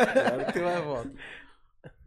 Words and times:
Agora 0.00 0.52
tem 0.52 0.62
mais 0.62 0.84
volta. 0.84 1.12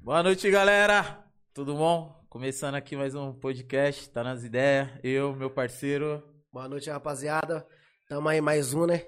Boa 0.02 0.24
noite, 0.24 0.50
galera. 0.52 1.24
Tudo 1.54 1.74
bom? 1.76 2.18
Começando 2.30 2.76
aqui 2.76 2.96
mais 2.98 3.16
um 3.16 3.32
podcast, 3.34 4.10
tá 4.10 4.24
nas 4.24 4.44
ideias. 4.44 4.90
Eu, 5.04 5.34
meu 5.36 5.50
parceiro. 5.50 6.22
Boa 6.52 6.68
noite, 6.68 6.90
rapaziada. 6.90 7.66
Tamo 8.10 8.28
aí 8.28 8.42
mais 8.42 8.74
um, 8.74 8.86
né? 8.86 9.06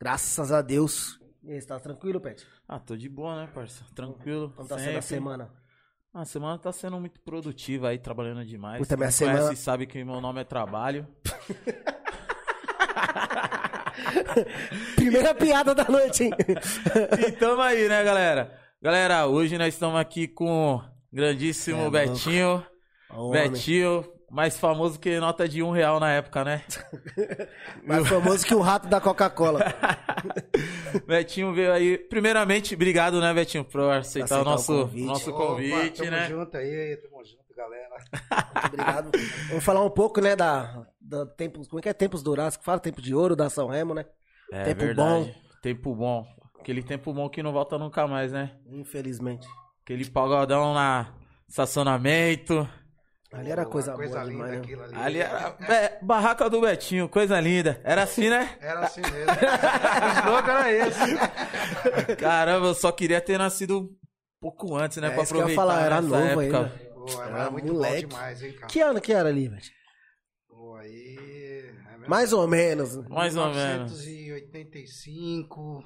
Graças 0.00 0.50
a 0.50 0.62
Deus. 0.62 1.18
E 1.42 1.52
aí, 1.52 1.60
você 1.60 1.66
tá 1.66 1.78
tranquilo, 1.78 2.18
Pet? 2.20 2.46
Ah, 2.66 2.78
tô 2.78 2.96
de 2.96 3.08
boa, 3.10 3.42
né, 3.42 3.50
parceiro? 3.52 3.92
Tranquilo. 3.94 4.52
Como 4.56 4.66
tá 4.68 4.78
sendo 4.78 4.98
a 4.98 5.02
semana? 5.02 5.52
A 6.12 6.24
semana 6.24 6.58
tá 6.58 6.72
sendo 6.72 6.98
muito 6.98 7.20
produtiva 7.20 7.88
aí, 7.88 7.98
trabalhando 7.98 8.44
demais. 8.44 8.78
Puta, 8.78 8.96
minha 8.96 9.08
Quem 9.08 9.12
semana- 9.16 9.40
conhece 9.42 9.62
sabe 9.62 9.86
que 9.86 10.02
meu 10.02 10.20
nome 10.20 10.40
é 10.40 10.44
trabalho. 10.44 11.06
Primeira 14.96 15.34
piada 15.34 15.74
da 15.74 15.84
noite, 15.84 16.24
hein? 16.24 16.30
E 17.26 17.32
tamo 17.32 17.60
aí, 17.62 17.88
né, 17.88 18.02
galera? 18.02 18.52
Galera, 18.82 19.26
hoje 19.26 19.56
nós 19.56 19.72
estamos 19.74 19.98
aqui 20.00 20.28
com 20.28 20.74
o 20.76 20.82
grandíssimo 21.12 21.86
É. 21.86 21.90
Betinho. 21.90 22.64
Homem. 23.10 23.50
Betinho, 23.50 24.04
mais 24.30 24.58
famoso 24.58 24.98
que 24.98 25.18
nota 25.20 25.48
de 25.48 25.62
um 25.62 25.70
real 25.70 26.00
na 26.00 26.10
época, 26.12 26.42
né? 26.44 26.62
Mais 27.86 28.06
famoso 28.08 28.44
que 28.44 28.54
o 28.54 28.60
rato 28.60 28.88
da 28.88 29.00
Coca-Cola. 29.00 29.60
Betinho 31.06 31.52
veio 31.54 31.72
aí. 31.72 31.96
Primeiramente, 31.98 32.74
obrigado, 32.74 33.20
né, 33.20 33.32
Betinho, 33.32 33.64
por 33.64 33.80
aceitar, 33.82 34.24
Aceitar 34.24 34.38
o 34.38 34.42
o 34.42 34.44
nosso 34.44 34.72
convite. 34.72 35.06
nosso 35.06 35.30
Opa, 35.30 35.46
convite, 35.46 35.98
tamo 35.98 36.10
né? 36.10 36.28
junto 36.28 36.56
aí, 36.56 36.96
tamo 36.96 37.24
junto, 37.24 37.54
galera. 37.56 37.88
Muito 38.10 38.66
obrigado. 38.66 39.10
Vamos 39.48 39.64
falar 39.64 39.84
um 39.84 39.90
pouco, 39.90 40.20
né, 40.20 40.34
da, 40.34 40.84
da 41.04 41.26
tempos, 41.26 41.68
como 41.68 41.78
é 41.78 41.82
que 41.82 41.88
é? 41.88 41.92
Tempos 41.92 42.22
dourados, 42.22 42.56
que 42.56 42.64
fala 42.64 42.80
tempo 42.80 43.02
de 43.02 43.14
ouro 43.14 43.36
da 43.36 43.50
São 43.50 43.68
Remo, 43.68 43.94
né? 43.94 44.04
É 44.52 44.64
Tempo 44.64 44.80
verdade. 44.80 45.34
Tempo 45.62 45.94
bom. 45.94 46.26
Aquele 46.60 46.82
tempo 46.82 47.12
bom 47.12 47.28
que 47.28 47.42
não 47.42 47.52
volta 47.52 47.76
nunca 47.78 48.06
mais, 48.06 48.32
né? 48.32 48.52
Infelizmente. 48.66 49.46
Aquele 49.82 50.08
pagodão 50.08 50.72
na 50.72 51.12
estacionamento. 51.48 52.66
Ali 53.32 53.50
era 53.50 53.66
coisa, 53.66 53.90
uma 53.90 53.96
coisa 53.96 54.14
boa 54.20 54.24
linda 54.24 54.44
demais, 54.44 54.52
né? 54.52 54.58
aquilo 54.58 54.82
ali. 54.84 54.94
Ali 54.94 55.18
era 55.18 55.56
é, 55.68 55.98
barraca 56.00 56.48
do 56.48 56.60
Betinho, 56.60 57.08
coisa 57.08 57.38
linda. 57.40 57.80
Era 57.82 58.04
assim, 58.04 58.30
né? 58.30 58.56
Era 58.60 58.80
assim 58.80 59.00
mesmo. 59.00 59.32
o 59.32 60.20
slogan 60.20 60.52
era 60.52 60.72
esse. 60.88 62.16
Caramba, 62.16 62.66
eu 62.68 62.74
só 62.74 62.92
queria 62.92 63.20
ter 63.20 63.36
nascido 63.36 63.80
um 63.80 63.88
pouco 64.40 64.76
antes, 64.76 64.98
né? 64.98 65.08
É 65.08 65.10
pra 65.10 65.22
isso 65.24 65.34
que 65.34 65.40
eu 65.40 65.48
ia 65.48 65.54
aproveitar 65.54 65.74
falar, 65.74 65.84
era 65.84 66.00
novo 66.00 66.16
época. 66.40 66.42
ainda. 66.42 66.94
Pô, 66.94 67.22
era, 67.22 67.38
Era 67.40 67.50
muito 67.50 67.72
moleque. 67.72 68.02
bom 68.06 68.08
demais, 68.08 68.42
hein, 68.42 68.52
cara. 68.52 68.66
Que 68.68 68.80
ano 68.80 69.00
que 69.00 69.12
era 69.12 69.28
ali, 69.28 69.48
velho? 69.48 69.62
Aí... 70.84 71.64
é. 72.04 72.08
Mais 72.08 72.32
ou 72.32 72.46
menos. 72.46 72.96
Mais 73.08 73.36
ou 73.36 73.52
menos. 73.52 74.04
1985, 74.04 75.82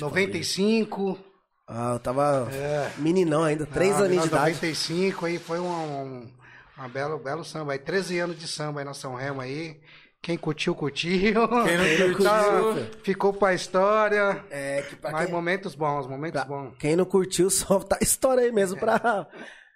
95. 0.00 1.18
Ah, 1.66 1.92
eu 1.94 1.98
tava 1.98 2.48
É. 2.52 2.90
meninão 2.98 3.42
ainda, 3.44 3.66
três 3.66 3.96
Não, 3.96 4.04
aninhos 4.04 4.22
de 4.24 4.28
idade. 4.30 4.54
95 4.54 5.26
aí 5.26 5.38
foi 5.38 5.58
um, 5.60 5.66
um, 5.68 6.32
uma 6.76 6.88
belo, 6.88 7.18
belo 7.18 7.44
samba 7.44 7.72
aí. 7.72 7.78
13 7.78 8.18
anos 8.20 8.38
de 8.38 8.48
samba 8.48 8.80
aí 8.80 8.86
na 8.86 8.94
São 8.94 9.14
Remo 9.14 9.40
aí. 9.40 9.78
Quem 10.22 10.36
curtiu, 10.36 10.74
curtiu. 10.74 11.10
Quem 11.48 11.76
não 11.76 12.14
curtiu, 12.14 12.74
curtiu, 12.74 13.00
Ficou 13.04 13.32
pra 13.32 13.54
história. 13.54 14.44
É, 14.50 14.82
que 14.82 14.96
pra 14.96 15.10
Mas 15.12 15.26
quem, 15.26 15.34
momentos 15.34 15.74
bons, 15.74 16.06
momentos 16.08 16.40
pra 16.40 16.48
bons. 16.48 16.74
quem 16.78 16.96
não 16.96 17.04
curtiu, 17.04 17.50
só 17.50 17.78
tá 17.80 17.98
história 18.00 18.42
aí 18.42 18.50
mesmo 18.52 18.78
pra... 18.78 19.26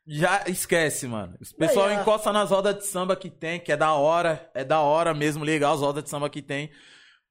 Já 0.07 0.45
esquece, 0.49 1.07
mano. 1.07 1.37
O 1.41 1.57
pessoal 1.57 1.91
encosta 1.93 2.33
nas 2.33 2.51
rodas 2.51 2.77
de 2.77 2.87
samba 2.87 3.15
que 3.15 3.31
tem, 3.31 3.61
que 3.61 3.71
é 3.71 3.77
da 3.77 3.93
hora. 3.93 4.51
É 4.55 4.65
da 4.65 4.81
hora 4.81 5.15
mesmo, 5.15 5.45
legal 5.45 5.75
as 5.75 5.81
rodas 5.81 6.03
de 6.03 6.11
samba 6.11 6.29
que 6.29 6.43
tem. 6.43 6.71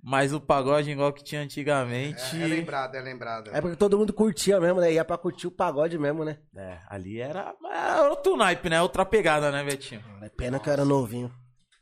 Mas 0.04 0.34
o 0.34 0.42
pagode 0.42 0.90
igual 0.90 1.14
que 1.14 1.24
tinha 1.24 1.42
antigamente. 1.42 2.36
É, 2.36 2.44
é 2.44 2.48
lembrado, 2.48 2.96
é 2.96 3.02
lembrado. 3.02 3.52
É 3.54 3.62
porque 3.62 3.76
todo 3.76 3.98
mundo 3.98 4.12
curtia 4.12 4.59
mesmo, 4.59 4.80
né? 4.82 4.92
Ia 4.94 5.06
pra 5.06 5.18
curtir 5.18 5.46
o 5.46 5.52
pagode 5.52 5.98
mesmo, 6.00 6.26
né? 6.26 6.40
É, 6.56 6.80
ali 6.90 7.20
era, 7.20 7.54
era 7.72 8.09
outro 8.09 8.36
naipe, 8.36 8.68
né? 8.68 8.82
Outra 8.82 9.06
pegada, 9.06 9.52
né, 9.52 9.64
Betinho? 9.64 10.02
É 10.22 10.30
pena 10.30 10.59
que 10.59 10.68
eu 10.70 10.74
era 10.74 10.86
novinho. 10.86 11.32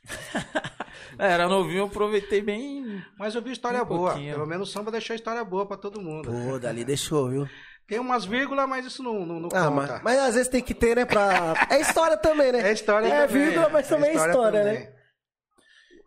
É, 1.17 1.31
era 1.33 1.49
novinho, 1.49 1.79
eu 1.79 1.85
aproveitei 1.85 2.41
bem. 2.41 3.03
Mas 3.17 3.35
eu 3.35 3.41
vi 3.41 3.51
história 3.51 3.83
Um 3.83 3.85
boa. 3.85 4.11
pouquinho. 4.11 4.35
Pelo 4.35 4.47
menos 4.47 4.69
o 4.69 4.71
samba 4.71 4.89
deixou 4.91 5.15
história 5.15 5.43
boa 5.43 5.65
pra 5.65 5.75
todo 5.75 6.01
mundo. 6.01 6.29
Pô, 6.31 6.57
dali 6.59 6.85
deixou, 6.85 7.29
viu? 7.29 7.49
Tem 7.89 7.99
umas 7.99 8.23
vírgulas, 8.23 8.69
mas 8.69 8.85
isso 8.85 9.01
não, 9.01 9.25
não, 9.25 9.39
não 9.39 9.49
Ah, 9.51 9.65
conta. 9.67 9.71
mas, 9.71 10.01
mas 10.03 10.19
às 10.19 10.35
vezes 10.35 10.47
tem 10.47 10.61
que 10.61 10.75
ter, 10.75 10.95
né? 10.95 11.05
Pra... 11.05 11.55
É 11.71 11.81
história 11.81 12.15
também, 12.15 12.51
né? 12.51 12.69
É 12.69 12.71
história 12.71 13.07
É 13.07 13.25
também. 13.25 13.43
vírgula, 13.45 13.67
mas 13.69 13.87
também 13.87 14.11
é 14.11 14.13
história, 14.15 14.59
também. 14.63 14.79
né? 14.81 14.89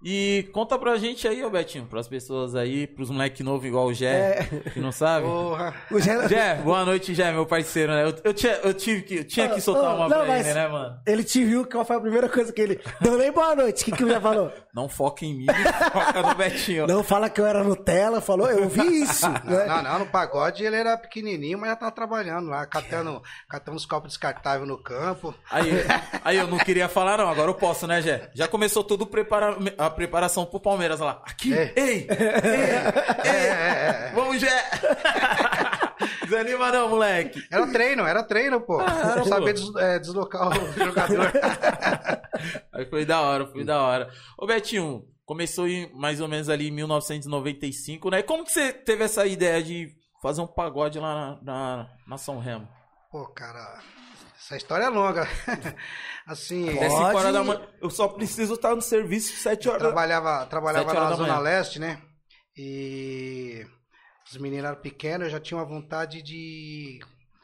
E 0.05 0.49
conta 0.53 0.77
pra 0.79 0.97
gente 0.97 1.29
aí, 1.29 1.45
ô 1.45 1.51
Betinho, 1.51 1.87
pras 1.87 2.09
pessoas 2.09 2.57
aí, 2.57 2.87
pros 2.89 3.09
moleque 3.09 3.43
novo 3.43 3.65
igual 3.67 3.87
o 3.87 3.95
Jé, 3.95 4.49
que 4.73 4.81
não 4.81 4.91
sabe. 4.91 5.27
Porra. 5.27 5.75
O 5.93 6.01
Gé- 6.01 6.29
Jé, 6.29 6.55
boa 6.57 6.85
noite, 6.85 7.15
Jé, 7.15 7.31
meu 7.31 7.47
parceiro, 7.47 7.93
né? 7.93 8.05
Eu, 8.05 8.15
eu, 8.25 8.35
tinha, 8.35 8.53
eu 8.65 8.75
tive 8.75 9.03
que, 9.03 9.15
eu 9.19 9.25
tinha 9.25 9.49
que 9.49 9.61
soltar 9.61 9.93
Ô, 9.93 9.97
uma 9.97 10.09
não, 10.09 10.25
pra 10.25 10.41
ele, 10.41 10.53
né, 10.53 10.67
mano? 10.67 10.99
Ele 11.07 11.23
te 11.23 11.45
viu, 11.45 11.65
qual 11.67 11.85
foi 11.85 11.97
a 11.97 12.01
primeira 12.01 12.29
coisa 12.29 12.53
que 12.53 12.61
ele... 12.61 12.81
Deu 13.01 13.17
nem 13.17 13.31
boa 13.31 13.55
noite, 13.55 13.83
o 13.83 13.85
que 13.85 13.93
que 13.93 14.05
o 14.05 14.09
já 14.09 14.21
falou? 14.21 14.53
Não 14.75 14.89
foca 14.89 15.25
em 15.25 15.35
mim, 15.35 15.47
foca 15.93 16.23
no 16.23 16.35
Betinho. 16.35 16.87
Não 16.89 17.05
fala 17.05 17.31
que 17.31 17.41
eu 17.41 17.47
era 17.47 17.63
Nutella, 17.63 18.21
falou, 18.21 18.51
eu 18.51 18.69
vi 18.69 19.03
isso, 19.03 19.29
né? 19.31 19.67
Não, 19.69 19.83
não, 19.83 19.99
no 20.01 20.07
pagode 20.07 20.65
ele 20.65 20.75
era 20.77 20.97
pequenininho, 20.97 21.59
mas 21.59 21.71
já 21.71 21.77
tava 21.77 21.93
trabalhando 21.93 22.49
lá, 22.49 22.67
catando, 22.67 23.23
catando 23.49 23.77
os 23.77 23.87
copos 23.87 24.09
descartáveis 24.09 24.69
no 24.69 24.79
campo. 24.79 25.33
Aí, 25.49 25.71
aí 26.25 26.37
eu 26.39 26.49
não 26.49 26.59
queria 26.59 26.89
falar, 26.89 27.19
não, 27.19 27.29
agora 27.29 27.51
eu 27.51 27.55
posso, 27.55 27.87
né, 27.87 28.03
Jé? 28.03 28.31
Já 28.35 28.49
começou 28.49 28.83
tudo 28.83 29.07
prepara, 29.07 29.57
a 29.79 29.92
preparação 29.93 30.45
pro 30.47 30.59
Palmeiras 30.61 31.01
lá. 31.01 31.21
Aqui, 31.25 31.53
É. 31.55 31.73
ei, 31.77 31.85
ei, 31.85 32.07
ei, 34.09 34.15
vamos, 34.15 34.41
Jé! 34.41 34.49
Desanima 36.25 36.71
não, 36.73 36.89
moleque. 36.89 37.43
Era 37.51 37.67
treino, 37.67 38.07
era 38.07 38.23
treino, 38.23 38.61
pô. 38.61 38.81
Ah, 38.81 39.13
era, 39.17 39.25
Saber 39.25 39.53
des- 39.55 39.75
é, 39.77 39.99
deslocar 39.99 40.49
o 40.49 40.53
jogador. 40.73 41.31
Aí 42.73 42.87
foi 42.87 43.05
da 43.05 43.21
hora, 43.21 43.47
foi 43.47 43.65
da 43.65 43.81
hora. 43.83 44.09
Ô 44.39 44.47
Betinho, 44.47 45.05
começou 45.25 45.69
em 45.69 45.93
mais 45.95 46.21
ou 46.21 46.29
menos 46.29 46.49
ali 46.49 46.69
em 46.69 46.73
1995, 46.73 48.11
né? 48.11 48.23
Como 48.23 48.45
que 48.45 48.53
você 48.53 48.73
teve 48.73 49.05
essa 49.05 49.27
ideia 49.27 49.63
de 49.63 49.95
fazer 50.21 50.41
um 50.41 50.47
pagode 50.47 50.99
lá 50.99 51.15
na, 51.15 51.39
na, 51.43 51.89
na 52.09 52.19
São 52.19 52.39
Remo? 52.39 52.69
Pô, 53.11 53.27
cara, 53.27 53.79
essa 54.53 54.57
história 54.59 54.85
é 54.85 54.89
longa. 54.89 55.27
Assim, 56.27 56.69
Até 56.69 56.89
Pode. 56.89 57.07
5 57.07 57.17
horas 57.19 57.33
da 57.33 57.45
manhã. 57.45 57.69
Eu 57.81 57.91
só 57.91 58.07
preciso 58.09 58.55
estar 58.55 58.75
no 58.77 58.83
serviço 58.83 59.35
7 59.37 59.69
horas. 59.69 59.83
trabalhava, 59.83 60.47
trabalhava 60.47 60.85
Sete 60.85 60.97
horas 60.97 61.05
na 61.05 61.11
da 61.11 61.17
Zona 61.17 61.29
manhã. 61.35 61.43
Leste, 61.43 61.79
né? 61.79 62.01
E 62.57 63.67
os 64.31 64.37
meninos 64.37 64.67
eram 64.67 64.81
pequenos, 64.81 65.27
eu 65.27 65.31
já 65.31 65.41
tinha 65.41 65.59
uma 65.59 65.65
vontade 65.65 66.23
de 66.23 67.01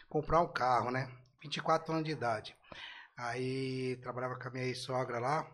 comprar 0.08 0.41
um 0.41 0.46
carro, 0.52 0.91
né? 0.91 1.08
24 1.42 1.92
anos 1.92 2.04
de 2.04 2.10
idade. 2.12 2.54
Aí 3.16 3.96
trabalhava 4.02 4.36
com 4.36 4.46
a 4.48 4.50
minha 4.50 4.64
ex-sogra 4.64 5.19
lá 5.19 5.46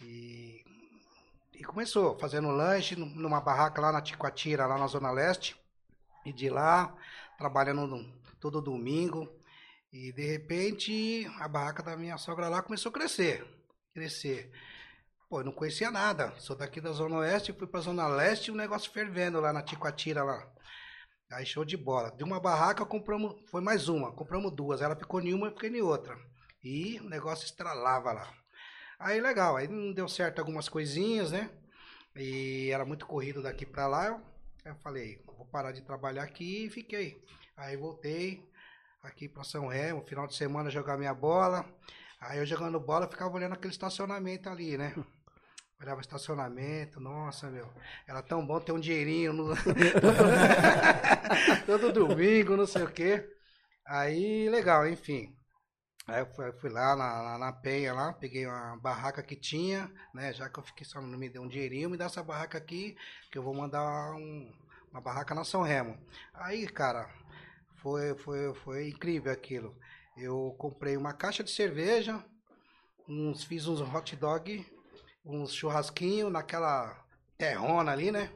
e, 0.00 0.62
e 1.54 1.64
começou 1.64 2.16
fazendo 2.18 2.50
lanche 2.50 2.94
num- 2.94 3.06
numa 3.16 3.40
barraca 3.40 3.80
lá 3.80 3.90
na 3.90 4.00
Ticoatira, 4.02 4.66
lá 4.66 4.78
na 4.78 4.86
Zona 4.86 5.10
Leste. 5.10 5.56
E 6.24 6.32
de 6.32 6.48
lá, 6.48 6.94
trabalhando 7.36 8.06
todo 8.38 8.60
domingo. 8.60 9.28
E 9.94 10.10
de 10.10 10.26
repente 10.26 11.24
a 11.38 11.46
barraca 11.46 11.80
da 11.80 11.96
minha 11.96 12.18
sogra 12.18 12.48
lá 12.48 12.60
começou 12.60 12.90
a 12.90 12.92
crescer. 12.92 13.46
Crescer. 13.94 14.50
Pô, 15.30 15.38
eu 15.38 15.44
não 15.44 15.52
conhecia 15.52 15.88
nada. 15.88 16.34
Sou 16.40 16.56
daqui 16.56 16.80
da 16.80 16.90
Zona 16.90 17.18
Oeste, 17.18 17.52
fui 17.52 17.68
pra 17.68 17.78
Zona 17.78 18.08
Leste 18.08 18.48
e 18.48 18.50
o 18.50 18.56
negócio 18.56 18.90
fervendo 18.90 19.40
lá 19.40 19.52
na 19.52 19.62
Ticoatira 19.62 20.24
lá. 20.24 20.52
Aí 21.30 21.46
show 21.46 21.64
de 21.64 21.76
bola. 21.76 22.10
De 22.10 22.24
uma 22.24 22.40
barraca 22.40 22.84
compramos, 22.84 23.40
foi 23.48 23.60
mais 23.60 23.88
uma, 23.88 24.10
compramos 24.10 24.50
duas. 24.50 24.82
Ela 24.82 24.96
ficou 24.96 25.20
em 25.20 25.32
uma 25.32 25.46
e 25.46 25.52
fiquei 25.52 25.70
em 25.70 25.80
outra. 25.80 26.18
E 26.60 26.98
o 26.98 27.08
negócio 27.08 27.44
estralava 27.44 28.12
lá. 28.12 28.34
Aí 28.98 29.20
legal, 29.20 29.56
aí 29.56 29.68
não 29.68 29.92
deu 29.92 30.08
certo 30.08 30.40
algumas 30.40 30.68
coisinhas, 30.68 31.30
né? 31.30 31.48
E 32.16 32.68
era 32.72 32.84
muito 32.84 33.06
corrido 33.06 33.40
daqui 33.40 33.64
pra 33.64 33.86
lá. 33.86 34.20
Eu 34.64 34.74
falei, 34.82 35.22
vou 35.24 35.46
parar 35.46 35.70
de 35.70 35.82
trabalhar 35.82 36.24
aqui 36.24 36.64
e 36.66 36.70
fiquei. 36.70 37.22
Aí 37.56 37.76
voltei 37.76 38.52
aqui 39.04 39.28
pra 39.28 39.44
São 39.44 39.68
Remo, 39.68 40.02
final 40.04 40.26
de 40.26 40.34
semana 40.34 40.70
jogar 40.70 40.96
minha 40.98 41.14
bola. 41.14 41.64
Aí 42.20 42.38
eu 42.38 42.46
jogando 42.46 42.80
bola, 42.80 43.06
eu 43.06 43.10
ficava 43.10 43.34
olhando 43.34 43.54
aquele 43.54 43.72
estacionamento 43.72 44.48
ali, 44.48 44.76
né? 44.78 44.94
Olhava 45.80 46.00
estacionamento, 46.00 47.00
nossa, 47.00 47.50
meu. 47.50 47.68
Era 48.06 48.22
tão 48.22 48.46
bom 48.46 48.60
ter 48.60 48.72
um 48.72 48.80
dinheirinho 48.80 49.32
no... 49.32 49.54
todo 51.66 51.92
domingo, 51.92 52.56
não 52.56 52.66
sei 52.66 52.82
o 52.84 52.90
quê. 52.90 53.28
Aí, 53.86 54.48
legal, 54.48 54.88
enfim. 54.88 55.34
Aí 56.06 56.20
eu 56.20 56.26
fui, 56.34 56.48
eu 56.48 56.52
fui 56.60 56.70
lá 56.70 56.94
na, 56.96 57.22
na, 57.22 57.38
na 57.38 57.52
Penha 57.52 57.92
lá, 57.94 58.12
peguei 58.12 58.46
uma 58.46 58.76
barraca 58.78 59.22
que 59.22 59.34
tinha, 59.36 59.90
né? 60.14 60.32
Já 60.34 60.48
que 60.48 60.58
eu 60.58 60.62
fiquei 60.62 60.84
só 60.86 61.00
não 61.00 61.18
me 61.18 61.28
deu 61.30 61.42
um 61.42 61.48
dinheirinho, 61.48 61.88
me 61.90 61.96
dá 61.96 62.04
essa 62.06 62.22
barraca 62.22 62.58
aqui, 62.58 62.94
que 63.32 63.38
eu 63.38 63.42
vou 63.42 63.54
mandar 63.54 64.12
um- 64.14 64.52
uma 64.90 65.00
barraca 65.00 65.34
na 65.34 65.44
São 65.44 65.62
Remo. 65.62 65.98
Aí, 66.34 66.66
cara, 66.68 67.08
foi, 67.84 68.16
foi, 68.16 68.54
foi 68.54 68.88
incrível 68.88 69.30
aquilo. 69.30 69.76
Eu 70.16 70.54
comprei 70.58 70.96
uma 70.96 71.12
caixa 71.12 71.44
de 71.44 71.50
cerveja, 71.50 72.24
uns, 73.06 73.44
fiz 73.44 73.66
uns 73.66 73.82
hot 73.82 74.16
dog, 74.16 74.66
uns 75.22 75.52
churrasquinhos 75.52 76.32
naquela 76.32 76.96
terrona 77.36 77.92
ali, 77.92 78.10
né? 78.10 78.32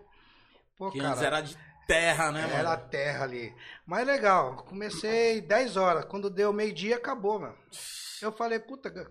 Pô, 0.76 0.90
Que 0.90 0.98
cara, 0.98 1.12
antes 1.12 1.22
era 1.22 1.40
de 1.40 1.58
terra, 1.86 2.30
né, 2.30 2.42
mano? 2.42 2.52
Era 2.52 2.76
terra 2.76 3.24
ali. 3.24 3.54
Mas 3.86 4.06
legal, 4.06 4.64
comecei 4.64 5.40
10 5.40 5.78
horas. 5.78 6.04
Quando 6.04 6.28
deu 6.28 6.52
meio-dia, 6.52 6.96
acabou, 6.96 7.40
mano. 7.40 7.56
Eu 8.20 8.30
falei, 8.32 8.58
puta, 8.58 8.90
ga- 8.90 9.10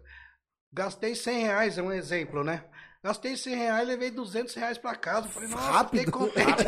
gastei 0.71 1.15
100 1.15 1.45
reais, 1.45 1.77
é 1.79 1.81
um 1.81 1.91
exemplo, 1.91 2.43
né? 2.43 2.63
Gastei 3.07 3.37
100 3.37 3.55
reais, 3.55 3.87
levei 3.87 4.11
200 4.11 4.53
reais 4.55 4.77
pra 4.77 4.93
casa. 4.93 5.29
Falei, 5.29 5.47
nossa, 5.47 5.71
Rápido. 5.71 5.99
fiquei 5.99 6.11
contente. 6.11 6.65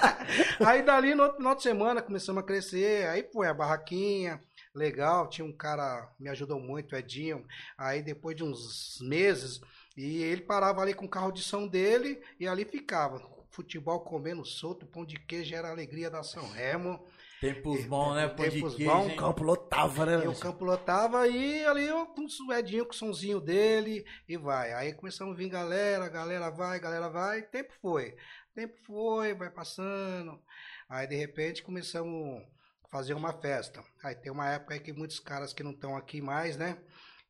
aí 0.66 0.82
dali, 0.82 1.14
no 1.14 1.24
outro 1.24 1.36
final 1.36 1.54
de 1.54 1.62
semana, 1.62 2.00
começamos 2.00 2.42
a 2.42 2.46
crescer. 2.46 3.06
Aí 3.08 3.28
foi 3.30 3.46
a 3.46 3.52
barraquinha, 3.52 4.40
legal. 4.74 5.28
Tinha 5.28 5.44
um 5.44 5.52
cara, 5.52 6.10
me 6.18 6.30
ajudou 6.30 6.58
muito, 6.58 6.96
Edinho. 6.96 7.46
Aí 7.76 8.02
depois 8.02 8.34
de 8.34 8.42
uns 8.42 9.00
meses, 9.02 9.60
e 9.94 10.22
ele 10.22 10.40
parava 10.40 10.80
ali 10.80 10.94
com 10.94 11.04
o 11.04 11.10
carro 11.10 11.30
de 11.30 11.42
som 11.42 11.66
dele 11.66 12.22
e 12.40 12.48
ali 12.48 12.64
ficava. 12.64 13.20
Futebol 13.50 14.00
comendo 14.00 14.46
solto, 14.46 14.86
pão 14.86 15.04
de 15.04 15.16
queijo 15.16 15.54
era 15.54 15.68
a 15.68 15.72
alegria 15.72 16.08
da 16.08 16.22
São 16.22 16.50
Remo. 16.52 17.06
Tempos 17.42 17.84
bons, 17.86 18.14
né? 18.14 18.28
De 18.28 18.36
Tempos 18.36 18.78
bons? 18.78 19.12
O 19.12 19.16
campo 19.16 19.42
lotava, 19.42 20.06
né? 20.06 20.24
E 20.24 20.28
o 20.28 20.38
campo 20.38 20.64
lotava 20.64 21.26
e 21.26 21.64
ali 21.64 21.88
eu 21.88 22.06
com 22.06 22.24
o 22.24 22.52
Edinho, 22.52 22.84
com 22.86 22.92
o 22.92 22.94
sonzinho 22.94 23.40
dele, 23.40 24.06
e 24.28 24.36
vai. 24.36 24.72
Aí 24.72 24.92
começamos 24.92 25.34
a 25.34 25.36
vir 25.36 25.48
galera, 25.48 26.08
galera 26.08 26.50
vai, 26.50 26.78
galera 26.78 27.08
vai, 27.08 27.42
tempo 27.42 27.72
foi. 27.82 28.14
Tempo 28.54 28.76
foi, 28.86 29.34
vai 29.34 29.50
passando. 29.50 30.40
Aí 30.88 31.04
de 31.08 31.16
repente 31.16 31.64
começamos 31.64 32.44
a 32.84 32.88
fazer 32.88 33.14
uma 33.14 33.32
festa. 33.32 33.82
Aí 34.04 34.14
tem 34.14 34.30
uma 34.30 34.48
época 34.48 34.74
aí 34.74 34.80
que 34.80 34.92
muitos 34.92 35.18
caras 35.18 35.52
que 35.52 35.64
não 35.64 35.72
estão 35.72 35.96
aqui 35.96 36.20
mais, 36.20 36.56
né? 36.56 36.78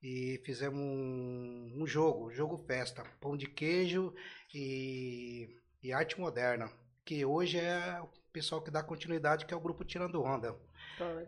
E 0.02 0.42
fizemos 0.44 0.78
um, 0.78 1.72
um 1.74 1.86
jogo, 1.86 2.30
jogo 2.30 2.58
festa, 2.58 3.02
pão 3.18 3.34
de 3.34 3.46
queijo 3.46 4.12
e, 4.52 5.48
e 5.82 5.90
arte 5.90 6.20
moderna. 6.20 6.70
Que 7.02 7.24
hoje 7.24 7.58
é 7.58 7.98
pessoal 8.32 8.62
que 8.62 8.70
dá 8.70 8.82
continuidade, 8.82 9.44
que 9.44 9.52
é 9.52 9.56
o 9.56 9.61
grupo 9.61 9.84
Tirando 9.84 10.23
Onda. 10.23 10.56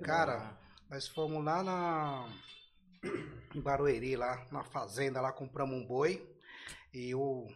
Cara, 0.03 0.59
nós 0.89 1.07
fomos 1.07 1.45
lá 1.45 1.63
na 1.63 2.29
em 3.55 3.61
Barueri, 3.61 4.17
lá 4.17 4.47
na 4.51 4.65
fazenda, 4.65 5.21
lá 5.21 5.31
compramos 5.31 5.77
um 5.77 5.87
boi 5.87 6.27
e 6.93 7.15
o, 7.15 7.47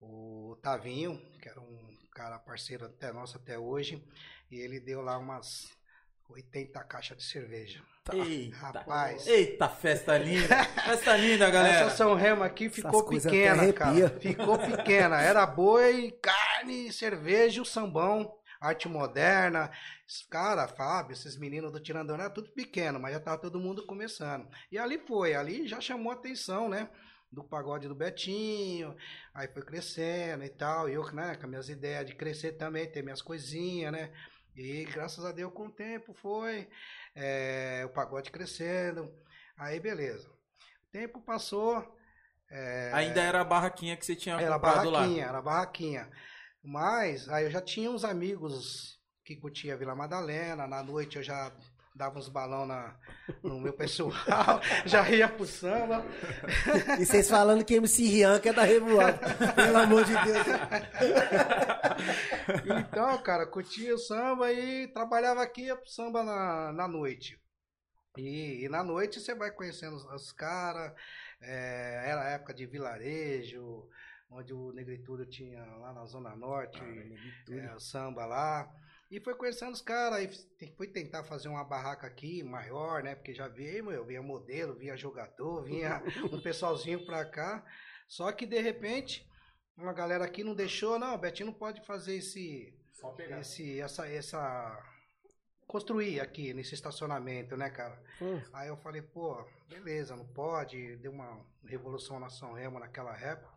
o 0.00 0.56
Tavinho, 0.62 1.20
que 1.40 1.48
era 1.48 1.60
um 1.60 1.94
cara 2.12 2.38
parceiro 2.38 2.86
até 2.86 3.12
nosso 3.12 3.36
até 3.36 3.58
hoje, 3.58 4.06
e 4.50 4.56
ele 4.60 4.78
deu 4.78 5.00
lá 5.00 5.18
umas 5.18 5.68
80 6.28 6.82
caixas 6.84 7.16
de 7.18 7.24
cerveja. 7.24 7.82
Eita. 8.12 8.56
Rapaz. 8.56 9.26
Eita, 9.26 9.68
festa 9.68 10.18
linda. 10.18 10.64
Festa 10.84 11.16
linda, 11.16 11.50
galera. 11.50 11.86
Essa 11.86 11.96
São 11.96 12.14
Remo 12.14 12.42
aqui 12.42 12.68
ficou 12.68 13.02
pequena, 13.06 13.72
cara. 13.72 14.10
Ficou 14.20 14.58
pequena. 14.58 15.22
Era 15.22 15.46
boi, 15.46 16.12
carne, 16.20 16.92
cerveja, 16.92 17.58
e 17.58 17.60
o 17.62 17.64
sambão, 17.64 18.30
arte 18.60 18.88
moderna. 18.88 19.70
Cara, 20.30 20.68
Fábio, 20.68 21.12
esses 21.14 21.36
meninos 21.36 21.72
do 21.72 21.80
Tirandona 21.80 22.24
era 22.24 22.32
tudo 22.32 22.50
pequeno, 22.50 22.98
mas 23.00 23.12
já 23.14 23.20
tava 23.20 23.38
todo 23.38 23.60
mundo 23.60 23.86
começando. 23.86 24.48
E 24.70 24.78
ali 24.78 24.98
foi, 24.98 25.34
ali 25.34 25.66
já 25.68 25.80
chamou 25.80 26.12
a 26.12 26.14
atenção, 26.14 26.68
né? 26.68 26.88
Do 27.30 27.42
pagode 27.42 27.88
do 27.88 27.94
Betinho, 27.96 28.96
aí 29.34 29.48
foi 29.48 29.62
crescendo 29.62 30.44
e 30.44 30.48
tal. 30.50 30.88
E 30.88 30.94
eu, 30.94 31.04
né, 31.12 31.34
com 31.36 31.44
as 31.44 31.48
minhas 31.50 31.68
ideias 31.68 32.06
de 32.06 32.14
crescer 32.14 32.52
também, 32.52 32.90
ter 32.90 33.02
minhas 33.02 33.22
coisinhas, 33.22 33.92
né? 33.92 34.12
E 34.56 34.84
graças 34.86 35.24
a 35.24 35.32
Deus, 35.32 35.52
com 35.52 35.66
o 35.66 35.70
tempo 35.72 36.14
foi 36.14 36.68
é, 37.14 37.82
o 37.86 37.88
pagode 37.90 38.30
crescendo. 38.30 39.12
Aí, 39.56 39.80
beleza. 39.80 40.28
O 40.28 40.90
tempo 40.92 41.20
passou. 41.20 41.84
é, 42.50 42.90
Ainda 42.92 43.20
era 43.22 43.40
a 43.40 43.44
barraquinha 43.44 43.96
que 43.96 44.06
você 44.06 44.16
tinha 44.16 44.36
era 44.38 44.58
comprado 44.58 44.90
lá. 44.90 45.00
barraquinha, 45.00 45.24
era 45.26 45.42
barraquinha. 45.42 46.10
Mas 46.64 47.28
aí 47.28 47.44
eu 47.44 47.50
já 47.50 47.60
tinha 47.60 47.90
uns 47.90 48.04
amigos 48.04 48.98
que 49.22 49.36
curtia 49.36 49.76
Vila 49.76 49.94
Madalena. 49.94 50.66
Na 50.66 50.82
noite 50.82 51.16
eu 51.16 51.22
já 51.22 51.52
dava 51.94 52.18
uns 52.18 52.28
balão 52.28 52.66
na, 52.66 52.96
no 53.42 53.60
meu 53.60 53.72
pessoal, 53.72 54.12
já 54.84 55.08
ia 55.08 55.28
pro 55.28 55.46
samba. 55.46 56.04
E 56.98 57.06
vocês 57.06 57.28
falando 57.28 57.64
que 57.64 57.74
MC 57.74 58.02
Rian 58.04 58.40
que 58.40 58.48
é 58.48 58.52
da 58.52 58.62
Revoada. 58.62 59.20
Pelo 59.54 59.76
amor 59.76 60.04
de 60.04 60.12
Deus. 60.12 60.46
Então, 62.80 63.22
cara, 63.22 63.46
curtia 63.46 63.94
o 63.94 63.98
samba 63.98 64.50
e 64.50 64.88
trabalhava 64.88 65.42
aqui 65.42 65.66
pro 65.76 65.88
samba 65.88 66.24
na, 66.24 66.72
na 66.72 66.88
noite. 66.88 67.38
E, 68.16 68.64
e 68.64 68.68
na 68.68 68.82
noite 68.82 69.20
você 69.20 69.34
vai 69.34 69.50
conhecendo 69.50 69.96
os, 69.96 70.04
os 70.06 70.32
caras. 70.32 70.92
é, 71.40 72.04
era 72.06 72.30
época 72.30 72.54
de 72.54 72.66
vilarejo, 72.66 73.88
onde 74.34 74.52
o 74.52 74.72
Negritudo 74.72 75.24
tinha 75.24 75.64
lá 75.76 75.92
na 75.92 76.04
Zona 76.04 76.34
Norte, 76.34 76.80
é, 77.50 77.74
o 77.74 77.80
samba 77.80 78.26
lá. 78.26 78.70
E 79.10 79.20
foi 79.20 79.34
conhecendo 79.34 79.72
os 79.72 79.80
caras, 79.80 80.48
fui 80.76 80.88
tentar 80.88 81.22
fazer 81.22 81.48
uma 81.48 81.62
barraca 81.62 82.06
aqui 82.06 82.42
maior, 82.42 83.02
né? 83.02 83.14
Porque 83.14 83.32
já 83.32 83.46
veio, 83.46 83.84
meu, 83.84 84.04
vinha 84.04 84.22
modelo, 84.22 84.74
vinha 84.74 84.96
jogador, 84.96 85.62
vinha 85.62 86.02
um 86.32 86.40
pessoalzinho 86.40 87.06
pra 87.06 87.24
cá. 87.24 87.64
Só 88.08 88.32
que 88.32 88.44
de 88.44 88.60
repente, 88.60 89.28
uma 89.76 89.92
galera 89.92 90.24
aqui 90.24 90.42
não 90.42 90.54
deixou, 90.54 90.98
não, 90.98 91.14
o 91.14 91.18
Betinho 91.18 91.46
não 91.46 91.54
pode 91.54 91.84
fazer 91.86 92.16
esse, 92.16 92.76
Só 92.92 93.10
pegar. 93.10 93.40
esse, 93.40 93.78
essa, 93.78 94.08
essa, 94.08 94.82
construir 95.66 96.18
aqui 96.18 96.52
nesse 96.52 96.74
estacionamento, 96.74 97.56
né, 97.56 97.70
cara? 97.70 98.02
Hum. 98.20 98.42
Aí 98.52 98.66
eu 98.68 98.76
falei, 98.78 99.02
pô, 99.02 99.46
beleza, 99.68 100.16
não 100.16 100.26
pode, 100.26 100.96
deu 100.96 101.12
uma 101.12 101.40
revolução 101.64 102.18
na 102.18 102.30
São 102.30 102.52
Remo 102.52 102.80
naquela 102.80 103.16
época. 103.16 103.53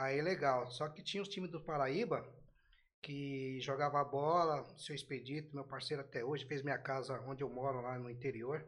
Aí 0.00 0.22
legal, 0.22 0.70
só 0.70 0.88
que 0.88 1.02
tinha 1.02 1.22
os 1.22 1.28
times 1.28 1.50
do 1.50 1.60
Paraíba 1.60 2.24
que 3.02 3.58
jogava 3.60 4.02
bola, 4.04 4.64
seu 4.76 4.94
Expedito, 4.94 5.54
meu 5.54 5.64
parceiro 5.64 6.02
até 6.02 6.24
hoje, 6.24 6.44
fez 6.46 6.62
minha 6.62 6.78
casa 6.78 7.20
onde 7.26 7.42
eu 7.42 7.48
moro 7.50 7.80
lá 7.80 7.98
no 7.98 8.08
interior. 8.10 8.64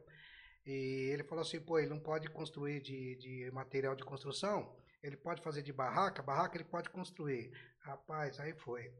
E 0.66 1.10
ele 1.12 1.22
falou 1.24 1.42
assim, 1.42 1.60
pô, 1.60 1.78
ele 1.78 1.88
não 1.88 2.00
pode 2.00 2.28
construir 2.30 2.80
de, 2.80 3.16
de 3.16 3.50
material 3.52 3.94
de 3.94 4.04
construção, 4.04 4.76
ele 5.02 5.16
pode 5.16 5.40
fazer 5.42 5.62
de 5.62 5.72
barraca, 5.72 6.22
barraca 6.22 6.56
ele 6.56 6.64
pode 6.64 6.90
construir. 6.90 7.52
Rapaz, 7.80 8.38
aí 8.40 8.52
foi. 8.54 8.92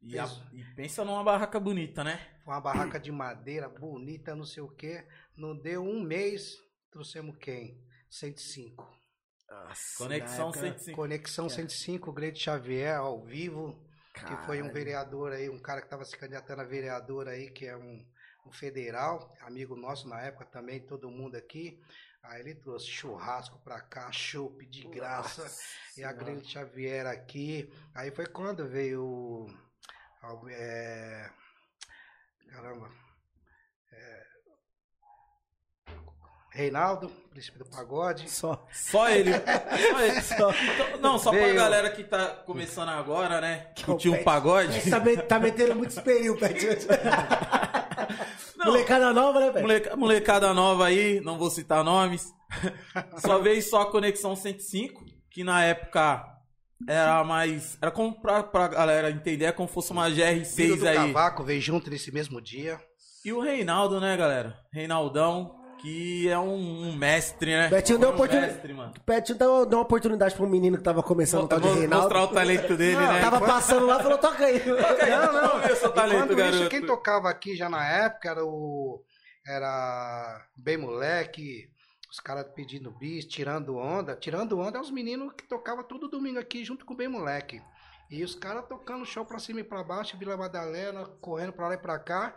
E, 0.00 0.16
a- 0.18 0.24
e 0.52 0.62
pensa 0.76 1.04
numa 1.04 1.24
barraca 1.24 1.58
bonita, 1.58 2.02
né? 2.04 2.18
Foi 2.44 2.54
uma 2.54 2.60
barraca 2.60 2.98
de 3.00 3.10
madeira 3.12 3.68
bonita, 3.68 4.34
não 4.34 4.44
sei 4.44 4.62
o 4.62 4.68
quê. 4.70 5.04
Não 5.36 5.56
deu 5.56 5.82
um 5.84 6.00
mês, 6.00 6.56
trouxemos 6.90 7.36
quem? 7.36 7.84
105. 8.08 8.97
Conexão 9.96 10.50
na 10.50 10.56
época- 10.56 10.78
105. 10.78 10.96
Conexão 10.96 11.48
105, 11.48 12.12
Grande 12.12 12.38
Xavier, 12.40 12.96
ao 12.98 13.22
vivo. 13.24 13.82
Que 14.14 14.36
foi 14.46 14.56
um 14.58 14.62
Caralho. 14.66 14.72
vereador 14.72 15.32
aí, 15.32 15.48
um 15.48 15.60
cara 15.60 15.80
que 15.80 15.86
estava 15.86 16.04
se 16.04 16.16
candidatando 16.16 16.60
a 16.60 16.64
vereador 16.64 17.28
aí, 17.28 17.50
que 17.50 17.66
é 17.66 17.76
um, 17.76 18.04
um 18.46 18.50
federal, 18.50 19.32
amigo 19.42 19.76
nosso 19.76 20.08
na 20.08 20.20
época 20.20 20.44
também, 20.46 20.80
todo 20.84 21.08
mundo 21.10 21.36
aqui. 21.36 21.80
Aí 22.24 22.40
ele 22.40 22.56
trouxe 22.56 22.88
churrasco 22.88 23.60
pra 23.60 23.80
cá, 23.80 24.10
chopp 24.10 24.66
de 24.66 24.88
graça. 24.88 25.46
E 25.96 26.02
a 26.02 26.12
Grande 26.12 26.48
Xavier 26.50 27.06
aqui. 27.06 27.72
Aí 27.94 28.10
foi 28.10 28.26
quando 28.26 28.66
veio. 28.68 29.46
é, 30.50 31.30
caramba. 32.50 32.90
É, 33.92 34.26
Reinaldo, 36.50 37.10
príncipe 37.30 37.58
do 37.58 37.64
pagode. 37.66 38.28
Só. 38.30 38.66
Só 38.72 39.08
ele. 39.08 39.30
Só 39.92 40.00
ele. 40.00 40.18
Então, 40.18 41.00
não, 41.00 41.18
só 41.18 41.30
pra 41.30 41.40
Veio. 41.40 41.54
galera 41.54 41.90
que 41.90 42.02
tá 42.04 42.26
começando 42.46 42.88
agora, 42.88 43.40
né? 43.40 43.68
Que 43.74 43.84
curtiu 43.84 44.12
um 44.14 44.24
pagode. 44.24 44.90
Tá, 44.90 45.00
tá 45.28 45.38
metendo 45.38 45.74
muito 45.76 45.90
espelho, 45.90 46.36
Pet. 46.38 46.66
Molecada 48.64 49.12
nova, 49.12 49.40
né, 49.40 49.50
Pet? 49.52 49.62
moleca- 49.62 49.96
molecada 49.96 50.54
nova 50.54 50.86
aí, 50.86 51.20
não 51.20 51.38
vou 51.38 51.50
citar 51.50 51.84
nomes. 51.84 52.32
Só 53.18 53.38
veio 53.38 53.62
só 53.62 53.82
a 53.82 53.90
Conexão 53.90 54.34
105, 54.34 55.04
que 55.30 55.44
na 55.44 55.62
época 55.64 56.24
era 56.88 57.22
mais. 57.24 57.76
Era 57.80 57.90
como 57.90 58.20
pra, 58.20 58.42
pra 58.42 58.68
galera 58.68 59.10
entender, 59.10 59.44
é 59.46 59.52
como 59.52 59.68
fosse 59.68 59.92
uma 59.92 60.06
Filho 60.10 60.24
GR6 60.76 60.78
do 60.78 60.88
aí. 60.88 60.96
Cavaco 60.96 61.44
veio 61.44 61.60
junto 61.60 61.90
nesse 61.90 62.10
mesmo 62.12 62.40
dia. 62.40 62.80
E 63.24 63.32
o 63.32 63.40
Reinaldo, 63.40 64.00
né, 64.00 64.16
galera? 64.16 64.56
Reinaldão, 64.72 65.54
que 65.78 66.28
é 66.28 66.38
um, 66.38 66.88
um 66.88 66.96
mestre, 66.96 67.50
né? 67.56 67.68
Betinho 67.68 67.98
deu 67.98 68.10
um 68.10 68.14
oportunidade. 68.14 68.52
mestre, 68.52 68.72
mano. 68.74 68.94
Pet 69.06 69.34
deu, 69.34 69.64
deu 69.66 69.78
uma 69.78 69.84
oportunidade 69.84 70.34
pro 70.34 70.48
menino 70.48 70.76
que 70.76 70.82
tava 70.82 71.02
começando 71.02 71.44
o 71.44 71.48
tal 71.48 71.60
de 71.60 71.68
Reinaldo. 71.68 71.96
mostrar 72.04 72.22
o 72.24 72.28
talento 72.28 72.76
dele, 72.76 72.96
Não, 72.96 73.12
né? 73.12 73.20
Tava 73.20 73.40
passando 73.40 73.86
lá 73.86 73.98
e 73.98 74.02
falou, 74.02 74.18
toca 74.18 74.44
aí. 74.44 74.62
Não, 74.66 75.32
não, 75.32 75.62
eu 75.62 75.76
sou 75.76 75.90
talento, 75.90 76.24
Enquanto 76.24 76.36
garoto. 76.36 76.56
isso, 76.62 76.68
quem 76.70 76.84
tocava 76.86 77.30
aqui 77.30 77.56
já 77.56 77.68
na 77.68 77.86
época 77.86 78.28
era 78.30 78.44
o. 78.44 79.02
Era 79.46 80.46
bem 80.56 80.76
moleque, 80.76 81.70
os 82.10 82.20
caras 82.20 82.46
pedindo 82.54 82.90
bis, 82.90 83.24
tirando 83.24 83.76
onda. 83.76 84.14
Tirando 84.14 84.58
onda 84.58 84.78
é 84.78 84.80
os 84.80 84.90
meninos 84.90 85.32
que 85.32 85.48
tocavam 85.48 85.84
todo 85.84 86.08
domingo 86.08 86.38
aqui 86.38 86.64
junto 86.64 86.84
com 86.84 86.92
o 86.94 86.96
bem 86.96 87.08
moleque. 87.08 87.62
E 88.10 88.22
os 88.24 88.34
caras 88.34 88.64
tocando 88.68 89.04
show 89.06 89.24
pra 89.24 89.38
cima 89.38 89.60
e 89.60 89.64
pra 89.64 89.82
baixo, 89.84 90.16
Vila 90.18 90.36
Madalena, 90.36 91.04
correndo 91.20 91.52
pra 91.52 91.68
lá 91.68 91.74
e 91.74 91.78
pra 91.78 91.98
cá. 91.98 92.34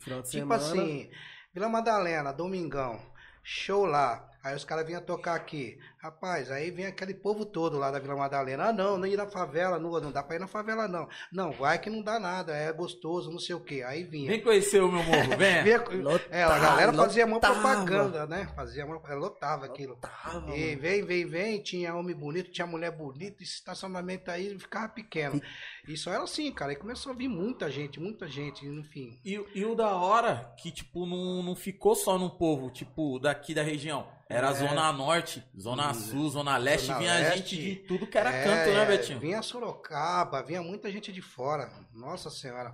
Final 0.00 0.22
de 0.22 0.30
Tipo 0.30 0.40
semana. 0.56 0.62
assim, 0.62 1.10
Vila 1.54 1.68
Madalena, 1.68 2.32
domingão, 2.32 2.98
show 3.42 3.84
lá. 3.84 4.31
Aí 4.42 4.56
os 4.56 4.64
caras 4.64 4.84
vinham 4.86 5.00
tocar 5.00 5.34
aqui. 5.34 5.78
Rapaz, 5.98 6.50
aí 6.50 6.70
vem 6.70 6.86
aquele 6.86 7.14
povo 7.14 7.44
todo 7.46 7.78
lá 7.78 7.90
da 7.92 8.00
Vila 8.00 8.16
Madalena. 8.16 8.64
Ah, 8.70 8.72
não, 8.72 8.98
não 8.98 9.06
ir 9.06 9.16
na 9.16 9.26
favela, 9.26 9.78
não, 9.78 9.90
não 10.00 10.10
dá 10.10 10.20
pra 10.22 10.34
ir 10.34 10.40
na 10.40 10.48
favela, 10.48 10.88
não. 10.88 11.08
Não, 11.32 11.52
vai 11.52 11.78
que 11.78 11.88
não 11.88 12.02
dá 12.02 12.18
nada, 12.18 12.52
é 12.56 12.72
gostoso, 12.72 13.30
não 13.30 13.38
sei 13.38 13.54
o 13.54 13.60
quê. 13.60 13.84
Aí 13.86 14.02
vinha. 14.02 14.28
Vem 14.30 14.42
conhecer 14.42 14.82
o 14.82 14.90
meu 14.90 15.02
morro, 15.04 15.36
vem. 15.38 15.62
Vinha- 15.62 15.78
Lotava, 16.02 16.34
é, 16.34 16.42
a 16.42 16.58
galera 16.58 16.92
fazia 16.92 17.24
uma 17.24 17.34
lotava. 17.36 17.54
propaganda, 17.54 18.26
né? 18.26 18.48
Fazia 18.56 18.84
uma, 18.84 18.96
lotava 19.14 19.64
aquilo. 19.66 19.92
Lotava, 19.94 20.56
E 20.56 20.74
vem, 20.74 21.04
vem, 21.04 21.24
vem, 21.24 21.62
tinha 21.62 21.94
homem 21.94 22.16
bonito, 22.16 22.50
tinha 22.50 22.66
mulher 22.66 22.90
bonita, 22.90 23.42
esse 23.42 23.54
estacionamento 23.54 24.28
aí 24.30 24.58
ficava 24.58 24.88
pequeno. 24.88 25.40
E 25.86 25.96
só 25.96 26.12
era 26.12 26.24
assim, 26.24 26.50
cara. 26.52 26.72
Aí 26.72 26.76
começou 26.76 27.12
a 27.12 27.14
vir 27.14 27.28
muita 27.28 27.70
gente, 27.70 28.00
muita 28.00 28.26
gente, 28.26 28.66
enfim. 28.66 29.20
E, 29.24 29.40
e 29.54 29.64
o 29.64 29.74
da 29.76 29.94
hora, 29.94 30.52
que, 30.60 30.72
tipo, 30.72 31.06
não, 31.06 31.42
não 31.44 31.54
ficou 31.54 31.94
só 31.94 32.18
no 32.18 32.30
povo, 32.30 32.70
tipo, 32.70 33.20
daqui 33.20 33.54
da 33.54 33.62
região. 33.62 34.06
Era 34.32 34.48
a 34.48 34.50
É. 34.50 34.54
Zona 34.54 34.92
Norte, 34.92 35.44
Zona 35.58 35.92
Sul, 35.94 36.28
Zona 36.30 36.56
Leste, 36.56 36.86
Zona 36.86 36.98
vinha 36.98 37.14
Leste. 37.14 37.36
gente 37.38 37.56
de 37.56 37.76
tudo 37.86 38.06
que 38.06 38.16
era 38.18 38.30
É, 38.32 38.44
canto, 38.44 38.74
né, 38.74 38.84
Betinho? 38.86 39.20
Vinha 39.20 39.42
Sorocaba, 39.42 40.42
vinha 40.42 40.62
muita 40.62 40.90
gente 40.90 41.12
de 41.12 41.20
fora. 41.22 41.70
Nossa 41.94 42.30
Senhora. 42.30 42.72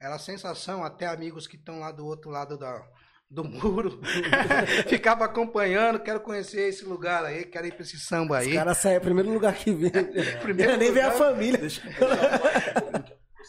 Era 0.00 0.16
a 0.16 0.18
sensação, 0.18 0.84
até 0.84 1.06
amigos 1.06 1.46
que 1.46 1.56
estão 1.56 1.78
lá 1.80 1.90
do 1.92 2.04
outro 2.06 2.30
lado 2.30 2.58
da, 2.58 2.82
do 3.30 3.42
muro. 3.44 4.00
Ficava 4.88 5.24
acompanhando, 5.24 5.98
quero 6.00 6.20
conhecer 6.20 6.68
esse 6.68 6.84
lugar 6.84 7.24
aí, 7.24 7.44
quero 7.44 7.66
ir 7.66 7.72
pra 7.72 7.82
esse 7.82 7.98
samba 7.98 8.38
Os 8.40 8.46
aí. 8.46 8.54
caras 8.54 8.78
saem, 8.78 8.96
é 8.96 8.98
o 8.98 9.02
primeiro 9.02 9.32
lugar 9.32 9.54
que 9.54 9.70
vem. 9.72 9.90
Primeiro 10.42 10.76
Nem 10.76 10.92
vem 10.92 11.02
a 11.02 11.12
família. 11.12 11.60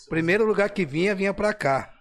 Primeiro 0.09 0.45
lugar 0.45 0.69
que 0.69 0.85
vinha, 0.85 1.15
vinha 1.15 1.33
pra 1.33 1.53
cá. 1.53 1.91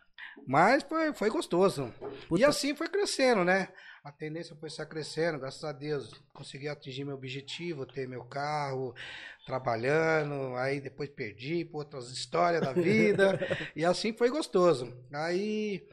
Mas 0.46 0.82
foi, 0.82 1.12
foi 1.14 1.30
gostoso. 1.30 1.92
E 2.22 2.26
Puta. 2.28 2.48
assim 2.48 2.74
foi 2.76 2.88
crescendo, 2.88 3.44
né? 3.44 3.68
A 4.04 4.12
tendência 4.12 4.54
foi 4.56 4.68
só 4.68 4.84
crescendo, 4.84 5.38
graças 5.38 5.64
a 5.64 5.72
Deus. 5.72 6.12
Consegui 6.34 6.68
atingir 6.68 7.04
meu 7.04 7.14
objetivo, 7.14 7.86
ter 7.86 8.06
meu 8.06 8.22
carro, 8.22 8.94
trabalhando. 9.46 10.54
Aí 10.56 10.78
depois 10.78 11.08
perdi 11.08 11.64
por 11.64 11.78
outras 11.78 12.10
histórias 12.10 12.60
da 12.60 12.74
vida. 12.74 13.38
e 13.74 13.82
assim 13.82 14.12
foi 14.12 14.28
gostoso. 14.28 14.94
Aí 15.10 15.88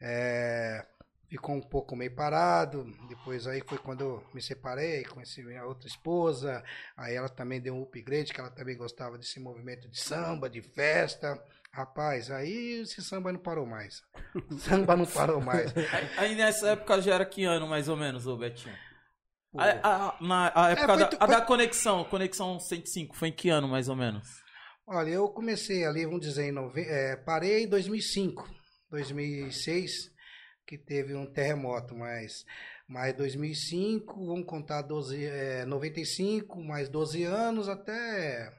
é, 0.00 0.84
ficou 1.28 1.54
um 1.54 1.60
pouco 1.60 1.94
meio 1.94 2.12
parado. 2.12 2.84
Depois 3.08 3.46
aí 3.46 3.62
foi 3.64 3.78
quando 3.78 4.00
eu 4.00 4.24
me 4.34 4.42
separei, 4.42 5.04
conheci 5.04 5.40
minha 5.44 5.64
outra 5.64 5.86
esposa. 5.86 6.64
Aí 6.96 7.14
ela 7.14 7.28
também 7.28 7.60
deu 7.60 7.76
um 7.76 7.82
upgrade, 7.84 8.32
que 8.32 8.40
ela 8.40 8.50
também 8.50 8.76
gostava 8.76 9.16
desse 9.16 9.38
movimento 9.38 9.88
de 9.88 10.00
samba, 10.00 10.50
de 10.50 10.60
festa. 10.60 11.40
Rapaz, 11.74 12.30
aí 12.30 12.82
esse 12.82 13.02
samba 13.02 13.32
não 13.32 13.40
parou 13.40 13.64
mais. 13.66 14.02
samba 14.58 14.94
não 14.94 15.06
parou 15.06 15.40
mais. 15.40 15.72
Aí, 16.18 16.34
nessa 16.34 16.68
época 16.70 17.00
já 17.00 17.14
era 17.14 17.24
que 17.24 17.44
ano, 17.44 17.66
mais 17.66 17.88
ou 17.88 17.96
menos, 17.96 18.26
ô 18.26 18.36
Betinho? 18.36 18.76
A, 19.56 20.08
a- 20.08 20.18
na, 20.20 20.52
a 20.54 20.70
época 20.72 20.86
foi 20.88 20.98
da, 20.98 21.06
a 21.06 21.26
foi- 21.26 21.28
da 21.36 21.40
conexão, 21.40 22.04
conexão 22.04 22.60
105, 22.60 23.16
foi 23.16 23.28
em 23.28 23.32
que 23.32 23.48
ano, 23.48 23.68
mais 23.68 23.88
ou 23.88 23.96
menos? 23.96 24.28
Olha, 24.86 25.08
eu 25.10 25.26
comecei 25.30 25.84
ali, 25.86 26.04
vamos 26.04 26.20
dizer, 26.20 26.44
em 26.48 26.52
nove... 26.52 26.82
é, 26.82 27.16
parei 27.16 27.64
em 27.64 27.68
2005, 27.68 28.46
2006, 28.90 30.10
que 30.66 30.76
teve 30.76 31.14
um 31.14 31.24
terremoto, 31.32 31.94
mas, 31.96 32.44
mas 32.86 33.14
2005, 33.16 34.26
vamos 34.26 34.44
contar 34.46 34.82
12, 34.82 35.24
é, 35.24 35.64
95, 35.64 36.62
mais 36.62 36.90
12 36.90 37.22
anos 37.24 37.66
até 37.68 38.52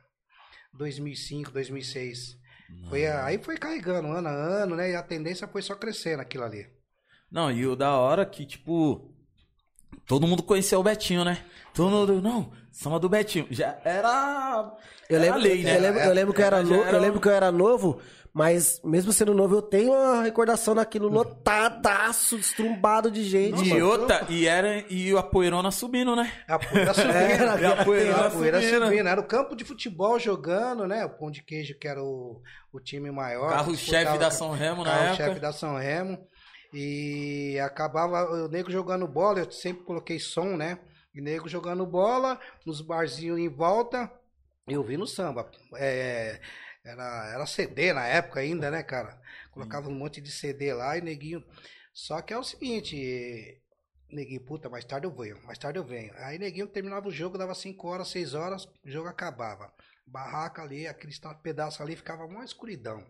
2005, 0.73 1.51
2006. 1.51 2.41
Foi, 2.89 3.07
aí 3.07 3.37
foi 3.37 3.57
carregando 3.57 4.09
ano 4.09 4.27
a 4.27 4.31
ano, 4.31 4.75
né? 4.75 4.91
E 4.91 4.95
a 4.95 5.03
tendência 5.03 5.47
foi 5.47 5.61
só 5.61 5.75
crescendo 5.75 6.21
aquilo 6.21 6.43
ali. 6.43 6.67
Não, 7.31 7.51
e 7.51 7.65
o 7.65 7.75
da 7.75 7.93
hora 7.93 8.25
que, 8.25 8.45
tipo, 8.45 9.11
todo 10.05 10.27
mundo 10.27 10.43
conhecia 10.43 10.77
o 10.77 10.83
Betinho, 10.83 11.25
né? 11.25 11.43
Todo 11.73 11.89
mundo, 11.89 12.21
não, 12.21 12.51
samba 12.71 12.99
do 12.99 13.09
Betinho. 13.09 13.47
Já 13.49 13.79
era. 13.83 14.77
Eu 15.09 15.17
era 15.17 15.25
lembro, 15.25 15.39
lei, 15.39 15.63
né? 15.63 15.77
eu, 15.77 15.81
lembro, 15.81 15.99
eu 16.01 16.13
lembro 16.13 16.33
que 16.33 16.41
eu 16.41 16.45
era 16.45 16.57
era 16.57 16.91
eu 16.91 16.99
lembro 16.99 17.19
que 17.19 17.27
eu 17.27 17.31
era 17.31 17.51
novo, 17.51 17.99
mas 18.33 18.81
mesmo 18.83 19.13
sendo 19.13 19.31
novo, 19.31 19.55
eu 19.55 19.61
tenho 19.61 19.93
uma 19.93 20.23
recordação 20.23 20.73
daquilo 20.73 21.07
lotadaço, 21.07 22.35
estrumbado 22.35 23.11
de 23.11 23.23
gente. 23.23 23.63
E 23.63 23.79
outra, 23.79 24.25
e 24.27 24.47
era 24.47 24.83
e 24.89 25.15
a 25.15 25.21
poeirona 25.21 25.69
subindo, 25.69 26.15
né? 26.15 26.33
A 26.47 26.57
poeira 26.57 26.93
subindo. 26.95 27.13
Era, 27.13 27.53
a 27.53 27.85
poeira 27.85 28.31
subindo. 28.31 28.85
subindo. 28.85 29.07
Era 29.07 29.21
o 29.21 29.27
campo 29.27 29.55
de 29.55 29.63
futebol 29.63 30.17
jogando, 30.17 30.87
né? 30.87 31.05
O 31.05 31.11
Pão 31.11 31.29
de 31.29 31.43
Queijo, 31.43 31.77
que 31.77 31.87
era 31.87 32.01
o, 32.03 32.41
o 32.71 32.79
time 32.79 33.11
maior. 33.11 33.49
Carro-chefe 33.51 34.17
da 34.17 34.31
São 34.31 34.49
Remo 34.49 34.83
na 34.83 34.89
carro-chefe 34.89 35.21
época. 35.21 35.39
da 35.39 35.53
São 35.53 35.77
Remo. 35.77 36.17
E 36.73 37.59
acabava 37.59 38.45
o 38.45 38.47
nego 38.47 38.71
jogando 38.71 39.07
bola, 39.07 39.41
eu 39.41 39.51
sempre 39.51 39.83
coloquei 39.83 40.19
som, 40.19 40.57
né? 40.57 40.79
E 41.13 41.21
nego 41.21 41.47
jogando 41.47 41.85
bola, 41.85 42.39
nos 42.65 42.81
barzinhos 42.81 43.37
em 43.37 43.47
volta, 43.47 44.11
eu 44.67 44.81
vi 44.81 44.97
no 44.97 45.05
samba. 45.05 45.47
É, 45.75 46.39
era, 46.83 47.31
era 47.33 47.45
CD 47.45 47.93
na 47.93 48.05
época 48.05 48.41
ainda, 48.41 48.69
né, 48.69 48.83
cara? 48.83 49.19
Colocava 49.51 49.89
um 49.89 49.93
monte 49.95 50.19
de 50.19 50.31
CD 50.31 50.73
lá 50.73 50.97
e 50.97 51.01
neguinho. 51.01 51.43
Só 51.93 52.21
que 52.21 52.33
é 52.33 52.37
o 52.37 52.43
seguinte, 52.43 53.61
neguinho, 54.09 54.41
puta, 54.41 54.69
mais 54.69 54.83
tarde 54.83 55.07
eu 55.07 55.11
venho, 55.11 55.41
mais 55.43 55.57
tarde 55.57 55.79
eu 55.79 55.83
venho. 55.83 56.13
Aí 56.17 56.37
neguinho 56.37 56.67
terminava 56.67 57.07
o 57.07 57.11
jogo, 57.11 57.37
dava 57.37 57.55
5 57.55 57.87
horas, 57.87 58.09
6 58.09 58.33
horas, 58.33 58.65
o 58.65 58.89
jogo 58.89 59.07
acabava. 59.07 59.73
Barraca 60.05 60.61
ali, 60.61 60.87
aquele 60.87 61.13
pedaço 61.41 61.81
ali 61.81 61.95
ficava 61.95 62.25
uma 62.25 62.43
escuridão. 62.43 63.05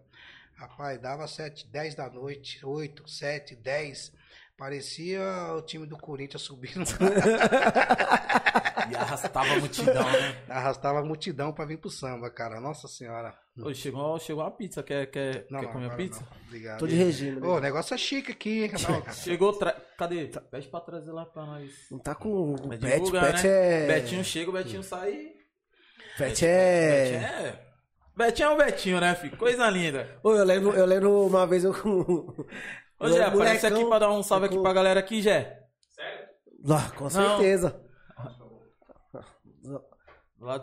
Rapaz, 0.55 0.99
dava 1.01 1.27
7, 1.27 1.67
10 1.67 1.95
da 1.95 2.09
noite, 2.09 2.63
8, 2.63 3.09
7, 3.09 3.55
10. 3.55 4.13
Parecia 4.55 5.21
o 5.57 5.61
time 5.63 5.87
do 5.87 5.97
Corinthians 5.97 6.43
subindo. 6.43 6.85
E 8.89 8.95
arrastava 8.95 9.53
a 9.53 9.59
multidão, 9.59 10.11
né? 10.11 10.43
Arrastava 10.49 10.99
a 10.99 11.03
multidão 11.03 11.53
pra 11.53 11.65
vir 11.65 11.77
pro 11.77 11.89
samba, 11.89 12.29
cara. 12.29 12.59
Nossa 12.59 12.87
senhora. 12.87 13.33
Ô, 13.61 13.71
chegou, 13.71 14.17
chegou 14.19 14.43
uma 14.43 14.49
pizza, 14.49 14.81
quer, 14.81 15.05
quer, 15.07 15.45
Não, 15.49 15.59
quer 15.59 15.65
não, 15.67 15.73
comer 15.73 15.85
agora 15.85 15.97
pizza? 15.97 16.21
não. 16.21 16.47
Obrigado. 16.47 16.79
Tô 16.79 16.87
de 16.87 16.95
regime, 16.95 17.39
né? 17.39 17.47
Ô, 17.47 17.57
o 17.57 17.59
negócio 17.59 17.93
é 17.93 17.97
chique 17.97 18.31
aqui, 18.31 18.63
hein? 18.63 18.71
Chegou, 19.13 19.53
tra... 19.53 19.73
cadê? 19.95 20.25
Pede 20.49 20.67
pra 20.67 20.79
trazer 20.79 21.11
lá 21.11 21.23
pra 21.25 21.45
nós. 21.45 21.71
Não 21.91 21.99
tá 21.99 22.15
com 22.15 22.53
o 22.53 22.77
divulgar, 22.77 23.31
pet 23.33 23.47
né? 23.47 23.83
é... 23.83 23.87
Betinho 23.87 24.23
chega, 24.23 24.49
o 24.49 24.53
Betinho 24.53 24.81
sai. 24.81 25.33
Betinho 26.17 26.49
é... 26.49 27.13
é. 27.15 27.65
Betinho 28.15 28.47
é 28.47 28.49
o 28.53 28.57
Betinho, 28.57 28.99
né, 28.99 29.13
filho? 29.13 29.37
Coisa 29.37 29.69
linda. 29.69 30.19
Ô, 30.23 30.33
eu 30.33 30.43
lembro, 30.43 30.71
eu 30.73 30.85
lembro 30.85 31.27
uma 31.27 31.45
vez 31.45 31.63
eu 31.63 31.73
com... 31.73 32.45
Ô, 32.99 33.09
Jé, 33.09 33.23
aparece 33.23 33.67
aqui 33.67 33.85
pra 33.85 33.99
dar 33.99 34.11
um 34.11 34.23
salve 34.23 34.47
aqui 34.47 34.59
pra 34.59 34.73
galera 34.73 34.99
aqui, 34.99 35.21
Jé. 35.21 35.59
Ah, 36.69 36.91
com 36.95 37.03
Não. 37.03 37.09
certeza. 37.09 37.82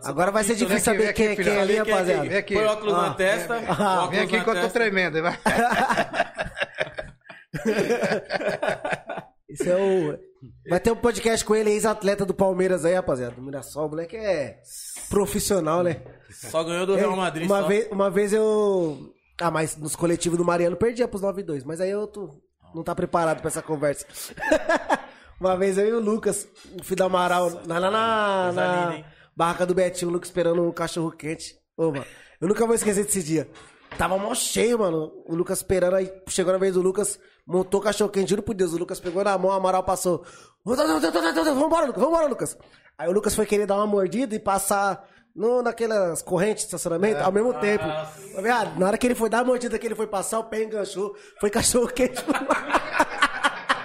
Agora 0.03 0.31
vai 0.31 0.43
ser 0.43 0.55
São 0.55 0.67
difícil 0.67 0.93
Vem 0.93 1.03
saber 1.03 1.09
aqui, 1.09 1.23
quem, 1.23 1.31
aqui, 1.33 1.43
quem 1.43 1.53
é 1.53 1.59
ali, 1.61 1.79
aqui, 1.79 1.91
rapaziada. 1.91 2.29
vem 2.29 2.37
aqui. 2.37 2.53
Põe 2.53 2.63
o 2.65 2.69
óculos 2.69 2.93
Ah, 2.93 3.01
na 3.01 3.13
testa. 3.13 3.55
ah, 3.67 4.07
Vem 4.07 4.19
aqui 4.19 4.43
que 4.43 4.49
eu 4.49 4.61
tô 4.61 4.69
tremendo. 4.69 5.21
Vai. 5.21 5.37
Esse 9.49 9.69
é 9.69 9.75
o... 9.75 10.17
Vai 10.69 10.79
ter 10.79 10.91
um 10.91 10.95
podcast 10.95 11.43
com 11.45 11.55
ele, 11.55 11.69
ex-atleta 11.71 12.25
do 12.25 12.33
Palmeiras 12.33 12.85
aí, 12.85 12.93
rapaziada. 12.95 13.35
Do 13.35 13.41
Mirassol, 13.41 13.87
o 13.87 13.89
moleque 13.89 14.15
é 14.15 14.59
profissional, 15.09 15.83
né? 15.83 16.01
Só 16.31 16.63
ganhou 16.63 16.85
do 16.85 16.95
Real 16.95 17.15
Madrid. 17.15 17.45
Uma 17.45 17.61
só. 17.61 17.67
vez, 17.67 17.87
uma 17.91 18.09
vez 18.09 18.33
eu. 18.33 19.13
Ah, 19.39 19.51
mas 19.51 19.75
nos 19.77 19.95
coletivos 19.95 20.37
do 20.37 20.45
Mariano 20.45 20.75
perdia 20.77 21.07
pros 21.07 21.21
9-2. 21.21 21.63
Mas 21.65 21.81
aí 21.81 21.89
eu 21.91 22.07
tô, 22.07 22.29
não 22.73 22.83
tá 22.83 22.95
preparado 22.95 23.39
pra 23.39 23.49
essa 23.49 23.61
conversa. 23.61 24.05
uma 25.39 25.55
vez 25.57 25.77
eu 25.77 25.87
e 25.87 25.91
o 25.91 25.99
Lucas, 25.99 26.47
o 26.79 26.83
filho 26.83 26.97
do 26.97 27.03
Amaral, 27.03 27.49
lá 27.67 27.79
na, 27.79 27.91
na, 27.91 28.43
Coisa 28.45 28.61
na 28.61 28.75
linda, 28.81 28.95
hein? 28.95 29.05
Barraca 29.35 29.65
do 29.65 29.73
Betinho, 29.73 30.09
o 30.09 30.13
Lucas 30.13 30.29
esperando 30.29 30.63
um 30.63 30.71
cachorro 30.71 31.11
quente. 31.11 31.57
Ô, 31.77 31.91
mano, 31.91 32.05
eu 32.39 32.47
nunca 32.47 32.65
vou 32.65 32.75
esquecer 32.75 33.05
desse 33.05 33.23
dia. 33.23 33.49
Tava 33.97 34.17
mó 34.17 34.33
cheio, 34.33 34.79
mano. 34.79 35.11
O 35.25 35.35
Lucas 35.35 35.59
esperando, 35.59 35.95
aí 35.95 36.11
chegou 36.27 36.53
na 36.53 36.59
vez 36.59 36.73
do 36.73 36.81
Lucas, 36.81 37.19
montou 37.45 37.79
o 37.79 37.83
cachorro 37.83 38.09
quente, 38.09 38.29
juro 38.29 38.41
por 38.41 38.53
Deus. 38.53 38.73
O 38.73 38.77
Lucas 38.77 38.99
pegou 38.99 39.23
na 39.23 39.37
mão, 39.37 39.51
o 39.51 39.53
Amaral 39.53 39.83
passou. 39.83 40.23
Vambora, 40.63 41.85
Lucas, 41.87 42.03
vambora, 42.03 42.27
Lucas. 42.27 42.57
Aí 42.97 43.09
o 43.09 43.11
Lucas 43.11 43.35
foi 43.35 43.45
querer 43.45 43.65
dar 43.65 43.77
uma 43.77 43.87
mordida 43.87 44.35
e 44.35 44.39
passar 44.39 45.07
no, 45.35 45.61
naquelas 45.61 46.21
correntes 46.21 46.63
de 46.63 46.67
estacionamento 46.67 47.21
ao 47.21 47.31
mesmo 47.31 47.53
tempo. 47.55 47.83
Ô, 48.37 48.41
Viado, 48.41 48.79
na 48.79 48.87
hora 48.87 48.97
que 48.97 49.07
ele 49.07 49.15
foi 49.15 49.29
dar 49.29 49.39
a 49.39 49.43
mordida 49.43 49.79
que 49.79 49.87
ele 49.87 49.95
foi 49.95 50.07
passar, 50.07 50.39
o 50.39 50.43
pé 50.45 50.63
enganchou. 50.63 51.15
Foi 51.39 51.49
cachorro 51.49 51.87
quente. 51.87 52.23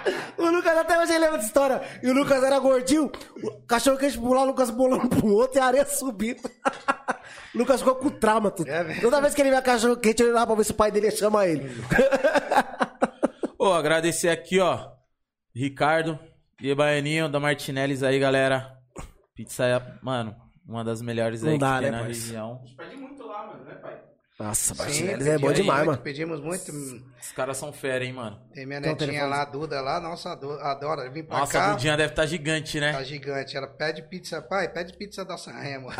O 0.37 0.49
Lucas 0.49 0.77
até 0.77 0.99
hoje 0.99 1.13
lembra 1.13 1.37
dessa 1.37 1.47
história. 1.47 1.81
E 2.01 2.09
o 2.09 2.13
Lucas 2.13 2.43
era 2.43 2.59
gordinho. 2.59 3.11
O 3.43 3.61
cachorro 3.65 3.97
quente 3.97 4.17
pular, 4.17 4.43
o 4.43 4.45
Lucas 4.45 4.71
pulando 4.71 5.09
pro 5.09 5.27
outro 5.33 5.57
e 5.57 5.61
a 5.61 5.65
areia 5.65 5.85
subindo. 5.85 6.41
O 7.55 7.59
Lucas 7.59 7.79
ficou 7.79 7.95
com 7.95 8.09
trauma. 8.09 8.51
Tudo. 8.51 8.69
É? 8.69 8.99
Toda 8.99 9.19
vez 9.19 9.33
que 9.33 9.41
ele 9.41 9.49
via 9.49 9.61
cachorro 9.61 9.97
quente, 9.97 10.21
ele 10.21 10.29
olhava 10.29 10.47
pra 10.47 10.55
ver 10.55 10.63
se 10.63 10.71
o 10.71 10.75
pai 10.75 10.91
dele 10.91 11.07
ia 11.07 11.11
chamar 11.11 11.47
ele. 11.47 11.71
Ô, 13.57 13.73
agradecer 13.73 14.29
aqui, 14.29 14.59
ó. 14.59 14.91
Ricardo 15.55 16.19
e 16.61 16.73
Baianinho 16.75 17.27
da 17.27 17.39
Martinellis 17.39 18.03
aí, 18.03 18.19
galera. 18.19 18.77
Pizza 19.33 19.65
é, 19.65 19.81
mano, 20.03 20.35
uma 20.67 20.83
das 20.83 21.01
melhores 21.01 21.41
Não 21.41 21.53
aí 21.53 21.57
dá, 21.57 21.75
que 21.75 21.83
tem 21.83 21.91
né, 21.91 21.97
na 21.97 22.03
região. 22.03 22.61
Pede 22.77 22.95
muito 22.95 23.25
lá, 23.25 23.47
mano, 23.47 23.63
né, 23.63 23.75
pai? 23.75 24.01
Nossa, 24.39 24.75
Sim, 24.75 24.79
Martinelli 24.83 25.29
é 25.29 25.37
bom 25.39 25.51
demais, 25.51 25.79
muito, 25.79 25.87
mano. 25.93 26.03
Pedimos 26.03 26.39
muito. 26.39 26.71
Os 26.71 27.31
caras 27.31 27.57
são 27.57 27.73
fera, 27.73 28.05
hein, 28.05 28.13
mano. 28.13 28.39
Tem 28.53 28.67
minha 28.67 28.77
Então, 28.77 28.91
netinha 28.93 29.25
lá, 29.25 29.41
a 29.41 29.45
Duda 29.45 29.81
lá, 29.81 29.99
nossa, 29.99 30.33
ado- 30.33 30.59
adora 30.59 31.09
vir 31.09 31.25
pra 31.25 31.39
Nossa, 31.39 31.57
a 31.57 31.61
cá. 31.61 31.71
Dudinha 31.71 31.97
deve 31.97 32.11
estar 32.13 32.27
gigante, 32.27 32.79
né? 32.79 32.91
Tá 32.91 33.03
gigante. 33.03 33.57
Ela 33.57 33.65
pede 33.67 34.03
pizza, 34.03 34.39
pai, 34.39 34.69
pede 34.71 34.93
pizza 34.95 35.25
da 35.25 35.37
Sanremo. 35.39 35.87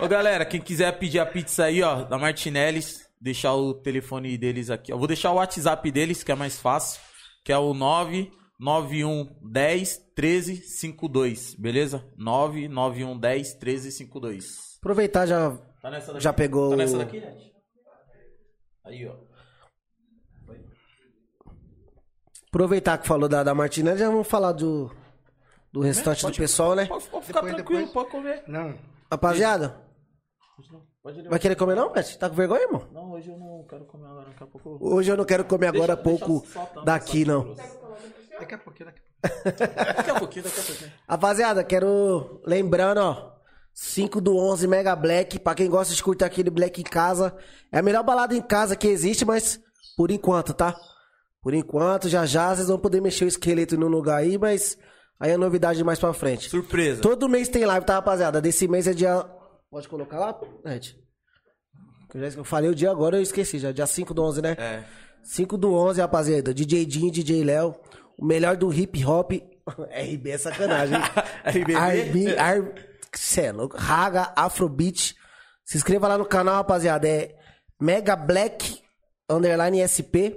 Ô, 0.00 0.06
galera, 0.06 0.44
quem 0.44 0.60
quiser 0.60 0.96
pedir 0.98 1.18
a 1.18 1.26
pizza 1.26 1.64
aí, 1.64 1.82
ó, 1.82 2.04
da 2.04 2.16
Martinellis, 2.16 3.04
deixar 3.20 3.54
o 3.54 3.74
telefone 3.74 4.38
deles 4.38 4.70
aqui. 4.70 4.92
Eu 4.92 4.98
vou 4.98 5.08
deixar 5.08 5.32
o 5.32 5.36
WhatsApp 5.36 5.90
deles, 5.90 6.22
que 6.22 6.30
é 6.30 6.36
mais 6.36 6.56
fácil, 6.58 7.00
que 7.44 7.50
é 7.52 7.58
o 7.58 7.74
99110 7.74 10.00
1352, 10.16 11.54
beleza? 11.56 12.04
99110 12.16 13.54
1352. 13.54 14.78
Aproveitar 14.80 15.26
já. 15.26 15.58
Tá 15.80 15.90
nessa 15.90 16.12
daqui? 16.12 16.24
Já 16.24 16.32
pegou 16.32 16.70
Tá 16.70 16.76
nessa 16.76 16.98
daqui, 16.98 17.20
gente? 17.20 17.54
Aí, 18.84 19.06
ó. 19.06 19.14
Aproveitar 22.48 22.98
que 22.98 23.06
falou 23.06 23.28
da, 23.28 23.42
da 23.44 23.54
Martinelli, 23.54 23.98
já 23.98 24.08
vamos 24.08 24.26
falar 24.26 24.52
do, 24.52 24.90
do 25.72 25.80
restante 25.80 26.24
do 26.26 26.32
pessoal, 26.32 26.74
né? 26.74 26.86
Pode, 26.86 27.04
pode 27.08 27.26
ficar 27.26 27.40
Depois, 27.40 27.54
tranquilo, 27.56 27.86
depois. 27.86 27.92
pode 27.92 28.10
comer. 28.10 28.42
Não. 28.46 28.74
Rapaziada, 29.10 29.80
Pode 31.02 31.22
vai 31.28 31.38
querer 31.38 31.54
comer 31.56 31.74
não, 31.76 31.92
Pet? 31.92 32.18
Tá 32.18 32.28
com 32.28 32.34
vergonha, 32.34 32.62
irmão? 32.62 32.88
Não, 32.92 33.12
hoje 33.12 33.30
eu 33.30 33.38
não 33.38 33.64
quero 33.68 33.84
comer 33.84 34.06
agora, 34.06 34.26
daqui 34.26 34.42
a 34.42 34.46
pouco. 34.46 34.68
eu- 34.70 34.78
Hoje 34.94 35.10
eu 35.12 35.16
não 35.16 35.24
quero 35.24 35.44
comer 35.44 35.68
agora 35.68 35.92
há 35.92 35.96
Deixa- 35.96 36.18
pouco 36.18 36.40
deixa 36.46 36.84
daqui, 36.84 37.24
não. 37.24 37.54
Daqui 38.38 38.54
a 38.54 38.58
pouquinho, 38.58 38.86
daqui 38.86 39.00
a 39.00 39.30
pouquinho. 39.30 39.94
Daqui 39.96 40.10
a 40.10 40.14
pouquinho, 40.18 40.44
daqui 40.44 40.60
a 40.60 40.62
pouquinho. 40.64 40.92
Rapaziada, 41.08 41.64
quero. 41.64 42.40
Lembrando, 42.44 42.98
ó. 42.98 43.37
5 43.80 44.20
do 44.20 44.36
11 44.36 44.66
Mega 44.66 44.96
Black. 44.96 45.38
Pra 45.38 45.54
quem 45.54 45.70
gosta 45.70 45.94
de 45.94 46.02
curtir 46.02 46.24
aquele 46.24 46.50
Black 46.50 46.80
em 46.80 46.84
casa. 46.84 47.32
É 47.70 47.78
a 47.78 47.82
melhor 47.82 48.02
balada 48.02 48.34
em 48.34 48.42
casa 48.42 48.74
que 48.74 48.88
existe, 48.88 49.24
mas 49.24 49.60
por 49.96 50.10
enquanto, 50.10 50.52
tá? 50.52 50.74
Por 51.40 51.54
enquanto, 51.54 52.08
já 52.08 52.26
já 52.26 52.54
vocês 52.54 52.66
vão 52.66 52.78
poder 52.78 53.00
mexer 53.00 53.24
o 53.24 53.28
esqueleto 53.28 53.78
no 53.78 53.86
lugar 53.86 54.16
aí, 54.16 54.36
mas 54.36 54.76
aí 55.20 55.30
é 55.30 55.36
novidade 55.36 55.82
mais 55.84 56.00
pra 56.00 56.12
frente. 56.12 56.50
Surpresa. 56.50 57.00
Todo 57.00 57.28
mês 57.28 57.48
tem 57.48 57.64
live, 57.64 57.86
tá, 57.86 57.94
rapaziada? 57.94 58.40
Desse 58.40 58.66
mês 58.66 58.88
é 58.88 58.92
dia. 58.92 59.24
Pode 59.70 59.88
colocar 59.88 60.18
lá, 60.18 60.40
Ed? 60.64 60.98
Eu 62.36 62.44
falei 62.44 62.70
o 62.70 62.74
dia 62.74 62.90
agora, 62.90 63.16
eu 63.16 63.22
esqueci 63.22 63.60
já. 63.60 63.70
Dia 63.70 63.86
5 63.86 64.12
do 64.12 64.24
11, 64.24 64.42
né? 64.42 64.56
É. 64.58 64.84
5 65.22 65.56
do 65.56 65.72
11, 65.72 66.00
rapaziada. 66.00 66.52
DJ 66.52 66.90
Jim, 66.90 67.10
DJ 67.12 67.44
Léo. 67.44 67.76
O 68.18 68.26
melhor 68.26 68.56
do 68.56 68.72
hip 68.72 69.04
hop. 69.04 69.30
RB 69.70 70.30
é 70.30 70.38
sacanagem. 70.38 70.98
RB, 71.44 71.74
R... 72.34 72.87
Cê 73.14 73.42
é 73.42 73.52
louco. 73.52 73.76
Raga, 73.76 74.32
Afrobeat. 74.36 75.14
Se 75.64 75.76
inscreva 75.76 76.08
lá 76.08 76.18
no 76.18 76.24
canal, 76.24 76.56
rapaziada. 76.56 77.08
É 77.08 77.34
Mega 77.80 78.16
Black 78.16 78.82
Underline 79.28 79.86
SP. 79.86 80.36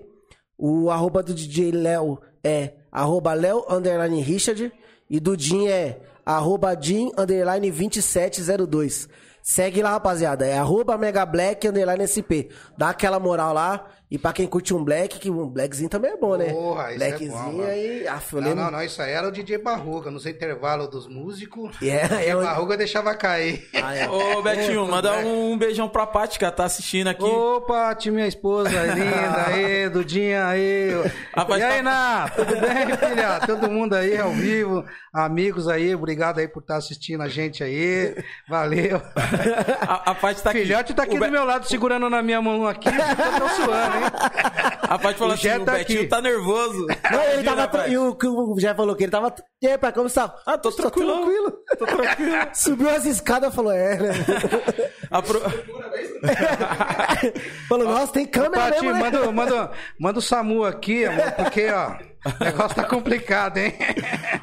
O 0.58 0.92
arroba 0.92 1.24
do 1.24 1.34
DJ 1.34 1.72
Léo 1.72 2.20
é 2.44 2.74
arroba 2.92 3.34
Léo 3.34 3.66
Underline 3.70 4.22
Richard. 4.22 4.72
E 5.10 5.20
do 5.20 5.38
Jim 5.38 5.68
é 5.68 6.02
arroba 6.26 6.78
Jim 6.80 7.12
Underline 7.18 7.72
2702. 7.72 9.10
Segue 9.44 9.82
lá, 9.82 9.92
rapaziada. 9.92 10.46
É 10.46 10.58
arroba 10.58 10.98
Mega 10.98 11.26
Black 11.26 11.68
Underline 11.68 12.08
SP. 12.08 12.54
Dá 12.78 12.90
aquela 12.90 13.20
moral 13.20 13.54
lá. 13.54 13.88
E 14.12 14.18
pra 14.18 14.34
quem 14.34 14.46
curte 14.46 14.74
um 14.74 14.84
black, 14.84 15.20
que 15.20 15.30
um 15.32 15.48
blackzinho 15.48 15.88
também 15.90 16.12
é 16.12 16.18
bom, 16.18 16.36
né? 16.36 16.52
Porra, 16.52 16.92
isso 16.94 17.02
é 17.02 17.08
Blackzinho 17.08 17.32
bom, 17.32 17.52
mano. 17.54 17.64
aí. 17.70 18.06
Af, 18.10 18.34
eu 18.36 18.42
Não, 18.42 18.50
lembro- 18.50 18.64
não, 18.66 18.72
não, 18.72 18.84
isso 18.84 19.02
aí 19.02 19.12
era 19.14 19.26
o 19.26 19.32
DJ 19.32 19.58
Barruga, 19.60 20.12
nos 20.12 20.26
intervalos 20.26 20.90
dos 20.90 21.08
músicos. 21.08 21.78
É, 21.82 22.08
DJ 22.08 22.28
é 22.28 22.36
o- 22.36 22.42
Barruga 22.42 22.76
deixava 22.76 23.16
cair. 23.16 23.70
Ah, 23.74 23.96
é. 23.96 24.10
Ô, 24.10 24.42
Betinho, 24.42 24.86
manda 24.86 25.14
um 25.20 25.58
beijão 25.58 25.88
pra 25.88 26.06
Paty, 26.06 26.38
que 26.38 26.44
ela 26.44 26.52
tá 26.54 26.66
assistindo 26.66 27.08
aqui. 27.08 27.24
Opa, 27.24 27.96
tia, 27.96 28.12
minha 28.12 28.28
esposa 28.28 28.70
linda, 28.94 29.46
aí, 29.48 29.90
Dudinha, 29.90 30.46
aí. 30.46 30.90
Rapaz, 31.34 31.62
e 31.62 31.64
aí, 31.64 31.78
tá- 31.78 31.84
Ná, 31.84 32.30
tudo 32.36 32.52
bem, 32.60 32.98
filha? 32.98 33.40
Todo 33.48 33.72
mundo 33.72 33.94
aí 33.96 34.18
ao 34.18 34.32
vivo, 34.32 34.84
amigos 35.14 35.70
aí, 35.70 35.96
obrigado 35.96 36.40
aí 36.40 36.50
por 36.50 36.60
estar 36.60 36.76
assistindo 36.76 37.22
a 37.24 37.30
gente 37.30 37.64
aí, 37.64 38.14
valeu. 38.50 39.02
A, 39.88 40.12
a 40.12 40.16
Paty 40.16 40.42
tá 40.44 40.50
aqui. 40.50 40.60
Filhote 40.64 40.94
tá 40.94 41.04
aqui 41.04 41.16
O 41.16 41.20
Be- 41.20 41.28
do 41.28 41.32
meu 41.32 41.46
lado, 41.46 41.66
segurando 41.66 42.10
na 42.10 42.22
minha 42.22 42.42
mão 42.42 42.68
aqui, 42.68 42.90
eu 42.90 43.40
tô 43.40 43.50
suando, 43.56 43.98
hein? 43.98 44.01
Paty 45.02 45.18
falou 45.18 45.34
assim, 45.34 45.50
o 45.50 45.66
tá 45.66 45.74
Betinho 45.74 46.00
aqui. 46.02 46.10
tá 46.10 46.22
nervoso. 46.22 46.86
Não, 47.12 47.24
ele 47.24 47.42
Imagina, 47.42 47.68
tava. 47.68 47.88
E 47.88 47.98
o 47.98 48.16
que 48.16 48.28
o 48.28 48.60
Jé 48.60 48.74
falou 48.74 48.96
que 48.96 49.04
ele 49.04 49.12
tava. 49.12 49.34
E 49.62 49.68
aí, 49.68 49.78
pai, 49.78 49.92
como 49.92 50.08
está? 50.08 50.36
Ah, 50.46 50.58
tô 50.58 50.72
tranquilo. 50.72 51.14
tranquilo. 51.14 51.54
Tô 51.78 51.86
tranquilo. 51.86 52.48
Subiu 52.54 52.90
as 52.90 53.06
escadas 53.06 53.52
e 53.52 53.56
falou, 53.56 53.72
é, 53.72 53.98
né? 53.98 54.12
Apro... 55.10 55.42
falou, 57.68 57.88
nossa, 57.88 58.14
tem 58.14 58.26
câmera 58.26 58.72
Pati, 58.72 58.82
mesmo, 58.82 58.94
né? 58.94 59.00
manda, 59.00 59.32
manda, 59.32 59.72
manda 60.00 60.20
o 60.20 60.22
Samu 60.22 60.64
aqui, 60.64 61.06
amor, 61.06 61.32
porque, 61.32 61.68
ó, 61.70 61.96
o 62.40 62.44
negócio 62.44 62.76
tá 62.76 62.84
complicado, 62.84 63.58
hein? 63.58 63.74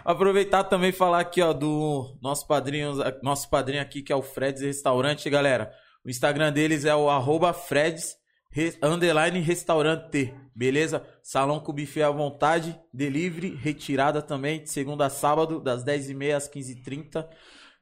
Aproveitar 0.04 0.64
também 0.64 0.90
e 0.90 0.92
falar 0.92 1.20
aqui, 1.20 1.40
ó, 1.40 1.52
do 1.52 2.16
nosso 2.20 2.46
padrinho, 2.46 2.94
nosso 3.22 3.48
padrinho 3.48 3.80
aqui, 3.80 4.02
que 4.02 4.12
é 4.12 4.16
o 4.16 4.22
Freds 4.22 4.62
Restaurante, 4.62 5.30
galera. 5.30 5.70
O 6.04 6.10
Instagram 6.10 6.52
deles 6.52 6.84
é 6.84 6.94
o 6.94 7.08
arroba 7.08 7.52
Freds 7.52 8.16
re- 8.50 8.76
underline 8.82 9.40
restaurante, 9.40 10.34
beleza? 10.54 11.04
Salão 11.22 11.60
com 11.60 11.72
buffet 11.72 12.02
à 12.02 12.10
vontade, 12.10 12.78
delivery, 12.92 13.54
retirada 13.54 14.20
também, 14.22 14.62
de 14.62 14.70
segunda 14.70 15.06
a 15.06 15.10
sábado, 15.10 15.60
das 15.60 15.84
10h30 15.84 16.34
às 16.36 16.48
15h30. 16.48 17.26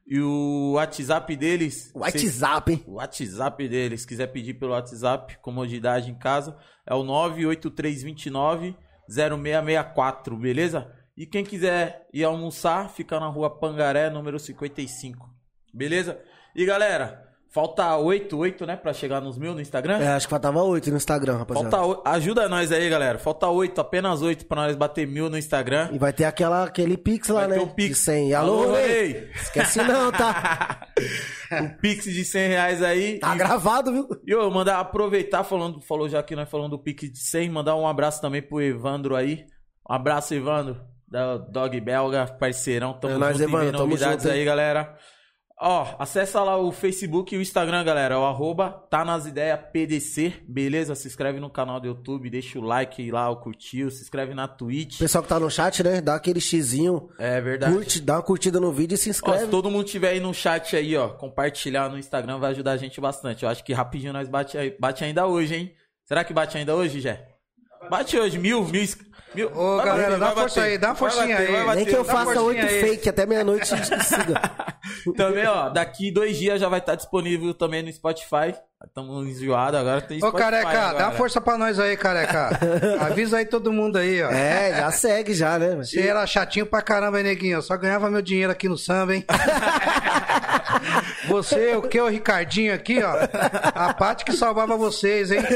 E 0.08 0.20
o 0.20 0.72
WhatsApp 0.74 1.34
deles... 1.34 1.90
vocês- 1.92 2.24
WhatsApp, 2.40 2.72
hein? 2.72 2.84
o 2.86 2.92
WhatsApp 2.94 3.68
deles, 3.68 4.02
se 4.02 4.06
quiser 4.06 4.28
pedir 4.28 4.54
pelo 4.54 4.70
WhatsApp, 4.72 5.36
comodidade 5.42 6.10
em 6.10 6.14
casa, 6.14 6.56
é 6.86 6.94
o 6.94 7.02
98329 7.02 8.76
0664, 9.08 10.36
beleza? 10.36 10.92
E 11.16 11.26
quem 11.26 11.44
quiser 11.44 12.06
ir 12.12 12.24
almoçar, 12.24 12.90
fica 12.90 13.18
na 13.18 13.26
rua 13.26 13.50
Pangaré, 13.58 14.10
número 14.10 14.38
55, 14.38 15.28
beleza? 15.72 16.20
E 16.54 16.64
galera, 16.64 17.25
falta 17.56 17.96
8, 17.96 18.36
8, 18.36 18.66
né, 18.66 18.76
pra 18.76 18.92
chegar 18.92 19.18
nos 19.18 19.38
mil 19.38 19.54
no 19.54 19.62
Instagram? 19.62 19.96
É, 19.96 20.08
acho 20.08 20.26
que 20.26 20.30
faltava 20.30 20.62
oito 20.62 20.90
no 20.90 20.98
Instagram, 20.98 21.38
rapaziada. 21.38 21.70
Falta 21.70 21.86
oi- 21.86 22.02
ajuda 22.04 22.46
nós 22.50 22.70
aí, 22.70 22.86
galera. 22.90 23.18
Falta 23.18 23.48
8, 23.48 23.80
apenas 23.80 24.20
8 24.20 24.44
pra 24.44 24.60
nós 24.66 24.76
bater 24.76 25.06
mil 25.06 25.30
no 25.30 25.38
Instagram. 25.38 25.88
E 25.90 25.98
vai 25.98 26.12
ter 26.12 26.24
aquela, 26.24 26.64
aquele 26.64 26.98
Pix 26.98 27.28
lá, 27.28 27.40
Vai 27.40 27.48
né? 27.48 27.54
ter 27.54 27.62
um 27.62 27.68
Pix. 27.68 27.88
De 27.98 28.04
100. 28.04 28.34
Alô, 28.34 28.62
Alô? 28.64 28.74
Rei. 28.74 29.30
Esquece 29.34 29.78
não, 29.82 30.12
tá? 30.12 30.86
o 31.62 31.80
Pix 31.80 32.04
de 32.04 32.24
100 32.26 32.48
reais 32.48 32.82
aí. 32.82 33.18
Tá 33.20 33.34
E- 33.34 33.38
gravado, 33.38 33.90
viu? 33.90 34.06
E 34.26 34.30
eu 34.30 34.50
mandar 34.50 34.78
aproveitar, 34.78 35.42
falando, 35.42 35.80
falou 35.80 36.10
já 36.10 36.22
que 36.22 36.36
nós 36.36 36.50
falando 36.50 36.72
do 36.72 36.78
Pix 36.78 37.10
de 37.10 37.18
100, 37.18 37.48
mandar 37.48 37.74
um 37.74 37.88
abraço 37.88 38.20
também 38.20 38.42
pro 38.42 38.60
Evandro 38.60 39.16
aí. 39.16 39.46
Um 39.88 39.94
abraço, 39.94 40.34
Evandro, 40.34 40.78
da 41.08 41.38
Dog 41.38 41.80
Belga, 41.80 42.26
parceirão. 42.38 42.92
Tamo 42.92 43.14
É 43.14 43.18
nóis, 43.18 43.40
Evandro, 43.40 43.72
tamo 43.72 43.84
novidades 43.88 44.24
junto, 44.24 44.34
aí, 44.34 44.44
galera. 44.44 44.94
Ó, 45.58 45.86
acessa 45.98 46.42
lá 46.42 46.58
o 46.58 46.70
Facebook 46.70 47.34
e 47.34 47.38
o 47.38 47.40
Instagram, 47.40 47.82
galera. 47.82 48.18
O 48.18 48.24
arroba 48.26 48.84
tá 48.90 49.06
nas 49.06 49.24
ideias 49.24 49.58
PDC, 49.72 50.34
beleza? 50.46 50.94
Se 50.94 51.08
inscreve 51.08 51.40
no 51.40 51.48
canal 51.48 51.80
do 51.80 51.86
YouTube, 51.86 52.28
deixa 52.28 52.58
o 52.58 52.62
like 52.62 53.10
lá, 53.10 53.30
o 53.30 53.36
curtiu, 53.36 53.90
se 53.90 54.02
inscreve 54.02 54.34
na 54.34 54.46
Twitch. 54.46 54.98
Pessoal 54.98 55.22
que 55.22 55.30
tá 55.30 55.40
no 55.40 55.50
chat, 55.50 55.82
né? 55.82 56.02
Dá 56.02 56.14
aquele 56.16 56.42
xizinho, 56.42 57.08
É 57.18 57.40
verdade. 57.40 57.72
curte, 57.72 58.02
dá 58.02 58.16
uma 58.16 58.22
curtida 58.22 58.60
no 58.60 58.70
vídeo 58.70 58.96
e 58.96 58.98
se 58.98 59.08
Ó, 59.08 59.12
inscreve. 59.12 59.44
se 59.44 59.46
todo 59.46 59.70
mundo 59.70 59.84
tiver 59.84 60.10
aí 60.10 60.20
no 60.20 60.34
chat 60.34 60.76
aí, 60.76 60.94
ó, 60.94 61.08
compartilhar 61.08 61.88
no 61.88 61.98
Instagram 61.98 62.38
vai 62.38 62.50
ajudar 62.50 62.72
a 62.72 62.76
gente 62.76 63.00
bastante. 63.00 63.42
Eu 63.44 63.48
acho 63.48 63.64
que 63.64 63.72
rapidinho 63.72 64.12
nós 64.12 64.28
bate, 64.28 64.58
bate 64.78 65.04
ainda 65.04 65.26
hoje, 65.26 65.54
hein? 65.54 65.72
Será 66.04 66.22
que 66.22 66.34
bate 66.34 66.58
ainda 66.58 66.74
hoje, 66.76 67.00
Jé? 67.00 67.26
Bate 67.88 68.18
hoje, 68.18 68.38
mil, 68.38 68.62
mil. 68.64 68.84
mil. 69.34 69.50
Ô, 69.56 69.76
Vai 69.76 69.86
galera, 69.86 70.18
bater, 70.18 70.20
dá 70.20 70.34
força 70.34 70.60
bater. 70.60 70.70
aí, 70.72 70.78
dá 70.78 70.88
uma 70.88 70.94
forcinha 70.96 71.36
bater, 71.38 71.54
aí. 71.56 71.76
Nem 71.76 71.84
que 71.86 71.92
eu 71.96 72.04
dá 72.04 72.12
faça 72.12 72.42
oito 72.42 72.66
fake 72.66 73.08
até 73.08 73.24
meia-noite 73.24 73.72
e 73.74 74.04
siga. 74.04 74.40
Também, 75.14 75.46
ó, 75.46 75.68
daqui 75.68 76.10
dois 76.10 76.36
dias 76.36 76.60
já 76.60 76.68
vai 76.68 76.80
estar 76.80 76.94
disponível 76.94 77.54
também 77.54 77.82
no 77.82 77.92
Spotify. 77.92 78.54
Estamos 78.86 79.26
enjoados, 79.26 79.80
agora 79.80 80.00
tem 80.00 80.18
Ô, 80.18 80.28
Spotify. 80.28 80.42
careca, 80.42 80.68
agora. 80.68 80.98
dá 81.04 81.10
força 81.12 81.40
pra 81.40 81.56
nós 81.56 81.80
aí, 81.80 81.96
careca. 81.96 82.50
Avisa 83.00 83.38
aí 83.38 83.46
todo 83.46 83.72
mundo 83.72 83.96
aí, 83.96 84.22
ó. 84.22 84.30
É, 84.30 84.74
já 84.76 84.90
segue 84.90 85.34
já, 85.34 85.58
né? 85.58 85.76
Você 85.76 86.00
era 86.00 86.26
chatinho 86.26 86.66
pra 86.66 86.82
caramba, 86.82 87.18
hein, 87.18 87.24
neguinho? 87.24 87.56
Eu 87.56 87.62
só 87.62 87.76
ganhava 87.76 88.10
meu 88.10 88.22
dinheiro 88.22 88.52
aqui 88.52 88.68
no 88.68 88.76
samba, 88.76 89.14
hein? 89.14 89.24
Você, 91.28 91.74
o 91.74 91.82
que? 91.82 92.00
O 92.00 92.08
Ricardinho 92.08 92.72
aqui, 92.74 93.02
ó. 93.02 93.12
A 93.74 93.92
parte 93.94 94.24
que 94.24 94.32
salvava 94.32 94.76
vocês, 94.76 95.30
hein? 95.30 95.40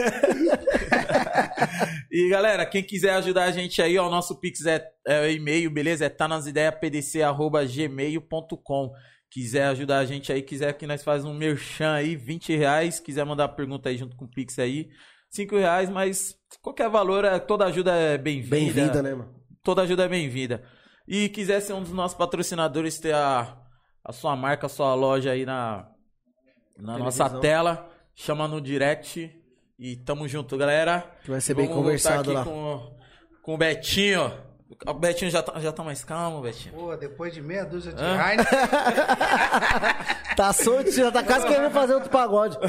E 2.13 2.29
galera, 2.29 2.67
quem 2.67 2.83
quiser 2.83 3.15
ajudar 3.15 3.45
a 3.45 3.53
gente 3.53 3.81
aí, 3.81 3.97
ó, 3.97 4.09
o 4.09 4.11
nosso 4.11 4.41
Pix 4.41 4.67
é, 4.67 4.85
é 5.07 5.21
o 5.21 5.31
e-mail, 5.31 5.71
beleza? 5.71 6.07
É 6.07 6.09
tá 6.09 6.27
nas 6.27 6.45
ideias 6.47 6.75
pdc@gmail.com. 6.75 8.91
Quiser 9.31 9.66
ajudar 9.69 9.99
a 9.99 10.05
gente 10.05 10.33
aí, 10.33 10.43
quiser 10.43 10.73
que 10.73 10.87
nós 10.87 11.05
faz 11.05 11.25
um 11.25 11.33
merchan 11.33 11.93
aí, 11.93 12.16
20 12.16 12.57
reais. 12.57 12.99
Quiser 12.99 13.25
mandar 13.25 13.49
pergunta 13.51 13.88
aí 13.88 13.97
junto 13.97 14.16
com 14.16 14.25
o 14.25 14.29
Pix 14.29 14.59
aí, 14.59 14.90
5 15.31 15.57
reais, 15.57 15.88
mas 15.88 16.35
qualquer 16.61 16.90
valor, 16.90 17.25
é, 17.25 17.38
toda 17.38 17.64
ajuda 17.64 17.95
é 17.95 18.19
bem-vinda. 18.19 18.57
Bem-vinda, 18.57 19.03
né, 19.03 19.14
mano? 19.14 19.33
Toda 19.62 19.83
ajuda 19.83 20.05
é 20.05 20.09
bem-vinda. 20.09 20.64
E 21.07 21.29
quiser 21.29 21.61
ser 21.61 21.75
um 21.75 21.83
dos 21.83 21.93
nossos 21.93 22.19
patrocinadores, 22.19 22.99
ter 22.99 23.14
a, 23.14 23.57
a 24.05 24.12
sua 24.12 24.35
marca, 24.35 24.66
a 24.66 24.69
sua 24.69 24.95
loja 24.95 25.31
aí 25.31 25.47
na, 25.47 25.88
na 26.77 26.99
nossa 26.99 27.31
tela, 27.38 27.88
chama 28.14 28.49
no 28.49 28.61
direct 28.61 29.31
e 29.79 29.97
tamo 29.97 30.27
junto, 30.27 30.57
galera. 30.57 31.09
Que 31.23 31.31
vai 31.31 31.40
ser 31.40 31.55
bem 31.55 31.69
Vamos 31.69 31.85
voltar 31.85 32.19
conversado 32.19 32.31
aqui 32.31 32.38
lá. 32.38 32.45
Com, 32.45 32.97
com 33.43 33.55
o 33.55 33.59
Betinho. 33.59 34.50
O 34.87 34.95
Betinho 34.95 35.31
já 35.31 35.43
tá, 35.43 35.59
já 35.61 35.73
tá 35.73 35.83
mais 35.83 36.05
calmo, 36.05 36.41
Betinho. 36.43 36.75
Pô, 36.75 36.97
depois 36.97 37.35
de 37.35 37.43
meia 37.43 37.65
dúzia 37.65 37.93
de 37.93 38.03
Hã? 38.03 38.17
Heineken, 38.17 38.47
Tá 40.37 40.53
solto, 40.53 40.91
já 40.91 41.11
tá 41.11 41.23
quase 41.23 41.47
querendo 41.47 41.71
fazer 41.71 41.95
outro 41.95 42.11
pagode. 42.11 42.57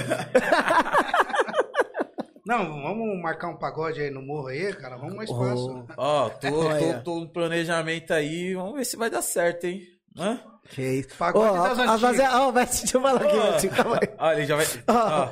Não, 2.46 2.82
vamos 2.82 3.22
marcar 3.22 3.50
um 3.50 3.58
pagode 3.58 4.02
aí 4.02 4.10
no 4.10 4.22
morro 4.22 4.48
aí, 4.48 4.74
cara. 4.74 4.98
Vamos 4.98 5.16
mais 5.16 5.30
fácil. 5.30 5.86
Ó, 5.96 6.30
tô, 6.30 6.68
Olha. 6.68 6.94
tô, 6.96 7.04
tô 7.04 7.20
no 7.22 7.30
planejamento 7.30 8.12
aí. 8.12 8.56
Vamos 8.56 8.74
ver 8.74 8.86
se 8.86 8.98
vai 8.98 9.10
dar 9.10 9.22
certo, 9.22 9.66
hein? 9.66 9.84
Hã? 10.18 10.40
Que 10.70 10.82
isso. 10.82 11.10
Pagode 11.18 11.58
Ó, 11.58 11.68
das 11.68 12.04
antigas. 12.04 12.34
Ó, 12.34 12.52
Betinho, 12.52 12.82
deixa 12.82 12.98
eu 12.98 13.02
falar 13.02 13.22
aqui, 13.22 13.38
Ó, 13.38 13.52
Betinho, 13.52 13.74
calma 13.74 14.00
aí. 14.02 14.10
Ó, 14.18 14.32
ele 14.32 14.46
já 14.46 14.56
vai. 14.56 14.66
Ó. 14.88 15.30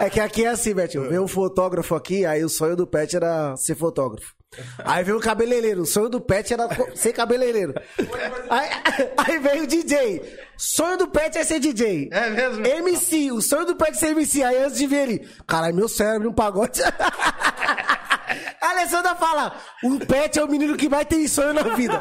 É 0.00 0.10
que 0.10 0.20
aqui 0.20 0.44
é 0.44 0.48
assim, 0.48 0.74
Betinho. 0.74 1.08
Veio 1.08 1.22
um 1.22 1.28
fotógrafo 1.28 1.94
aqui, 1.94 2.24
aí 2.24 2.42
o 2.44 2.48
sonho 2.48 2.76
do 2.76 2.86
Pet 2.86 3.14
era 3.14 3.56
ser 3.56 3.74
fotógrafo. 3.74 4.34
Aí 4.84 5.02
veio 5.04 5.16
o 5.16 5.20
cabeleireiro. 5.20 5.82
O 5.82 5.86
sonho 5.86 6.08
do 6.08 6.20
Pet 6.20 6.52
era 6.52 6.68
ser 6.94 7.12
cabeleireiro. 7.12 7.74
Aí, 8.48 8.70
aí 9.16 9.38
veio 9.38 9.64
o 9.64 9.66
DJ. 9.66 10.22
Sonho 10.56 10.96
do 10.96 11.08
Pet 11.08 11.36
é 11.36 11.44
ser 11.44 11.58
DJ. 11.58 12.08
É 12.12 12.30
mesmo? 12.30 12.64
MC. 12.66 13.32
O 13.32 13.40
sonho 13.40 13.66
do 13.66 13.76
Pet 13.76 13.90
é 13.90 13.94
ser 13.94 14.10
MC. 14.10 14.42
Aí 14.42 14.62
antes 14.62 14.78
de 14.78 14.86
ver 14.86 15.08
ele, 15.08 15.28
caralho, 15.46 15.74
meu 15.74 15.88
cérebro, 15.88 16.30
um 16.30 16.32
pagode. 16.32 16.80
A 18.60 18.70
Alessandra 18.70 19.14
fala: 19.16 19.56
o 19.82 19.98
Pet 19.98 20.38
é 20.38 20.44
o 20.44 20.48
menino 20.48 20.76
que 20.76 20.88
mais 20.88 21.06
tem 21.06 21.26
sonho 21.26 21.52
na 21.52 21.62
vida. 21.74 22.00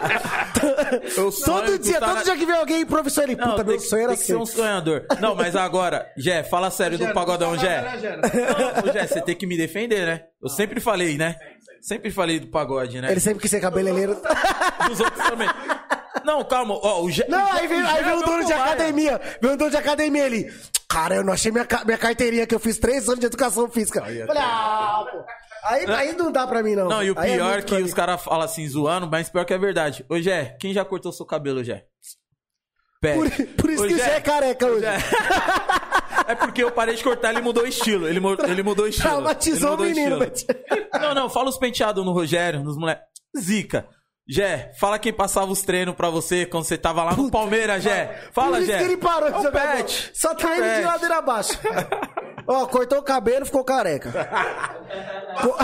Eu 1.18 1.32
sonho 1.32 1.66
todo 1.66 1.80
dia, 1.80 2.00
todo 2.00 2.24
dia 2.24 2.38
que 2.38 2.43
vem 2.46 2.56
alguém, 2.56 2.86
professor, 2.86 3.24
ele, 3.24 3.36
Não, 3.36 3.52
puta, 3.52 3.64
meu 3.64 3.78
que- 3.78 3.84
sonho 3.84 4.04
era 4.04 4.12
que 4.14 4.20
ser 4.20 4.26
ser. 4.28 4.36
um 4.36 4.46
sonhador. 4.46 5.06
Não, 5.20 5.36
mas 5.36 5.56
agora, 5.56 6.12
Jé, 6.18 6.44
fala 6.44 6.70
sério 6.72 6.98
do 6.98 7.14
pagodão, 7.14 7.58
Jé. 7.58 7.82
Não, 8.84 8.94
Jé, 8.94 9.08
você 9.08 9.22
tem 9.22 9.36
que 9.36 9.46
me 9.46 9.58
defender, 9.58 10.06
né? 10.06 10.24
Eu 10.42 10.50
sempre 10.50 10.80
falei, 10.80 11.18
né? 11.18 11.36
Sempre 11.82 12.12
falei 12.12 12.40
do 12.40 12.48
pagode, 12.48 13.02
né? 13.02 13.12
Ele 13.12 13.20
sempre 13.20 13.42
quis 13.42 13.52
ser 13.52 13.60
cabeleireiro. 13.60 14.16
Dos 14.88 15.00
outros 15.00 15.28
também. 15.28 15.50
Não, 16.24 16.44
calma, 16.46 16.76
ó, 16.82 17.02
o 17.04 17.12
Jé. 17.12 17.26
Não, 17.28 17.44
o 17.44 17.52
aí 17.54 17.68
veio, 17.68 17.84
o 17.84 17.88
aí 17.88 18.00
é 18.00 18.04
veio 18.04 18.16
o 18.16 18.20
meu 18.20 18.28
dono 18.28 18.46
de 18.46 18.54
academia. 18.54 19.22
Veio 19.42 19.54
o 19.54 19.58
dono 19.58 19.72
de 19.72 19.78
academia 19.78 20.26
ali. 20.26 20.54
Cara, 20.88 21.16
eu 21.16 21.24
não 21.24 21.34
achei 21.34 21.52
minha, 21.52 21.68
minha 21.86 21.98
carteirinha 21.98 22.48
que 22.48 22.56
eu 22.56 22.60
fiz 22.60 22.78
três 22.78 23.08
anos 23.10 23.20
de 23.20 23.26
educação 23.26 23.70
física. 23.70 24.00
Falei, 24.02 24.28
ah, 24.38 25.06
pô. 25.12 25.26
Aí, 25.66 25.86
aí 25.88 26.16
não 26.16 26.32
dá 26.32 26.46
pra 26.46 26.62
mim, 26.62 26.76
não. 26.76 26.88
Não, 26.88 27.04
e 27.04 27.10
o 27.12 27.20
é 27.20 27.24
pior 27.36 27.54
muito 27.54 27.66
que 27.66 27.82
os 27.82 27.94
caras 27.94 28.22
falam 28.22 28.44
assim, 28.44 28.68
zoando, 28.68 29.08
mas 29.10 29.30
pior 29.30 29.44
que 29.46 29.54
é 29.54 29.58
verdade. 29.58 30.06
Ô, 30.08 30.20
Jé, 30.22 30.56
quem 30.60 30.74
já 30.74 30.86
cortou 30.86 31.12
seu 31.12 31.26
cabelo, 31.26 31.64
Jé? 31.64 31.84
Pé. 33.04 33.14
Por, 33.16 33.30
por 33.62 33.70
isso 33.70 33.84
Ô, 33.84 33.88
que 33.88 33.96
você 33.96 34.02
é 34.10 34.22
careca 34.22 34.66
hoje. 34.66 34.82
Jé. 34.82 34.98
É 36.26 36.36
porque 36.36 36.64
eu 36.64 36.72
parei 36.72 36.96
de 36.96 37.04
cortar, 37.04 37.32
ele 37.32 37.42
mudou 37.42 37.64
o 37.64 37.68
estilo. 37.68 38.08
Ele, 38.08 38.22
ele 38.48 38.64
mudou 38.64 38.86
o 38.86 38.88
estilo. 38.88 39.10
Traumatizou 39.10 39.76
o 39.76 39.82
menino, 39.82 40.24
estilo. 40.24 40.58
Não, 41.02 41.14
não, 41.14 41.30
fala 41.30 41.50
os 41.50 41.58
penteados 41.58 42.06
no 42.06 42.14
Rogério, 42.14 42.64
nos 42.64 42.78
moleques. 42.78 43.04
Zica. 43.38 43.86
Jé, 44.30 44.72
fala 44.80 44.98
quem 44.98 45.12
passava 45.12 45.52
os 45.52 45.64
treinos 45.64 45.96
pra 45.96 46.10
você 46.10 46.46
quando 46.46 46.64
você 46.64 46.78
tava 46.78 47.04
lá 47.04 47.14
no 47.14 47.30
Palmeiras, 47.30 47.84
Jé. 47.84 48.22
Fala, 48.32 48.64
Jé. 48.64 48.82
ele 48.84 48.96
parou 48.96 49.30
de 49.30 49.36
É 49.36 49.40
o 49.40 49.44
jogar. 49.44 49.76
Pet. 49.76 50.12
Só 50.14 50.34
tá 50.34 50.56
É 50.56 50.62
o 50.62 50.66
indo 50.66 50.76
de 50.76 50.82
ladeira 50.86 51.18
abaixo. 51.18 51.60
Ó, 52.48 52.66
cortou 52.68 53.00
o 53.00 53.04
cabelo, 53.04 53.46
ficou 53.46 53.64
careca. 53.66 54.12
Co- 55.42 55.58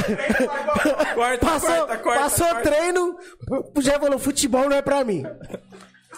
Corta, 1.15 1.45
passou 1.45 1.69
corta, 1.77 1.97
corta, 1.99 2.19
passou 2.21 2.55
treino, 2.61 3.17
o 3.75 3.81
Jé 3.81 3.97
falou, 3.99 4.17
futebol 4.19 4.67
não 4.69 4.75
é 4.77 4.81
pra 4.81 5.03
mim. 5.05 5.23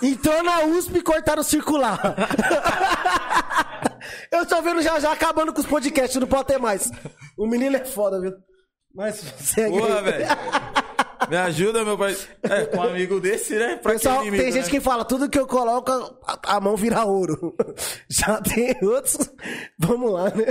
Entrou 0.01 0.43
na 0.43 0.65
USP 0.65 0.97
e 0.97 1.01
cortaram 1.01 1.41
o 1.41 1.45
circular. 1.45 1.99
Eu 4.31 4.45
tô 4.45 4.61
vendo 4.61 4.81
já 4.81 4.99
já 4.99 5.11
acabando 5.11 5.53
com 5.53 5.59
os 5.59 5.67
podcasts, 5.67 6.19
não 6.19 6.27
pode 6.27 6.47
ter 6.47 6.57
mais. 6.57 6.89
O 7.37 7.45
menino 7.45 7.75
é 7.75 7.85
foda, 7.85 8.19
viu? 8.19 8.33
Mas 8.93 9.15
segue 9.37 9.77
Porra, 9.77 10.01
velho. 10.01 10.25
Me 11.29 11.37
ajuda, 11.37 11.85
meu 11.85 11.97
pai. 11.97 12.15
É, 12.43 12.65
com 12.65 12.77
um 12.77 12.83
amigo 12.83 13.19
desse, 13.19 13.55
né? 13.55 13.77
Pra 13.77 13.93
Pessoal, 13.93 14.17
que 14.17 14.27
inimigo, 14.27 14.43
tem 14.43 14.51
gente 14.51 14.65
né? 14.65 14.71
que 14.71 14.79
fala, 14.79 15.05
tudo 15.05 15.29
que 15.29 15.39
eu 15.39 15.47
coloco, 15.47 15.91
a, 16.25 16.55
a 16.55 16.59
mão 16.59 16.75
vira 16.75 17.05
ouro. 17.05 17.55
Já 18.09 18.41
tem 18.41 18.75
outros. 18.81 19.17
Vamos 19.77 20.11
lá, 20.11 20.25
né? 20.25 20.45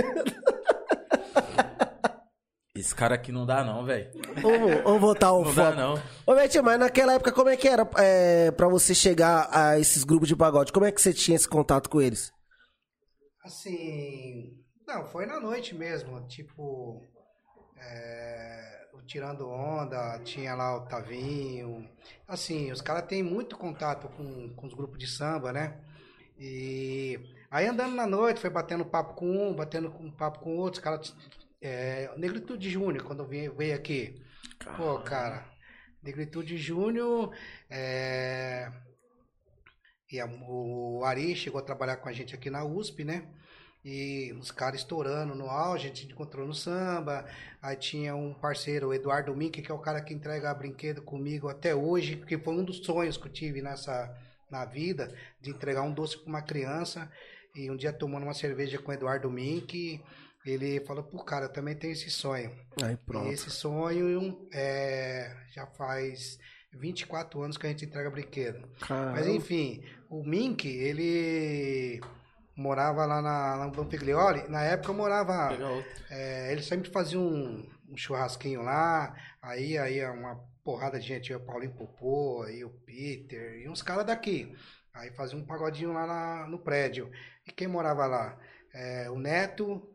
Esse 2.81 2.95
cara 2.95 3.15
aqui 3.15 3.31
não 3.31 3.45
dá, 3.45 3.63
não, 3.63 3.85
velho. 3.85 4.11
Vamos, 4.41 4.81
vamos 4.83 5.01
voltar 5.01 5.27
ao 5.27 5.43
Não 5.43 5.53
foco. 5.53 5.55
dá, 5.55 5.71
não. 5.75 6.01
Ô, 6.25 6.35
Betinho, 6.35 6.63
mas 6.63 6.79
naquela 6.79 7.13
época, 7.13 7.31
como 7.31 7.49
é 7.49 7.55
que 7.55 7.67
era 7.67 7.87
é, 7.97 8.51
pra 8.51 8.67
você 8.67 8.93
chegar 8.93 9.47
a 9.51 9.79
esses 9.79 10.03
grupos 10.03 10.27
de 10.27 10.35
pagode? 10.35 10.71
Como 10.73 10.85
é 10.85 10.91
que 10.91 11.01
você 11.01 11.13
tinha 11.13 11.35
esse 11.35 11.47
contato 11.47 11.89
com 11.89 12.01
eles? 12.01 12.31
Assim. 13.43 14.57
Não, 14.87 15.05
foi 15.05 15.25
na 15.25 15.39
noite 15.39 15.73
mesmo. 15.75 16.25
Tipo. 16.27 17.01
é, 17.77 18.87
o 18.93 19.01
Tirando 19.03 19.47
Onda, 19.49 20.19
tinha 20.23 20.53
lá 20.55 20.75
o 20.77 20.81
Tavinho. 20.87 21.87
Assim, 22.27 22.71
os 22.71 22.81
caras 22.81 23.05
têm 23.07 23.23
muito 23.23 23.57
contato 23.57 24.07
com, 24.09 24.49
com 24.55 24.67
os 24.67 24.73
grupos 24.73 24.97
de 24.99 25.07
samba, 25.07 25.53
né? 25.53 25.77
E 26.37 27.19
aí 27.49 27.67
andando 27.67 27.95
na 27.95 28.05
noite, 28.07 28.39
foi 28.41 28.49
batendo 28.49 28.83
papo 28.85 29.13
com 29.13 29.27
um, 29.49 29.53
batendo 29.55 29.91
com 29.91 30.09
papo 30.11 30.39
com 30.39 30.57
outro, 30.57 30.79
os 30.79 30.83
caras. 30.83 31.15
É, 31.61 32.11
Negritude 32.17 32.69
Júnior, 32.69 33.03
quando 33.03 33.25
veio, 33.25 33.53
veio 33.55 33.75
aqui. 33.75 34.19
Pô, 34.77 34.99
cara, 34.99 35.45
Negritude 36.01 36.57
Júnior. 36.57 37.31
É, 37.69 38.71
e 40.11 40.19
a- 40.19 40.25
o 40.25 41.03
Ari 41.05 41.35
chegou 41.35 41.59
a 41.59 41.63
trabalhar 41.63 41.97
com 41.97 42.09
a 42.09 42.13
gente 42.13 42.35
aqui 42.35 42.49
na 42.49 42.63
USP, 42.65 43.03
né? 43.03 43.27
E 43.83 44.31
os 44.39 44.51
caras 44.51 44.81
estourando 44.81 45.33
no 45.33 45.49
auge, 45.49 45.85
a 45.85 45.89
gente 45.89 46.11
encontrou 46.11 46.45
no 46.45 46.53
samba. 46.53 47.25
Aí 47.61 47.75
tinha 47.75 48.15
um 48.15 48.33
parceiro, 48.33 48.89
o 48.89 48.93
Eduardo 48.93 49.35
Mink, 49.35 49.61
que 49.61 49.71
é 49.71 49.73
o 49.73 49.79
cara 49.79 50.01
que 50.01 50.13
entrega 50.13 50.53
brinquedo 50.53 51.01
comigo 51.01 51.47
até 51.47 51.73
hoje, 51.73 52.15
porque 52.15 52.37
foi 52.37 52.53
um 52.55 52.63
dos 52.63 52.77
sonhos 52.85 53.17
que 53.17 53.27
eu 53.27 53.31
tive 53.31 53.61
nessa 53.61 54.15
na 54.51 54.65
vida, 54.65 55.15
de 55.39 55.49
entregar 55.51 55.81
um 55.83 55.93
doce 55.93 56.17
para 56.17 56.27
uma 56.29 56.41
criança. 56.41 57.09
E 57.55 57.69
um 57.71 57.75
dia 57.75 57.91
tomando 57.93 58.23
uma 58.23 58.33
cerveja 58.33 58.77
com 58.79 58.91
o 58.91 58.93
Eduardo 58.93 59.29
Mink, 59.31 60.01
ele 60.45 60.79
falou, 60.85 61.03
pô, 61.03 61.23
cara, 61.23 61.45
eu 61.45 61.49
também 61.53 61.75
tenho 61.75 61.93
esse 61.93 62.09
sonho. 62.09 62.51
Aí 62.81 62.95
E 63.29 63.33
esse 63.33 63.49
sonho 63.49 64.47
é, 64.53 65.35
já 65.53 65.65
faz 65.67 66.37
24 66.73 67.41
anos 67.41 67.57
que 67.57 67.65
a 67.67 67.69
gente 67.69 67.85
entrega 67.85 68.09
brinquedo. 68.09 68.67
Mas 69.11 69.27
enfim, 69.35 69.83
o 70.09 70.23
Mink, 70.23 70.67
ele 70.67 72.01
morava 72.55 73.05
lá 73.05 73.21
na, 73.21 73.57
na 73.57 73.67
Dom 73.67 73.89
Figlioli. 73.89 74.47
Na 74.49 74.63
época 74.63 74.91
eu 74.91 74.95
morava. 74.95 75.53
É, 76.09 76.51
ele 76.51 76.61
sempre 76.61 76.89
fazia 76.91 77.19
um, 77.19 77.67
um 77.89 77.97
churrasquinho 77.97 78.61
lá. 78.61 79.15
Aí 79.41 79.77
aí 79.77 80.03
uma 80.05 80.35
porrada 80.63 80.99
de 80.99 81.07
gente, 81.07 81.33
o 81.33 81.39
Paulinho 81.39 81.73
Popô, 81.73 82.43
aí 82.43 82.63
o 82.63 82.69
Peter, 82.69 83.59
e 83.61 83.67
uns 83.69 83.81
caras 83.81 84.05
daqui. 84.05 84.55
Aí 84.93 85.09
fazia 85.11 85.37
um 85.37 85.45
pagodinho 85.45 85.91
lá 85.93 86.05
na- 86.05 86.47
no 86.47 86.59
prédio. 86.59 87.09
E 87.47 87.51
quem 87.51 87.67
morava 87.67 88.05
lá? 88.05 88.37
É, 88.73 89.09
o 89.09 89.17
Neto, 89.17 89.90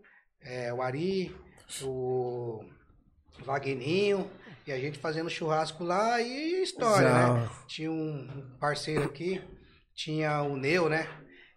é, 0.47 0.73
o 0.73 0.81
Ari, 0.81 1.35
o 1.83 2.65
Vagninho. 3.45 4.31
E 4.67 4.73
a 4.73 4.79
gente 4.79 4.99
fazendo 4.99 5.31
churrasco 5.31 5.85
lá 5.85 6.21
e 6.21 6.63
história, 6.63 7.09
né? 7.09 7.49
Tinha 7.69 7.91
um 7.91 8.57
parceiro 8.59 9.05
aqui, 9.05 9.41
tinha 9.95 10.43
o 10.43 10.57
Neu, 10.57 10.89
né? 10.89 11.09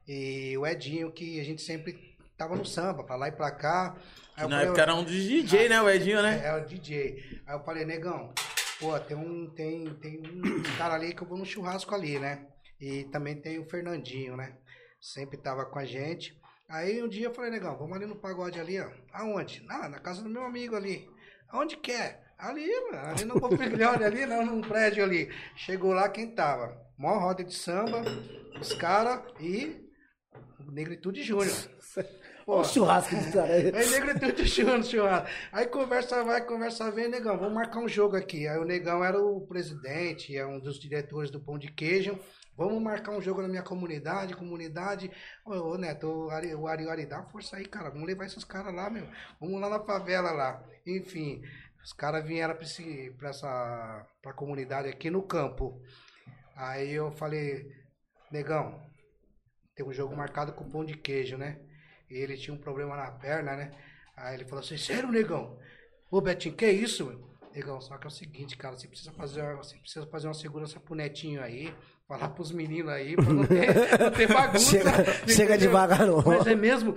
E 0.08 0.56
o 0.58 0.66
Edinho, 0.66 1.12
que 1.12 1.40
a 1.40 1.44
gente 1.44 1.62
sempre 1.62 2.18
tava 2.38 2.56
no 2.56 2.64
samba, 2.64 3.04
pra 3.04 3.16
lá 3.16 3.28
e 3.28 3.32
pra 3.32 3.50
cá. 3.50 3.96
Aí 4.38 4.44
na 4.44 4.50
falei, 4.50 4.66
época 4.66 4.82
era 4.82 4.96
um 4.96 5.04
dos 5.04 5.24
DJ, 5.24 5.70
né? 5.70 5.82
O 5.82 5.90
Edinho, 5.90 6.22
né? 6.22 6.42
é, 6.44 6.50
é 6.50 6.56
o 6.56 6.66
DJ. 6.66 7.42
Aí 7.48 7.56
eu 7.56 7.64
falei, 7.64 7.84
negão, 7.84 8.32
pô, 8.80 9.00
tem 9.00 9.18
um, 9.18 9.50
tem, 9.56 9.86
tem 9.96 10.20
um 10.20 10.78
cara 10.78 10.94
ali 10.94 11.14
que 11.14 11.24
eu 11.24 11.28
vou 11.28 11.38
no 11.38 11.46
churrasco 11.46 11.94
ali, 11.96 12.20
né? 12.20 12.46
E 12.80 13.06
também 13.06 13.36
tem 13.36 13.58
o 13.58 13.68
Fernandinho, 13.68 14.38
né? 14.38 14.54
Sempre 15.02 15.38
tava 15.38 15.66
com 15.66 15.80
a 15.80 15.86
gente. 15.86 16.39
Aí 16.70 17.02
um 17.02 17.10
dia 17.10 17.26
eu 17.26 17.34
falei, 17.34 17.50
negão, 17.50 17.76
vamos 17.76 17.98
ali 17.98 18.06
no 18.06 18.16
pagode 18.16 18.60
ali, 18.60 18.80
ó. 18.80 18.88
Aonde? 19.12 19.66
Ah, 19.68 19.90
na 19.90 20.00
casa 20.00 20.22
do 20.22 20.30
meu 20.30 20.44
amigo 20.44 20.76
ali. 20.76 21.10
Aonde 21.50 21.76
quer? 21.76 22.24
Ali, 22.38 22.70
mano, 22.92 23.08
ali 23.08 23.26
no 23.26 23.40
Pompilhone, 23.40 24.04
ali, 24.04 24.26
não, 24.26 24.46
num 24.46 24.62
prédio 24.62 25.04
ali. 25.04 25.34
Chegou 25.56 25.94
lá 25.94 26.08
quem 26.08 26.34
tava? 26.34 26.80
Mó 26.96 27.18
roda 27.18 27.44
de 27.44 27.56
samba, 27.56 28.04
os 28.62 28.72
caras 28.74 29.24
e 29.40 29.90
o 30.60 30.72
Negritude 30.72 31.24
Júnior. 31.24 31.58
Olha 32.46 32.62
o 32.62 32.64
churrasco 32.64 33.16
do 33.16 33.32
cara. 33.32 33.54
Aí 33.54 33.90
negritude 33.92 34.48
churrasco, 34.48 34.92
churrasco. 34.92 35.30
Aí 35.52 35.68
conversa 35.68 36.24
vai, 36.24 36.46
conversa 36.46 36.90
vem, 36.92 37.08
negão, 37.08 37.38
vamos 37.38 37.54
marcar 37.54 37.80
um 37.80 37.88
jogo 37.88 38.16
aqui. 38.16 38.48
Aí 38.48 38.58
o 38.58 38.66
negão 38.66 39.04
era 39.04 39.20
o 39.22 39.42
presidente, 39.42 40.36
é 40.36 40.46
um 40.46 40.60
dos 40.60 40.80
diretores 40.80 41.30
do 41.30 41.40
Pão 41.40 41.60
de 41.60 41.72
Queijo. 41.72 42.18
Vamos 42.60 42.84
marcar 42.84 43.14
um 43.14 43.22
jogo 43.22 43.42
na 43.42 43.48
minha 43.48 43.64
comunidade, 43.64 44.36
comunidade. 44.36 45.10
Ô, 45.46 45.54
ô 45.54 45.78
Neto, 45.78 46.08
o 46.08 46.30
Ari, 46.30 46.54
o 46.54 46.68
Ari, 46.68 46.86
o 46.86 46.90
Ari, 46.90 47.06
dá 47.06 47.24
força 47.24 47.56
aí, 47.56 47.66
cara. 47.66 47.90
Vamos 47.90 48.06
levar 48.06 48.26
esses 48.26 48.44
caras 48.44 48.76
lá, 48.76 48.90
meu. 48.90 49.08
Vamos 49.40 49.62
lá 49.62 49.70
na 49.70 49.80
favela 49.80 50.30
lá. 50.32 50.62
Enfim, 50.86 51.42
os 51.82 51.94
caras 51.94 52.26
vieram 52.28 52.54
pra, 52.54 52.66
esse, 52.66 53.16
pra 53.18 53.30
essa 53.30 54.06
pra 54.22 54.34
comunidade 54.34 54.90
aqui 54.90 55.10
no 55.10 55.24
campo. 55.24 55.82
Aí 56.54 56.92
eu 56.92 57.14
falei, 57.14 57.66
negão, 58.30 58.78
tem 59.74 59.86
um 59.86 59.94
jogo 59.94 60.14
marcado 60.14 60.52
com 60.52 60.70
pão 60.70 60.84
de 60.84 60.98
queijo, 60.98 61.38
né? 61.38 61.62
E 62.10 62.16
ele 62.18 62.36
tinha 62.36 62.54
um 62.54 62.60
problema 62.60 62.94
na 62.98 63.10
perna, 63.10 63.56
né? 63.56 63.72
Aí 64.18 64.36
ele 64.36 64.44
falou 64.44 64.60
assim, 64.60 64.76
sério, 64.78 65.10
negão? 65.10 65.58
Ô, 66.12 66.20
Betinho, 66.20 66.58
que 66.58 66.70
isso, 66.70 67.06
meu? 67.06 67.30
Negão, 67.56 67.80
só 67.80 67.98
que 67.98 68.06
é 68.06 68.10
o 68.10 68.12
seguinte, 68.12 68.58
cara, 68.58 68.76
você 68.76 68.86
precisa 68.86 69.14
fazer 69.14 69.42
uma, 69.42 69.56
você 69.56 69.78
precisa 69.78 70.06
fazer 70.08 70.28
uma 70.28 70.34
segurança 70.34 70.78
pro 70.78 70.94
netinho 70.94 71.42
aí, 71.42 71.74
falar 72.10 72.30
pros 72.30 72.52
meninos 72.52 72.92
aí, 72.92 73.16
pra 73.16 73.24
não 73.32 73.46
ter, 73.46 73.68
não 74.02 74.12
ter 74.12 74.28
bagunça. 74.28 74.66
Chega- 74.72 75.28
chega 75.28 75.58
devagar, 75.60 76.08
não. 76.08 76.24
Mas 76.26 76.48
é 76.48 76.56
mesmo? 76.56 76.96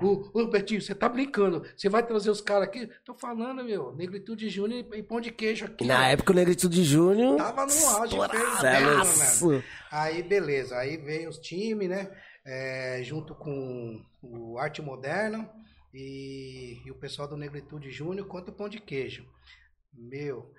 Ô, 0.00 0.30
ô, 0.40 0.46
Betinho, 0.46 0.80
você 0.80 0.94
tá 0.94 1.10
brincando. 1.10 1.62
Você 1.76 1.90
vai 1.90 2.02
trazer 2.04 2.30
os 2.30 2.40
caras 2.40 2.66
aqui? 2.66 2.88
Tô 3.04 3.12
falando, 3.14 3.62
meu, 3.62 3.94
negritude 3.94 4.48
júnior 4.48 4.86
e 4.94 5.02
pão 5.02 5.20
de 5.20 5.30
queijo 5.30 5.66
aqui. 5.66 5.84
Na 5.84 6.00
ó. 6.00 6.02
época 6.04 6.32
o 6.32 6.34
Negritude 6.34 6.82
Júnior. 6.82 7.36
Tava 7.36 7.66
no 7.66 7.86
auge, 7.86 8.16
velho. 8.62 9.62
Aí, 9.92 10.22
beleza. 10.22 10.76
Aí 10.78 10.96
veio 10.96 11.28
os 11.28 11.36
times, 11.38 11.88
né? 11.90 12.10
É, 12.46 13.00
junto 13.02 13.34
com 13.34 14.00
o 14.22 14.56
Arte 14.58 14.80
Moderna 14.80 15.50
e, 15.92 16.80
e 16.86 16.90
o 16.90 16.94
pessoal 16.94 17.28
do 17.28 17.36
Negritude 17.36 17.90
Júnior 17.90 18.26
contra 18.26 18.50
o 18.50 18.54
Pão 18.56 18.70
de 18.70 18.80
Queijo. 18.80 19.26
Meu, 19.92 20.50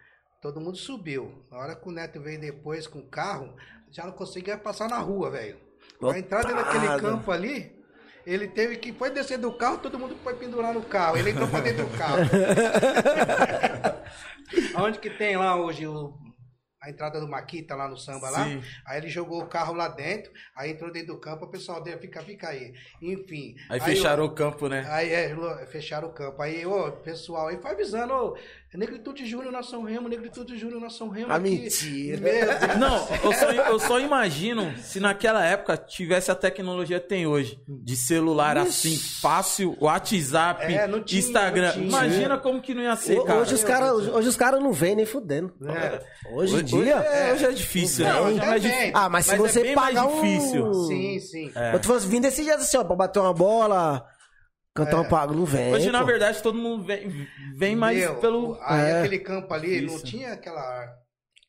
todo 0.41 0.61
mundo 0.61 0.77
subiu. 0.77 1.43
Na 1.49 1.57
hora 1.57 1.75
que 1.75 1.87
o 1.87 1.91
Neto 1.91 2.21
veio 2.21 2.39
depois 2.39 2.85
com 2.87 2.99
o 2.99 3.07
carro, 3.07 3.55
já 3.91 4.05
não 4.05 4.11
conseguia 4.11 4.57
passar 4.57 4.87
na 4.89 4.99
rua, 4.99 5.29
velho. 5.31 5.57
Entrar 6.15 6.43
dentro 6.43 6.63
daquele 6.63 6.99
campo 6.99 7.31
ali, 7.31 7.75
ele 8.25 8.47
teve 8.47 8.77
que 8.77 8.93
foi 8.93 9.09
descer 9.09 9.37
do 9.37 9.51
carro, 9.53 9.77
todo 9.79 9.97
mundo 9.97 10.15
foi 10.23 10.35
pendurar 10.35 10.73
no 10.73 10.83
carro. 10.83 11.17
Ele 11.17 11.31
entrou 11.31 11.47
pra 11.47 11.61
dentro 11.61 11.85
do 11.85 11.97
carro. 11.97 12.17
Onde 14.77 14.99
que 14.99 15.09
tem 15.09 15.37
lá 15.37 15.55
hoje 15.55 15.87
o- 15.87 16.13
a 16.81 16.89
entrada 16.89 17.19
do 17.19 17.27
Maquita 17.27 17.75
lá 17.75 17.87
no 17.87 17.97
samba 17.97 18.29
lá? 18.29 18.45
Sim. 18.45 18.61
Aí 18.85 18.99
ele 18.99 19.09
jogou 19.09 19.41
o 19.41 19.47
carro 19.47 19.73
lá 19.73 19.87
dentro, 19.89 20.31
aí 20.55 20.71
entrou 20.71 20.91
dentro 20.91 21.13
do 21.15 21.19
campo, 21.19 21.45
o 21.45 21.49
pessoal 21.49 21.81
dele 21.83 21.97
fica, 21.97 22.21
fica 22.21 22.49
aí. 22.49 22.73
Enfim. 23.01 23.55
Aí 23.69 23.79
fecharam 23.79 24.23
o 24.23 24.27
o 24.27 24.35
campo, 24.35 24.67
né? 24.69 24.85
Aí 24.89 25.11
é, 25.11 25.65
fecharam 25.67 26.07
o 26.07 26.13
campo. 26.13 26.41
Aí, 26.41 26.65
ô, 26.65 26.91
pessoal, 26.91 27.47
aí 27.47 27.57
foi 27.61 27.71
avisando, 27.71 28.13
ô, 28.13 28.37
Negritude 28.75 29.25
Júnior 29.25 29.51
na 29.51 29.63
São 29.63 29.83
Remo, 29.83 30.07
Negritude 30.09 30.57
Júnior 30.57 30.81
na 30.81 30.89
São 30.89 31.07
Remo. 31.09 31.27
Ah, 31.31 31.39
mentira. 31.39 32.75
Não, 32.77 33.07
eu 33.23 33.33
só, 33.33 33.51
eu 33.51 33.79
só 33.79 33.99
imagino 33.99 34.71
se 34.81 34.99
naquela 34.99 35.43
época 35.45 35.77
tivesse 35.77 36.29
a 36.29 36.35
tecnologia 36.35 36.99
que 36.99 37.07
tem 37.07 37.25
hoje. 37.25 37.59
De 37.67 37.95
celular 37.95 38.57
assim, 38.57 38.95
fácil, 38.97 39.75
WhatsApp, 39.79 40.65
É, 40.73 40.85
não 40.85 41.01
tinha, 41.01 41.19
Instagram. 41.19 41.67
não 41.67 41.73
tinha. 41.73 41.85
Imagina 41.87 42.37
como 42.37 42.61
que 42.61 42.73
não 42.73 42.83
ia 42.83 42.95
ser, 42.95 43.23
cara. 43.23 43.39
Hoje 43.39 43.55
os 43.55 43.63
caras 43.63 43.91
hoje 44.07 44.27
os 44.27 44.35
cara 44.35 44.59
não 44.59 44.73
vêm 44.73 44.95
nem 44.95 45.05
fudendo. 45.05 45.53
É. 45.65 46.01
Hoje 46.33 46.53
em 46.53 46.57
Hoje, 46.57 46.63
dia. 46.83 46.95
é, 46.95 47.33
hoje 47.33 47.45
é 47.45 47.51
difícil, 47.51 48.05
né? 48.05 48.13
Não, 48.13 48.25
Hoje 48.25 48.39
é 48.39 48.45
mais 48.45 48.61
bem. 48.63 48.71
difícil. 48.71 48.91
Ah, 48.93 49.09
mas 49.09 49.25
se 49.25 49.31
Mas 49.31 49.39
é 49.39 49.47
você 49.63 49.75
mais 49.75 49.95
pagar 49.95 50.07
um... 50.07 50.21
difícil. 50.21 50.73
Sim, 50.73 51.19
sim. 51.19 51.51
É. 51.55 51.73
Eu 51.73 51.79
tô 51.79 51.87
falando, 51.87 52.03
vim 52.07 52.21
desse 52.21 52.43
jeito 52.43 52.59
assim, 52.59 52.77
ó, 52.77 52.83
pra 52.83 52.95
bater 52.95 53.19
uma 53.19 53.33
bola, 53.33 54.05
cantar 54.85 55.03
É. 55.05 55.07
pago, 55.09 55.33
não 55.33 55.45
vem. 55.45 55.73
Hoje, 55.73 55.89
na 55.91 55.99
pô. 56.01 56.05
verdade, 56.05 56.41
todo 56.43 56.57
mundo 56.57 56.83
vem, 56.83 57.27
vem 57.55 57.75
mais 57.75 57.97
Meu, 57.99 58.15
pelo. 58.19 58.57
Aí 58.61 58.89
É. 58.91 58.99
aquele 58.99 59.19
campo 59.19 59.53
ali 59.53 59.81
não 59.81 59.95
Isso. 59.95 60.05
tinha 60.05 60.33
aquela 60.33 60.87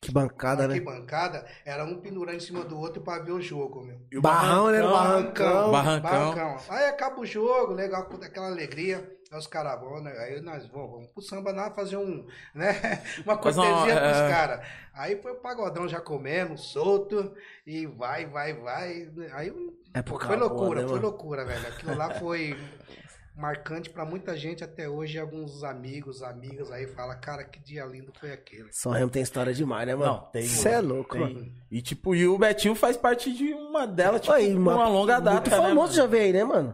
Que 0.01 0.11
bancada, 0.11 0.67
né? 0.67 0.73
arquibancada, 0.75 1.45
era 1.65 1.83
um 1.83 1.99
pendurando 2.01 2.37
em 2.37 2.39
cima 2.39 2.63
do 2.63 2.77
outro 2.79 3.01
pra 3.01 3.19
ver 3.19 3.31
o 3.33 3.41
jogo, 3.41 3.83
meu. 3.83 3.99
E 4.11 4.17
o 4.17 4.21
Barrão, 4.21 4.67
né? 4.71 4.81
no 4.81 4.91
Barrancão. 4.91 5.71
Barrancão. 5.71 6.11
Barrancão. 6.33 6.57
Aí 6.69 6.85
acaba 6.85 7.19
o 7.19 7.25
jogo, 7.25 7.73
legal, 7.73 8.05
com 8.05 8.15
aquela 8.15 8.47
alegria. 8.47 9.09
Aí 9.31 9.37
os 9.37 9.45
caras 9.45 9.79
vão, 9.79 10.01
né? 10.01 10.11
Aí 10.17 10.41
nós 10.41 10.65
vamos, 10.67 10.89
vamos 10.89 11.07
pro 11.13 11.21
samba 11.21 11.51
lá 11.51 11.69
fazer 11.69 11.97
um, 11.97 12.25
né? 12.55 12.73
Uma 13.23 13.37
Fazer 13.39 13.59
uma- 13.59 13.73
cortesia 13.75 14.01
pros 14.01 14.17
é. 14.17 14.29
caras. 14.29 14.67
Aí 14.91 15.21
foi 15.21 15.33
o 15.33 15.39
pagodão 15.39 15.87
já 15.87 16.01
comendo, 16.01 16.57
solto, 16.57 17.31
e 17.67 17.85
vai, 17.85 18.25
vai, 18.25 18.53
vai. 18.53 19.07
Aí 19.33 19.53
É 19.93 20.01
por 20.01 20.25
foi 20.25 20.35
loucura, 20.35 20.81
né, 20.81 20.87
foi 20.87 20.99
loucura, 20.99 21.45
velho. 21.45 21.67
Aquilo 21.67 21.95
lá 21.95 22.09
foi 22.15 22.57
marcante 23.39 23.89
pra 23.89 24.03
muita 24.03 24.35
gente 24.37 24.63
até 24.63 24.89
hoje. 24.89 25.17
Alguns 25.17 25.63
amigos, 25.63 26.21
amigas 26.21 26.69
aí 26.71 26.85
falam, 26.87 27.17
cara, 27.19 27.43
que 27.43 27.59
dia 27.59 27.85
lindo 27.85 28.11
foi 28.19 28.33
aquele. 28.33 28.67
São 28.71 28.91
Remo 28.91 29.09
tem 29.09 29.21
história 29.21 29.53
demais, 29.53 29.87
né, 29.87 29.95
mano? 29.95 30.13
Não, 30.13 30.19
tem. 30.31 30.45
Você 30.45 30.69
é 30.69 30.81
louco, 30.81 31.13
Tem. 31.13 31.21
mano. 31.21 31.51
E 31.71 31.81
tipo, 31.81 32.13
e 32.13 32.27
o 32.27 32.37
Betinho 32.37 32.75
faz 32.75 32.97
parte 32.97 33.33
de 33.33 33.53
uma 33.53 33.87
delas, 33.87 34.21
tipo, 34.21 34.33
Aí, 34.33 34.53
uma, 34.53 34.87
longa 34.87 35.19
data, 35.19 35.35
Muito 35.35 35.49
né, 35.49 35.57
famoso 35.57 35.75
mano? 35.75 35.93
já 35.93 36.05
veio 36.05 36.23
aí, 36.23 36.33
né, 36.33 36.43
mano? 36.43 36.73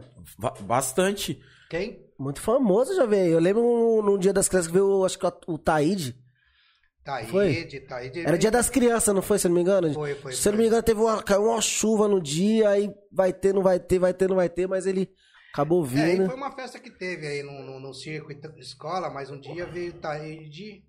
Bastante. 0.62 1.40
Quem? 1.70 2.04
Muito 2.18 2.40
famoso 2.40 2.94
já 2.96 3.06
veio. 3.06 3.34
Eu 3.34 3.40
lembro 3.40 4.02
num, 4.02 4.18
dia 4.18 4.32
das 4.32 4.48
crianças 4.48 4.66
que 4.66 4.74
veio, 4.74 5.04
acho 5.04 5.18
que 5.18 5.26
o 5.46 5.58
Taíde. 5.58 6.16
Taíde, 7.04 7.30
Foi? 7.30 7.64
Taíde. 7.86 8.20
Era 8.26 8.36
dia 8.36 8.50
das 8.50 8.68
crianças, 8.68 9.14
não 9.14 9.22
foi, 9.22 9.38
se 9.38 9.46
eu 9.46 9.50
não 9.50 9.54
me 9.54 9.60
engano? 9.60 9.92
Foi, 9.94 10.14
foi, 10.16 10.32
Se 10.32 10.48
eu 10.48 10.52
não 10.52 10.56
foi. 10.56 10.62
me 10.62 10.66
engano, 10.68 10.82
teve 10.82 11.00
uma, 11.00 11.22
caiu 11.22 11.44
uma 11.44 11.60
chuva 11.60 12.08
no 12.08 12.20
dia, 12.20 12.68
aí 12.70 12.92
vai 13.12 13.32
ter, 13.32 13.54
não 13.54 13.62
vai 13.62 13.78
ter, 13.78 14.00
vai 14.00 14.12
ter, 14.12 14.28
não 14.28 14.34
vai 14.34 14.48
ter, 14.48 14.66
mas 14.66 14.86
ele 14.86 15.08
acabou 15.56 15.84
É, 15.84 15.88
e 15.88 15.90
vindo. 16.16 16.26
foi 16.26 16.34
uma 16.34 16.52
festa 16.52 16.78
que 16.78 16.90
teve 16.90 17.26
aí 17.26 17.42
no, 17.42 17.62
no, 17.62 17.80
no 17.80 17.94
circuito 17.94 18.42
da 18.42 18.58
escola, 18.58 19.08
mas 19.10 19.30
um 19.30 19.40
dia 19.40 19.66
veio 19.66 19.94
Taíde 19.94 20.84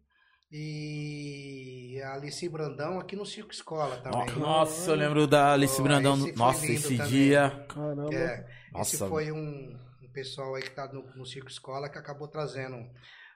e 0.51 1.99
a 2.03 2.13
Alice 2.13 2.47
Brandão 2.49 2.99
aqui 2.99 3.15
no 3.15 3.25
Circo 3.25 3.51
Escola 3.51 3.97
também. 3.97 4.25
Nossa, 4.38 4.91
eu 4.91 4.95
lembro 4.95 5.27
da 5.27 5.53
Alice 5.53 5.82
Brandão. 5.82 6.15
esse 6.15 6.38
Nossa, 6.38 6.65
esse 6.67 6.97
também. 6.97 7.12
dia. 7.12 7.65
Caramba. 7.69 8.13
É, 8.13 8.47
Nossa, 8.71 8.95
esse 8.95 9.08
foi 9.08 9.32
um, 9.32 9.77
um 10.03 10.12
pessoal 10.13 10.56
aí 10.56 10.63
que 10.63 10.71
tá 10.71 10.91
no, 10.91 11.03
no 11.15 11.25
Circo 11.25 11.49
Escola 11.49 11.89
que 11.89 11.97
acabou 11.97 12.27
trazendo 12.27 12.77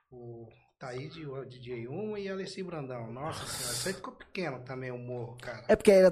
o 0.09 0.47
Taíde, 0.81 1.27
o 1.27 1.45
DJ 1.45 1.87
1 1.87 2.17
e 2.17 2.27
a 2.27 2.33
Alice 2.33 2.63
Brandão. 2.63 3.11
Nossa 3.13 3.45
senhora, 3.45 3.75
isso 3.75 3.87
aí 3.87 3.93
ficou 3.93 4.13
pequeno 4.15 4.59
também 4.61 4.89
o 4.89 4.97
morro, 4.97 5.37
cara. 5.39 5.63
É 5.67 5.75
porque 5.75 5.91
era 5.91 6.11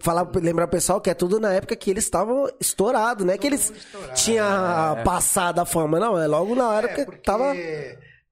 falar, 0.00 0.28
lembrar 0.34 0.64
o 0.64 0.68
pessoal 0.68 1.00
que 1.00 1.08
é 1.08 1.14
tudo 1.14 1.38
na 1.38 1.52
época 1.52 1.76
que 1.76 1.88
eles 1.88 2.02
estavam 2.02 2.50
estourados, 2.58 3.24
né? 3.24 3.38
Que 3.38 3.46
eles 3.46 3.70
mundo 3.70 3.78
estourado. 3.78 4.14
tinham 4.14 5.04
passado 5.04 5.60
a 5.60 5.64
fama, 5.64 6.00
não. 6.00 6.18
É 6.20 6.26
logo 6.26 6.52
na 6.56 6.68
hora 6.68 6.90
É, 6.90 6.94
que 6.94 7.04
porque 7.04 7.20
tava. 7.22 7.54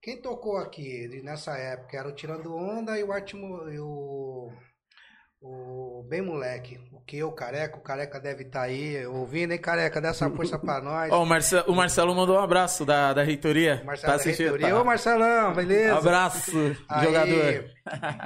quem 0.02 0.20
tocou 0.20 0.56
aqui 0.56 1.20
nessa 1.22 1.56
época 1.56 1.96
era 1.96 2.08
o 2.08 2.12
Tirando 2.16 2.52
Onda 2.52 2.98
e 2.98 3.04
o 3.04 3.12
Artimo, 3.12 3.70
e 3.70 3.78
o, 3.78 4.50
o 5.46 6.02
Bem 6.02 6.22
Moleque. 6.22 6.80
O 6.92 7.00
que 7.00 7.22
o 7.22 7.30
Careca, 7.30 7.76
o 7.76 7.80
Careca 7.80 8.18
deve 8.18 8.42
estar 8.42 8.62
aí 8.62 9.06
ouvindo, 9.06 9.52
hein, 9.52 9.58
Careca? 9.60 10.00
Dá 10.00 10.08
essa 10.08 10.28
força 10.28 10.58
pra 10.58 10.80
nós. 10.80 11.12
Ó, 11.12 11.22
o, 11.22 11.26
Marcelo, 11.26 11.70
o 11.70 11.74
Marcelo 11.74 12.14
mandou 12.14 12.36
um 12.36 12.40
abraço 12.40 12.84
da, 12.84 13.12
da 13.12 13.22
reitoria. 13.22 13.82
Marcelo 13.84 14.12
tá 14.12 14.16
da 14.16 14.22
assistindo? 14.22 14.46
Reitoria. 14.46 14.74
Tá. 14.74 14.80
Ô, 14.80 14.84
Marcelão, 14.84 15.54
beleza? 15.54 15.98
Abraço, 15.98 16.76
Aí, 16.88 17.06
jogador. 17.06 17.64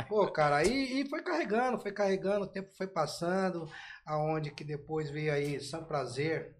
Pô, 0.09 0.33
cara, 0.33 0.57
aí 0.57 1.03
e 1.03 1.09
foi 1.09 1.23
carregando, 1.23 1.79
foi 1.79 1.93
carregando, 1.93 2.45
o 2.45 2.49
tempo 2.49 2.71
foi 2.77 2.87
passando, 2.87 3.69
aonde 4.07 4.51
que 4.51 4.65
depois 4.65 5.11
veio 5.11 5.33
aí 5.33 5.61
São 5.61 5.85
Prazer, 5.85 6.55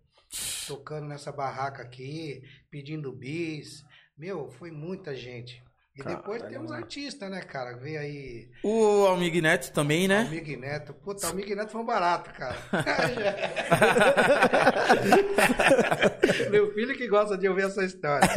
tocando 0.67 1.07
nessa 1.07 1.33
barraca 1.33 1.83
aqui, 1.83 2.43
pedindo 2.71 3.13
bis. 3.13 3.83
Meu, 4.19 4.51
foi 4.51 4.71
muita 4.71 5.15
gente. 5.15 5.63
E 5.97 6.03
depois 6.05 6.39
Caralho, 6.39 6.57
temos 6.57 6.71
mano. 6.71 6.83
artistas, 6.85 7.29
né, 7.31 7.41
cara? 7.43 7.77
Veio 7.77 7.99
aí 8.01 8.49
O 8.63 9.07
Almig 9.07 9.41
Neto 9.43 9.73
também, 9.73 10.07
né? 10.07 10.21
Almig 10.21 10.57
Neto. 10.57 10.95
Puta, 10.95 11.27
Almig 11.27 11.53
Neto 11.55 11.73
foi 11.73 11.81
um 11.81 11.85
barato, 11.85 12.31
cara. 12.33 12.57
Meu 16.51 16.73
filho 16.73 16.97
que 16.97 17.09
gosta 17.09 17.37
de 17.37 17.49
ouvir 17.49 17.65
essa 17.65 17.85
história. 17.85 18.29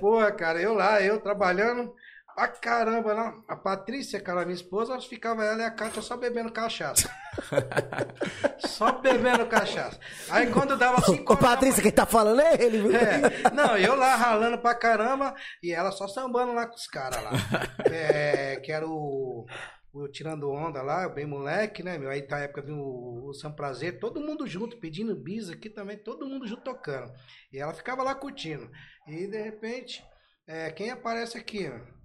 Pô, 0.00 0.20
cara, 0.32 0.60
eu 0.60 0.74
lá, 0.74 1.02
eu 1.02 1.20
trabalhando 1.20 1.92
pra 2.40 2.48
caramba 2.48 3.12
lá. 3.12 3.42
A 3.46 3.56
Patrícia, 3.56 4.20
cara, 4.20 4.44
minha 4.44 4.54
esposa, 4.54 4.98
ficava 5.00 5.44
ela 5.44 5.62
e 5.62 5.64
a 5.64 5.70
Kátia 5.70 6.00
só 6.00 6.16
bebendo 6.16 6.50
cachaça. 6.52 7.10
Só 8.58 8.92
bebendo 8.92 9.46
cachaça. 9.46 9.98
Aí 10.28 10.50
quando 10.50 10.76
dava 10.76 11.00
cinco 11.02 11.32
Ô, 11.32 11.36
Patrícia, 11.36 11.82
quem 11.82 11.92
tá 11.92 12.04
falando 12.04 12.40
é 12.40 12.54
ele, 12.60 12.78
viu? 12.78 12.96
é, 12.96 13.50
não, 13.54 13.76
eu 13.76 13.94
lá 13.94 14.16
ralando 14.16 14.58
pra 14.58 14.74
caramba 14.74 15.34
e 15.62 15.72
ela 15.72 15.92
só 15.92 16.08
sambando 16.08 16.52
lá 16.52 16.66
com 16.66 16.74
os 16.74 16.86
caras 16.86 17.22
lá. 17.22 17.30
É, 17.90 18.56
que 18.56 18.72
era 18.72 18.86
o, 18.86 19.46
o 19.92 20.08
Tirando 20.08 20.50
Onda 20.50 20.82
lá, 20.82 21.08
bem 21.08 21.26
moleque, 21.26 21.82
né, 21.82 21.98
meu? 21.98 22.10
Aí 22.10 22.22
tá 22.22 22.36
a 22.36 22.40
época 22.40 22.62
do 22.62 22.74
o 23.28 23.32
São 23.34 23.52
Prazer, 23.52 23.98
todo 23.98 24.20
mundo 24.20 24.46
junto, 24.46 24.78
pedindo 24.78 25.14
bis 25.14 25.50
aqui 25.50 25.70
também, 25.70 25.96
todo 25.96 26.26
mundo 26.26 26.46
junto 26.46 26.62
tocando. 26.62 27.12
E 27.52 27.58
ela 27.58 27.72
ficava 27.72 28.02
lá 28.02 28.14
curtindo. 28.14 28.70
E 29.06 29.26
de 29.26 29.40
repente, 29.40 30.04
é, 30.46 30.70
quem 30.70 30.90
aparece 30.90 31.38
aqui, 31.38 31.68
ó? 31.68 31.99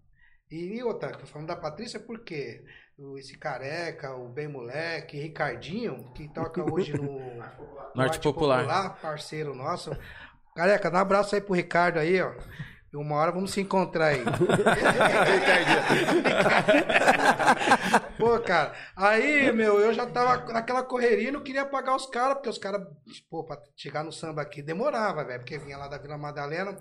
E 0.51 0.81
outra, 0.83 1.11
tô 1.17 1.25
falando 1.25 1.47
da 1.47 1.55
Patrícia 1.55 1.99
porque 1.99 2.63
o- 2.97 3.17
esse 3.17 3.37
careca, 3.37 4.15
o 4.15 4.29
bem 4.29 4.47
moleque, 4.47 5.17
Ricardinho, 5.19 6.11
que 6.13 6.27
toca 6.33 6.63
hoje 6.71 6.93
no, 6.93 7.03
no 7.95 8.01
Arte 8.01 8.19
Popular. 8.19 8.97
parceiro 9.01 9.55
nosso. 9.55 9.91
Careca, 10.55 10.89
dá 10.89 10.99
um 10.99 11.01
abraço 11.01 11.35
aí 11.35 11.41
pro 11.41 11.53
Ricardo 11.53 11.99
aí, 11.99 12.21
ó. 12.21 12.33
E 12.93 12.97
uma 12.97 13.15
hora 13.15 13.31
vamos 13.31 13.51
se 13.51 13.59
encontrar 13.59 14.05
aí. 14.07 14.23
Pô, 18.17 18.39
cara, 18.39 18.73
aí, 18.95 19.51
meu, 19.51 19.79
eu 19.79 19.93
já 19.93 20.05
tava 20.05 20.53
naquela 20.53 20.81
correria 20.83 21.27
e 21.29 21.31
não 21.31 21.43
queria 21.43 21.65
pagar 21.65 21.95
os 21.95 22.05
caras, 22.05 22.35
porque 22.35 22.49
os 22.49 22.57
caras, 22.57 22.81
pô, 23.29 23.43
pra 23.43 23.59
chegar 23.75 24.03
no 24.03 24.11
samba 24.13 24.41
aqui 24.41 24.61
demorava, 24.61 25.25
velho, 25.25 25.39
porque 25.39 25.57
vinha 25.57 25.77
lá 25.77 25.87
da 25.89 25.97
Vila 25.97 26.17
Madalena. 26.17 26.77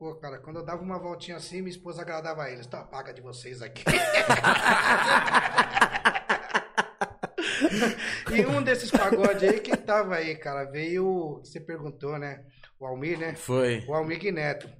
Pô, 0.00 0.14
cara, 0.14 0.38
quando 0.38 0.60
eu 0.60 0.64
dava 0.64 0.82
uma 0.82 0.98
voltinha 0.98 1.36
assim, 1.36 1.60
minha 1.60 1.68
esposa 1.68 2.00
agradava 2.00 2.50
eles. 2.50 2.66
Então, 2.66 2.86
paga 2.86 3.12
de 3.12 3.20
vocês 3.20 3.60
aqui. 3.60 3.84
e 8.34 8.46
um 8.46 8.62
desses 8.62 8.90
pagodes 8.90 9.42
aí, 9.42 9.60
quem 9.60 9.76
tava 9.76 10.14
aí, 10.14 10.34
cara, 10.36 10.64
veio, 10.64 11.42
você 11.44 11.60
perguntou, 11.60 12.18
né? 12.18 12.46
o 12.78 12.86
Almir, 12.86 13.18
né? 13.18 13.34
Foi. 13.34 13.84
O 13.86 13.92
Almir 13.92 14.32
Neto, 14.32 14.72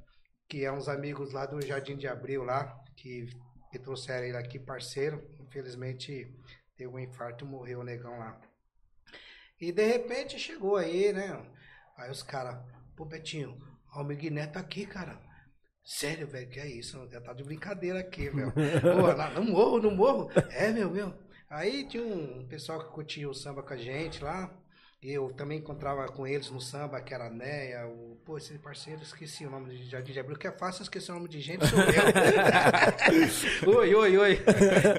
que 0.48 0.64
é 0.64 0.72
uns 0.72 0.88
amigos 0.88 1.34
lá 1.34 1.44
do 1.44 1.60
Jardim 1.60 1.98
de 1.98 2.08
Abril 2.08 2.42
lá, 2.42 2.74
que, 2.96 3.28
que 3.70 3.78
trouxeram 3.78 4.24
ele 4.24 4.38
aqui, 4.38 4.58
parceiro. 4.58 5.22
Infelizmente, 5.38 6.34
teve 6.78 6.90
um 6.90 6.98
infarto 6.98 7.44
e 7.44 7.48
morreu 7.48 7.80
o 7.80 7.84
negão 7.84 8.18
lá. 8.18 8.40
E 9.60 9.70
de 9.70 9.86
repente 9.86 10.38
chegou 10.38 10.76
aí, 10.76 11.12
né? 11.12 11.46
Aí 11.98 12.10
os 12.10 12.22
caras, 12.22 12.56
pô, 12.96 13.04
Betinho, 13.04 13.58
o 13.94 13.98
Almir 13.98 14.30
Neto 14.32 14.52
tá 14.54 14.60
aqui, 14.60 14.86
cara. 14.86 15.18
Sério, 15.84 16.26
velho, 16.26 16.48
que 16.48 16.60
é 16.60 16.66
isso? 16.68 17.08
Já 17.10 17.20
tá 17.20 17.32
de 17.32 17.42
brincadeira 17.42 18.00
aqui, 18.00 18.28
velho. 18.28 18.52
Pô, 18.82 19.06
lá, 19.16 19.30
não 19.30 19.44
morro, 19.44 19.80
não 19.80 19.90
morro. 19.90 20.30
É, 20.50 20.70
meu, 20.70 20.90
meu. 20.90 21.12
Aí 21.48 21.86
tinha 21.88 22.02
um 22.02 22.46
pessoal 22.48 22.78
que 22.84 22.92
curtia 22.92 23.28
o 23.28 23.34
samba 23.34 23.62
com 23.62 23.74
a 23.74 23.76
gente 23.76 24.22
lá. 24.22 24.50
Eu 25.02 25.32
também 25.32 25.58
encontrava 25.60 26.06
com 26.12 26.26
eles 26.26 26.50
no 26.50 26.60
samba, 26.60 27.00
que 27.00 27.14
era 27.14 27.28
a 27.28 27.30
Neia, 27.30 27.86
o... 27.86 28.20
Pô, 28.22 28.36
esse 28.36 28.58
parceiro, 28.58 29.00
esqueci 29.02 29.46
o 29.46 29.50
nome 29.50 29.74
de 29.74 29.88
Jardim 29.88 30.12
de 30.12 30.20
Abril, 30.20 30.36
que 30.36 30.46
é 30.46 30.52
fácil 30.52 30.82
esquecer 30.82 31.10
o 31.10 31.14
nome 31.14 31.26
de 31.30 31.40
gente, 31.40 31.66
sou 31.66 31.78
eu. 31.80 31.86
oi, 33.78 33.94
oi, 33.94 34.18
oi. 34.18 34.44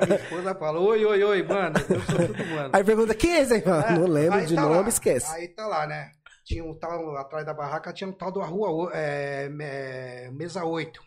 Minha 0.07 0.19
esposa 0.19 0.55
fala, 0.55 0.79
oi, 0.79 1.05
oi, 1.05 1.23
oi, 1.23 1.43
mano, 1.43 1.75
eu 1.87 2.01
sou 2.01 2.27
tudo 2.27 2.45
mano. 2.47 2.71
Aí 2.73 2.83
pergunta, 2.83 3.13
quem 3.13 3.31
é 3.35 3.41
esse 3.41 3.53
aí? 3.53 3.61
Fala, 3.61 3.89
É, 3.89 3.91
não 3.99 4.07
lembro 4.07 4.43
de 4.43 4.55
tá 4.55 4.61
nome, 4.63 4.81
lá. 4.81 4.89
esquece. 4.89 5.31
Aí 5.35 5.47
tá 5.49 5.67
lá, 5.67 5.85
né? 5.85 6.11
Tinha 6.43 6.63
um 6.63 6.73
tal, 6.77 7.15
atrás 7.17 7.45
da 7.45 7.53
barraca, 7.53 7.93
tinha 7.93 8.09
um 8.09 8.13
tal 8.13 8.31
da 8.31 8.43
rua, 8.45 8.91
é, 8.93 9.49
é, 9.61 10.29
mesa 10.31 10.63
8. 10.65 11.01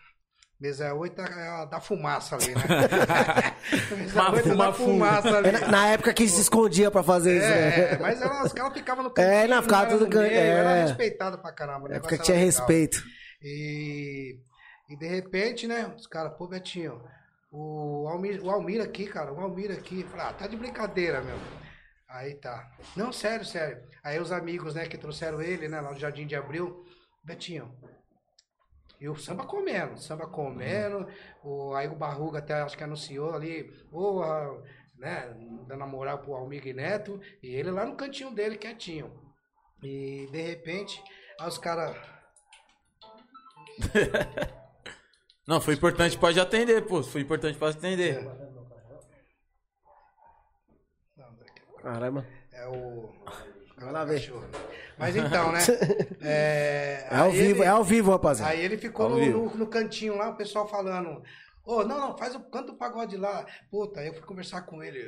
Mesa 0.61 0.95
8 0.95 1.21
é 1.21 1.49
a 1.49 1.65
da 1.65 1.81
fumaça 1.81 2.37
ali, 2.37 2.55
né? 2.55 2.63
mesa 3.99 4.21
Uma 4.23 4.33
8 4.33 4.39
é 4.39 4.43
fuma- 4.53 4.67
da 4.67 4.73
fumaça 4.73 5.37
ali. 5.39 5.49
É 5.49 5.53
na, 5.53 5.69
na 5.69 5.87
época 5.89 6.15
que 6.15 6.29
se 6.29 6.41
escondia 6.41 6.91
pra 6.91 7.03
fazer 7.03 7.37
isso, 7.37 7.47
É, 7.47 7.93
né? 7.93 7.99
mas 8.01 8.23
ela, 8.23 8.45
os 8.45 8.53
caras 8.53 8.73
ficavam 8.73 9.03
no 9.05 9.13
É, 9.19 9.47
não, 9.49 9.63
ficava 9.63 9.83
era 9.87 9.91
tudo 9.93 10.05
no 10.07 10.11
can- 10.11 10.21
meio, 10.23 10.33
é. 10.33 10.47
Era 10.49 10.75
respeitado 10.85 11.39
pra 11.39 11.53
caramba. 11.53 11.89
Na 11.89 11.97
época 11.97 12.17
tinha 12.19 12.37
legal. 12.37 12.47
respeito. 12.47 13.03
E, 13.43 14.39
e 14.89 14.97
de 14.97 15.07
repente, 15.09 15.67
né, 15.67 15.93
os 15.97 16.07
caras, 16.07 16.33
pô, 16.39 16.47
Betinho, 16.47 17.03
o 17.51 18.07
Almir, 18.09 18.41
o 18.43 18.51
Almir 18.51 18.81
aqui, 18.81 19.07
cara, 19.07 19.33
o 19.33 19.41
Almir 19.41 19.73
aqui. 19.73 20.05
Falei, 20.05 20.27
ah, 20.27 20.33
tá 20.33 20.47
de 20.47 20.57
brincadeira, 20.57 21.21
meu. 21.21 21.37
Aí 22.15 22.35
tá. 22.37 22.71
Não, 22.95 23.13
sério, 23.13 23.45
sério. 23.45 23.83
Aí 24.01 24.21
os 24.21 24.31
amigos, 24.31 24.77
né, 24.77 24.87
que 24.87 24.97
trouxeram 24.97 25.43
ele, 25.43 25.67
né, 25.67 25.81
lá 25.81 25.91
no 25.91 25.99
Jardim 25.99 26.29
de 26.29 26.37
Abril, 26.37 26.85
Betinho. 27.25 27.77
E 29.01 29.09
o 29.09 29.17
samba 29.17 29.45
comendo, 29.45 29.99
samba 29.99 30.29
comendo. 30.29 31.09
O, 31.43 31.75
aí 31.75 31.89
o 31.89 31.97
Barruga 31.97 32.39
até 32.39 32.55
acho 32.55 32.79
que 32.79 32.85
anunciou 32.85 33.35
ali, 33.35 33.69
ah, 34.23 34.63
né, 34.97 35.37
dando 35.67 35.83
a 35.83 35.87
moral 35.89 36.19
pro 36.19 36.35
Almir 36.35 36.73
Neto. 36.73 37.21
E 37.43 37.49
ele 37.49 37.73
lá 37.73 37.85
no 37.85 37.97
cantinho 37.97 38.31
dele, 38.31 38.57
quietinho. 38.57 39.13
E 39.83 40.29
de 40.31 40.41
repente, 40.41 41.03
aí 41.41 41.49
os 41.49 41.59
caras. 41.59 41.97
Não, 45.49 45.61
foi 45.61 45.75
importante, 45.75 46.17
pode 46.17 46.39
atender, 46.39 46.87
pô. 46.87 47.03
Foi 47.03 47.23
importante, 47.23 47.59
pode 47.59 47.77
atender. 47.77 48.25
Caramba. 51.85 52.27
É 52.53 52.67
o. 52.67 53.11
Vai 53.79 53.93
lá 53.93 54.05
ver. 54.05 54.15
Cachorro. 54.21 54.45
Mas 54.99 55.15
então, 55.17 55.53
né? 55.53 55.59
É, 56.23 57.07
É 57.11 57.17
ao 57.17 57.31
vivo, 57.31 57.59
ele- 57.61 57.65
é 57.65 57.69
ao 57.69 57.85
vivo, 57.85 58.11
rapaziada. 58.11 58.51
Aí 58.53 58.65
ele 58.65 58.79
ficou 58.79 59.09
no, 59.11 59.19
no- 59.27 59.55
no 59.57 59.67
cantinho 59.67 60.17
lá, 60.17 60.31
o 60.31 60.37
pessoal 60.37 60.67
falando. 60.67 61.23
Ô, 61.65 61.83
não, 61.85 61.99
não, 61.99 62.17
faz 62.17 62.35
o 62.35 62.41
canto 62.41 62.73
o 62.73 62.77
pagode 62.77 63.17
lá. 63.17 63.45
Puta, 63.71 64.01
aí 64.01 64.09
eu 64.09 64.15
fui 64.15 64.23
conversar 64.23 64.63
com 64.63 64.83
ele. 64.83 65.03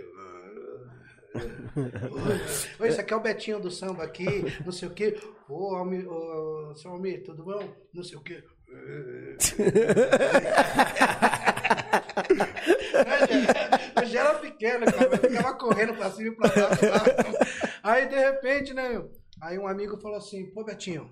Oi, 2.81 2.89
esse 2.89 3.01
aqui 3.01 3.13
é 3.13 3.17
o 3.17 3.21
Betinho 3.21 3.61
do 3.61 3.71
samba 3.71 4.03
aqui, 4.05 4.27
não 4.65 4.73
sei 4.73 4.89
o 4.89 4.95
quê. 4.95 5.19
Ô, 5.49 5.77
Almir, 5.77 6.09
ô, 6.11 6.75
seu 6.75 6.91
Almir, 6.91 7.23
tudo 7.25 7.45
bom? 7.45 7.63
Não 7.95 8.03
sei 8.03 8.17
o 8.19 8.23
quê. 8.23 8.43
Eu 13.95 14.07
já 14.07 14.21
era 14.21 14.35
pequeno, 14.39 14.87
cara, 14.87 15.05
eu 15.05 15.19
ficava 15.31 15.55
correndo 15.55 15.95
pra 15.95 16.11
cima 16.11 16.29
e 16.29 16.37
pra 16.37 16.49
lá. 16.49 16.69
Aí, 17.83 18.09
de 18.09 18.17
repente, 18.17 18.73
né, 18.75 19.03
aí 19.41 19.59
um 19.59 19.67
amigo 19.67 20.01
falou 20.01 20.19
assim, 20.19 20.47
pô, 20.47 20.65
Betinho, 20.65 21.11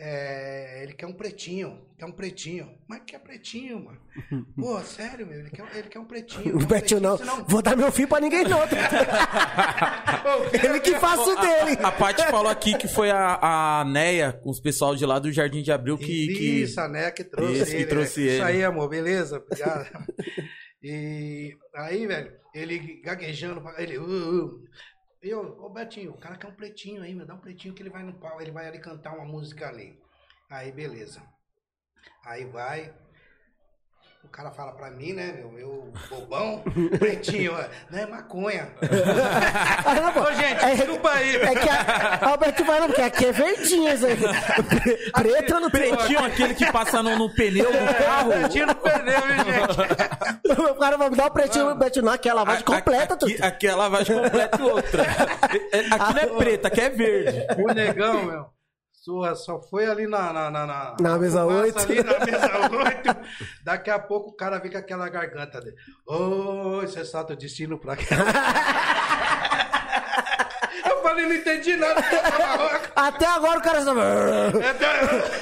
é, 0.00 0.84
ele 0.84 0.92
quer 0.92 1.06
um 1.06 1.12
pretinho, 1.12 1.80
quer 1.98 2.06
um 2.06 2.12
pretinho. 2.12 2.72
Mas 2.86 3.02
que 3.04 3.16
é 3.16 3.18
pretinho, 3.18 3.84
mano? 3.84 3.98
Pô, 4.54 4.80
sério, 4.82 5.26
meu, 5.26 5.40
ele 5.40 5.50
quer, 5.50 5.66
ele 5.76 5.88
quer 5.88 5.98
um 5.98 6.04
pretinho. 6.04 6.54
O 6.54 6.58
quer 6.60 6.64
um 6.64 6.68
Betinho 6.68 7.00
não. 7.00 7.18
senão- 7.18 7.44
Vou 7.48 7.60
dar 7.60 7.76
meu 7.76 7.90
filho 7.90 8.06
pra 8.06 8.20
ninguém 8.20 8.44
não. 8.44 8.60
Ele 10.52 10.80
que 10.80 10.94
faz 11.00 11.20
o 11.20 11.34
dele. 11.36 11.78
A 11.82 11.90
Paty 11.90 12.22
falou 12.30 12.50
aqui 12.50 12.76
que 12.78 12.86
foi 12.86 13.10
a, 13.10 13.80
a 13.80 13.84
Neia, 13.84 14.32
com 14.32 14.50
os 14.50 14.60
pessoal 14.60 14.94
de 14.94 15.04
lá 15.04 15.18
do 15.18 15.32
Jardim 15.32 15.62
de 15.62 15.72
Abril, 15.72 15.98
que. 15.98 16.04
que... 16.28 16.62
Isso, 16.62 16.80
a 16.80 16.88
né, 16.88 17.10
que 17.10 17.24
trouxe 17.24 17.54
Isso, 17.54 17.70
que 17.70 17.76
ele. 17.76 17.86
trouxe 17.86 18.20
né? 18.20 18.26
Isso 18.26 18.34
ele. 18.36 18.42
aí, 18.42 18.64
amor, 18.64 18.88
beleza? 18.88 19.38
Obrigado. 19.38 19.88
e 20.82 21.56
aí, 21.74 22.06
velho, 22.06 22.32
ele 22.54 23.00
gaguejando, 23.04 23.62
ele... 23.78 23.98
Uh, 23.98 24.04
uh. 24.44 24.64
Eu, 25.20 25.60
ô 25.60 25.68
Betinho, 25.68 26.12
o 26.12 26.18
cara 26.18 26.36
quer 26.36 26.46
um 26.46 26.54
pretinho 26.54 27.02
aí, 27.02 27.14
meu, 27.14 27.26
dá 27.26 27.34
um 27.34 27.40
pretinho 27.40 27.74
que 27.74 27.82
ele 27.82 27.90
vai 27.90 28.02
no 28.04 28.14
pau, 28.14 28.40
ele 28.40 28.52
vai 28.52 28.68
ali 28.68 28.78
cantar 28.78 29.16
uma 29.16 29.24
música 29.24 29.68
ali. 29.68 30.00
Aí, 30.48 30.70
beleza. 30.70 31.22
Aí 32.24 32.44
vai... 32.44 32.94
O 34.28 34.30
cara 34.38 34.50
fala 34.52 34.70
pra 34.72 34.88
mim, 34.90 35.14
né, 35.14 35.32
meu, 35.36 35.58
eu 35.58 35.92
bobão, 36.10 36.62
pretinho, 37.00 37.54
ó, 37.54 37.64
não 37.90 37.98
é 37.98 38.06
maconha. 38.06 38.68
Ô, 38.80 40.32
gente, 40.34 40.76
desculpa 40.76 41.10
aí. 41.10 41.36
É 41.36 41.54
que 41.56 41.68
a, 41.68 42.28
Alberto 42.30 42.62
vai 42.64 42.78
não, 42.78 42.86
porque 42.86 43.00
aqui 43.02 43.26
é 43.26 43.32
verdinho 43.32 43.92
isso 43.92 44.06
aí. 44.06 44.16
Preto 45.12 45.58
não 45.58 45.70
tem. 45.70 45.96
Pretinho, 45.96 46.24
aquele 46.24 46.54
que 46.54 46.70
passa 46.70 47.02
no, 47.02 47.16
no 47.16 47.34
pneu 47.34 47.64
do 47.72 47.94
carro. 48.04 48.30
Pretinho 48.30 48.66
não 48.66 48.74
perdeu, 48.74 49.20
viu, 49.22 49.36
gente? 49.44 50.68
O 50.70 50.74
cara 50.76 50.96
vai 50.96 51.10
me 51.10 51.16
dar 51.16 51.26
o 51.26 51.30
pretinho, 51.30 51.70
o 51.70 51.74
Betinho 51.74 52.04
não, 52.04 52.12
aqui 52.12 52.28
é 52.28 52.30
a 52.30 52.34
lavagem 52.34 52.64
completa, 52.64 53.14
aqui, 53.14 53.34
tudo. 53.34 53.44
aqui 53.44 53.66
é 53.66 53.74
lavagem 53.74 54.16
completa 54.22 54.58
e 54.58 54.62
outra. 54.62 55.02
É- 55.72 55.78
é- 55.78 55.86
Aqui 55.90 56.14
não 56.14 56.22
é 56.22 56.26
preta, 56.38 56.68
aqui 56.68 56.80
é 56.80 56.90
verde. 56.90 57.46
O 57.58 57.72
negão, 57.74 58.22
meu. 58.24 58.57
Só 59.36 59.60
foi 59.60 59.86
ali 59.86 60.06
na. 60.06 60.32
Na, 60.32 60.50
na, 60.50 60.66
na, 60.66 60.96
Na 61.00 61.18
mesa 61.18 61.42
fumaça 61.42 61.62
oito. 61.62 61.78
Ali 61.78 62.02
na 62.02 62.18
mesa 62.24 62.50
8. 62.70 63.16
Daqui 63.64 63.90
a 63.90 63.98
pouco 63.98 64.30
o 64.30 64.36
cara 64.36 64.58
vem 64.58 64.70
com 64.70 64.78
aquela 64.78 65.08
garganta 65.08 65.60
dele. 65.60 65.76
Ô, 66.06 66.80
você 66.82 67.04
salta 67.04 67.32
o 67.32 67.36
destino 67.36 67.78
pra 67.78 67.96
cá. 67.96 68.04
Eu 70.88 71.02
falei, 71.02 71.26
não 71.26 71.34
entendi 71.34 71.76
nada. 71.76 72.00
Até 72.94 73.26
agora 73.26 73.58
o 73.58 73.62
cara 73.62 73.82
só... 73.82 73.92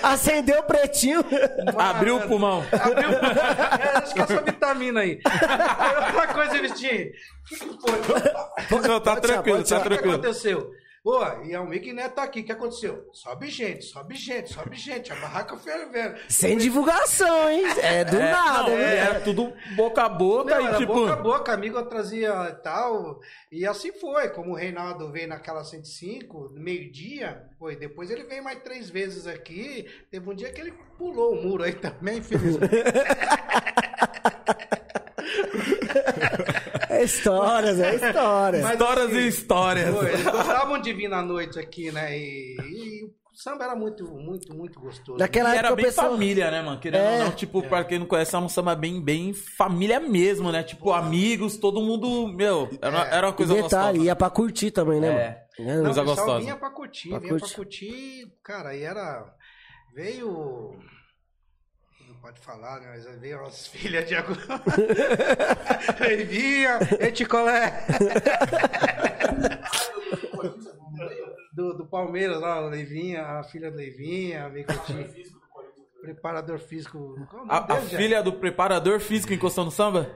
acendeu 0.02 0.60
o 0.60 0.62
pretinho. 0.62 1.24
Abriu 1.76 2.16
o 2.16 2.20
pulmão. 2.28 2.64
Abriu. 2.72 3.10
É, 3.10 3.98
acho 3.98 4.14
que 4.14 4.20
é 4.20 4.22
essa 4.22 4.40
vitamina 4.42 5.00
aí. 5.00 5.20
Outra 6.06 6.34
coisa, 6.34 6.60
Vitinho. 6.60 7.06
O 7.06 7.48
que 7.48 7.56
que 7.58 7.78
foi? 8.68 8.80
Não, 8.88 9.00
tá 9.00 9.14
Pode 9.14 9.26
tranquilo, 9.26 9.64
tá 9.64 9.78
O 9.78 9.82
que 9.82 9.88
tranquilo. 9.88 10.14
aconteceu? 10.14 10.70
Pô, 11.06 11.22
e 11.44 11.54
a 11.54 11.60
Almir 11.60 11.94
Neto 11.94 12.16
tá 12.16 12.24
aqui. 12.24 12.40
O 12.40 12.44
que 12.44 12.50
aconteceu? 12.50 13.08
Sobe 13.12 13.48
gente, 13.48 13.84
sobe 13.84 14.16
gente, 14.16 14.52
sobe 14.52 14.74
gente. 14.74 15.12
A 15.12 15.14
barraca 15.14 15.56
fervendo. 15.56 16.16
Sem 16.28 16.58
divulgação, 16.58 17.48
hein? 17.48 17.62
É 17.80 18.04
do 18.04 18.16
É, 18.16 18.32
nada, 18.32 18.70
não, 18.70 18.76
viu? 18.76 18.84
Era 18.84 19.20
tudo 19.20 19.52
boca 19.76 20.02
a 20.02 20.08
boca 20.08 20.56
Não, 20.56 20.60
e 20.60 20.66
era 20.66 20.78
tipo. 20.78 20.92
boca 20.92 21.12
a 21.12 21.16
boca, 21.16 21.52
amigo 21.52 21.80
trazia 21.84 22.32
tal. 22.60 23.20
E 23.52 23.64
assim 23.64 23.92
foi. 23.92 24.30
Como 24.30 24.50
o 24.50 24.56
Reinaldo 24.56 25.12
veio 25.12 25.28
naquela 25.28 25.62
105, 25.62 26.50
meio-dia, 26.56 27.40
foi. 27.56 27.76
Depois 27.76 28.10
ele 28.10 28.24
veio 28.24 28.42
mais 28.42 28.60
três 28.64 28.90
vezes 28.90 29.28
aqui. 29.28 29.86
Teve 30.10 30.28
um 30.28 30.34
dia 30.34 30.50
que 30.50 30.60
ele 30.60 30.74
pulou 30.98 31.34
o 31.34 31.40
muro 31.40 31.62
aí 31.62 31.74
também, 31.74 32.18
infelizmente. 32.18 32.72
É 36.96 37.04
histórias, 37.04 37.80
é 37.80 37.94
histórias. 37.94 38.62
Mas, 38.62 38.72
Histórias 38.72 39.06
assim, 39.06 39.16
e 39.18 39.26
histórias. 39.28 39.94
Pô, 39.94 40.02
eles 40.04 40.22
gostavam 40.24 40.80
de 40.80 40.92
vir 40.92 41.08
na 41.08 41.22
noite 41.22 41.58
aqui, 41.58 41.90
né? 41.92 42.16
E, 42.18 42.56
e 42.60 43.04
o 43.04 43.10
samba 43.38 43.64
era 43.64 43.76
muito, 43.76 44.04
muito, 44.04 44.54
muito 44.54 44.80
gostoso. 44.80 45.18
Naquela 45.18 45.50
E 45.50 45.52
época 45.52 45.66
era 45.66 45.76
bem 45.76 45.84
pessoal... 45.84 46.10
família, 46.10 46.50
né, 46.50 46.62
mano? 46.62 46.80
Querendo 46.80 47.02
É. 47.02 47.18
ou 47.18 47.24
não, 47.26 47.32
tipo, 47.32 47.62
pra 47.62 47.84
quem 47.84 47.98
não 47.98 48.06
conhece, 48.06 48.34
é 48.34 48.38
um 48.38 48.48
samba 48.48 48.74
bem, 48.74 49.00
bem 49.02 49.32
família 49.34 50.00
mesmo, 50.00 50.50
né? 50.50 50.62
Tipo, 50.62 50.92
amigos, 50.92 51.56
todo 51.58 51.80
mundo, 51.82 52.28
meu, 52.28 52.68
era, 52.80 53.04
era 53.08 53.26
uma 53.26 53.32
E 53.32 53.36
coisa 53.36 53.54
detalhe, 53.54 53.98
gostosa. 53.98 54.04
ia 54.06 54.16
pra 54.16 54.30
curtir 54.30 54.70
também, 54.70 55.00
né, 55.00 55.08
É. 55.08 55.12
mano? 55.62 55.76
Não, 55.78 55.84
coisa 55.84 56.02
gostosa. 56.02 56.40
vinha 56.40 56.56
pra 56.56 56.70
curtir, 56.70 57.08
Pra 57.10 57.18
vinha 57.18 57.30
curtir. 57.30 57.46
pra 57.48 57.56
curtir, 57.56 58.32
cara, 58.42 58.74
e 58.76 58.82
era. 58.82 59.24
Veio. 59.94 60.74
Não 62.16 62.22
pode 62.22 62.40
falar, 62.40 62.80
né? 62.80 62.88
Mas 62.94 63.20
veio 63.20 63.44
as 63.44 63.66
filhas 63.68 64.08
de 64.08 64.14
agora. 64.14 64.38
Aí 66.00 66.24
vinha, 66.24 66.78
eticolé. 67.00 67.86
do, 71.52 71.74
do 71.74 71.86
Palmeiras 71.86 72.40
lá, 72.40 72.60
o 72.64 72.68
Leivinha, 72.68 73.22
a 73.22 73.42
filha 73.44 73.70
do 73.70 73.76
Leivinha, 73.76 74.48
veio 74.48 74.66
curtir. 74.66 75.36
Preparador 76.00 76.58
físico. 76.58 77.14
Qual 77.28 77.42
é 77.42 77.44
o 77.44 77.46
nome 77.46 77.50
A, 77.50 77.74
a 77.74 77.80
filha 77.82 78.22
do 78.22 78.32
preparador 78.32 79.00
físico 79.00 79.32
encostou 79.32 79.64
no 79.64 79.70
samba? 79.70 80.10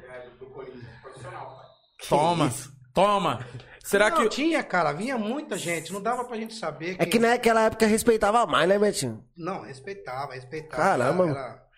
Toma, 2.08 2.50
toma. 2.94 3.46
Será 3.84 4.08
não, 4.10 4.22
que. 4.22 4.28
tinha, 4.28 4.62
cara, 4.62 4.92
vinha 4.92 5.18
muita 5.18 5.58
gente, 5.58 5.92
não 5.92 6.00
dava 6.00 6.24
pra 6.24 6.36
gente 6.36 6.54
saber. 6.54 6.96
É 6.98 7.04
que 7.04 7.18
naquela 7.18 7.62
época 7.66 7.86
respeitava 7.86 8.46
mais, 8.46 8.68
né, 8.68 8.78
Betinho? 8.78 9.24
Não, 9.36 9.62
respeitava, 9.62 10.34
respeitava. 10.34 10.82
Caramba. 10.82 11.28
Era- 11.28 11.69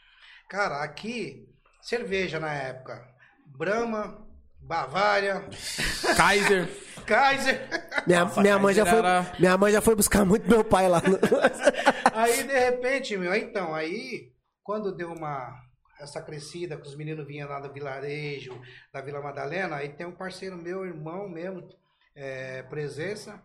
Cara, 0.53 0.83
aqui, 0.83 1.49
cerveja 1.81 2.39
na 2.39 2.53
época. 2.53 3.09
Brahma, 3.57 4.23
Bavária, 4.61 5.49
Kaiser. 6.15 6.69
Kaiser. 7.07 7.59
Minha, 8.07 8.27
minha, 8.27 8.59
mãe 8.59 8.75
já 8.75 8.85
foi, 8.85 8.99
era- 8.99 9.33
minha 9.39 9.57
mãe 9.57 9.73
já 9.73 9.81
foi 9.81 9.95
buscar 9.97 10.27
muito 10.27 10.47
meu 10.47 10.63
pai 10.63 10.89
lá. 10.91 11.01
no- 11.01 11.19
Aí, 12.15 12.43
de 12.45 12.53
repente, 12.53 13.17
meu, 13.17 13.35
então, 13.35 13.75
aí, 13.75 14.31
quando 14.63 14.95
deu 14.95 15.11
uma. 15.11 15.59
Essa 15.99 16.21
crescida, 16.21 16.77
que 16.77 16.87
os 16.87 16.97
meninos 16.97 17.27
vinham 17.27 17.49
lá 17.49 17.59
do 17.59 17.73
vilarejo, 17.73 18.53
da 18.93 19.01
Vila 19.01 19.23
Madalena, 19.23 19.77
aí 19.77 19.89
tem 19.89 20.05
um 20.07 20.15
parceiro 20.15 20.57
meu, 20.59 20.85
irmão 20.85 21.31
mesmo, 21.31 21.67
é, 22.15 22.63
presença, 22.65 23.43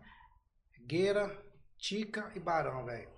Gueira, 0.86 1.34
Tica 1.78 2.30
e 2.34 2.38
Barão, 2.40 2.84
velho. 2.84 3.08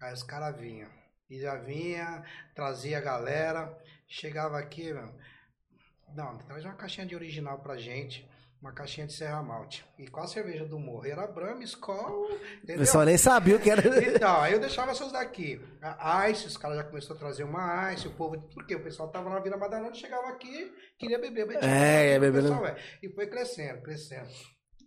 Aí 0.00 0.12
os 0.12 0.24
caras 0.24 0.58
vinham. 0.58 0.88
E 1.32 1.40
já 1.40 1.54
vinha, 1.56 2.22
trazia 2.54 2.98
a 2.98 3.00
galera, 3.00 3.74
chegava 4.06 4.58
aqui, 4.58 4.92
meu. 4.92 5.10
Não, 6.14 6.36
traz 6.36 6.62
uma 6.62 6.74
caixinha 6.74 7.06
de 7.06 7.14
original 7.14 7.58
pra 7.60 7.78
gente, 7.78 8.28
uma 8.60 8.70
caixinha 8.70 9.06
de 9.06 9.14
Serra 9.14 9.42
Malte. 9.42 9.82
E 9.98 10.06
qual 10.08 10.26
a 10.26 10.28
cerveja 10.28 10.66
do 10.66 10.78
morro? 10.78 11.06
Era 11.06 11.26
Brahma, 11.26 11.64
Skol, 11.64 12.26
O 12.30 12.34
entendeu? 12.58 12.80
pessoal 12.80 13.06
nem 13.06 13.16
sabia 13.16 13.56
o 13.56 13.58
que 13.60 13.70
era. 13.70 13.80
Então, 14.14 14.42
aí 14.42 14.52
eu 14.52 14.60
deixava 14.60 14.90
essas 14.90 15.10
daqui. 15.10 15.58
A 15.80 16.28
Ice, 16.28 16.46
os 16.46 16.58
caras 16.58 16.76
já 16.76 16.84
começaram 16.84 17.16
a 17.16 17.18
trazer 17.18 17.44
uma 17.44 17.90
Ice, 17.94 18.06
o 18.08 18.12
povo. 18.14 18.38
Porque 18.52 18.74
o 18.74 18.84
pessoal 18.84 19.08
tava 19.08 19.30
na 19.30 19.40
Vila 19.40 19.56
Madalena, 19.56 19.94
chegava 19.94 20.28
aqui, 20.28 20.70
queria 20.98 21.18
beber. 21.18 21.46
beber 21.46 21.64
É, 21.64 22.18
o 22.18 22.20
beber, 22.20 22.42
pessoal, 22.42 22.66
é. 22.66 22.76
E 23.02 23.08
foi 23.08 23.26
crescendo, 23.26 23.80
crescendo. 23.80 24.28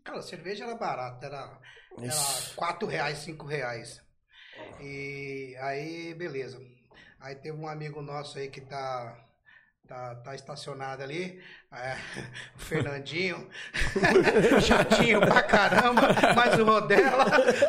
Cara, 0.03 0.19
a 0.19 0.21
cerveja 0.21 0.65
era 0.65 0.75
barata, 0.75 1.25
era, 1.25 1.59
era 1.97 2.05
Ixi. 2.05 2.53
4 2.53 2.87
reais, 2.87 3.17
5 3.17 3.47
reais. 3.47 4.04
E 4.82 5.55
aí, 5.59 6.13
beleza. 6.13 6.59
Aí 7.20 7.36
teve 7.36 7.57
um 7.57 7.68
amigo 7.68 8.01
nosso 8.01 8.38
aí 8.38 8.49
que 8.49 8.61
tá. 8.61 9.22
Tá, 9.88 10.16
tá 10.16 10.34
estacionado 10.34 11.03
ali, 11.03 11.39
é, 11.72 11.95
o 12.55 12.59
Fernandinho, 12.59 13.47
chatinho 14.59 15.20
pra 15.20 15.43
caramba, 15.43 16.07
mas 16.36 16.57
o 16.59 16.66
Rodela, 16.66 17.26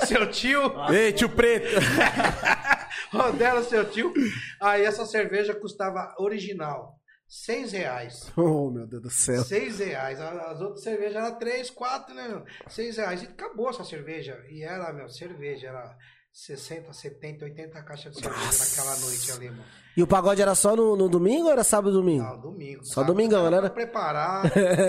seu 0.06 0.30
tio, 0.30 0.62
Ei, 0.90 1.12
tio 1.12 1.28
Preto. 1.28 1.76
Rodela, 3.12 3.62
seu 3.62 3.84
tio. 3.90 4.14
Aí 4.62 4.82
essa 4.82 5.04
cerveja 5.04 5.54
custava 5.54 6.14
original, 6.18 6.98
seis 7.28 7.72
reais. 7.72 8.32
Oh, 8.36 8.70
meu 8.70 8.86
Deus 8.86 9.02
do 9.02 9.10
céu. 9.10 9.42
Seis 9.44 9.78
reais. 9.78 10.20
As 10.20 10.60
outras 10.60 10.82
cervejas 10.82 11.16
eram 11.16 11.38
três, 11.38 11.70
quatro, 11.70 12.14
né? 12.14 12.42
Seis 12.68 12.96
reais. 12.96 13.22
E 13.22 13.26
acabou 13.26 13.68
essa 13.70 13.84
cerveja. 13.84 14.42
E 14.48 14.62
era, 14.62 14.92
meu, 14.92 15.08
cerveja. 15.08 15.68
Era 15.68 15.96
60, 16.40 16.92
70, 16.92 17.46
80 17.46 17.82
caixas 17.82 18.12
de 18.14 18.20
cerveja 18.20 18.58
naquela 18.58 18.94
noite 19.00 19.32
ali, 19.32 19.48
mano. 19.48 19.64
E 19.96 20.02
o 20.02 20.06
pagode 20.06 20.42
era 20.42 20.54
só 20.54 20.76
no, 20.76 20.94
no 20.94 21.08
domingo 21.08 21.46
ou 21.46 21.50
era 21.52 21.64
sábado 21.64 21.88
e 21.88 21.92
domingo? 21.94 22.22
Não, 22.24 22.38
domingo. 22.38 22.84
Só 22.84 23.02
domingão, 23.02 23.50
né? 23.50 23.58
Pra 23.58 23.70
preparar, 23.70 24.42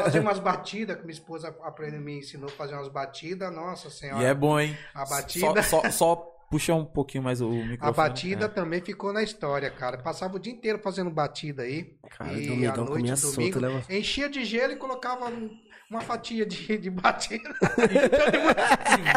fazer 0.04 0.20
umas 0.20 0.40
batidas, 0.40 0.98
que 0.98 1.04
minha 1.04 1.14
esposa 1.14 1.48
aprendeu, 1.64 2.02
me 2.02 2.20
ensinou 2.20 2.50
a 2.50 2.52
fazer 2.52 2.74
umas 2.74 2.90
batidas. 2.90 3.50
Nossa 3.56 3.90
senhora. 3.90 4.22
E 4.22 4.26
é 4.26 4.34
bom, 4.34 4.60
hein? 4.60 4.78
A 4.94 5.06
batida. 5.06 5.64
Só, 5.64 5.82
só, 5.84 5.90
só 5.90 6.16
puxa 6.52 6.74
um 6.76 6.84
pouquinho 6.84 7.24
mais 7.24 7.40
o 7.40 7.50
microfone. 7.50 7.78
A 7.80 7.92
batida 7.94 8.46
É. 8.46 8.50
também 8.50 8.82
ficou 8.82 9.14
na 9.14 9.24
história, 9.24 9.72
cara. 9.72 10.00
Passava 10.00 10.36
o 10.36 10.40
dia 10.40 10.52
inteiro 10.52 10.80
fazendo 10.84 11.10
batida 11.10 11.64
aí. 11.64 11.96
Cara, 12.10 12.34
e 12.34 12.46
domingão 12.48 12.74
à 12.74 12.88
noite, 12.90 12.90
comia 12.90 13.16
domingo, 13.16 13.60
solto, 13.62 13.62
né, 13.62 13.98
enchia 13.98 14.28
de 14.30 14.44
gelo 14.44 14.74
e 14.74 14.76
colocava 14.76 15.30
um- 15.30 15.50
uma 15.90 16.02
fatia 16.02 16.46
de, 16.46 16.78
de 16.78 16.90
batida. 16.90 17.50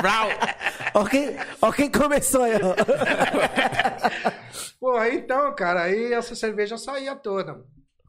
Brau. 0.00 0.28
Ó 1.60 1.72
quem, 1.72 1.90
começou 1.90 2.44
aí, 2.44 2.54
ó. 2.54 2.74
Pô, 4.78 5.02
então, 5.04 5.52
cara, 5.54 5.82
aí 5.82 6.12
essa 6.12 6.34
cerveja 6.34 6.78
saía 6.78 7.14
toda. 7.16 7.64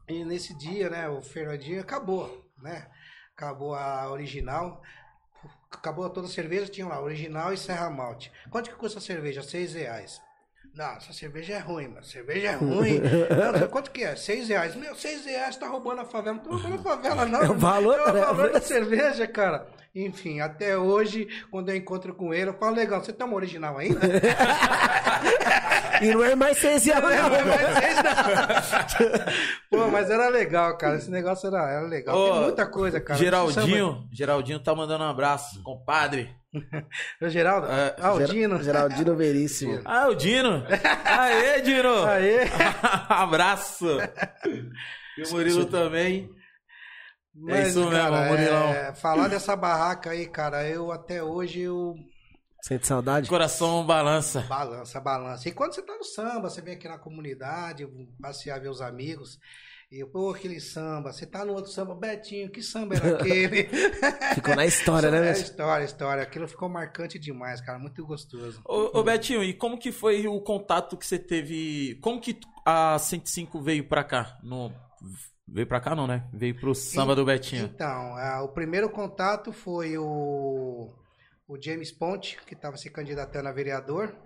E 0.08 0.24
nesse 0.24 0.56
dia, 0.56 0.90
né, 0.90 1.08
o 1.08 1.22
Fernandinho 1.22 1.80
acabou, 1.80 2.44
né? 2.62 2.88
Acabou 3.36 3.74
a 3.74 4.10
original. 4.10 4.80
Acabou 5.70 6.08
toda 6.10 6.26
a 6.26 6.30
cerveja, 6.30 6.70
tinha 6.70 6.86
lá, 6.86 7.00
original 7.00 7.52
e 7.52 7.56
Serra 7.56 7.90
Malte. 7.90 8.32
Quanto 8.50 8.70
que 8.70 8.76
custa 8.76 8.98
a 8.98 9.02
cerveja? 9.02 9.42
Seis 9.42 9.74
reais. 9.74 10.20
Não, 10.74 10.92
essa 10.96 11.12
cerveja 11.12 11.52
é 11.54 11.58
ruim, 11.58 11.88
mano. 11.88 12.02
Cerveja 12.04 12.48
é 12.48 12.54
ruim. 12.54 12.98
Não, 13.60 13.68
quanto 13.68 13.90
que 13.90 14.02
é? 14.04 14.16
Seis 14.16 14.48
reais. 14.48 14.74
Meu, 14.74 14.94
seis 14.94 15.24
reais 15.26 15.54
tá 15.56 15.68
roubando 15.68 16.00
a 16.00 16.04
favela. 16.06 16.36
Não 16.36 16.42
tô 16.42 16.50
roubando 16.50 16.74
a 16.74 16.78
favela, 16.78 17.26
não. 17.26 17.42
É 17.44 17.50
o 17.50 17.54
valor, 17.54 17.98
É 17.98 18.10
o 18.10 18.12
né? 18.14 18.20
valor 18.22 18.50
da 18.52 18.60
cerveja, 18.60 19.26
cara. 19.26 19.66
Enfim, 19.94 20.40
até 20.40 20.78
hoje, 20.78 21.28
quando 21.50 21.68
eu 21.68 21.76
encontro 21.76 22.14
com 22.14 22.32
ele, 22.32 22.48
eu 22.48 22.54
falo, 22.54 22.74
legal, 22.74 23.04
você 23.04 23.12
toma 23.12 23.34
original 23.34 23.76
ainda? 23.76 24.00
E 26.00 26.12
não 26.12 26.24
é 26.24 26.34
mais 26.34 26.58
seis 26.58 26.84
reais, 26.84 27.00
Não, 27.00 27.10
não. 27.10 27.30
mas 27.30 27.60
vocês 27.60 27.96
não. 29.70 29.78
Pô, 29.78 29.88
mas 29.88 30.10
era 30.10 30.28
legal, 30.28 30.76
cara. 30.76 30.96
Esse 30.96 31.10
negócio 31.10 31.46
era, 31.46 31.70
era 31.70 31.86
legal. 31.86 32.16
Ô, 32.16 32.32
Tem 32.32 32.40
muita 32.42 32.66
coisa, 32.66 33.00
cara. 33.00 33.18
Geraldinho, 33.18 34.08
Geraldinho 34.10 34.58
tá 34.58 34.74
mandando 34.74 35.04
um 35.04 35.08
abraço, 35.08 35.62
compadre. 35.62 36.34
O 37.20 37.28
Geraldo? 37.28 37.66
É, 37.66 37.96
ah, 37.98 38.12
o 38.12 38.18
Ger- 38.18 38.28
Dino. 38.28 38.62
Geraldino 38.62 39.16
Veríssimo. 39.16 39.80
Ah, 39.86 40.08
o 40.08 40.14
Dino. 40.14 40.64
Aê, 41.04 41.60
Dino. 41.62 42.04
Aê. 42.04 42.40
abraço. 43.08 43.86
E 45.18 45.22
o 45.22 45.30
Murilo 45.30 45.66
também. 45.66 46.28
Mas, 47.34 47.68
isso 47.68 47.78
mesmo, 47.80 47.92
cara, 47.92 48.28
Murilão. 48.28 48.68
é, 48.74 48.94
falar 48.94 49.28
dessa 49.28 49.56
barraca 49.56 50.10
aí, 50.10 50.26
cara, 50.28 50.68
eu 50.68 50.92
até 50.92 51.22
hoje 51.22 51.60
eu 51.60 51.94
Sente 52.62 52.86
saudade? 52.86 53.28
Coração 53.28 53.84
balança. 53.86 54.42
balança, 54.42 55.00
balança. 55.00 55.48
E 55.48 55.52
quando 55.52 55.74
você 55.74 55.82
tá 55.82 55.96
no 55.96 56.04
samba, 56.04 56.48
você 56.50 56.60
vem 56.60 56.74
aqui 56.74 56.86
na 56.86 56.98
comunidade, 56.98 57.88
passear, 58.20 58.60
ver 58.60 58.68
os 58.68 58.80
amigos. 58.82 59.38
E, 59.92 60.02
pô, 60.06 60.30
aquele 60.30 60.58
samba, 60.58 61.12
você 61.12 61.26
tá 61.26 61.44
no 61.44 61.52
outro 61.52 61.70
samba, 61.70 61.94
Betinho, 61.94 62.50
que 62.50 62.62
samba 62.62 62.94
era 62.94 63.18
aquele? 63.20 63.68
Ficou 64.34 64.56
na 64.56 64.64
história, 64.64 65.10
né, 65.10 65.18
É, 65.20 65.32
velho? 65.34 65.36
história, 65.36 65.84
história. 65.84 66.22
Aquilo 66.22 66.48
ficou 66.48 66.66
marcante 66.66 67.18
demais, 67.18 67.60
cara, 67.60 67.78
muito 67.78 68.02
gostoso. 68.06 68.62
Ô, 68.64 68.98
ô, 68.98 69.02
Betinho, 69.04 69.44
e 69.44 69.52
como 69.52 69.76
que 69.78 69.92
foi 69.92 70.26
o 70.26 70.40
contato 70.40 70.96
que 70.96 71.06
você 71.06 71.18
teve? 71.18 71.98
Como 72.00 72.22
que 72.22 72.40
a 72.64 72.98
105 72.98 73.60
veio 73.60 73.86
pra 73.86 74.02
cá? 74.02 74.38
No... 74.42 74.72
Veio 75.46 75.66
pra 75.66 75.78
cá 75.78 75.94
não, 75.94 76.06
né? 76.06 76.26
Veio 76.32 76.58
pro 76.58 76.74
samba 76.74 77.14
do 77.14 77.26
Betinho. 77.26 77.66
Então, 77.66 78.16
ah, 78.16 78.40
o 78.42 78.48
primeiro 78.48 78.88
contato 78.88 79.52
foi 79.52 79.98
o, 79.98 80.88
o 81.46 81.60
James 81.60 81.92
Ponte, 81.92 82.38
que 82.46 82.54
estava 82.54 82.78
se 82.78 82.88
candidatando 82.88 83.46
a 83.46 83.52
vereador. 83.52 84.16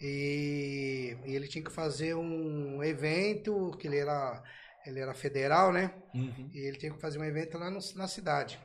E, 0.00 1.16
e 1.26 1.34
ele 1.34 1.48
tinha 1.48 1.62
que 1.62 1.70
fazer 1.72 2.14
um 2.14 2.82
evento, 2.82 3.76
que 3.78 3.86
ele 3.86 3.98
era, 3.98 4.42
ele 4.86 5.00
era 5.00 5.14
federal, 5.14 5.72
né? 5.72 5.92
Uhum. 6.14 6.50
E 6.52 6.58
ele 6.66 6.78
tinha 6.78 6.92
que 6.92 7.00
fazer 7.00 7.18
um 7.18 7.24
evento 7.24 7.58
lá 7.58 7.70
no- 7.70 7.78
na 7.96 8.08
cidade. 8.08 8.58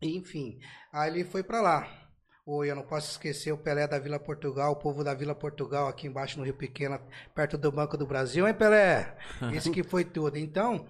Enfim, 0.00 0.58
aí 0.92 1.10
ele 1.10 1.24
foi 1.24 1.42
para 1.42 1.60
lá. 1.60 2.04
Oi, 2.46 2.70
eu 2.70 2.76
não 2.76 2.82
posso 2.86 3.10
esquecer 3.10 3.52
o 3.52 3.58
Pelé 3.58 3.86
da 3.86 3.98
Vila 3.98 4.18
Portugal, 4.18 4.72
o 4.72 4.76
povo 4.76 5.04
da 5.04 5.12
Vila 5.12 5.34
Portugal 5.34 5.86
aqui 5.86 6.06
embaixo 6.06 6.38
no 6.38 6.44
Rio 6.44 6.54
Pequeno, 6.54 6.98
perto 7.34 7.58
do 7.58 7.70
Banco 7.70 7.96
do 7.96 8.06
Brasil, 8.06 8.48
hein, 8.48 8.54
Pelé? 8.54 9.16
Isso 9.52 9.70
que 9.70 9.82
foi 9.82 10.04
tudo. 10.04 10.38
Então, 10.38 10.86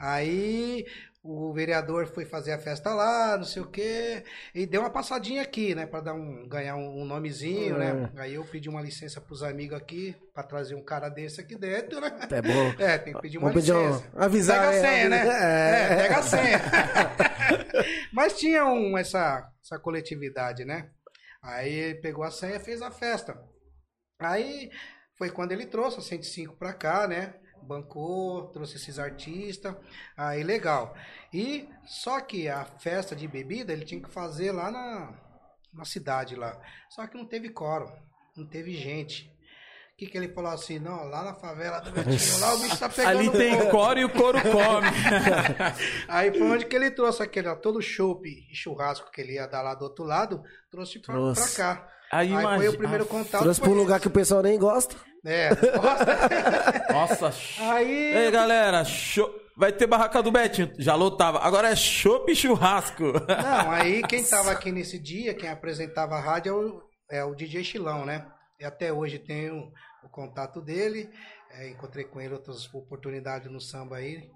aí 0.00 0.84
o 1.30 1.52
vereador 1.52 2.06
foi 2.06 2.24
fazer 2.24 2.52
a 2.52 2.58
festa 2.58 2.94
lá, 2.94 3.36
não 3.36 3.44
sei 3.44 3.60
o 3.60 3.66
quê, 3.70 4.24
e 4.54 4.64
deu 4.64 4.80
uma 4.80 4.88
passadinha 4.90 5.42
aqui, 5.42 5.74
né, 5.74 5.84
para 5.84 6.00
dar 6.00 6.14
um 6.14 6.48
ganhar 6.48 6.74
um, 6.76 7.02
um 7.02 7.04
nomezinho, 7.04 7.76
né? 7.76 8.10
Aí 8.16 8.34
eu 8.34 8.44
pedi 8.44 8.68
uma 8.68 8.80
licença 8.80 9.20
pros 9.20 9.42
amigos 9.42 9.76
aqui 9.76 10.16
para 10.32 10.42
trazer 10.42 10.74
um 10.74 10.82
cara 10.84 11.08
desse 11.08 11.40
aqui 11.40 11.54
dentro, 11.56 12.00
né? 12.00 12.10
É 12.30 12.40
bom. 12.42 12.74
É, 12.82 12.96
tem 12.96 13.12
que 13.12 13.20
pedir 13.20 13.36
uma 13.38 13.48
Vamos 13.50 13.62
pedir 13.62 13.74
um- 13.76 13.86
licença. 13.88 14.10
avisar, 14.16 14.58
Pega 14.60 14.70
a 14.70 14.74
é, 14.74 14.80
senha, 14.80 15.08
né? 15.10 15.18
avisa- 15.20 15.38
É, 15.44 15.82
é. 15.92 15.96
pega 16.02 16.18
a 16.18 16.22
senha. 16.22 16.58
Mas 18.12 18.38
tinha 18.38 18.64
um, 18.64 18.96
essa, 18.96 19.46
essa 19.62 19.78
coletividade, 19.78 20.64
né? 20.64 20.90
Aí 21.42 21.72
ele 21.72 21.94
pegou 22.00 22.24
a 22.24 22.30
senha 22.30 22.58
fez 22.60 22.82
a 22.82 22.90
festa. 22.90 23.38
Aí 24.18 24.70
foi 25.16 25.30
quando 25.30 25.52
ele 25.52 25.66
trouxe 25.66 25.98
a 25.98 26.02
105 26.02 26.56
pra 26.56 26.72
cá, 26.72 27.06
né? 27.06 27.34
Bancou, 27.62 28.48
trouxe 28.48 28.76
esses 28.76 28.98
artistas. 28.98 29.74
Aí 30.16 30.42
legal. 30.42 30.94
E 31.32 31.68
só 31.86 32.20
que 32.20 32.48
a 32.48 32.64
festa 32.64 33.14
de 33.16 33.26
bebida 33.28 33.72
ele 33.72 33.84
tinha 33.84 34.00
que 34.02 34.10
fazer 34.10 34.52
lá 34.52 34.70
na, 34.70 35.12
na 35.72 35.84
cidade 35.84 36.34
lá. 36.36 36.58
Só 36.90 37.06
que 37.06 37.16
não 37.16 37.24
teve 37.26 37.50
coro, 37.50 37.90
não 38.36 38.46
teve 38.46 38.74
gente. 38.74 39.30
O 39.94 39.98
que, 39.98 40.06
que 40.06 40.16
ele 40.16 40.28
falou 40.28 40.52
assim? 40.52 40.78
Não, 40.78 41.04
lá 41.08 41.24
na 41.24 41.34
favela 41.34 41.80
do 41.80 41.90
Betinho, 41.90 42.38
lá 42.40 42.54
o 42.54 42.58
bicho 42.60 42.78
tá 42.78 42.88
pegando 42.88 43.18
Ali 43.18 43.30
tem 43.32 43.58
fogo. 43.58 43.70
core 43.72 44.00
e 44.00 44.04
o 44.04 44.08
couro 44.08 44.38
come. 44.40 44.86
Aí 46.08 46.30
foi 46.30 46.42
onde 46.42 46.66
que 46.66 46.76
ele 46.76 46.90
trouxe 46.92 47.20
aquele, 47.20 47.52
todo 47.56 47.82
chopp 47.82 48.24
e 48.28 48.54
churrasco 48.54 49.10
que 49.10 49.20
ele 49.20 49.32
ia 49.34 49.48
dar 49.48 49.60
lá 49.60 49.74
do 49.74 49.82
outro 49.82 50.04
lado, 50.04 50.40
trouxe 50.70 51.00
pra, 51.00 51.14
Trouxe. 51.14 51.54
pra 51.56 51.64
cá. 51.74 51.88
Aí, 52.12 52.28
Aí 52.28 52.32
foi 52.32 52.40
imagina- 52.42 52.70
o 52.70 52.76
primeiro 52.78 53.06
contato. 53.06 53.42
Trouxe 53.42 53.60
pra 53.60 53.68
foi 53.68 53.76
um 53.76 53.80
lugar 53.80 53.98
que 54.00 54.06
o 54.06 54.10
pessoal 54.10 54.40
nem 54.40 54.56
gosta. 54.56 54.94
É. 55.28 55.50
Nossa. 56.90 57.30
Aí. 57.70 58.16
Ei, 58.16 58.30
galera, 58.30 58.82
show. 58.82 59.30
vai 59.54 59.70
ter 59.70 59.86
barraca 59.86 60.22
do 60.22 60.32
Betinho. 60.32 60.72
Já 60.78 60.94
lotava. 60.94 61.40
Agora 61.40 61.68
é 61.68 61.76
chopp 61.76 62.32
e 62.32 62.34
churrasco. 62.34 63.04
Não, 63.04 63.68
aí 63.70 64.02
quem 64.04 64.24
tava 64.24 64.50
aqui 64.50 64.72
nesse 64.72 64.98
dia, 64.98 65.34
quem 65.34 65.50
apresentava 65.50 66.14
a 66.14 66.20
rádio 66.20 66.50
é 66.50 66.54
o, 66.54 66.82
é 67.10 67.24
o 67.24 67.34
DJ 67.34 67.62
Chilão, 67.62 68.06
né? 68.06 68.26
E 68.58 68.64
até 68.64 68.90
hoje 68.90 69.18
tenho 69.18 69.70
o 70.02 70.08
contato 70.08 70.62
dele. 70.62 71.10
é, 71.50 71.68
encontrei 71.68 72.04
com 72.04 72.20
ele 72.22 72.32
outras 72.32 72.72
oportunidades 72.72 73.50
no 73.52 73.60
samba 73.60 73.96
aí. 73.96 74.30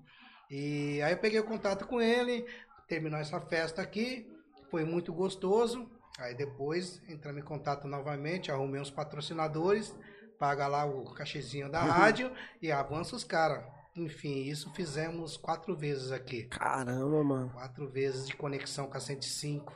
E 0.50 1.00
aí 1.00 1.14
eu 1.14 1.18
peguei 1.18 1.40
o 1.40 1.44
contato 1.44 1.86
com 1.86 2.02
ele, 2.02 2.44
terminou 2.86 3.18
essa 3.18 3.40
festa 3.40 3.80
aqui, 3.80 4.26
foi 4.70 4.84
muito 4.84 5.10
gostoso. 5.10 5.88
Aí 6.18 6.34
depois 6.34 7.00
entramos 7.08 7.40
em 7.40 7.44
contato 7.44 7.88
novamente, 7.88 8.52
arrumei 8.52 8.78
uns 8.78 8.90
patrocinadores, 8.90 9.94
paga 10.42 10.66
lá 10.66 10.84
o 10.84 11.04
cachezinho 11.04 11.70
da 11.70 11.80
rádio 11.80 12.28
e 12.60 12.72
avança 12.72 13.14
os 13.14 13.22
caras. 13.22 13.62
Enfim, 13.94 14.42
isso 14.42 14.72
fizemos 14.74 15.36
quatro 15.36 15.76
vezes 15.76 16.10
aqui. 16.10 16.48
Caramba, 16.48 17.22
mano. 17.22 17.50
Quatro 17.50 17.88
vezes 17.88 18.26
de 18.26 18.34
conexão 18.34 18.88
com 18.88 18.96
a 18.96 19.00
105. 19.00 19.72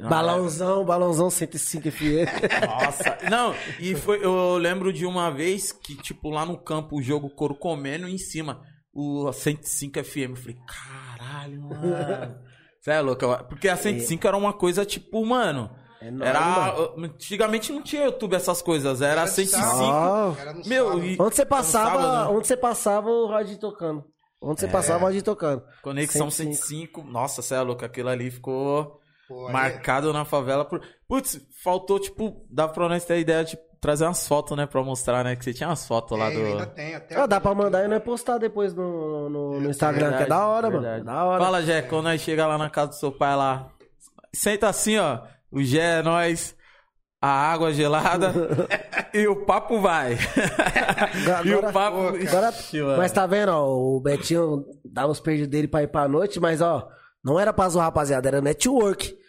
Balãozão, 0.00 0.84
balãozão 0.84 1.30
105 1.30 1.92
FM. 1.92 2.26
Nossa, 2.66 3.18
não, 3.30 3.54
e 3.78 3.94
foi, 3.94 4.24
eu 4.24 4.56
lembro 4.56 4.92
de 4.92 5.06
uma 5.06 5.30
vez 5.30 5.70
que, 5.70 5.94
tipo, 5.94 6.28
lá 6.28 6.44
no 6.44 6.58
campo, 6.58 6.98
o 6.98 7.02
jogo 7.02 7.30
couro 7.30 7.54
comendo 7.54 8.08
em 8.08 8.18
cima, 8.18 8.64
o 8.92 9.32
105 9.32 10.02
FM. 10.02 10.30
Eu 10.30 10.36
falei, 10.36 10.58
caralho, 10.66 11.62
mano. 11.62 12.36
Você 12.80 12.90
é 12.90 13.00
louco? 13.00 13.26
Porque 13.48 13.68
a 13.68 13.76
105 13.76 14.26
era 14.26 14.36
uma 14.36 14.52
coisa, 14.52 14.84
tipo, 14.84 15.24
mano. 15.24 15.70
É 16.00 16.10
nóis, 16.10 16.28
Era. 16.30 16.74
Antigamente 16.98 17.72
não 17.72 17.82
tinha 17.82 18.04
YouTube 18.04 18.34
essas 18.34 18.62
coisas, 18.62 19.00
era 19.02 19.22
Era 19.22 19.24
de 19.24 19.30
105. 19.30 19.62
sábado. 19.62 20.36
Era 20.40 20.52
no 20.54 20.66
Meu, 20.66 20.86
sábado. 20.88 21.04
e- 21.06 21.16
Onde 21.20 21.34
você 21.36 21.44
passava, 21.46 21.90
sábado, 22.00 22.24
né? 22.30 22.36
onde 22.38 22.46
você 22.46 22.56
passava 22.56 23.08
o 23.10 23.26
rádio 23.26 23.58
tocando. 23.58 24.04
Onde 24.42 24.60
você 24.60 24.66
É. 24.66 24.70
passava 24.70 25.02
o 25.02 25.06
rádio 25.06 25.22
tocando. 25.22 25.62
Conexão 25.82 26.30
105. 26.30 26.66
105. 27.00 27.02
Nossa, 27.04 27.42
você 27.42 27.54
é 27.54 27.60
louco, 27.60 27.84
aquilo 27.84 28.08
ali 28.08 28.30
ficou 28.30 28.98
Pô, 29.28 29.50
marcado 29.52 30.12
na 30.12 30.24
favela. 30.24 30.64
Por... 30.64 30.80
Putz, 31.06 31.38
faltou, 31.62 31.98
tipo, 32.00 32.46
dá 32.50 32.66
pra 32.66 32.88
nós 32.88 33.04
ter 33.04 33.14
a 33.14 33.18
ideia 33.18 33.44
de 33.44 33.58
trazer 33.80 34.04
umas 34.04 34.26
fotos, 34.26 34.56
né, 34.56 34.66
pra 34.66 34.82
mostrar, 34.82 35.22
né, 35.24 35.34
que 35.36 35.44
você 35.44 35.52
tinha 35.54 35.68
umas 35.68 35.86
fotos 35.86 36.18
lá 36.18 36.26
ainda 36.28 36.66
do... 36.66 36.72
tem, 36.74 36.94
até 36.94 37.16
Ah, 37.18 37.26
dá 37.26 37.40
pra 37.40 37.54
mandar 37.54 37.82
e 37.84 37.88
nós 37.88 38.02
postar 38.02 38.36
depois 38.38 38.74
no, 38.74 39.28
no, 39.30 39.60
no 39.60 39.70
Instagram, 39.70 40.16
que 40.18 40.22
é 40.24 40.26
da 40.26 40.46
hora, 40.46 40.70
verdade. 40.70 41.04
mano. 41.04 41.16
Da 41.18 41.24
hora. 41.24 41.44
Fala, 41.44 41.62
Jé, 41.62 41.80
quando 41.82 42.04
nós 42.04 42.20
chega 42.20 42.46
lá 42.46 42.56
na 42.58 42.68
casa 42.70 42.88
do 42.88 42.94
seu 42.96 43.10
pai 43.12 43.34
lá, 43.36 43.70
senta 44.34 44.68
assim, 44.68 44.98
ó, 44.98 45.20
o 45.50 45.62
Jé 45.62 45.98
é 45.98 46.02
nós, 46.02 46.56
a 47.20 47.28
água 47.28 47.72
gelada 47.72 48.32
e 49.12 49.26
o 49.26 49.44
papo 49.44 49.80
vai. 49.80 50.16
e 51.44 51.54
o 51.54 51.72
papo... 51.72 51.98
Agora, 52.08 52.48
Ixi, 52.50 52.80
mas 52.96 53.12
tá 53.12 53.26
vendo, 53.26 53.50
ó, 53.50 53.68
o 53.68 54.00
Betinho 54.00 54.64
dá 54.84 55.06
os 55.06 55.20
perdidos 55.20 55.48
dele 55.48 55.68
pra 55.68 55.82
ir 55.82 55.88
pra 55.88 56.08
noite, 56.08 56.40
mas 56.40 56.60
ó, 56.60 56.88
não 57.22 57.38
era 57.38 57.52
pra 57.52 57.68
zoar, 57.68 57.86
rapaziada, 57.86 58.28
era 58.28 58.40
network. 58.40 59.19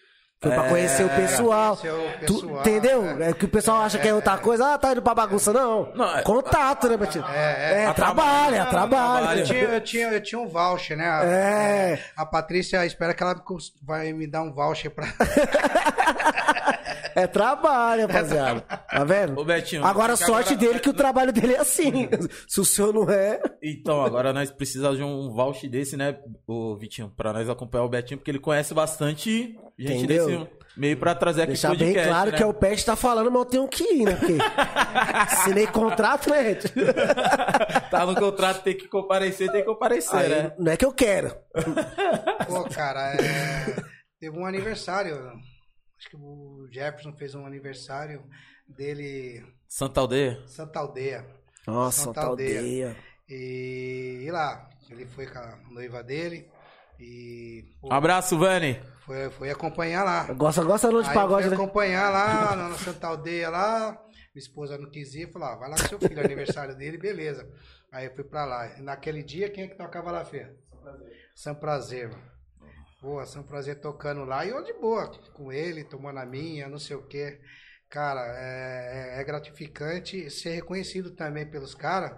Foi 0.43 0.49
pra 0.51 0.65
É, 0.65 0.69
conhecer 0.69 1.03
o 1.05 1.09
pessoal. 1.09 1.77
conhecer 1.77 1.93
o 1.95 2.25
Tu- 2.25 2.33
pessoal, 2.41 2.59
entendeu? 2.61 3.05
é. 3.21 3.29
É 3.29 3.33
que 3.33 3.45
o 3.45 3.47
pessoal 3.47 3.81
acha 3.83 3.99
que 3.99 4.07
é 4.07 4.13
outra 4.13 4.39
coisa. 4.39 4.73
Ah, 4.73 4.77
tá 4.79 4.91
indo 4.91 5.01
pra 5.03 5.13
bagunça. 5.13 5.53
Não. 5.53 5.91
Não, 5.93 6.17
é- 6.17 6.23
Contato, 6.23 6.89
né, 6.89 6.97
Betinho? 6.97 7.23
É, 7.31 7.83
é. 7.83 7.83
É, 7.85 7.93
trabalha, 7.93 8.57
Eu 8.61 8.65
trabalha. 8.65 9.43
tinha, 9.43 9.59
eu, 9.59 9.81
tinha, 9.81 10.07
eu 10.07 10.19
tinha 10.21 10.41
um 10.41 10.47
voucher, 10.47 10.97
né? 10.97 11.07
A, 11.07 11.23
É. 11.23 11.99
a 12.17 12.25
Patrícia 12.25 12.83
espera 12.87 13.13
que 13.13 13.21
ela 13.21 13.35
vai 13.83 14.11
me 14.13 14.25
dar 14.25 14.41
um 14.41 14.51
voucher 14.51 14.89
pra. 14.89 15.05
É 17.15 17.27
trabalho, 17.27 18.07
rapaziada. 18.07 18.61
Tá 18.61 19.03
vendo? 19.03 19.39
Ô, 19.39 19.43
Betinho, 19.45 19.85
Agora, 19.85 20.13
a 20.13 20.17
que 20.17 20.25
sorte 20.25 20.53
agora- 20.53 20.55
dele 20.67 20.75
é 20.77 20.79
que 20.79 20.89
o 20.89 20.93
trabalho 20.93 21.31
dele 21.33 21.53
é 21.55 21.59
assim. 21.59 22.09
Se 22.47 22.59
o 22.59 22.65
seu 22.65 22.91
não 22.93 23.09
é. 23.09 23.39
Então, 23.61 24.03
agora 24.03 24.31
nós 24.33 24.49
precisamos 24.51 24.97
de 24.97 25.03
um 25.03 25.29
voucher 25.29 25.69
desse, 25.69 25.95
né, 25.97 26.17
o 26.47 26.75
Vitinho, 26.77 27.11
pra 27.15 27.33
nós 27.33 27.49
acompanhar 27.49 27.83
o 27.85 27.89
Betinho, 27.89 28.17
porque 28.17 28.31
ele 28.31 28.39
conhece 28.39 28.73
bastante 28.73 29.57
gente 29.77 30.03
Entendeu? 30.03 30.27
desse 30.27 30.49
meio 30.77 30.95
pra 30.97 31.13
trazer 31.13 31.41
aqui 31.41 31.51
Deixar 31.51 31.69
podcast, 31.69 31.93
bem 31.99 32.07
claro 32.07 32.31
né? 32.31 32.37
que 32.37 32.43
é 32.43 32.45
o 32.45 32.53
Pet 32.53 32.85
tá 32.85 32.95
falando, 32.95 33.29
mas 33.29 33.39
eu 33.41 33.45
tenho 33.45 33.67
que 33.67 33.83
ir, 33.83 34.05
né? 34.05 34.15
Porque 34.15 34.37
assinei 35.13 35.67
contrato, 35.67 36.29
né, 36.29 36.43
gente? 36.45 36.71
Tá 37.91 38.05
no 38.05 38.15
contrato, 38.15 38.63
tem 38.63 38.77
que 38.77 38.87
comparecer, 38.87 39.51
tem 39.51 39.61
que 39.61 39.67
comparecer, 39.67 40.17
Aí, 40.17 40.29
né? 40.29 40.53
não 40.57 40.71
é 40.71 40.77
que 40.77 40.85
eu 40.85 40.93
quero. 40.93 41.35
Pô, 42.47 42.63
cara, 42.69 43.15
é, 43.15 43.75
teve 44.19 44.37
um 44.37 44.45
aniversário. 44.45 45.17
Acho 46.01 46.09
que 46.09 46.15
o 46.17 46.67
Jefferson 46.71 47.13
fez 47.13 47.35
um 47.35 47.45
aniversário 47.45 48.23
dele, 48.67 49.45
Santa 49.67 50.01
Aldeia? 50.01 50.41
Santa 50.47 50.79
Aldeia. 50.79 51.27
Nossa, 51.67 52.05
Santa 52.05 52.21
Santa 52.21 52.27
Aldeia. 52.27 52.57
aldeia. 52.59 52.97
E, 53.29 54.23
e 54.25 54.31
lá, 54.31 54.67
ele 54.89 55.05
foi 55.05 55.27
com 55.27 55.37
a 55.37 55.57
noiva 55.69 56.01
dele 56.03 56.49
e 56.99 57.63
pô, 57.79 57.89
Um 57.89 57.93
abraço, 57.93 58.35
Vani. 58.35 58.81
foi, 59.05 59.29
foi 59.29 59.51
acompanhar 59.51 60.03
lá. 60.03 60.33
Gosta, 60.33 60.63
gosta 60.63 60.89
não 60.89 61.03
de 61.03 61.09
Aí 61.09 61.13
pagode, 61.13 61.49
né? 61.49 61.55
acompanhar 61.55 62.09
lá 62.09 62.55
na 62.55 62.75
Santa 62.79 63.05
Aldeia 63.05 63.49
lá. 63.51 63.91
Minha 64.33 64.43
esposa 64.43 64.79
não 64.79 64.89
quis 64.89 65.13
ir, 65.13 65.31
falou, 65.31 65.49
ah, 65.49 65.55
vai 65.55 65.69
lá 65.69 65.75
com 65.75 65.87
seu 65.87 65.99
filho, 65.99 66.19
é 66.19 66.25
aniversário 66.25 66.75
dele, 66.75 66.97
beleza. 66.97 67.47
Aí 67.91 68.07
eu 68.07 68.15
fui 68.15 68.23
pra 68.23 68.43
lá. 68.43 68.75
E 68.79 68.81
naquele 68.81 69.21
dia, 69.21 69.51
quem 69.51 69.65
é 69.65 69.67
que 69.67 69.75
tocava 69.77 70.09
lá, 70.09 70.25
Fê? 70.25 70.47
São 71.35 71.53
Prazer, 71.53 72.09
mano. 72.09 72.31
Boa, 73.01 73.25
São 73.25 73.43
Prazer 73.43 73.81
tocando 73.81 74.23
lá. 74.25 74.45
E 74.45 74.49
eu 74.49 74.63
de 74.63 74.73
boa, 74.73 75.09
com 75.33 75.51
ele, 75.51 75.83
tomando 75.83 76.19
a 76.19 76.25
minha, 76.25 76.69
não 76.69 76.77
sei 76.77 76.95
o 76.95 77.07
quê. 77.07 77.39
Cara, 77.89 78.21
é, 78.37 79.17
é- 79.17 79.21
é 79.21 79.23
gratificante 79.23 80.29
ser 80.29 80.51
reconhecido 80.51 81.11
também 81.11 81.49
pelos 81.49 81.73
caras. 81.75 82.15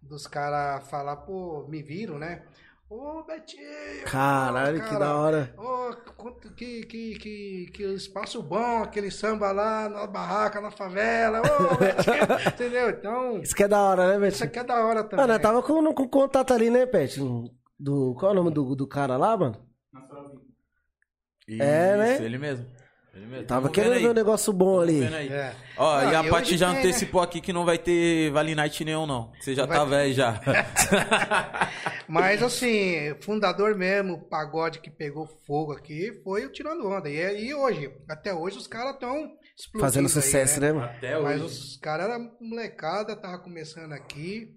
Dos 0.00 0.26
caras 0.26 0.88
falar, 0.88 1.16
pô, 1.16 1.66
me 1.68 1.82
viram, 1.82 2.18
né? 2.18 2.44
Ô, 2.88 3.24
Betinho! 3.24 4.04
Caralho, 4.04 4.80
que 4.80 4.84
cara, 4.90 4.98
da 5.00 5.16
hora. 5.16 5.54
Ô, 5.58 5.96
quanto 6.16 6.54
que, 6.54 6.84
que, 6.86 7.18
que, 7.18 7.66
que 7.72 7.82
espaço 7.94 8.40
bom, 8.42 8.82
aquele 8.84 9.10
samba 9.10 9.50
lá 9.50 9.88
na 9.88 10.06
barraca, 10.06 10.60
na 10.60 10.70
favela. 10.70 11.40
Ô, 11.40 11.74
Betinho, 11.80 12.38
entendeu? 12.46 12.90
Então, 12.90 13.40
Isso 13.40 13.54
que 13.56 13.64
é 13.64 13.68
da 13.68 13.80
hora, 13.82 14.18
né, 14.18 14.28
isso 14.28 14.38
Pet? 14.38 14.44
aqui 14.44 14.58
é 14.60 14.64
da 14.64 14.84
hora 14.86 15.02
também. 15.02 15.16
Mano, 15.16 15.32
eu 15.34 15.40
tava 15.42 15.62
com, 15.62 15.92
com 15.94 16.08
contato 16.08 16.52
ali, 16.54 16.70
né, 16.70 16.86
Pet? 16.86 17.18
Do, 17.78 18.14
qual 18.14 18.30
é 18.30 18.32
o 18.32 18.36
nome 18.36 18.50
do, 18.52 18.76
do 18.76 18.86
cara 18.86 19.16
lá, 19.16 19.36
mano? 19.36 19.65
É, 21.48 21.96
né? 21.96 22.14
Isso, 22.14 22.22
ele 22.22 22.38
mesmo. 22.38 22.66
Ele 23.14 23.26
mesmo. 23.26 23.46
Tava 23.46 23.70
querendo 23.70 23.94
ver 23.94 24.06
um 24.06 24.08
aí. 24.08 24.14
negócio 24.14 24.52
bom 24.52 24.78
ali. 24.80 25.06
Aí. 25.06 25.28
É. 25.28 25.54
Ó, 25.78 26.02
Não, 26.02 26.12
e 26.12 26.14
a 26.14 26.24
Paty 26.24 26.56
já 26.56 26.66
tem, 26.66 26.74
né? 26.74 26.80
antecipou 26.80 27.22
aqui 27.22 27.40
que 27.40 27.52
não 27.52 27.64
vai 27.64 27.78
ter 27.78 28.30
Vale 28.30 28.54
Night 28.54 28.84
nenhum, 28.84 29.06
não. 29.06 29.32
Você 29.40 29.54
já 29.54 29.64
Vai 29.64 29.78
tá 29.78 29.84
velho 29.84 30.12
já. 30.12 30.40
Mas 32.06 32.42
assim, 32.42 33.14
fundador 33.22 33.74
mesmo, 33.74 34.14
o 34.14 34.22
pagode 34.22 34.80
que 34.80 34.90
pegou 34.90 35.26
fogo 35.46 35.72
aqui 35.72 36.12
foi 36.22 36.44
o 36.44 36.52
Tirando 36.52 36.86
Onda. 36.86 37.08
E, 37.08 37.46
e 37.46 37.54
hoje, 37.54 37.90
até 38.08 38.34
hoje, 38.34 38.58
os 38.58 38.66
caras 38.66 38.94
estão 38.94 39.14
explodindo. 39.56 39.80
Fazendo 39.80 40.04
aí, 40.06 40.10
sucesso, 40.10 40.60
né, 40.60 40.72
mano? 40.72 40.84
Até 40.84 41.18
Mas 41.18 41.40
hoje. 41.42 41.44
os 41.46 41.76
caras 41.78 42.10
eram 42.10 42.30
molecada, 42.40 43.16
tava 43.16 43.38
começando 43.38 43.92
aqui. 43.92 44.54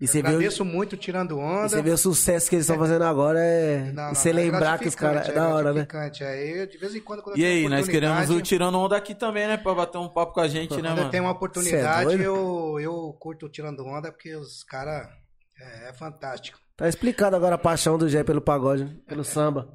E 0.00 0.08
você 0.08 0.20
vê, 0.20 0.28
o, 0.28 0.30
Agradeço 0.32 0.64
muito 0.64 0.96
Tirando 0.96 1.38
e 1.38 1.40
Onda. 1.40 1.68
você 1.68 1.80
vê 1.80 1.90
o 1.90 1.96
sucesso 1.96 2.48
que 2.48 2.56
eles 2.56 2.64
estão 2.64 2.78
fazendo 2.78 3.04
agora 3.04 3.38
é. 3.38 3.78
Não, 3.78 3.88
e 3.88 3.92
não, 3.92 4.14
você 4.14 4.30
é 4.30 4.32
lembrar 4.32 4.78
que 4.78 4.88
os 4.88 4.94
caras. 4.94 5.28
É 5.28 5.32
gratificante, 5.32 5.48
da 5.48 5.54
hora, 5.54 5.72
né? 5.72 5.86
É, 6.20 6.62
eu, 6.62 6.66
de 6.66 6.78
vez 6.78 6.94
em 6.96 7.00
quando, 7.00 7.22
quando 7.22 7.36
eu 7.36 7.40
E 7.40 7.42
tenho 7.42 7.64
aí, 7.64 7.68
nós 7.68 7.88
queremos 7.88 8.28
o 8.28 8.40
Tirando 8.42 8.78
Onda 8.78 8.96
aqui 8.96 9.14
também, 9.14 9.46
né? 9.46 9.56
Pra 9.56 9.72
bater 9.72 9.98
um 9.98 10.08
papo 10.08 10.32
com 10.32 10.40
a 10.40 10.48
gente, 10.48 10.74
né, 10.76 10.82
Quando 10.82 10.86
eu 10.86 10.96
mano? 10.96 11.10
tenho 11.10 11.22
uma 11.22 11.30
é 11.30 11.32
oportunidade, 11.32 12.20
eu, 12.20 12.78
eu 12.80 13.16
curto 13.20 13.48
tirando 13.48 13.86
onda, 13.86 14.10
porque 14.10 14.34
os 14.34 14.64
caras 14.64 15.08
é, 15.60 15.90
é 15.90 15.92
fantástico. 15.92 16.58
Tá 16.76 16.88
explicado 16.88 17.36
agora 17.36 17.54
a 17.54 17.58
paixão 17.58 17.96
do 17.96 18.08
Jé 18.08 18.24
pelo 18.24 18.40
pagode, 18.40 18.84
né? 18.84 18.96
pelo 19.06 19.22
samba. 19.22 19.68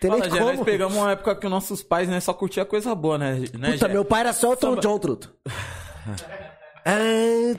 Tem 0.00 0.10
Fala, 0.10 0.30
Jé, 0.30 0.38
nós 0.38 0.60
pegamos 0.60 0.96
uma 0.96 1.12
época 1.12 1.34
que 1.34 1.46
os 1.46 1.50
nossos 1.50 1.82
pais, 1.82 2.08
né, 2.08 2.20
só 2.20 2.32
curtia 2.32 2.64
coisa 2.64 2.94
boa, 2.94 3.18
né? 3.18 3.40
né 3.58 3.72
Puta, 3.72 3.88
Jé? 3.88 3.92
meu 3.92 4.04
pai 4.04 4.20
era 4.20 4.32
só 4.32 4.52
o 4.52 4.56
Tom. 4.56 4.76
John, 4.76 4.98
truto. 4.98 5.34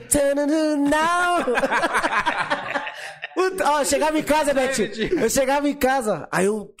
Tanana, 0.08 0.76
Não! 0.76 1.44
Puta, 3.34 3.70
ó, 3.70 3.80
eu 3.80 3.84
chegava 3.84 4.18
em 4.18 4.22
casa, 4.22 4.54
Betinho. 4.54 5.20
Eu 5.20 5.28
chegava 5.28 5.68
em 5.68 5.74
casa, 5.74 6.26
aí 6.32 6.46
eu 6.46 6.74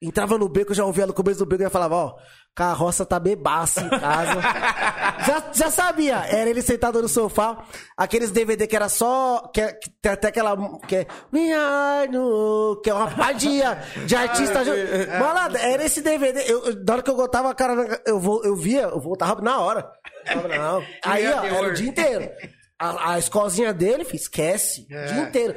entrava 0.00 0.36
no 0.36 0.48
beco, 0.48 0.72
eu 0.72 0.76
já 0.76 0.84
ouvia 0.84 1.06
no 1.06 1.14
começo 1.14 1.38
do 1.38 1.46
beco 1.46 1.62
e 1.62 1.70
falava, 1.70 1.94
ó, 1.94 2.14
carroça 2.54 3.04
tá 3.06 3.18
bebaço 3.18 3.80
em 3.80 3.88
casa. 3.88 4.40
já, 5.26 5.44
já 5.52 5.70
sabia, 5.70 6.16
era 6.26 6.48
ele 6.50 6.62
sentado 6.62 7.00
no 7.00 7.08
sofá, 7.08 7.64
aqueles 7.96 8.30
DVD 8.30 8.66
que 8.66 8.76
era 8.76 8.88
só. 8.88 9.50
Que, 9.52 9.60
é- 9.60 9.72
que 9.72 9.90
tem 10.00 10.12
até 10.12 10.28
aquela. 10.28 10.56
Que 10.86 10.96
é. 10.96 11.06
Are 11.54 12.10
no, 12.10 12.80
que 12.82 12.90
é 12.90 12.94
uma 12.94 13.10
par 13.10 13.34
de, 13.34 13.62
artista. 13.62 14.64
junto. 14.64 14.78
Malandro, 15.18 15.58
era 15.58 15.84
esse 15.84 16.02
DVD. 16.02 16.44
Eu, 16.50 16.64
eu- 16.66 16.84
na 16.84 16.92
hora 16.94 17.02
que 17.02 17.10
eu 17.10 17.16
botava 17.16 17.50
a 17.50 17.54
cara, 17.54 18.02
eu, 18.06 18.18
vou, 18.20 18.44
eu 18.44 18.54
via, 18.56 18.82
eu 18.82 19.00
voltava 19.00 19.40
na 19.40 19.58
hora. 19.60 19.90
Falava, 20.26 20.48
Não. 20.48 20.84
Aí, 21.04 21.26
ó, 21.32 21.44
era 21.44 21.68
o 21.68 21.72
dia 21.72 21.88
inteiro. 21.88 22.30
A, 22.78 23.12
a 23.12 23.18
escolinha 23.18 23.72
dele, 23.72 24.06
esquece. 24.12 24.82
O 24.90 25.12
dia 25.12 25.22
inteiro. 25.22 25.54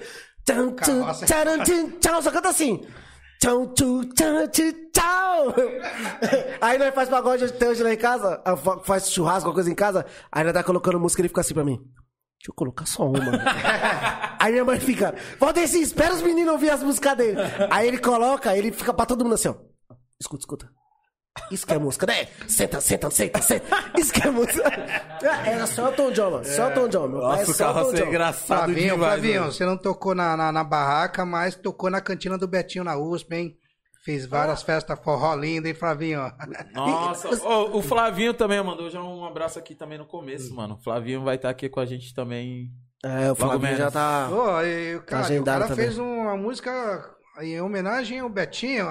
Tcharam, 1.26 1.64
tchim, 1.64 1.90
tchau, 2.00 2.22
só 2.22 2.30
canta 2.32 2.50
assim. 2.50 2.86
Tchau, 3.40 3.74
tchau, 3.74 4.04
tchau, 4.16 4.48
tchau. 4.48 5.56
Aí 6.62 6.78
nós 6.78 6.94
faz 6.96 7.10
pagode 7.10 7.44
até 7.46 7.70
hoje 7.70 7.84
lá 7.84 7.94
em 7.94 7.98
casa, 7.98 8.42
fa- 8.58 8.80
faz 8.80 9.10
churrasco, 9.12 9.48
alguma 9.48 9.56
coisa 9.56 9.72
em 9.72 9.76
casa, 9.76 10.06
aí 10.32 10.44
nós 10.44 10.54
tá 10.54 10.64
colocando 10.64 11.00
música 11.00 11.22
e 11.22 11.24
ele 11.24 11.30
fica 11.30 11.42
assim 11.42 11.54
pra 11.54 11.64
mim. 11.64 11.76
Deixa 11.78 12.50
eu 12.52 12.54
colocar 12.56 12.86
só 12.86 13.04
uma. 13.08 13.20
Aí 14.40 14.52
minha 14.52 14.64
mãe 14.66 14.80
fica, 14.80 15.16
Valdeci, 15.40 15.82
espera 15.82 16.14
os 16.14 16.22
meninos 16.22 16.54
ouvir 16.54 16.70
as 16.70 16.84
músicas 16.84 17.18
dele. 17.18 17.38
Aí 17.72 17.88
ele 17.88 17.98
coloca, 17.98 18.56
ele 18.56 18.72
fica 18.72 18.94
pra 18.94 19.06
todo 19.06 19.24
mundo 19.24 19.34
assim, 19.34 19.48
ó. 19.48 19.56
Escuta, 20.22 20.42
escuta. 20.42 20.70
Isso 21.52 21.68
que 21.68 21.74
é 21.74 21.78
música, 21.78 22.06
né? 22.08 22.28
Senta, 22.48 22.80
senta, 22.82 23.10
senta, 23.12 23.42
senta. 23.42 23.92
Isso 23.98 24.12
que 24.14 24.26
é 24.28 24.32
música. 24.32 24.64
Era 25.46 25.68
só 25.68 25.90
o 25.90 25.92
Tom 25.92 26.12
John, 26.12 26.32
mano. 26.32 26.46
Só 26.46 26.70
o 26.70 26.72
Tom 26.74 26.88
John, 26.88 27.08
meu 27.08 27.22
pai. 27.22 27.30
Nossa, 27.30 27.42
É 27.42 27.44
o 27.44 27.54
só 27.54 27.72
o 27.72 27.74
carro 27.74 27.92
Tom 27.92 27.98
é 27.98 28.08
engraçado 28.08 28.58
Flavinho, 28.66 28.94
demais. 28.94 29.00
Flavinho, 29.14 29.40
mano. 29.42 29.52
você 29.52 29.66
não 29.66 29.78
tocou 29.78 30.16
na, 30.16 30.36
na, 30.38 30.52
na 30.52 30.64
barraca, 30.64 31.26
mas 31.26 31.56
tocou 31.56 31.90
na 31.90 32.02
cantina 32.02 32.38
do 32.38 32.48
Betinho 32.48 32.84
na 32.84 32.98
USP, 32.98 33.36
hein? 33.36 33.58
Fez 34.04 34.26
várias 34.26 34.62
festas 34.62 35.00
forró 35.04 35.36
linda, 35.36 35.68
hein, 35.68 35.74
Flavinho? 35.74 36.22
Nossa, 36.74 37.28
Ô, 37.46 37.78
o 37.80 37.82
Flavinho 37.82 38.34
também 38.34 38.64
mandou 38.64 38.90
já 38.90 39.02
um 39.02 39.26
abraço 39.26 39.58
aqui 39.60 39.74
também 39.76 39.98
no 39.98 40.06
começo, 40.06 40.54
mano. 40.56 40.76
O 40.76 40.84
Flavinho 40.84 41.24
vai 41.24 41.36
estar 41.38 41.50
aqui 41.50 41.68
com 41.70 41.80
a 41.80 41.86
gente 41.86 42.14
também. 42.14 42.70
É, 43.04 43.32
o 43.32 43.36
Flavinho 43.36 43.76
já 43.76 43.92
tá. 43.92 44.30
Ô, 44.32 44.62
e 44.62 44.96
o 44.96 45.02
cara, 45.04 45.22
o 45.24 45.26
agendado 45.26 45.58
cara 45.60 45.68
também. 45.70 45.86
fez 45.86 45.98
uma 45.98 46.38
música 46.38 47.15
em 47.42 47.60
homenagem 47.62 48.20
ao 48.20 48.30
Betinho. 48.30 48.86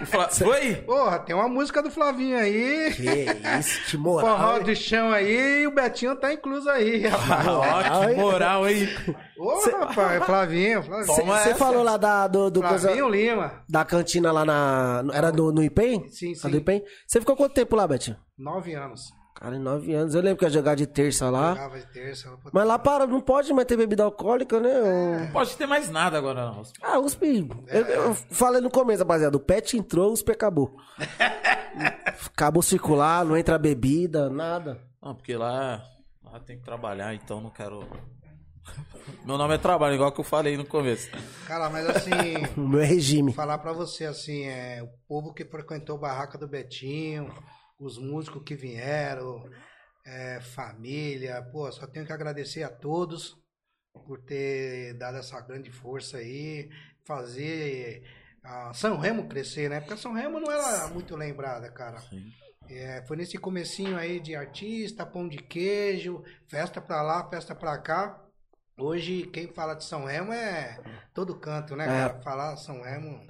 O 0.00 0.06
Fla... 0.06 0.28
Foi? 0.28 0.74
Porra, 0.76 1.18
tem 1.18 1.34
uma 1.34 1.48
música 1.48 1.82
do 1.82 1.90
Flavinho 1.90 2.38
aí. 2.38 2.92
Que 2.94 3.58
isso, 3.58 3.84
que 3.86 3.96
Forró 3.96 4.20
moral. 4.22 4.58
hein? 4.58 4.64
de 4.64 4.76
chão 4.76 5.10
aí 5.12 5.62
e 5.62 5.66
o 5.66 5.70
Betinho 5.70 6.14
tá 6.16 6.32
incluso 6.32 6.68
aí, 6.70 7.06
rapaz. 7.06 7.46
Ó, 7.48 8.06
que 8.06 8.14
moral, 8.14 8.68
hein? 8.68 8.88
Ô, 9.38 9.58
rapaz, 9.78 10.24
Flavinho, 10.24 10.82
Flavinho. 10.82 11.06
Você 11.26 11.54
falou 11.54 11.82
lá 11.82 11.96
da, 11.96 12.26
do, 12.28 12.50
do 12.50 12.60
coisa- 12.62 12.88
Flavinho 12.88 13.08
Lima, 13.08 13.64
da 13.68 13.84
cantina 13.84 14.30
lá 14.32 14.44
na. 14.44 15.04
Era 15.12 15.32
no, 15.32 15.50
no 15.52 15.62
IPEM? 15.62 16.08
Sim, 16.08 16.32
A 16.32 16.36
sim. 16.36 16.50
do 16.50 16.56
IPEM? 16.58 16.82
Você 17.06 17.20
ficou 17.20 17.36
quanto 17.36 17.54
tempo 17.54 17.74
lá, 17.76 17.86
Betinho? 17.86 18.16
nove 18.38 18.74
anos. 18.74 19.15
Cara, 19.38 19.54
em 19.54 19.58
nove 19.58 19.92
anos. 19.92 20.14
Eu 20.14 20.22
lembro 20.22 20.38
que 20.38 20.44
ia 20.46 20.50
jogar 20.50 20.74
de 20.74 20.86
terça 20.86 21.28
lá. 21.28 21.50
Jogava 21.54 21.78
de 21.78 21.86
terça. 21.88 22.32
Mas 22.50 22.66
lá 22.66 22.78
para, 22.78 23.06
não 23.06 23.20
pode 23.20 23.52
mais 23.52 23.66
ter 23.68 23.76
bebida 23.76 24.02
alcoólica, 24.02 24.58
né? 24.58 24.80
Ou- 24.80 25.20
Não 25.20 25.26
pode 25.30 25.54
ter 25.56 25.66
mais 25.66 25.90
nada 25.90 26.16
agora, 26.16 26.46
não. 26.46 26.62
Ah, 26.82 26.98
USP. 26.98 27.46
Eu, 27.68 27.84
eu 27.86 28.14
falei 28.14 28.62
no 28.62 28.70
começo, 28.70 29.00
rapaziada. 29.02 29.36
O 29.36 29.40
pet 29.40 29.76
entrou, 29.76 30.08
o 30.08 30.12
USP 30.14 30.32
acabou. 30.32 30.74
acabou 32.32 32.62
circular, 32.62 33.24
não 33.24 33.36
entra 33.36 33.58
bebida, 33.58 34.30
nada. 34.30 34.80
Não, 35.02 35.14
porque 35.14 35.36
lá, 35.36 35.84
lá 36.24 36.40
tem 36.40 36.58
que 36.58 36.64
trabalhar, 36.64 37.14
então 37.14 37.40
não 37.40 37.50
quero. 37.50 37.86
Meu 39.24 39.36
nome 39.38 39.54
é 39.54 39.58
trabalho, 39.58 39.94
igual 39.94 40.10
que 40.12 40.20
eu 40.20 40.24
falei 40.24 40.56
no 40.56 40.64
começo. 40.64 41.10
Cara, 41.46 41.68
mas 41.70 41.86
assim, 41.88 42.10
O 42.56 42.66
meu 42.66 42.80
é 42.80 42.84
regime. 42.84 43.32
falar 43.32 43.58
pra 43.58 43.72
você 43.72 44.04
assim, 44.04 44.44
é 44.46 44.82
o 44.82 44.88
povo 45.06 45.32
que 45.32 45.44
frequentou 45.44 45.96
a 45.96 46.00
barraca 46.00 46.36
do 46.36 46.48
Betinho, 46.48 47.32
os 47.78 47.98
músicos 47.98 48.42
que 48.44 48.54
vieram, 48.54 49.48
é, 50.04 50.40
família, 50.40 51.42
pô, 51.52 51.70
só 51.72 51.86
tenho 51.86 52.06
que 52.06 52.12
agradecer 52.12 52.62
a 52.62 52.68
todos 52.70 53.36
por 53.92 54.20
ter 54.20 54.94
dado 54.94 55.18
essa 55.18 55.40
grande 55.40 55.70
força 55.70 56.18
aí, 56.18 56.70
fazer 57.04 58.02
a 58.42 58.72
São 58.74 58.98
Remo 58.98 59.28
crescer, 59.28 59.68
né? 59.70 59.80
Porque 59.80 59.94
a 59.94 59.96
São 59.96 60.12
Remo 60.12 60.38
não 60.38 60.50
era 60.50 60.88
muito 60.88 61.16
lembrada, 61.16 61.70
cara. 61.70 62.02
É, 62.68 63.02
foi 63.06 63.16
nesse 63.16 63.38
comecinho 63.38 63.96
aí 63.96 64.20
de 64.20 64.34
artista, 64.34 65.06
pão 65.06 65.28
de 65.28 65.38
queijo, 65.38 66.22
festa 66.48 66.80
pra 66.80 67.00
lá, 67.02 67.28
festa 67.28 67.54
pra 67.54 67.78
cá. 67.78 68.22
Hoje, 68.78 69.26
quem 69.32 69.48
fala 69.48 69.74
de 69.74 69.84
São 69.84 70.04
Remo 70.04 70.32
é 70.32 70.78
todo 71.14 71.38
canto, 71.38 71.74
né, 71.74 71.84
É. 71.84 71.88
cara? 71.88 72.20
Falar 72.22 72.56
São 72.56 72.82
Remo. 72.82 73.26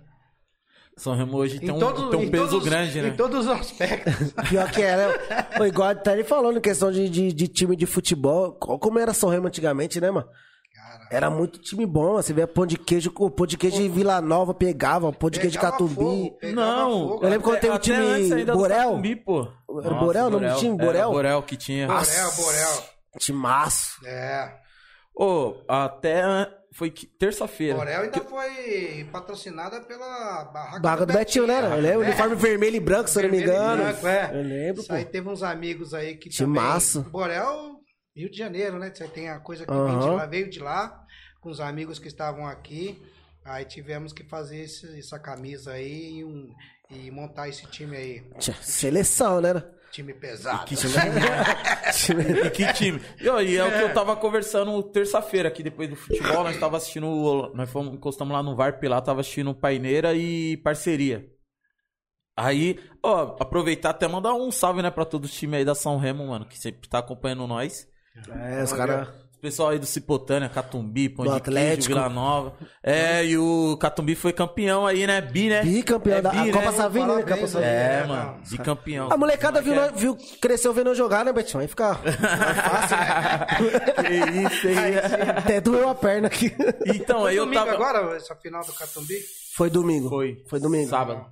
São 0.99 1.14
Remo 1.14 1.36
hoje 1.36 1.61
tem 1.61 1.68
Em 1.68 1.72
um, 1.72 1.78
tem 2.11 2.20
um 2.26 2.30
peso 2.30 2.49
todos- 2.53 2.64
grande, 2.64 3.03
né? 3.03 3.09
Em 3.09 3.16
todos 3.16 3.44
os 3.47 3.53
aspectos. 3.53 4.32
Pior 4.49 4.70
que 4.70 4.80
né? 4.80 5.12
Pô, 5.57 5.64
igual 5.66 5.90
até 5.90 6.12
ele 6.14 6.24
falando 6.24 6.57
em 6.57 6.61
questão 6.61 6.90
de, 6.90 7.07
de, 7.11 7.32
de 7.34 7.49
time 7.49 7.76
de 7.76 7.84
futebol. 7.84 8.53
co- 8.53 8.78
Como 8.78 8.99
era 8.99 9.12
São 9.12 9.28
Remo 9.28 9.47
antigamente, 9.47 10.01
né, 10.01 10.11
mano? 10.11 10.26
Cara, 10.74 11.09
Era 11.11 11.30
muito 11.30 11.59
time 11.59 11.84
bom. 11.84 12.14
Você 12.14 12.32
vê 12.32 12.47
pão 12.47 12.64
de 12.64 12.78
queijo, 12.78 13.12
o 13.18 13.30
pão 13.30 13.47
de 13.47 13.59
queijo 13.59 13.76
de 13.76 13.88
Vila 13.90 14.22
Nova 14.22 14.55
pegava, 14.55 15.12
pão 15.12 15.28
de 15.28 15.38
queijo 15.38 15.53
de 15.53 15.59
Catumbi. 15.59 15.94
fogo, 15.94 16.38
Não, 16.55 17.09
fogo. 17.09 17.24
Eu 17.24 17.28
lembro 17.28 17.42
quando 17.42 17.57
até- 17.57 17.66
tem 17.68 17.76
o 17.76 17.78
time 17.78 18.44
Borel. 18.47 18.78
Catumbi, 18.88 19.16
pô. 19.16 19.49
Era 19.84 19.94
Borel 19.94 20.26
o 20.26 20.30
nome 20.30 20.49
do 20.49 20.57
time? 20.57 20.76
Era 20.76 20.84
Borel? 20.86 21.11
Borel 21.11 21.42
que 21.42 21.57
tinha. 21.59 21.86
Borel, 21.88 22.32
Borel. 22.36 22.82
Timaço. 23.18 23.99
É. 24.07 24.51
Ô, 25.14 25.55
até 25.68 26.22
foi 26.77 26.91
que- 26.91 27.07
terça-feira. 27.07 27.74
Borel 27.77 28.03
ainda 28.03 28.20
foi 28.20 29.09
patrocinada 29.11 29.81
pela 29.81 30.45
barraca, 30.45 30.81
Barra 30.81 31.05
do 31.07 31.12
Betinho, 31.14 31.47
né? 31.47 31.59
Eu 31.61 31.81
lembro, 31.81 32.03
É. 32.03 32.07
uniforme 32.09 32.35
vermelho 32.37 32.77
e 32.77 32.81
branco, 32.81 33.09
se 33.09 33.18
eu 33.18 33.22
não 33.24 33.31
me 33.31 33.39
e 33.39 33.43
engano. 33.43 33.83
branco, 33.83 34.07
é. 34.07 34.31
Eu 34.33 34.43
lembro, 34.43 34.81
Isso 34.81 34.89
pô. 34.89 34.95
aí 34.95 35.05
teve 35.05 35.29
uns 35.29 35.43
amigos 35.43 35.95
aí 35.95 36.16
que 36.16 36.29
Timaço. 36.29 36.99
também... 36.99 37.12
Borel, 37.12 37.77
Rio 38.14 38.31
de 38.31 38.37
Janeiro, 38.39 38.79
né? 38.79 38.93
Você 38.95 39.07
tem 39.09 39.29
a 39.31 39.39
coisa 39.41 39.64
que 39.66 39.72
vem 39.72 39.99
de 39.99 40.07
lá, 40.07 40.27
veio 40.27 40.51
de 40.51 40.59
lá, 40.61 41.05
com 41.41 41.51
os 41.51 41.61
amigos 41.61 41.99
que 41.99 42.09
estavam 42.09 42.47
aqui. 42.47 43.01
Aí 43.45 43.64
tivemos 43.64 44.12
que 44.12 44.24
fazer 44.24 44.62
esse- 44.62 44.99
essa 44.99 45.18
camisa 45.18 45.72
aí 45.72 46.18
e, 46.18 46.24
um- 46.24 46.53
e 46.91 47.11
montar 47.11 47.49
esse 47.49 47.64
time 47.66 47.97
aí. 47.97 48.22
Tchê, 48.39 48.53
Seleção, 48.61 49.41
né? 49.41 49.62
Time 49.91 50.12
pesado. 50.14 50.64
Que 50.64 50.76
time. 50.76 50.93
e 52.47 52.51
que 52.51 52.72
time. 52.72 53.01
E, 53.20 53.28
ó, 53.28 53.41
e 53.41 53.57
é 53.57 53.64
o 53.64 53.70
que 53.70 53.82
eu 53.82 53.95
tava 53.95 54.14
conversando 54.16 54.82
terça-feira 54.82 55.49
aqui, 55.49 55.62
depois 55.62 55.89
do 55.89 55.97
futebol, 55.97 56.45
nós 56.45 56.59
tava 56.59 56.76
assistindo. 56.76 57.53
Nós 57.55 57.70
fomos, 57.70 57.95
encostamos 57.95 58.32
lá 58.32 58.43
no 58.43 58.55
VARP 58.55 58.84
lá, 58.84 59.01
tava 59.01 59.20
assistindo 59.20 59.55
Paineira 59.55 60.14
e 60.14 60.57
parceria. 60.59 61.26
Aí, 62.37 62.78
ó, 63.03 63.37
aproveitar 63.41 63.91
até 63.91 64.07
mandar 64.07 64.34
um 64.34 64.51
salve, 64.51 64.82
né, 64.82 64.91
pra 64.91 65.07
todo 65.07 65.24
o 65.24 65.28
time 65.28 65.57
aí 65.57 65.64
da 65.64 65.74
São 65.74 65.97
Remo, 65.97 66.26
mano, 66.26 66.45
que 66.45 66.59
sempre 66.59 66.87
tá 66.87 66.99
acompanhando 66.99 67.47
nós. 67.47 67.89
É, 68.28 68.62
os 68.62 68.72
caras. 68.72 69.09
Pessoal 69.47 69.68
aí 69.68 69.78
do 69.78 69.86
Cipotânia, 69.86 70.49
Catumbi, 70.49 71.09
Pão 71.09 71.24
Do 71.24 71.30
de 71.30 71.36
Atlético. 71.36 71.86
Queijo, 71.86 72.01
Vila 72.01 72.09
Nova. 72.09 72.53
É, 72.82 73.24
e 73.24 73.38
o 73.38 73.76
Catumbi 73.80 74.16
foi 74.16 74.32
campeão 74.32 74.84
aí, 74.84 75.07
né? 75.07 75.20
Bi, 75.20 75.49
né? 75.49 75.62
Bicampeão 75.62 76.16
É 76.18 76.20
da 76.20 76.30
bi, 76.30 76.51
a 76.51 76.53
Copa 76.53 76.64
né? 76.64 76.72
Savini, 76.72 77.07
né? 77.07 77.12
Copa 77.12 77.24
Parabéns, 77.26 77.51
Savini. 77.53 77.70
É, 77.70 78.01
É, 78.03 78.07
mano. 78.09 78.40
Bicampeão. 78.51 79.09
A 79.12 79.16
molecada 79.16 79.62
viu, 79.62 79.76
Mas 79.76 79.92
nós- 79.92 80.01
viu, 80.01 80.18
cresceu 80.40 80.74
vendo 80.74 80.88
eu 80.90 80.97
jogar, 80.97 81.24
né, 81.24 81.32
Betinho? 81.32 81.61
Aí 81.61 81.68
fica. 81.68 81.94
que 84.03 84.42
isso 84.55 84.66
aí. 84.66 84.99
Até 85.38 85.61
doeu 85.61 85.88
a 85.90 85.94
perna 85.94 86.26
aqui. 86.26 86.53
Então, 86.86 87.24
aí 87.24 87.36
eu 87.36 87.44
domingo 87.44 87.64
tava. 87.64 87.76
agora, 87.76 88.16
essa 88.16 88.34
final 88.34 88.64
do 88.64 88.72
Catumbi? 88.72 89.14
Foi 89.55 89.70
domingo. 89.70 90.09
Foi. 90.09 90.42
Foi 90.49 90.59
domingo. 90.59 90.88
Sábado. 90.90 91.24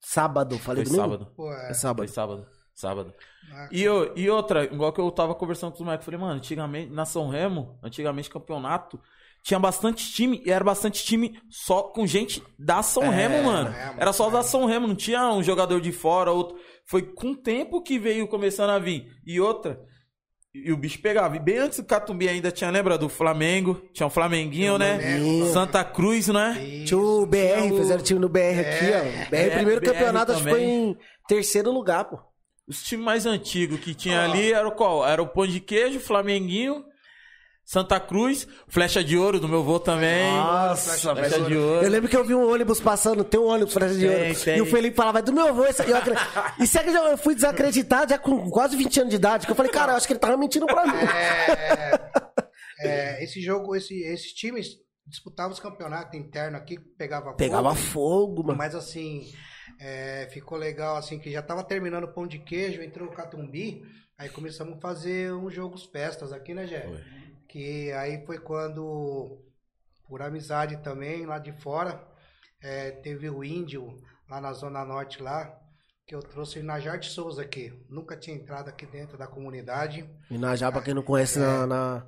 Sábado, 0.00 0.58
falei 0.58 0.84
Foi 0.84 0.96
domingo? 0.96 1.12
sábado. 1.14 1.32
Pô, 1.36 1.52
é. 1.52 1.70
É 1.70 1.74
Foi 1.94 2.08
sábado. 2.08 2.44
Sábado. 2.76 3.12
Ah, 3.52 3.68
E, 3.72 3.82
eu, 3.82 4.12
e 4.14 4.28
outra, 4.30 4.64
igual 4.64 4.92
que 4.92 5.00
eu 5.00 5.10
tava 5.10 5.34
conversando 5.34 5.70
com 5.72 5.78
os 5.78 5.84
moleques, 5.84 6.04
falei, 6.04 6.20
mano, 6.20 6.34
antigamente, 6.34 6.92
na 6.92 7.04
São 7.04 7.28
Remo, 7.28 7.78
antigamente 7.82 8.30
campeonato, 8.30 9.00
tinha 9.42 9.58
bastante 9.58 10.12
time, 10.12 10.42
e 10.44 10.50
era 10.50 10.64
bastante 10.64 11.04
time 11.04 11.40
só 11.48 11.82
com 11.84 12.06
gente 12.06 12.42
da 12.58 12.82
São 12.82 13.08
Remo, 13.08 13.42
mano. 13.44 13.68
é, 13.68 13.86
mano. 13.86 13.98
Era 14.00 14.12
só 14.12 14.28
da 14.28 14.42
São 14.42 14.66
Remo, 14.66 14.86
não 14.86 14.94
tinha 14.96 15.32
um 15.32 15.42
jogador 15.42 15.80
de 15.80 15.90
fora, 15.92 16.30
outro. 16.32 16.56
Foi 16.84 17.02
com 17.02 17.30
o 17.30 17.36
tempo 17.36 17.80
que 17.82 17.98
veio 17.98 18.28
começando 18.28 18.70
a 18.70 18.78
vir. 18.78 19.06
E 19.24 19.40
outra, 19.40 19.80
e 20.52 20.72
o 20.72 20.76
bicho 20.76 21.00
pegava. 21.00 21.36
E 21.36 21.38
bem 21.38 21.58
antes 21.58 21.78
do 21.78 21.84
Catumbi 21.86 22.28
ainda 22.28 22.50
tinha, 22.50 22.70
lembra 22.70 22.98
do 22.98 23.08
Flamengo? 23.08 23.80
Tinha 23.92 24.06
um 24.06 24.10
Flamenguinho, 24.10 24.78
né? 24.78 24.98
Santa 25.52 25.84
Cruz, 25.84 26.26
né? 26.28 26.82
Tinha 26.84 26.98
o 26.98 27.24
BR, 27.24 27.68
fizeram 27.78 28.02
time 28.02 28.18
no 28.18 28.28
BR 28.28 28.58
aqui, 28.60 28.86
ó. 28.86 29.30
BR, 29.30 29.36
É, 29.36 29.50
primeiro 29.50 29.80
BR 29.80 29.86
campeonato, 29.92 30.32
acho 30.32 30.42
que 30.42 30.50
foi 30.50 30.58
também. 30.60 30.90
em 30.90 30.96
terceiro 31.28 31.70
lugar, 31.70 32.04
pô. 32.06 32.18
Os 32.68 32.82
times 32.82 33.04
mais 33.04 33.26
antigos 33.26 33.78
que 33.80 33.94
tinha 33.94 34.20
Ó. 34.20 34.24
ali 34.24 34.52
era 34.52 34.66
o 34.66 34.72
qual? 34.72 35.06
Era 35.06 35.22
o 35.22 35.28
Pão 35.28 35.46
de 35.46 35.60
Queijo, 35.60 36.00
Flamenguinho, 36.00 36.84
Santa 37.64 37.98
Cruz, 38.00 38.46
Flecha 38.68 39.02
de 39.04 39.16
Ouro 39.16 39.38
do 39.40 39.48
meu 39.48 39.62
vô 39.62 39.78
também. 39.78 40.32
Nossa, 40.32 41.14
Flecha 41.14 41.40
de 41.42 41.52
Eu 41.54 41.62
Ouro. 41.62 41.88
lembro 41.88 42.08
que 42.08 42.16
eu 42.16 42.24
vi 42.24 42.34
um 42.34 42.50
ônibus 42.52 42.80
passando, 42.80 43.22
tem 43.24 43.38
um 43.38 43.46
ônibus 43.46 43.72
flecha 43.72 43.94
de 43.94 44.06
Tem, 44.06 44.28
ouro. 44.28 44.40
tem. 44.44 44.56
E 44.58 44.60
o 44.60 44.66
Felipe 44.66 44.96
falava, 44.96 45.20
é 45.20 45.22
do 45.22 45.32
meu 45.32 45.48
avô. 45.48 45.64
Isso, 45.66 45.80
aqui, 45.82 45.90
eu 45.92 45.96
acre... 45.96 46.14
isso 46.60 46.78
é 46.78 46.82
que 46.82 46.90
eu 46.90 47.18
fui 47.18 47.34
desacreditado 47.36 48.10
já 48.10 48.18
com 48.18 48.50
quase 48.50 48.76
20 48.76 48.98
anos 49.00 49.10
de 49.10 49.16
idade. 49.16 49.46
Que 49.46 49.52
eu 49.52 49.56
falei, 49.56 49.70
cara, 49.70 49.92
eu 49.92 49.96
acho 49.96 50.06
que 50.06 50.12
ele 50.12 50.20
tava 50.20 50.36
mentindo 50.36 50.66
pra 50.66 50.86
mim. 50.86 50.92
É, 50.98 52.00
é, 52.80 53.24
esse 53.24 53.40
jogo, 53.40 53.74
esse, 53.74 53.94
esses 54.02 54.32
times 54.32 54.68
disputavam 55.06 55.52
os 55.52 55.60
campeonatos 55.60 56.18
internos 56.18 56.60
aqui, 56.60 56.78
pegava 56.98 57.26
fogo. 57.26 57.36
Pegava 57.36 57.74
fogo, 57.74 58.42
mano. 58.44 58.58
Mas 58.58 58.74
assim, 58.74 59.32
é, 59.78 60.28
ficou 60.30 60.56
legal 60.58 60.96
assim 60.96 61.18
que 61.18 61.30
já 61.30 61.42
tava 61.42 61.62
terminando 61.64 62.04
o 62.04 62.12
pão 62.12 62.26
de 62.26 62.38
queijo, 62.38 62.82
entrou 62.82 63.08
o 63.08 63.12
Catumbi, 63.12 63.82
aí 64.16 64.28
começamos 64.28 64.78
a 64.78 64.80
fazer 64.80 65.32
uns 65.32 65.52
jogos 65.52 65.84
festas 65.84 66.32
aqui, 66.32 66.54
né, 66.54 66.66
Jé? 66.66 66.86
Que 67.48 67.92
aí 67.92 68.24
foi 68.24 68.38
quando, 68.38 69.42
por 70.08 70.22
amizade 70.22 70.78
também, 70.78 71.26
lá 71.26 71.38
de 71.38 71.52
fora, 71.52 72.02
é, 72.62 72.90
teve 72.90 73.28
o 73.30 73.44
índio 73.44 73.96
lá 74.28 74.40
na 74.40 74.52
Zona 74.52 74.84
Norte 74.84 75.22
lá, 75.22 75.58
que 76.06 76.14
eu 76.14 76.20
trouxe 76.20 76.62
na 76.62 76.78
Jarte 76.80 77.10
Souza 77.10 77.42
aqui. 77.42 77.72
Nunca 77.88 78.16
tinha 78.16 78.36
entrado 78.36 78.68
aqui 78.68 78.86
dentro 78.86 79.18
da 79.18 79.26
comunidade. 79.26 80.08
E 80.30 80.38
na 80.38 80.54
já, 80.56 80.70
pra 80.70 80.82
quem 80.82 80.94
não 80.94 81.02
conhece, 81.02 81.38
na, 81.38 81.66
na, 81.66 82.06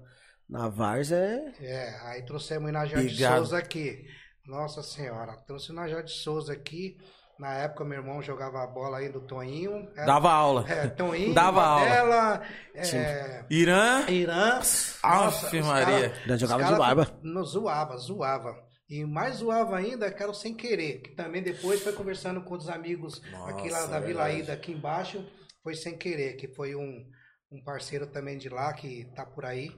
na 0.49 0.69
Vars 0.69 1.11
é... 1.11 1.53
É, 1.61 2.01
aí 2.03 2.25
trouxemos 2.25 2.67
o 2.67 2.69
Inajá 2.69 3.03
de. 3.03 3.17
Souza 3.17 3.59
aqui. 3.59 4.07
Nossa 4.47 4.83
Senhora, 4.83 5.37
trouxe 5.47 5.71
o 5.71 5.73
Inajá 5.73 6.01
de 6.01 6.13
Souza 6.13 6.53
aqui. 6.53 6.97
Na 7.39 7.55
época, 7.55 7.85
meu 7.85 7.99
irmão 7.99 8.21
jogava 8.21 8.65
a 8.65 8.67
bola 8.67 8.99
aí 8.99 9.09
do 9.09 9.21
Toninho. 9.21 9.89
Era- 9.95 10.07
Dava 10.07 10.31
aula. 10.33 10.65
É, 10.69 10.89
Toninho, 10.89 11.33
Dava 11.35 11.63
aula. 11.63 12.43
É, 12.75 13.45
Irã. 13.49 14.05
Irã. 14.09 14.59
Aff, 15.03 15.61
Maria. 15.63 16.11
cara- 16.11 16.37
jogava 16.37 16.63
de 16.65 16.69
cara 16.71 16.77
barba. 16.79 17.19
Nos 17.23 17.51
zoava, 17.53 17.97
zoava. 17.97 18.57
E 18.91 19.05
mais 19.05 19.37
zoava 19.37 19.77
ainda 19.77 20.11
que 20.11 20.21
era 20.23 20.33
o 20.33 20.35
sem 20.35 20.55
querer, 20.55 21.01
que 21.03 21.11
também 21.15 21.43
depois 21.43 21.83
foi 21.83 21.93
conversando 21.93 22.43
com 22.43 22.55
os 22.57 22.69
amigos 22.69 23.23
aqui 23.47 23.69
lá 23.69 23.81
Nossa, 23.83 23.89
da 23.91 23.97
é 23.99 24.01
Vila. 24.01 24.33
Ida, 24.33 24.53
aqui 24.55 24.73
embaixo, 24.73 25.25
foi 25.63 25.75
sem 25.75 25.97
querer, 25.97 26.37
que 26.37 26.49
foi 26.49 26.75
um, 26.75 27.05
um 27.53 27.63
parceiro 27.63 28.07
também 28.07 28.39
de 28.39 28.49
lá, 28.49 28.73
que 28.73 29.05
tá 29.15 29.27
por 29.27 29.45
aí, 29.45 29.71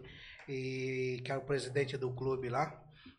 e 0.48 1.20
que 1.24 1.30
era 1.30 1.40
o 1.40 1.44
presidente 1.44 1.96
do 1.98 2.14
clube 2.14 2.48
lá, 2.48 2.72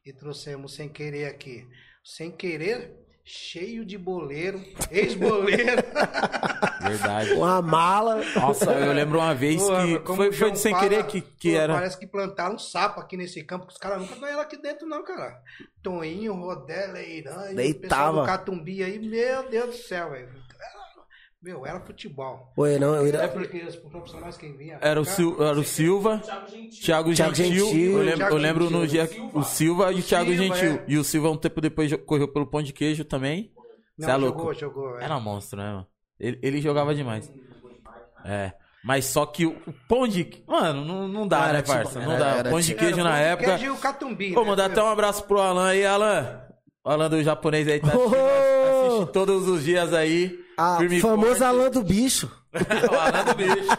e 0.05 0.13
trouxemos 0.13 0.75
sem 0.75 0.87
querer 0.89 1.25
aqui. 1.25 1.67
Sem 2.03 2.31
querer, 2.31 2.95
cheio 3.24 3.86
de 3.86 3.97
boleiro, 3.97 4.61
ex-boleiro. 4.89 5.84
Verdade. 6.82 7.34
Uma 7.34 7.61
mala. 7.61 8.22
Nossa, 8.36 8.72
eu 8.72 8.91
lembro 8.91 9.19
uma 9.19 9.36
vez 9.36 9.61
Pô, 9.61 9.76
que 9.78 9.99
como 9.99 10.17
foi, 10.17 10.32
foi 10.32 10.55
sem 10.55 10.72
fala, 10.74 10.84
querer 10.84 11.05
que, 11.05 11.22
que 11.22 11.51
pô, 11.51 11.57
era. 11.57 11.74
Parece 11.74 11.97
que 11.99 12.07
plantaram 12.07 12.55
um 12.55 12.59
sapo 12.59 12.99
aqui 12.99 13.15
nesse 13.15 13.43
campo, 13.43 13.67
que 13.67 13.74
os 13.74 13.78
caras 13.78 13.99
nunca 13.99 14.15
ganharam 14.15 14.41
aqui 14.41 14.57
dentro, 14.57 14.88
não, 14.88 15.03
cara. 15.03 15.39
Toninho, 15.82 16.34
Rodela, 16.34 17.01
Irã, 17.01 17.32
e 17.32 17.34
o 17.34 17.36
pessoal 17.36 17.55
Deitava. 17.55 18.22
do 18.22 18.26
Catumbi 18.26 18.84
aí, 18.84 18.99
meu 18.99 19.49
Deus 19.49 19.67
do 19.67 19.74
céu, 19.82 20.11
velho. 20.11 20.30
Era- 21.43 21.53
Meu, 21.57 21.65
era 21.65 21.79
futebol. 21.79 22.51
Oi, 22.55 22.77
não, 22.77 22.95
eu 22.95 23.05
É 23.07 23.23
ia... 23.23 23.27
porque 23.29 23.57
os 23.63 23.75
profissionais 23.75 24.37
quem 24.37 24.55
vinha. 24.55 24.77
Era 24.81 25.01
o, 25.01 25.05
Sil, 25.05 25.35
era 25.39 25.59
o 25.59 25.63
Silva, 25.63 26.19
Thiago 26.83 27.13
Thiago 27.13 27.35
Gentil. 27.35 27.65
Gentil. 27.65 27.91
Eu 27.91 27.97
lembro, 28.03 28.17
Thiago 28.17 28.35
eu 28.35 28.39
lembro 28.39 28.69
no 28.69 28.87
Gentil. 28.87 29.29
dia 29.29 29.31
o 29.39 29.43
Silva 29.43 29.91
e 29.91 29.99
o 29.99 30.03
Thiago 30.03 30.29
Silva, 30.31 30.43
Gentil. 30.55 30.71
é. 30.73 30.83
E 30.87 30.97
o 30.97 31.03
Silva 31.03 31.29
um 31.31 31.37
tempo 31.37 31.59
depois 31.61 31.91
correu 32.05 32.27
pelo 32.27 32.45
pão 32.45 32.61
de 32.61 32.71
queijo 32.73 33.03
também. 33.03 33.51
Não, 33.97 34.05
Você 34.07 34.11
é 34.11 34.19
jogou, 34.19 34.43
louco. 34.45 34.53
jogou. 34.53 34.99
é. 34.99 35.03
Era 35.03 35.19
monstro, 35.19 35.57
né, 35.59 35.65
mano? 35.71 35.87
Ele, 36.19 36.39
ele 36.43 36.61
jogava 36.61 36.93
demais. 36.93 37.31
É. 38.23 38.53
Mas 38.83 39.05
só 39.05 39.25
que 39.25 39.45
o, 39.45 39.55
pão 39.87 40.07
de. 40.07 40.43
Mano, 40.47 40.83
não, 40.85 41.07
não 41.07 41.27
dá, 41.27 41.43
Era 41.45 41.53
né, 41.53 41.61
tipo- 41.61 41.73
parça? 41.73 41.99
Não 41.99 42.11
era- 42.13 42.19
dá. 42.19 42.29
era 42.37 42.49
pão 42.49 42.59
de 42.59 42.65
tipo- 42.67 42.79
queijo 42.79 42.99
Era 42.99 43.03
na 43.03 43.09
pão 43.11 43.19
de 43.19 43.25
época. 43.25 43.45
queijo 43.57 43.65
e 43.65 43.69
o 43.69 43.77
Catumbi. 43.77 44.33
Pô, 44.33 44.41
né? 44.43 44.47
mandar 44.49 44.65
até 44.65 44.81
um 44.83 44.87
abraço 44.89 45.23
pro 45.23 45.39
Alan 45.39 45.67
aí, 45.69 45.85
Alan. 45.85 46.41
O 46.83 46.89
Alan 46.89 47.09
do 47.09 47.21
japonês 47.23 47.67
aí 47.67 47.79
tá 47.79 47.87
assistindo, 47.87 48.15
Ô! 48.15 48.95
assiste 48.97 49.11
todos 49.13 49.47
os 49.47 49.63
dias 49.63 49.93
aí. 49.93 50.39
A 50.62 50.78
firme 50.78 50.99
famosa 50.99 51.70
do 51.70 51.84
bicho. 51.84 52.32
o 52.53 52.95
Alan 52.95 53.26
do 53.26 53.36
bicho. 53.36 53.78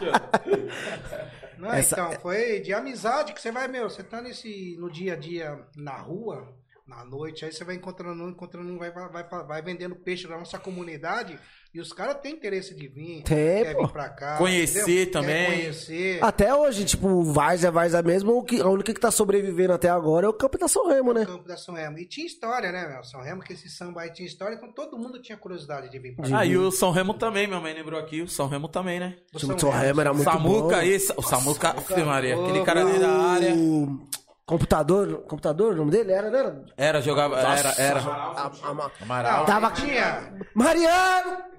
Não, 1.57 1.71
Essa- 1.73 1.95
então, 1.95 2.11
foi 2.19 2.59
de 2.59 2.73
amizade 2.73 3.33
que 3.33 3.41
você 3.41 3.51
vai, 3.51 3.67
meu, 3.67 3.89
você 3.89 4.03
tá 4.03 4.21
nesse, 4.21 4.75
no 4.79 4.91
dia 4.91 5.13
a 5.13 5.15
dia 5.15 5.59
na 5.75 5.95
rua, 5.97 6.53
na 6.85 7.05
noite, 7.05 7.45
aí 7.45 7.51
você 7.53 7.63
vai 7.63 7.75
encontrando 7.75 8.21
um, 8.23 8.29
encontrando 8.29 8.69
um, 8.69 8.77
vai, 8.77 8.91
vai, 8.91 9.09
vai, 9.09 9.23
vai 9.45 9.61
vendendo 9.61 9.95
peixe 9.95 10.27
na 10.27 10.37
nossa 10.37 10.59
comunidade, 10.59 11.39
e 11.73 11.79
os 11.81 11.91
caras 11.91 12.17
têm 12.21 12.33
interesse 12.33 12.75
de 12.75 12.87
vir, 12.87 13.23
Tem, 13.23 13.63
quer 13.63 13.75
pô. 13.75 13.85
vir 13.87 13.91
pra 13.93 14.07
cá. 14.09 14.37
Conhecer 14.37 14.81
entendeu? 14.81 15.05
Quer 15.05 15.11
também. 15.11 15.45
conhecer. 15.45 16.19
Até 16.23 16.53
hoje, 16.53 16.85
tipo, 16.85 17.07
o 17.07 17.23
Várzea, 17.23 17.71
Várzea 17.71 18.01
mesmo, 18.03 18.37
o 18.37 18.43
que- 18.43 18.61
a 18.61 18.67
única 18.67 18.93
que 18.93 18.99
tá 18.99 19.09
sobrevivendo 19.09 19.73
até 19.73 19.89
agora 19.89 20.25
é 20.27 20.29
o 20.29 20.33
Campo 20.33 20.57
da 20.57 20.67
São 20.67 20.87
Remo, 20.87 21.13
né? 21.13 21.23
o 21.23 21.25
campo 21.27 21.47
da 21.47 21.57
São 21.57 21.73
Remo. 21.73 21.97
E 21.97 22.05
tinha 22.07 22.27
história, 22.27 22.71
né, 22.71 22.87
meu? 22.87 23.03
São 23.03 23.21
Remo, 23.21 23.41
que 23.41 23.53
esse 23.53 23.69
samba 23.69 24.01
aí 24.01 24.11
tinha 24.13 24.27
história, 24.27 24.55
então 24.55 24.71
todo 24.71 24.97
mundo 24.97 25.19
tinha 25.21 25.37
curiosidade 25.37 25.89
de 25.89 25.97
vir 25.97 26.15
pra 26.15 26.29
cá. 26.29 26.39
Ah, 26.39 26.45
e 26.45 26.55
o 26.55 26.69
São 26.71 26.91
Remo 26.91 27.15
também, 27.15 27.47
minha 27.47 27.59
mãe 27.59 27.73
lembrou 27.73 27.99
aqui. 27.99 28.21
O 28.21 28.27
São 28.27 28.47
Remo 28.47 28.67
também, 28.67 28.99
né? 28.99 29.15
O 29.33 29.37
O 29.37 29.39
time 29.39 29.55
de 29.55 29.61
São 29.61 29.71
Remo 29.71 29.99
era 30.01 30.13
muito 30.13 30.29
Samuca, 30.29 30.75
bom. 30.77 30.81
esse. 30.83 31.11
O 31.17 31.21
Samuca, 31.23 31.69
Ave 31.69 32.03
Maria, 32.03 32.35
aquele 32.35 32.63
cara 32.63 32.81
ali 32.81 32.99
da 32.99 33.09
área. 33.09 33.55
O 33.55 34.07
computador, 34.45 35.23
computador, 35.23 35.73
o 35.73 35.77
nome 35.77 35.89
dele 35.91 36.11
era, 36.11 36.29
né? 36.29 36.39
Era. 36.39 36.65
Era, 36.77 37.01
jogava. 37.01 37.39
Era, 37.39 37.73
era. 37.77 37.99
A- 38.01 38.51
a- 38.67 38.91
Amaral. 39.01 39.45
Tava- 39.45 39.71
Tinha. 39.71 40.33
Mariano! 40.53 41.52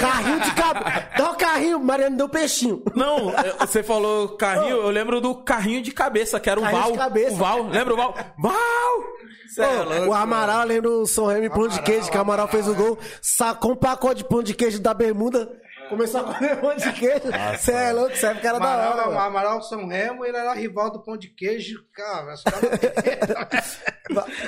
Carrinho 0.00 0.40
de 0.40 0.50
cabo. 0.54 0.80
Dá 1.16 1.30
o 1.30 1.34
carrinho, 1.36 1.80
Mariano 1.80 2.16
deu 2.16 2.28
peixinho. 2.28 2.82
Não, 2.94 3.30
eu- 3.30 3.56
você 3.58 3.82
falou 3.82 4.28
carrinho, 4.36 4.76
eu 4.76 4.90
lembro 4.90 5.20
do 5.20 5.34
carrinho 5.34 5.82
de 5.82 5.90
cabeça, 5.92 6.38
que 6.38 6.48
era 6.48 6.60
o 6.60 6.62
Carrinho 6.62 6.82
Val. 6.82 6.92
de 6.92 6.98
cabeça. 6.98 7.32
O 7.32 7.36
Val, 7.36 7.62
lembra 7.64 7.94
o 7.94 7.96
Val? 7.96 8.14
Val! 8.38 8.54
Cê 9.54 9.60
é 9.62 9.82
louco, 9.82 10.10
o 10.10 10.14
Amaral, 10.14 10.64
lembra 10.66 10.88
do 10.90 11.04
São 11.06 11.26
Remo 11.26 11.44
e 11.44 11.50
pão 11.50 11.68
de 11.68 11.82
queijo, 11.82 12.10
que 12.10 12.16
o 12.16 12.20
Amaral 12.20 12.48
fez 12.48 12.66
o 12.68 12.74
gol, 12.74 12.98
sacou 13.20 13.72
um 13.72 13.76
pacote 13.76 14.16
de 14.22 14.24
pão 14.24 14.42
de 14.42 14.54
queijo 14.54 14.80
da 14.80 14.94
bermuda, 14.94 15.50
começou 15.92 16.20
a 16.20 16.34
comer 16.34 16.60
pão 16.60 16.74
de 16.74 16.92
queijo. 16.92 17.30
Você 17.58 17.72
é 17.72 17.92
louco, 17.92 18.16
você 18.16 18.26
é 18.26 18.32
porque 18.32 18.46
era 18.46 18.58
da 18.58 18.64
hora. 18.64 18.82
Amaral, 18.84 19.06
mano. 19.06 19.18
Amaral 19.20 19.62
São 19.62 19.86
Remo, 19.86 20.24
ele 20.24 20.36
era 20.36 20.54
rival 20.54 20.90
do 20.90 21.02
Pão 21.02 21.16
de 21.16 21.28
Queijo, 21.28 21.84
cara. 21.92 22.34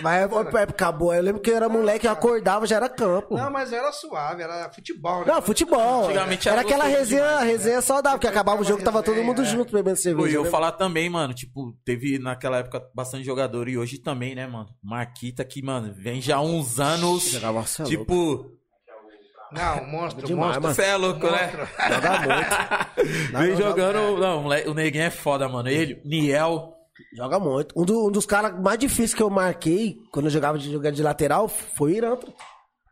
Mas 0.02 0.16
é 0.56 0.62
época 0.62 0.92
boa. 0.92 1.16
Eu 1.16 1.22
lembro 1.22 1.42
que 1.42 1.50
eu 1.50 1.56
era 1.56 1.68
moleque, 1.68 2.06
eu 2.06 2.12
acordava, 2.12 2.66
já 2.66 2.76
era 2.76 2.88
campo. 2.88 3.36
Não, 3.36 3.50
mas 3.50 3.72
era 3.72 3.92
suave, 3.92 4.42
era 4.42 4.70
futebol, 4.72 5.20
né? 5.20 5.32
Não, 5.32 5.42
futebol. 5.42 6.04
Antigamente 6.04 6.48
era 6.48 6.60
Era 6.60 6.66
aquela 6.66 6.84
resenha, 6.84 7.22
demais, 7.22 7.40
né? 7.46 7.52
resenha 7.52 7.82
saudável, 7.82 8.18
que 8.18 8.26
acabava 8.26 8.62
o 8.62 8.64
jogo, 8.64 8.82
tava 8.82 9.02
todo 9.02 9.14
resenha, 9.14 9.26
mundo 9.28 9.42
é. 9.42 9.44
junto 9.44 9.72
bebendo 9.72 9.96
cerveja. 9.96 10.30
e 10.30 10.34
eu 10.34 10.44
né? 10.44 10.50
falar 10.50 10.72
também, 10.72 11.10
mano, 11.10 11.34
tipo, 11.34 11.76
teve 11.84 12.18
naquela 12.18 12.58
época 12.58 12.82
bastante 12.94 13.24
jogador 13.24 13.68
e 13.68 13.76
hoje 13.76 13.98
também, 13.98 14.34
né, 14.34 14.46
mano? 14.46 14.68
Marquita 14.82 15.44
que, 15.44 15.62
mano, 15.62 15.92
vem 15.94 16.20
já 16.20 16.36
há 16.36 16.42
uns 16.42 16.80
anos. 16.80 17.34
É 17.34 17.84
tipo, 17.84 18.50
Não, 19.54 19.86
monstro, 19.86 20.26
Demais, 20.26 20.58
monstro. 20.58 20.62
mano. 20.62 20.74
você 20.74 20.82
é 20.82 20.96
louco, 20.96 21.30
né? 21.30 21.50
Joga 21.88 22.20
muito. 22.20 23.32
Vem 23.38 23.50
não, 23.52 23.56
jogando. 23.56 24.18
Não, 24.18 24.46
o 24.70 24.74
neguinho 24.74 25.04
é 25.04 25.10
foda, 25.10 25.48
mano. 25.48 25.68
Ele, 25.68 26.00
Niel. 26.04 26.72
Joga 27.16 27.38
muito. 27.40 27.72
Um, 27.78 27.84
do- 27.84 28.08
um 28.08 28.10
dos 28.10 28.26
caras 28.26 28.58
mais 28.60 28.78
difíceis 28.78 29.14
que 29.14 29.22
eu 29.22 29.30
marquei 29.30 29.96
quando 30.12 30.26
eu 30.26 30.30
jogava 30.30 30.58
de 30.58 30.78
de 30.92 31.02
lateral 31.02 31.48
foi 31.48 31.92
o 31.92 31.96
Irã. 31.96 32.18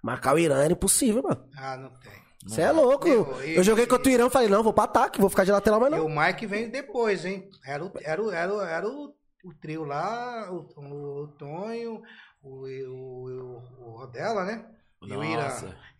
Marcar 0.02 0.34
o 0.34 0.38
Irã 0.38 0.62
era 0.62 0.72
impossível, 0.72 1.22
mano. 1.22 1.44
Ah, 1.56 1.76
não 1.76 1.90
tem. 2.00 2.12
Você 2.44 2.60
é 2.62 2.72
louco. 2.72 3.06
Meu, 3.08 3.40
eu 3.42 3.60
e- 3.60 3.62
joguei 3.62 3.86
contra 3.86 4.08
o 4.10 4.12
Irã 4.12 4.28
falei, 4.28 4.48
não, 4.48 4.62
vou 4.64 4.72
pra 4.72 4.84
ataque, 4.84 5.20
vou 5.20 5.30
ficar 5.30 5.44
de 5.44 5.52
lateral, 5.52 5.78
mas 5.78 5.92
E 5.92 5.96
não. 5.96 6.06
o 6.06 6.10
Mike 6.20 6.46
veio 6.46 6.70
depois, 6.72 7.24
hein? 7.24 7.48
Era 7.64 7.84
o, 7.84 7.92
era 8.02 8.22
o, 8.22 8.30
era 8.32 8.52
o, 8.54 8.60
era 8.60 8.88
o, 8.88 9.14
o 9.44 9.54
trio 9.60 9.84
lá, 9.84 10.48
o, 10.50 10.66
o, 10.76 11.22
o 11.22 11.28
Tonho, 11.38 12.02
o, 12.42 12.66
o, 12.66 13.28
o, 13.28 13.62
o 13.86 13.96
Rodela, 13.98 14.44
né? 14.44 14.64
E 15.04 15.12
o 15.16 15.22
Irã. 15.22 15.48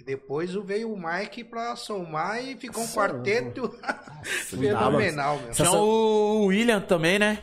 E 0.03 0.05
depois 0.05 0.53
veio 0.53 0.92
o 0.92 0.98
Mike 1.00 1.44
pra 1.44 1.76
somar 1.76 2.42
e 2.44 2.57
ficou 2.57 2.82
um 2.82 2.86
Nossa, 2.86 2.98
quarteto 2.98 3.72
fenomenal, 4.46 5.38
meu. 5.38 5.53
Tinha 5.53 5.70
o 5.70 6.46
William 6.46 6.80
também, 6.80 7.20
né? 7.20 7.40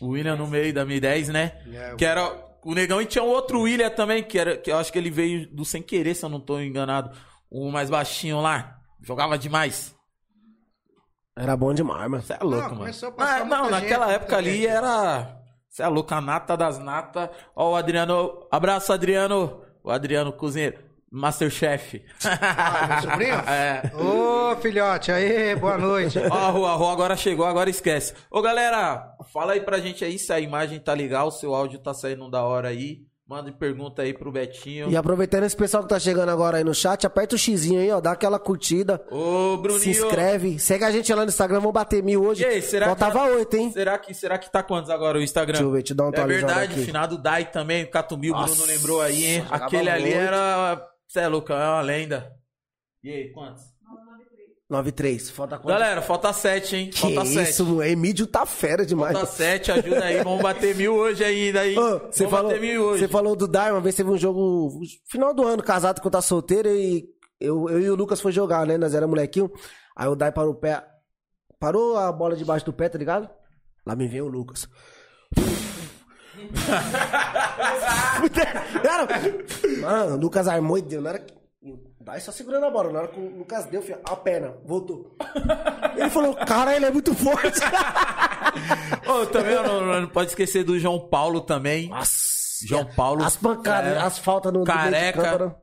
O 0.00 0.08
William 0.08 0.34
no 0.34 0.48
meio 0.48 0.74
da 0.74 0.84
1010, 0.84 1.28
né? 1.28 1.62
É, 1.72 1.94
Que 1.94 2.04
era 2.04 2.28
o 2.64 2.74
negão 2.74 3.00
e 3.00 3.06
tinha 3.06 3.22
um 3.22 3.28
outro 3.28 3.60
William 3.62 3.90
também, 3.90 4.24
que 4.24 4.36
era 4.38 4.56
que 4.56 4.72
eu 4.72 4.78
acho 4.78 4.92
que 4.92 4.98
ele 4.98 5.08
veio 5.10 5.48
do 5.54 5.64
sem 5.64 5.80
querer, 5.80 6.14
se 6.16 6.24
eu 6.24 6.28
não 6.28 6.40
tô 6.40 6.58
enganado. 6.60 7.16
O 7.48 7.70
mais 7.70 7.88
baixinho 7.88 8.40
lá. 8.40 8.78
Jogava 9.00 9.38
demais. 9.38 9.94
Era 11.36 11.56
bom 11.56 11.72
demais, 11.72 12.10
mano. 12.10 12.22
Você 12.24 12.32
é 12.32 12.38
louco, 12.42 12.56
Não, 12.56 12.62
mano. 12.62 12.76
começou 12.80 13.08
a 13.10 13.12
passar 13.12 13.46
não, 13.46 13.60
muita 13.60 13.80
naquela 13.80 14.06
gente, 14.06 14.16
época 14.16 14.36
ali 14.36 14.52
gente. 14.54 14.66
era. 14.66 15.36
Você 15.68 15.82
é 15.84 15.86
louco, 15.88 16.12
a 16.12 16.20
nata 16.20 16.56
das 16.56 16.76
natas. 16.78 17.30
Ó, 17.54 17.70
o 17.72 17.76
Adriano. 17.76 18.46
Abraço, 18.50 18.92
Adriano. 18.92 19.62
O 19.84 19.90
Adriano 19.90 20.32
Cozinheiro. 20.32 20.89
Masterchef. 21.10 22.02
Ah, 22.24 22.86
meu 22.86 23.10
sobrinho? 23.10 23.34
é. 23.48 23.90
Ô, 23.94 24.56
filhote, 24.56 25.10
aí, 25.10 25.56
boa 25.56 25.76
noite. 25.76 26.18
Ó, 26.18 26.34
a 26.34 26.50
rua, 26.50 26.70
a 26.70 26.74
rua 26.74 26.92
agora 26.92 27.16
chegou, 27.16 27.44
agora 27.44 27.68
esquece. 27.68 28.14
Ô, 28.30 28.40
galera, 28.40 29.16
fala 29.32 29.54
aí 29.54 29.60
pra 29.60 29.80
gente 29.80 30.04
aí 30.04 30.18
se 30.18 30.32
a 30.32 30.38
imagem 30.38 30.78
tá 30.78 30.92
legal, 30.92 31.30
se 31.32 31.44
o 31.46 31.54
áudio 31.54 31.80
tá 31.80 31.92
saindo 31.92 32.30
da 32.30 32.44
hora 32.44 32.68
aí. 32.68 33.00
Manda 33.26 33.52
pergunta 33.52 34.02
aí 34.02 34.12
pro 34.12 34.32
Betinho. 34.32 34.90
E 34.90 34.96
aproveitando 34.96 35.44
esse 35.44 35.56
pessoal 35.56 35.84
que 35.84 35.88
tá 35.88 36.00
chegando 36.00 36.30
agora 36.30 36.58
aí 36.58 36.64
no 36.64 36.74
chat, 36.74 37.06
aperta 37.06 37.36
o 37.36 37.38
xizinho 37.38 37.80
aí, 37.80 37.88
ó, 37.88 38.00
dá 38.00 38.10
aquela 38.10 38.40
curtida. 38.40 39.00
Ô, 39.08 39.56
Bruninho. 39.56 39.80
Se 39.80 39.90
inscreve, 39.90 40.58
segue 40.58 40.82
a 40.82 40.90
gente 40.90 41.14
lá 41.14 41.22
no 41.22 41.28
Instagram, 41.28 41.60
vamos 41.60 41.72
bater 41.72 42.02
mil 42.02 42.24
hoje. 42.24 42.42
E 42.42 42.46
aí, 42.46 42.60
será 42.60 42.86
Faltava 42.86 43.28
que... 43.28 43.34
oito, 43.36 43.56
hein? 43.56 43.70
Será 43.72 43.98
que, 43.98 44.12
será 44.14 44.36
que 44.36 44.50
tá 44.50 44.64
quantos 44.64 44.90
agora 44.90 45.16
o 45.16 45.22
Instagram? 45.22 45.52
Deixa 45.52 45.62
eu 45.64 45.70
ver, 45.70 45.82
te 45.84 45.94
dá 45.94 46.06
um 46.06 46.10
É 46.12 46.26
verdade, 46.26 46.72
aqui. 46.72 46.84
finado 46.84 47.16
Dai 47.16 47.44
também, 47.44 47.86
Catumbi, 47.86 48.32
o 48.32 48.34
Bruno 48.34 48.64
lembrou 48.64 49.00
aí, 49.00 49.24
hein? 49.24 49.46
Aquele 49.48 49.90
ali 49.90 50.02
muito. 50.06 50.16
era. 50.16 50.90
Você 51.10 51.18
é 51.18 51.26
louco, 51.26 51.52
é 51.52 51.56
uma 51.56 51.80
lenda. 51.80 52.32
E 53.02 53.10
aí, 53.10 53.32
quantos? 53.32 53.64
93, 54.68 55.30
falta 55.30 55.58
quanto? 55.58 55.66
Galera, 55.66 56.00
falta 56.00 56.32
sete, 56.32 56.76
hein? 56.76 56.90
que 56.90 57.00
Falta 57.00 57.24
isso, 57.24 57.78
o 57.78 57.82
Emílio 57.82 58.28
tá 58.28 58.46
fera 58.46 58.86
demais. 58.86 59.14
Falta 59.14 59.26
sete, 59.26 59.72
ajuda 59.72 60.04
aí, 60.04 60.22
vamos 60.22 60.40
bater 60.40 60.72
mil 60.76 60.94
hoje 60.94 61.24
ainda 61.24 61.62
aí. 61.62 61.76
Ô, 61.76 61.98
você, 61.98 62.22
vamos 62.22 62.30
falou, 62.30 62.52
bater 62.52 62.60
mil 62.60 62.82
hoje. 62.84 63.00
você 63.00 63.08
falou 63.08 63.34
do 63.34 63.48
Dai, 63.48 63.72
uma 63.72 63.80
vez 63.80 63.96
teve 63.96 64.08
um 64.08 64.16
jogo 64.16 64.80
final 65.10 65.34
do 65.34 65.44
ano, 65.44 65.64
casado 65.64 66.00
com 66.00 66.08
tá 66.08 66.22
solteiro, 66.22 66.68
e 66.68 67.08
eu, 67.40 67.68
eu 67.68 67.80
e 67.80 67.90
o 67.90 67.96
Lucas 67.96 68.20
foi 68.20 68.30
jogar, 68.30 68.64
né? 68.64 68.78
Nós 68.78 68.94
era 68.94 69.08
molequinho. 69.08 69.50
Aí 69.96 70.06
o 70.06 70.14
Dai 70.14 70.30
parou 70.30 70.52
o 70.52 70.60
pé. 70.60 70.80
Parou 71.58 71.96
a 71.96 72.12
bola 72.12 72.36
debaixo 72.36 72.64
do 72.64 72.72
pé, 72.72 72.88
tá 72.88 72.96
ligado? 72.96 73.28
Lá 73.84 73.96
me 73.96 74.06
veio 74.06 74.26
o 74.26 74.28
Lucas. 74.28 74.68
Cara, 78.82 79.06
mano, 79.80 80.14
o 80.16 80.18
Lucas 80.18 80.48
armou 80.48 80.78
e 80.78 80.82
deu. 80.82 81.00
Na 81.00 81.10
hora 81.10 81.18
que. 81.18 82.20
só 82.20 82.32
segurando 82.32 82.66
a 82.66 82.70
bola. 82.70 82.92
Na 82.92 82.98
hora 83.00 83.08
que 83.08 83.18
o 83.20 83.38
Lucas 83.38 83.66
deu, 83.66 83.82
filho, 83.82 83.98
a 84.04 84.16
perna, 84.16 84.54
voltou. 84.64 85.16
Ele 85.96 86.10
falou, 86.10 86.34
cara, 86.34 86.74
ele 86.76 86.86
é 86.86 86.90
muito 86.90 87.14
forte. 87.14 87.60
Ô, 89.06 89.26
também 89.26 89.54
não, 89.56 89.80
não- 89.86 90.00
não 90.02 90.08
pode 90.08 90.30
esquecer 90.30 90.64
do 90.64 90.78
João 90.78 90.98
Paulo 91.08 91.40
também. 91.40 91.88
Nossa. 91.88 92.66
João 92.66 92.84
Paulo. 92.84 93.24
As 93.24 93.36
pancadas, 93.36 93.94
Cara, 93.94 94.06
as 94.06 94.18
faltas 94.18 94.52
no 94.52 94.60
no 94.60 94.64
de 94.64 94.70
Careca. 94.72 95.22
campo, 95.22 95.44
né? 95.46 95.54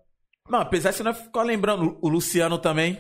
Não, 0.50 0.60
apesar 0.62 0.90
que 0.92 0.98
você 0.98 1.04
não 1.04 1.14
ficou 1.14 1.44
lembrando. 1.44 1.98
O 2.02 2.10
Luciano 2.10 2.58
também. 2.58 3.00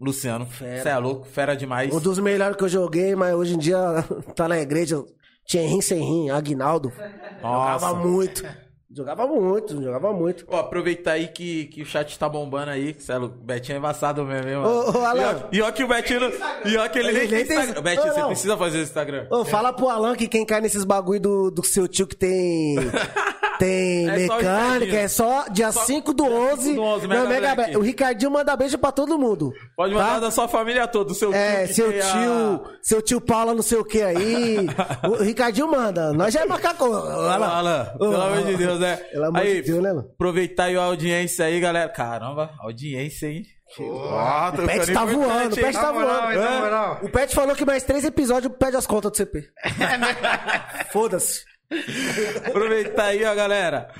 Luciano, 0.00 0.46
Fera. 0.46 0.80
você 0.80 0.88
é 0.90 0.96
louco, 0.96 1.26
fera 1.26 1.56
demais. 1.56 1.92
Um 1.92 1.98
dos 1.98 2.20
melhores 2.20 2.56
que 2.56 2.62
eu 2.62 2.68
joguei, 2.68 3.16
mas 3.16 3.34
hoje 3.34 3.54
em 3.56 3.58
dia 3.58 3.76
tá 4.36 4.46
na 4.46 4.56
igreja. 4.60 5.04
Tinha 5.48 5.66
rim 5.66 5.80
sem 5.80 5.98
rim, 5.98 6.28
Aguinaldo. 6.30 6.92
Nossa. 7.42 7.86
Jogava 7.86 7.94
muito. 8.06 8.44
Jogava 8.94 9.26
muito, 9.26 9.82
jogava 9.82 10.12
muito. 10.12 10.44
Ó, 10.48 10.58
aproveitar 10.58 11.12
aí 11.12 11.28
que, 11.28 11.66
que 11.66 11.82
o 11.82 11.86
chat 11.86 12.18
tá 12.18 12.28
bombando 12.28 12.70
aí, 12.70 12.92
que 12.94 13.10
é. 13.12 13.18
O 13.18 13.28
Betinho 13.28 13.76
é 13.76 13.78
embaçado 13.78 14.24
mesmo, 14.24 14.48
hein, 14.48 14.56
mano. 14.56 14.68
Ô, 14.68 14.98
ô, 14.98 15.04
Alan. 15.04 15.48
E 15.52 15.60
ó, 15.60 15.66
e 15.66 15.68
ó 15.68 15.72
que 15.72 15.84
o 15.84 15.88
Betinho. 15.88 16.20
E 16.66 16.76
ó 16.76 16.88
que 16.88 16.98
ele 16.98 17.12
nem 17.12 17.22
Ele 17.22 17.28
tem 17.28 17.38
nem 17.38 17.46
tem- 17.46 17.58
Instagram. 17.60 17.82
Betinho, 17.82 18.06
Ô, 18.10 18.14
você 18.14 18.20
não. 18.20 18.26
precisa 18.28 18.56
fazer 18.56 18.78
o 18.78 18.82
Instagram. 18.82 19.26
Ô, 19.30 19.44
fala 19.44 19.72
pro 19.72 19.88
Alan 19.88 20.14
que 20.16 20.28
quem 20.28 20.44
cai 20.44 20.60
nesses 20.60 20.84
bagulho 20.84 21.20
do, 21.20 21.50
do 21.50 21.64
seu 21.64 21.86
tio 21.88 22.06
que 22.06 22.16
tem. 22.16 22.76
Tem 23.58 24.08
É 24.08 24.26
só 24.26 24.36
mecânica, 24.36 24.44
Ricardinho. 24.84 24.96
é 24.98 25.08
só 25.08 25.44
dia 25.50 25.72
Só 25.72 25.80
5 25.84 26.12
do 26.14 26.24
dia 26.24 26.32
11. 26.32 26.62
5 26.62 26.74
do 26.76 26.82
11, 26.82 27.06
não, 27.06 27.16
Mega 27.16 27.28
Mega 27.28 27.54
Black. 27.54 27.76
O 27.76 27.80
Ricardinho 27.80 28.30
manda 28.30 28.56
beijo 28.56 28.78
pra 28.78 28.92
todo 28.92 29.18
mundo. 29.18 29.52
Pode 29.76 29.94
mandar 29.94 30.14
tá? 30.14 30.20
da 30.20 30.30
sua 30.30 30.46
família 30.48 30.86
toda, 30.86 31.06
do 31.08 31.14
seu 31.14 31.30
tio. 31.30 31.38
É, 31.38 31.66
seu 31.66 31.90
tem 31.92 32.00
a- 32.00 32.04
tio, 32.12 32.64
seu 32.82 33.02
tio 33.02 33.20
Paula 33.20 33.54
não 33.54 33.62
sei 33.62 33.78
o 33.78 33.84
que 33.84 34.00
aí. 34.02 34.66
o 35.08 35.22
Ricardinho 35.22 35.70
manda. 35.70 36.12
Nós 36.12 36.32
já 36.32 36.40
é 36.42 36.46
macaco. 36.46 36.84
Alan, 36.84 37.46
Alan, 37.46 37.84
pelo 37.98 38.20
amor 38.20 38.44
de 38.44 38.56
Deus, 38.56 38.80
né? 38.80 38.96
Pelo 38.96 39.24
amor 39.26 39.40
aí, 39.40 39.54
de 39.56 39.62
Deus, 39.62 39.82
né, 39.82 39.92
mano? 39.92 40.08
aproveitar 40.14 40.64
aí 40.64 40.76
a 40.76 40.82
audiência 40.82 41.44
aí, 41.44 41.58
galera. 41.60 41.88
Caramba, 41.88 42.50
audiência, 42.60 43.26
hein? 43.26 43.42
Ó, 43.80 44.50
tô 44.52 44.62
O 44.62 44.66
Pet 44.66 44.92
tá 44.94 45.04
voando, 45.04 45.52
o? 45.54 45.56
Pet 45.60 45.72
tá 45.74 45.92
voando. 45.92 47.04
O 47.06 47.08
Pet 47.10 47.34
falou 47.34 47.54
que 47.54 47.66
mais 47.66 47.82
três 47.82 48.02
episódios 48.02 48.50
pede 48.58 48.78
as 48.78 48.86
contas 48.86 49.10
do 49.10 49.16
CP. 49.18 49.44
Foda-se. 50.90 51.40
Aproveitar 52.46 53.06
aí, 53.06 53.24
ó, 53.24 53.34
galera. 53.34 53.92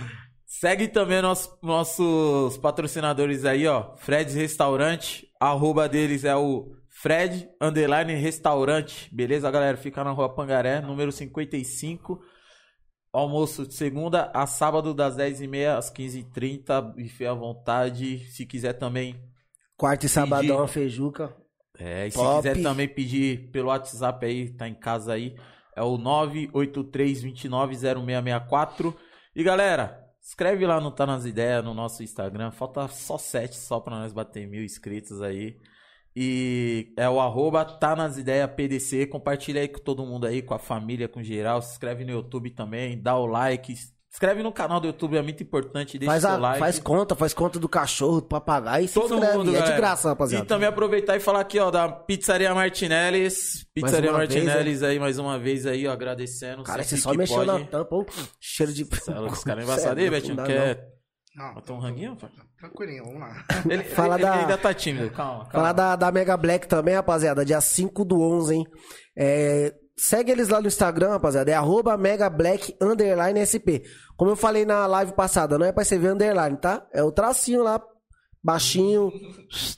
Segue 0.47 0.89
também 0.89 1.21
nos- 1.23 1.51
nossos 1.63 2.57
patrocinadores 2.59 3.45
aí, 3.45 3.67
ó. 3.67 3.95
Fred's 3.97 4.35
Restaurante. 4.35 5.27
Arroba 5.41 5.89
deles 5.89 6.25
é 6.25 6.35
o 6.35 6.73
Fred 6.89 7.49
Underline 7.61 8.15
Restaurante. 8.15 9.15
Beleza, 9.15 9.51
galera? 9.51 9.77
Fica 9.77 10.03
na 10.03 10.11
rua 10.11 10.35
Pangaré, 10.35 10.81
número 10.81 11.13
55. 11.13 12.19
Almoço 13.13 13.67
de 13.67 13.75
segunda 13.75 14.31
a 14.35 14.47
sábado, 14.47 14.93
das 14.93 15.17
10h30 15.17 15.77
às 15.77 15.91
15h30. 15.91 16.81
Buffet 16.97 17.27
à 17.27 17.35
vontade. 17.35 18.19
Se 18.33 18.45
quiser 18.45 18.73
também. 18.75 19.15
Quarto 19.77 20.07
e 20.07 20.09
sabadão, 20.09 20.61
a 20.63 20.69
feijuca. 20.69 21.35
É, 21.79 22.09
e 22.09 22.11
se 22.11 22.17
Top. 22.17 22.43
quiser 22.49 22.61
também 22.63 22.89
pedir 22.89 23.51
pelo 23.53 23.69
WhatsApp 23.69 24.27
aí, 24.27 24.51
tá 24.51 24.67
em 24.69 24.75
casa 24.75 25.13
aí. 25.13 25.37
É 25.79 25.83
o 25.83 25.97
983290664. 25.97 28.95
E 29.37 29.45
galera, 29.45 30.05
escreve 30.21 30.67
lá 30.67 30.81
no 30.81 30.91
Tá 30.91 31.07
Nas 31.07 31.25
Ideias, 31.25 31.65
no 31.65 31.73
nosso 31.73 32.03
Instagram. 32.03 32.51
Falta 32.51 32.89
só 32.89 33.17
sete 33.17 33.55
só 33.55 33.79
pra 33.79 34.01
nós 34.01 34.13
bater 34.13 34.49
mil 34.49 34.65
inscritos 34.65 35.23
aí. 35.23 35.57
E 36.17 36.93
é 36.97 37.09
o 37.09 37.21
arroba 37.21 37.65
Tá 37.65 37.95
Nas 37.95 38.19
Ideias 38.19 38.51
PDC. 38.51 39.07
Compartilha 39.07 39.61
aí 39.61 39.69
com 39.69 39.79
todo 39.79 40.05
mundo 40.05 40.27
aí, 40.27 40.43
com 40.43 40.53
a 40.53 40.59
família, 40.59 41.09
com 41.09 41.23
geral. 41.23 41.63
Se 41.63 41.71
inscreve 41.71 42.05
no 42.05 42.11
YouTube 42.11 42.51
também, 42.51 43.01
dá 43.01 43.17
o 43.17 43.25
like. 43.25 43.73
Inscreve 44.11 44.43
no 44.43 44.51
canal 44.51 44.81
do 44.81 44.87
YouTube, 44.87 45.17
é 45.19 45.23
muito 45.23 45.43
importante. 45.43 45.99
Deixa 45.99 46.11
Faz, 46.11 46.23
seu 46.23 46.31
a, 46.33 46.37
like. 46.39 46.59
faz 46.59 46.79
conta, 46.79 47.15
faz 47.15 47.35
conta 47.35 47.59
do 47.59 47.69
cachorro, 47.69 48.21
do 48.23 48.27
papagaio 48.27 48.85
e 48.87 48.89
se 48.89 48.95
Todo 48.95 49.15
inscreve. 49.15 49.37
mundo, 49.39 49.55
é 49.55 49.61
de 49.61 49.73
graça, 49.77 50.09
rapaziada. 50.09 50.45
E 50.45 50.49
também 50.49 50.67
aproveitar 50.67 51.15
e 51.17 51.21
falar 51.21 51.41
aqui, 51.41 51.59
ó, 51.59 51.71
da 51.71 51.89
Pizzaria 51.91 52.53
Martinellis. 52.55 53.67
Pizzaria 53.75 54.11
vez, 54.11 54.13
Martinellis 54.13 54.83
aí, 54.83 54.99
mais 54.99 55.19
uma 55.19 55.39
vez 55.39 55.67
aí, 55.67 55.87
ó, 55.87 55.93
agradecendo. 55.93 56.63
Cara, 56.63 56.83
você 56.83 56.97
só 56.97 57.13
mexeu 57.13 57.37
pode. 57.45 57.47
na 57.65 57.67
tampa, 57.67 57.95
ô, 57.97 58.07
cheiro 58.41 58.73
de... 58.73 58.83
Os 58.85 59.45
caras 59.45 59.63
é 59.63 59.67
embaçados 59.67 60.03
aí, 60.03 60.11
Betinho. 60.11 60.37
Quer 60.43 60.89
Não, 61.37 61.55
botar 61.55 61.73
um 61.75 61.79
ranguinho? 61.79 62.17
tranquilinho, 62.59 63.05
vamos 63.05 63.21
lá. 63.21 63.45
Ele, 63.69 63.85
Fala 63.85 64.15
ele, 64.17 64.23
da- 64.25 64.33
ele 64.35 64.41
ainda 64.43 64.59
tá 64.59 64.73
tímido, 64.75 65.11
calma. 65.11 65.41
calma. 65.45 65.51
Falar 65.53 65.73
da, 65.73 65.95
da 65.97 66.11
Mega 66.11 66.37
Black 66.37 66.67
também, 66.67 66.95
rapaziada, 66.95 67.45
dia 67.45 67.61
5 67.61 68.05
do 68.07 68.21
11, 68.21 68.55
hein? 68.55 68.67
É, 69.17 69.73
segue 69.99 70.31
eles 70.31 70.49
lá 70.49 70.61
no 70.61 70.69
Instagram, 70.69 71.11
rapaziada, 71.11 71.51
é 71.51 71.55
arroba 71.55 71.97
Mega 71.99 72.31
Black 72.31 72.75
underline 72.81 73.45
SP. 73.45 73.83
Como 74.17 74.31
eu 74.31 74.37
falei 74.37 74.65
na 74.65 74.87
live 74.87 75.13
passada, 75.13 75.59
não 75.59 75.67
é 75.67 75.73
pra 75.73 75.85
você 75.85 75.99
ver 75.99 76.13
underline, 76.13 76.57
tá? 76.57 76.87
É 76.93 77.03
o 77.03 77.13
tracinho 77.13 77.63
lá, 77.63 77.83
baixinho, 78.43 79.13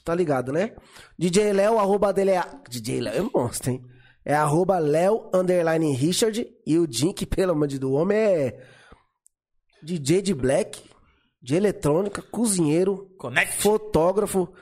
tá 0.05 0.13
ligado, 0.13 0.53
né? 0.53 0.75
DJ 1.17 1.51
Léo, 1.51 1.79
arroba 1.79 2.13
dele 2.13 2.31
é... 2.31 2.43
DJ 2.69 3.01
Léo 3.01 3.13
é 3.25 3.39
monstro, 3.39 3.71
hein? 3.71 3.81
É 4.23 4.35
arroba 4.35 4.77
Léo 4.77 5.29
underline 5.33 5.95
Richard 5.95 6.47
e 6.65 6.77
o 6.77 6.87
Jink, 6.89 7.25
pelo 7.25 7.53
amor 7.53 7.67
de 7.67 7.79
Deus, 7.79 7.91
o 7.91 7.95
homem 7.95 8.17
é 8.17 8.59
DJ 9.81 10.21
de 10.21 10.33
Black, 10.35 10.79
de 11.41 11.55
eletrônica, 11.55 12.21
cozinheiro, 12.21 13.09
Connect, 13.17 13.55
fotógrafo, 13.55 14.53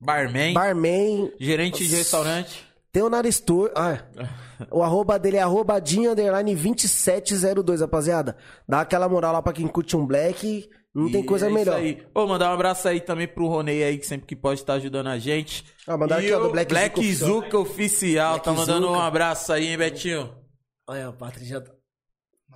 barman, 0.00 0.54
barman, 0.54 1.30
gerente 1.38 1.86
de 1.86 1.94
restaurante. 1.94 2.65
Tem 2.96 3.02
o 3.02 3.10
Nariz. 3.10 3.42
Ah, 3.74 3.98
o 4.70 4.82
arroba 4.82 5.18
dele 5.18 5.36
é 5.36 5.42
arroba 5.42 5.78
Dinho 5.78 6.12
underline 6.12 6.54
2702, 6.54 7.82
rapaziada. 7.82 8.38
Dá 8.66 8.80
aquela 8.80 9.06
moral 9.06 9.34
lá 9.34 9.42
pra 9.42 9.52
quem 9.52 9.68
curte 9.68 9.94
um 9.94 10.06
black. 10.06 10.66
Não 10.94 11.10
tem 11.12 11.20
E 11.20 11.26
coisa 11.26 11.44
é 11.44 11.48
isso 11.50 11.58
melhor. 11.58 11.76
Aí. 11.76 12.02
Ô, 12.14 12.26
mandar 12.26 12.48
um 12.50 12.54
abraço 12.54 12.88
aí 12.88 12.98
também 13.02 13.28
pro 13.28 13.46
Ronei 13.48 13.84
aí, 13.84 13.98
que 13.98 14.06
sempre 14.06 14.26
que 14.26 14.34
pode 14.34 14.60
estar 14.60 14.72
ajudando 14.74 15.08
a 15.08 15.18
gente. 15.18 15.62
Ah, 15.86 15.94
mandar 15.98 16.20
aqui, 16.20 16.32
ó, 16.32 16.40
do 16.40 16.46
o 16.46 16.52
Black 16.52 16.70
Black 16.70 17.12
Zuka 17.12 17.32
Zuka 17.44 17.58
Oficial. 17.58 18.30
Black 18.30 18.44
tá 18.46 18.52
mandando 18.54 18.86
um 18.88 18.92
Zuka. 18.94 19.02
abraço 19.04 19.52
aí, 19.52 19.66
hein, 19.66 19.76
Betinho? 19.76 20.34
Olha, 20.88 21.10
o 21.10 21.12
Patrick 21.12 21.46
já, 21.46 21.62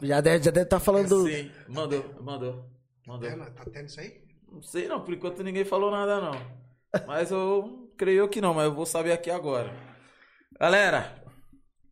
já 0.01 0.21
deve 0.23 0.37
estar 0.39 0.45
já 0.47 0.51
deve 0.53 0.67
tá 0.67 0.81
falando 0.81 1.09
do. 1.11 1.27
Sim, 1.29 1.51
mandou, 1.69 2.03
mandou. 2.23 2.65
Mandou. 3.07 3.29
Tendo- 3.29 3.45
Tá 3.51 3.65
tendo 3.71 3.87
isso 3.89 4.01
aí? 4.01 4.15
Não 4.51 4.63
sei 4.63 4.89
não, 4.89 5.03
por 5.03 5.13
enquanto 5.13 5.43
ninguém 5.43 5.67
falou 5.67 5.91
nada 5.91 6.19
não. 6.19 6.41
Mas 7.07 7.31
eu 7.31 7.91
creio 7.99 8.27
que 8.27 8.41
não, 8.41 8.55
mas 8.55 8.65
eu 8.65 8.75
vou 8.75 8.87
saber 8.87 9.13
aqui 9.13 9.31
agora. 9.31 9.71
Galera, 10.61 11.13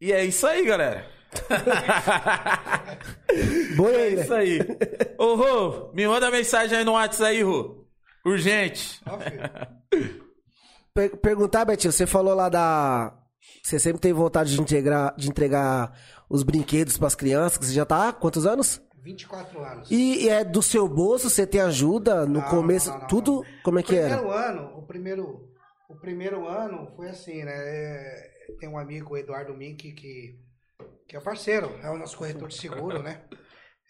e 0.01 0.12
é 0.12 0.25
isso 0.25 0.47
aí, 0.47 0.64
galera. 0.64 1.07
Boa 3.77 3.93
É 3.93 4.03
aí, 4.05 4.16
né? 4.16 4.23
isso 4.23 4.35
aí. 4.35 4.59
Ô, 5.19 5.35
Rô, 5.35 5.93
me 5.93 6.07
manda 6.07 6.31
mensagem 6.31 6.79
aí 6.79 6.85
no 6.85 6.93
WhatsApp 6.93 7.31
aí, 7.31 7.43
Rô. 7.43 7.85
Urgente. 8.25 9.01
Per- 10.95 11.16
perguntar, 11.19 11.64
Betinho, 11.64 11.93
você 11.93 12.07
falou 12.07 12.35
lá 12.35 12.49
da. 12.49 13.14
Você 13.62 13.79
sempre 13.79 14.01
tem 14.01 14.12
vontade 14.12 14.55
de, 14.55 14.61
integrar, 14.61 15.14
de 15.16 15.29
entregar 15.29 15.93
os 16.29 16.43
brinquedos 16.43 16.99
pras 16.99 17.14
crianças, 17.14 17.59
que 17.59 17.66
você 17.66 17.73
já 17.73 17.87
tá 17.87 18.09
há 18.09 18.12
quantos 18.12 18.47
anos? 18.47 18.81
24 19.03 19.64
anos. 19.64 19.91
E, 19.91 20.25
e 20.25 20.29
é 20.29 20.45
do 20.45 20.61
seu 20.61 20.87
bolso, 20.89 21.31
você 21.31 21.47
tem 21.47 21.61
ajuda 21.61 22.27
no 22.27 22.41
Não, 22.41 22.49
começo, 22.51 22.89
não, 22.89 22.95
não, 22.97 23.01
não, 23.03 23.09
tudo? 23.09 23.33
não. 23.37 23.45
Como 23.62 23.79
é 23.79 23.83
que 23.83 23.95
o 23.95 23.99
era? 23.99 24.16
primeiro 24.19 24.33
ano, 24.37 24.79
o 24.79 24.83
primeiro, 24.83 25.49
o 25.89 25.95
primeiro 25.97 26.47
ano 26.47 26.93
foi 26.97 27.09
assim, 27.09 27.43
né? 27.45 27.53
É, 27.55 28.31
Tem 28.57 28.68
um 28.68 28.78
amigo, 28.78 29.16
Eduardo 29.16 29.55
Mink, 29.55 29.92
que, 29.92 30.38
que 31.07 31.16
é 31.16 31.20
parceiro, 31.20 31.78
é 31.82 31.90
o 31.90 31.99
nosso 31.99 32.16
corretor 32.16 32.49
de 32.49 32.57
seguro, 32.57 33.03
né? 33.03 33.22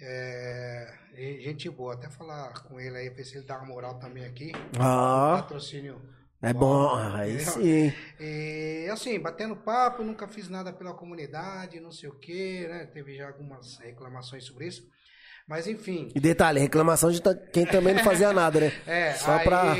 É, 0.01 0.95
gente 1.41 1.69
boa, 1.69 1.95
até 1.95 2.09
falar 2.09 2.53
com 2.63 2.79
ele 2.79 2.97
aí, 2.97 3.11
ver 3.11 3.25
se 3.25 3.37
ele 3.37 3.47
dá 3.47 3.57
uma 3.59 3.67
moral 3.67 3.99
também 3.99 4.25
aqui. 4.25 4.53
Ah, 4.79 5.39
Patrocínio. 5.43 6.01
é 6.41 6.53
bom. 6.53 6.95
Aí 6.95 7.35
entendeu? 7.35 7.53
sim. 7.53 7.93
E 8.21 8.89
assim, 8.93 9.19
batendo 9.19 9.57
papo, 9.57 10.05
nunca 10.05 10.29
fiz 10.29 10.49
nada 10.49 10.73
pela 10.73 10.95
comunidade, 10.95 11.81
não 11.81 11.91
sei 11.91 12.09
o 12.09 12.19
quê, 12.19 12.67
né? 12.69 12.87
Teve 12.87 13.17
já 13.17 13.27
algumas 13.27 13.79
reclamações 13.79 14.45
sobre 14.45 14.67
isso. 14.69 14.89
Mas 15.49 15.67
enfim, 15.67 16.13
E 16.15 16.21
detalhe, 16.21 16.61
reclamação 16.61 17.11
de 17.11 17.23
quem 17.53 17.65
também 17.65 17.95
não 17.95 18.05
fazia 18.05 18.33
nada, 18.35 18.61
né? 18.61 18.73
É, 18.87 19.15
Só 19.15 19.33
aí, 19.33 19.45
pra. 19.45 19.73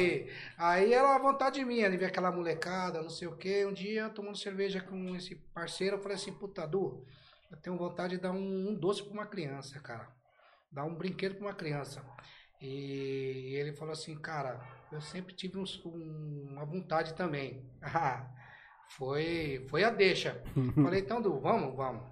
aí 0.57 0.95
era 0.95 1.15
a 1.15 1.19
vontade 1.19 1.63
minha, 1.65 1.91
de 1.91 1.97
ver 1.99 2.07
aquela 2.07 2.33
molecada, 2.33 3.03
não 3.03 3.11
sei 3.11 3.29
o 3.29 3.37
quê. 3.37 3.67
Um 3.67 3.73
dia, 3.75 4.09
tomando 4.09 4.39
cerveja 4.39 4.81
com 4.81 5.15
esse 5.15 5.35
parceiro, 5.55 5.97
eu 5.97 6.01
falei 6.03 6.17
assim, 6.17 6.33
puta, 6.33 6.67
Du, 6.67 7.05
eu 7.51 7.57
tenho 7.59 7.77
vontade 7.77 8.17
de 8.17 8.23
dar 8.23 8.31
um, 8.33 8.71
um 8.71 8.75
doce 8.75 9.03
pra 9.03 9.13
uma 9.13 9.27
criança, 9.27 9.79
cara. 9.81 10.09
Dar 10.73 10.85
um 10.85 10.95
brinquedo 10.95 11.35
pra 11.35 11.47
uma 11.49 11.55
criança. 11.55 12.03
E 12.63 13.55
ele 13.55 13.75
falou 13.77 13.93
assim, 13.93 14.19
cara, 14.19 14.61
eu 14.91 15.01
sempre 15.03 15.35
tive 15.35 15.59
uns- 15.59 15.85
um- 15.85 16.49
uma 16.51 16.65
vontade 16.65 17.13
também. 17.15 17.71
Foi, 18.97 19.67
foi 19.69 19.85
a 19.85 19.91
deixa. 19.91 20.43
Falei, 20.83 21.01
então, 21.01 21.21
Du, 21.21 21.39
vamos, 21.41 21.77
vamos. 21.77 22.03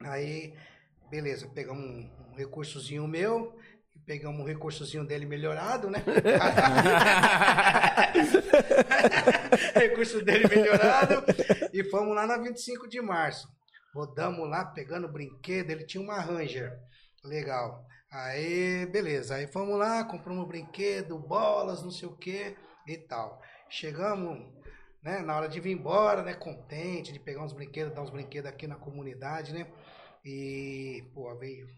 Aí, 0.00 0.54
beleza, 1.14 1.46
pegamos 1.46 1.84
um, 1.84 2.10
um 2.32 2.34
recursozinho 2.34 3.06
meu, 3.06 3.56
pegamos 4.04 4.40
um 4.40 4.44
recursozinho 4.44 5.06
dele 5.06 5.24
melhorado, 5.24 5.88
né? 5.88 6.02
Recurso 9.74 10.24
dele 10.24 10.48
melhorado. 10.48 11.22
E 11.72 11.84
fomos 11.84 12.16
lá 12.16 12.26
na 12.26 12.36
25 12.36 12.88
de 12.88 13.00
março. 13.00 13.48
Rodamos 13.94 14.50
lá 14.50 14.64
pegando 14.64 15.06
brinquedo. 15.06 15.70
Ele 15.70 15.84
tinha 15.84 16.02
uma 16.02 16.18
Ranger. 16.18 16.76
Legal. 17.22 17.86
Aí, 18.10 18.84
beleza. 18.86 19.36
Aí 19.36 19.46
fomos 19.46 19.78
lá, 19.78 20.02
compramos 20.02 20.48
brinquedo, 20.48 21.16
bolas, 21.16 21.80
não 21.80 21.92
sei 21.92 22.08
o 22.08 22.16
que 22.16 22.56
e 22.88 22.98
tal. 22.98 23.40
Chegamos, 23.70 24.44
né, 25.00 25.20
na 25.20 25.36
hora 25.36 25.48
de 25.48 25.60
vir 25.60 25.70
embora, 25.70 26.24
né, 26.24 26.34
contente 26.34 27.12
de 27.12 27.20
pegar 27.20 27.44
uns 27.44 27.52
brinquedos, 27.52 27.94
dar 27.94 28.02
uns 28.02 28.10
brinquedos 28.10 28.50
aqui 28.50 28.66
na 28.66 28.74
comunidade, 28.74 29.52
né? 29.52 29.68
E, 30.24 31.04
pô, 31.12 31.34
veio 31.36 31.68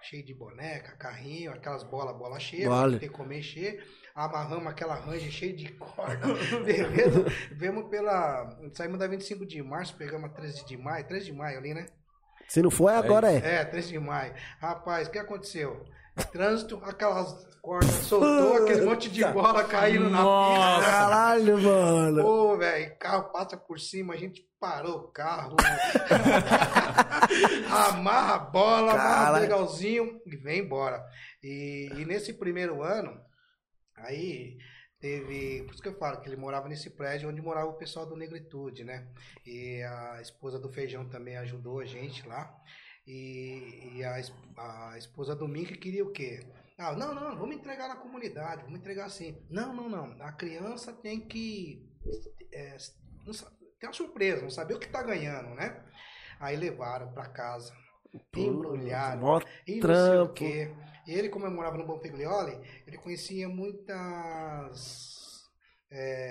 cheio 0.00 0.24
de 0.24 0.32
boneca, 0.32 0.92
carrinho, 0.96 1.52
aquelas 1.52 1.82
bolas, 1.82 2.16
bola 2.16 2.38
cheia, 2.38 2.68
Vale. 2.68 2.98
tem 2.98 3.08
que 3.08 3.14
comer 3.14 3.42
cheio. 3.42 3.82
Amarramos 4.14 4.66
aquela 4.66 4.94
ranja 4.94 5.30
cheia 5.30 5.52
de 5.52 5.72
corda. 5.72 6.26
Bebendo, 6.64 7.24
vemos 7.52 7.88
pela. 7.88 8.56
Saímos 8.74 8.98
da 8.98 9.06
25 9.06 9.44
de 9.44 9.62
março, 9.62 9.96
pegamos 9.96 10.30
a 10.30 10.32
13 10.32 10.64
de 10.64 10.76
maio, 10.76 11.06
13 11.06 11.26
de 11.26 11.32
maio 11.32 11.58
ali, 11.58 11.74
né? 11.74 11.86
Se 12.48 12.62
não 12.62 12.70
for, 12.70 12.88
é 12.90 12.96
agora 12.96 13.30
é. 13.30 13.56
É, 13.60 13.64
13 13.64 13.92
de 13.92 13.98
maio. 13.98 14.32
Rapaz, 14.58 15.08
o 15.08 15.10
que 15.10 15.18
aconteceu? 15.18 15.84
Trânsito, 16.26 16.80
aquelas 16.84 17.46
cordas 17.62 17.90
soltou, 18.06 18.62
aquele 18.62 18.82
monte 18.82 19.10
de 19.10 19.24
bola 19.26 19.64
caindo 19.64 20.08
na 20.10 20.18
pista. 20.18 20.90
Caralho, 20.90 21.62
mano. 21.62 22.22
Pô, 22.22 22.56
velho, 22.56 22.98
carro 22.98 23.32
passa 23.32 23.56
por 23.56 23.78
cima, 23.78 24.14
a 24.14 24.16
gente 24.16 24.42
parou 24.58 24.98
o 25.00 25.08
carro. 25.08 25.56
amarra 27.88 28.34
a 28.34 28.38
bola, 28.38 28.92
amarra 28.92 29.24
Caralho. 29.24 29.42
legalzinho 29.42 30.20
e 30.26 30.36
vem 30.36 30.60
embora. 30.60 31.04
E, 31.42 31.90
e 31.96 32.04
nesse 32.04 32.32
primeiro 32.32 32.82
ano, 32.82 33.20
aí 33.96 34.56
teve. 34.98 35.62
Por 35.64 35.74
isso 35.74 35.82
que 35.82 35.88
eu 35.88 35.98
falo 35.98 36.20
que 36.20 36.28
ele 36.28 36.36
morava 36.36 36.68
nesse 36.68 36.90
prédio 36.90 37.28
onde 37.28 37.42
morava 37.42 37.68
o 37.68 37.78
pessoal 37.78 38.06
do 38.06 38.16
Negritude, 38.16 38.84
né? 38.84 39.08
E 39.46 39.82
a 39.82 40.20
esposa 40.20 40.58
do 40.58 40.70
Feijão 40.70 41.08
também 41.08 41.36
ajudou 41.36 41.80
a 41.80 41.84
gente 41.84 42.26
lá. 42.26 42.52
E, 43.08 43.92
e 43.94 44.04
a, 44.04 44.20
a 44.92 44.98
esposa 44.98 45.34
do 45.34 45.48
Mink 45.48 45.78
queria 45.78 46.04
o 46.04 46.12
quê? 46.12 46.40
Ah, 46.76 46.92
não, 46.92 47.14
não, 47.14 47.38
vamos 47.38 47.56
entregar 47.56 47.88
na 47.88 47.96
comunidade, 47.96 48.62
vamos 48.64 48.78
entregar 48.78 49.06
assim. 49.06 49.34
Não, 49.48 49.74
não, 49.74 49.88
não. 49.88 50.22
A 50.22 50.30
criança 50.30 50.92
tem 50.92 51.18
que. 51.18 51.90
é, 52.52 52.76
tem 53.80 53.88
uma 53.88 53.94
surpresa, 53.94 54.42
não 54.42 54.50
saber 54.50 54.74
o 54.74 54.78
que 54.78 54.90
tá 54.90 55.02
ganhando, 55.02 55.54
né? 55.54 55.82
Aí 56.38 56.54
levaram 56.54 57.10
pra 57.12 57.26
casa, 57.26 57.72
embrulharam, 58.36 59.22
Mó 59.22 59.40
e 59.40 59.40
não 59.40 59.66
sei 59.66 59.78
o 59.78 59.80
trampo. 59.80 60.34
quê. 60.34 60.70
E 61.06 61.14
ele, 61.14 61.30
como 61.30 61.46
eu 61.46 61.50
morava 61.50 61.78
no 61.78 61.86
Bom 61.86 61.98
Figlioli, 61.98 62.60
ele 62.86 62.98
conhecia 62.98 63.48
muitas. 63.48 65.48
É, 65.90 66.27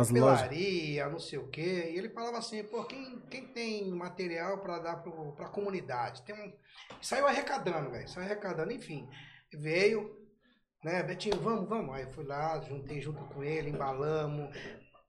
Essas 0.00 0.10
lojas. 0.10 0.40
papelaria, 0.42 1.08
não 1.08 1.18
sei 1.18 1.38
o 1.38 1.48
quê. 1.48 1.90
E 1.92 1.98
ele 1.98 2.08
falava 2.10 2.38
assim, 2.38 2.62
pô, 2.64 2.84
quem, 2.84 3.20
quem 3.30 3.46
tem 3.48 3.90
material 3.90 4.58
pra 4.62 4.78
dar 4.78 4.96
pro, 5.02 5.32
pra 5.32 5.48
comunidade? 5.48 6.22
Tem 6.22 6.34
um... 6.34 6.52
Saiu 7.00 7.26
arrecadando, 7.26 7.90
velho. 7.90 8.08
Saiu 8.08 8.24
arrecadando, 8.26 8.72
enfim. 8.72 9.08
Veio, 9.52 10.10
né, 10.84 11.02
Betinho, 11.02 11.38
vamos, 11.40 11.68
vamos. 11.68 11.94
Aí 11.94 12.06
fui 12.12 12.24
lá, 12.24 12.60
juntei 12.60 13.00
junto 13.00 13.22
com 13.26 13.44
ele, 13.44 13.70
embalamos, 13.70 14.48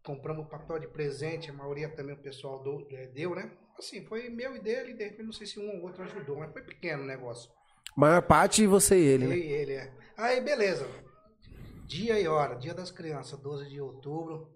compramos 0.04 0.48
papel 0.50 0.80
de 0.80 0.88
presente, 0.88 1.50
a 1.50 1.54
maioria 1.54 1.90
também 1.90 2.14
o 2.16 2.22
pessoal 2.22 2.62
do- 2.62 2.88
eh, 2.92 3.08
deu, 3.08 3.34
né? 3.34 3.50
Assim, 3.80 4.06
foi 4.06 4.30
meu 4.30 4.56
e 4.56 4.60
dele, 4.60 4.94
de 4.94 5.04
repente 5.04 5.24
não 5.24 5.32
sei 5.34 5.48
se 5.48 5.60
um 5.60 5.78
ou 5.78 5.84
outro 5.84 6.04
ajudou, 6.04 6.38
mas 6.38 6.52
foi 6.52 6.62
pequeno 6.62 7.04
o 7.04 7.08
negócio. 7.08 7.50
Maior 7.96 8.22
parte 8.22 8.68
você 8.68 8.98
e 8.98 9.04
ele, 9.06 9.26
Eu 9.26 9.30
né? 9.30 9.38
e 9.38 9.52
ele, 9.52 9.74
é. 9.74 9.94
Aí, 10.18 10.42
beleza. 10.42 10.88
Dia 11.88 12.20
e 12.20 12.28
hora, 12.28 12.56
dia 12.56 12.74
das 12.74 12.92
crianças, 12.92 13.40
12 13.40 13.70
de 13.70 13.80
outubro. 13.82 14.53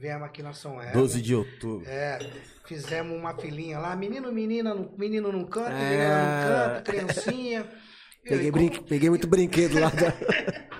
Viemos 0.00 0.26
aqui 0.26 0.42
na 0.42 0.52
São 0.52 0.80
Hélio. 0.80 0.92
12 0.92 1.22
de 1.22 1.34
outubro. 1.34 1.88
É, 1.88 2.18
fizemos 2.66 3.16
uma 3.18 3.34
filinha 3.36 3.78
lá, 3.78 3.94
menino, 3.96 4.30
menina, 4.32 4.74
no- 4.74 4.94
menino 4.96 5.32
num 5.32 5.44
canto, 5.46 5.70
É. 5.70 5.90
menina 5.90 6.18
num 6.22 6.74
canto, 6.74 6.90
criancinha. 6.90 7.70
Peguei, 8.24 8.50
como- 8.50 8.52
brinque- 8.68 8.84
peguei 8.88 9.08
muito 9.10 9.26
brinquedo 9.26 9.78
lá. 9.78 9.88
Da... 9.90 10.12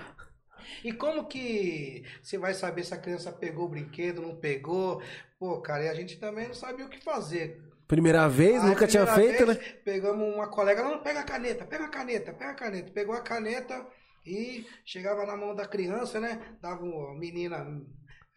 E 0.83 0.93
como 0.93 1.25
que 1.27 2.03
você 2.21 2.37
vai 2.37 2.53
saber 2.53 2.83
se 2.85 2.93
a 2.93 2.97
criança 2.97 3.31
pegou 3.31 3.65
o 3.65 3.69
brinquedo, 3.69 4.21
não 4.21 4.35
pegou? 4.35 5.01
Pô, 5.39 5.59
cara, 5.59 5.83
e 5.85 5.89
a 5.89 5.93
gente 5.93 6.17
também 6.17 6.47
não 6.47 6.53
sabia 6.53 6.85
o 6.85 6.89
que 6.89 7.03
fazer. 7.03 7.59
Primeira 7.87 8.29
vez, 8.29 8.61
Aí, 8.63 8.69
nunca 8.69 8.87
tinha 8.87 9.05
primeira 9.05 9.37
feito, 9.37 9.45
vez, 9.47 9.57
né? 9.57 9.73
Pegamos 9.83 10.33
uma 10.35 10.47
colega, 10.49 10.83
não, 10.83 10.99
pega 11.01 11.21
a 11.21 11.23
caneta, 11.23 11.65
pega 11.65 11.85
a 11.85 11.89
caneta, 11.89 12.31
pega 12.31 12.51
a 12.51 12.55
caneta. 12.55 12.91
Pegou 12.91 13.15
a 13.15 13.21
caneta 13.21 13.85
e 14.25 14.65
chegava 14.85 15.25
na 15.25 15.35
mão 15.35 15.55
da 15.55 15.65
criança, 15.65 16.19
né? 16.19 16.39
Dava 16.61 16.83
uma 16.83 17.13
menina 17.17 17.65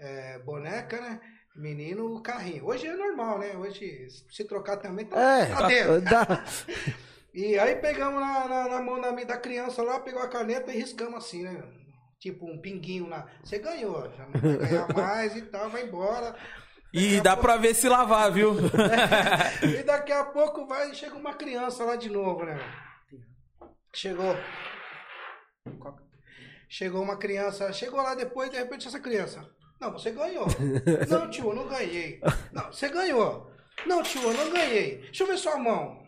é, 0.01 0.38
boneca, 0.38 1.01
né? 1.01 1.20
Menino 1.55 2.14
o 2.14 2.22
carrinho. 2.22 2.64
Hoje 2.66 2.86
é 2.86 2.96
normal, 2.96 3.38
né? 3.38 3.57
Hoje, 3.57 4.09
se 4.30 4.44
trocar 4.44 4.78
também, 4.78 5.05
tá, 5.05 5.20
É, 5.20 5.46
tá 5.46 5.66
dentro. 5.66 6.01
dá. 6.01 6.44
E 7.34 7.59
aí 7.59 7.76
pegamos 7.76 8.20
na, 8.20 8.48
na, 8.48 8.68
na 8.68 8.82
mão 8.82 9.01
da, 9.01 9.11
da 9.12 9.36
criança 9.36 9.82
lá, 9.82 10.01
pegou 10.01 10.22
a 10.22 10.28
caneta 10.28 10.72
e 10.72 10.78
riscamos 10.78 11.24
assim, 11.24 11.42
né? 11.42 11.62
Tipo 12.18 12.46
um 12.46 12.61
pinguinho 12.61 13.09
lá. 13.09 13.30
Você 13.44 13.59
ganhou, 13.59 14.11
já 14.16 14.26
não 14.26 14.40
vai 14.40 14.57
ganhar 14.57 14.88
mais 14.94 15.36
e 15.36 15.42
tal, 15.42 15.68
vai 15.68 15.84
embora. 15.84 16.34
E 16.92 17.20
dá 17.20 17.36
pra 17.36 17.57
ver 17.57 17.74
se 17.74 17.88
lavar, 17.88 18.32
viu? 18.32 18.55
E 19.62 19.82
daqui 19.84 20.12
a 20.12 20.24
pouco 20.24 20.66
vai 20.66 20.92
chega 20.94 21.14
uma 21.14 21.34
criança 21.34 21.84
lá 21.84 21.94
de 21.96 22.09
novo, 22.11 22.44
né? 22.44 22.59
Chegou. 23.94 24.36
Chegou 26.68 27.03
uma 27.03 27.16
criança, 27.16 27.72
chegou 27.72 28.01
lá 28.01 28.14
depois, 28.14 28.51
de 28.51 28.57
repente 28.57 28.88
essa 28.88 29.01
criança. 29.01 29.48
Não, 29.81 29.93
você 29.93 30.11
ganhou. 30.11 30.47
Não, 31.09 31.31
tio, 31.31 31.49
eu 31.51 31.55
não 31.55 31.66
ganhei. 31.68 32.20
Não, 32.53 32.70
você 32.72 32.89
ganhou. 32.89 33.51
Não, 33.87 34.03
tio, 34.03 34.20
eu 34.22 34.35
não 34.35 34.51
ganhei. 34.51 34.99
Deixa 34.99 35.22
eu 35.22 35.26
ver 35.26 35.39
sua 35.39 35.57
mão. 35.57 35.99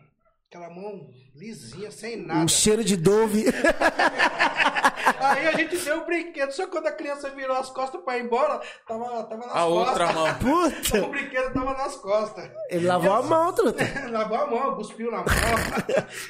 Aquela 0.47 0.69
mão 0.69 1.09
lisinha, 1.35 1.89
sem 1.89 2.17
nada. 2.17 2.41
Um 2.41 2.47
cheiro 2.47 2.83
de 2.83 2.95
Dove. 2.95 3.45
Aí 5.19 5.47
a 5.47 5.51
gente 5.53 5.77
deu 5.77 6.01
o 6.01 6.05
brinquedo. 6.05 6.51
Só 6.51 6.67
quando 6.67 6.85
a 6.87 6.91
criança 6.91 7.29
virou 7.31 7.57
as 7.57 7.69
costas 7.71 7.99
pra 8.03 8.17
ir 8.19 8.25
embora, 8.25 8.61
tava, 8.87 9.23
tava 9.23 9.37
nas 9.47 9.55
A 9.55 9.63
costas. 9.65 9.89
outra 9.89 10.13
mão. 10.13 10.27
Puta! 10.37 11.05
O 11.05 11.09
brinquedo 11.09 11.53
tava 11.53 11.73
nas 11.73 11.95
costas. 11.95 12.51
Ele 12.69 12.85
lavou 12.85 13.11
a 13.13 13.23
mão, 13.23 13.53
truta. 13.53 13.83
Lavou 14.11 14.37
a 14.37 14.45
mão, 14.47 14.75
cuspiu 14.75 15.09
na 15.09 15.17
mão. 15.17 15.25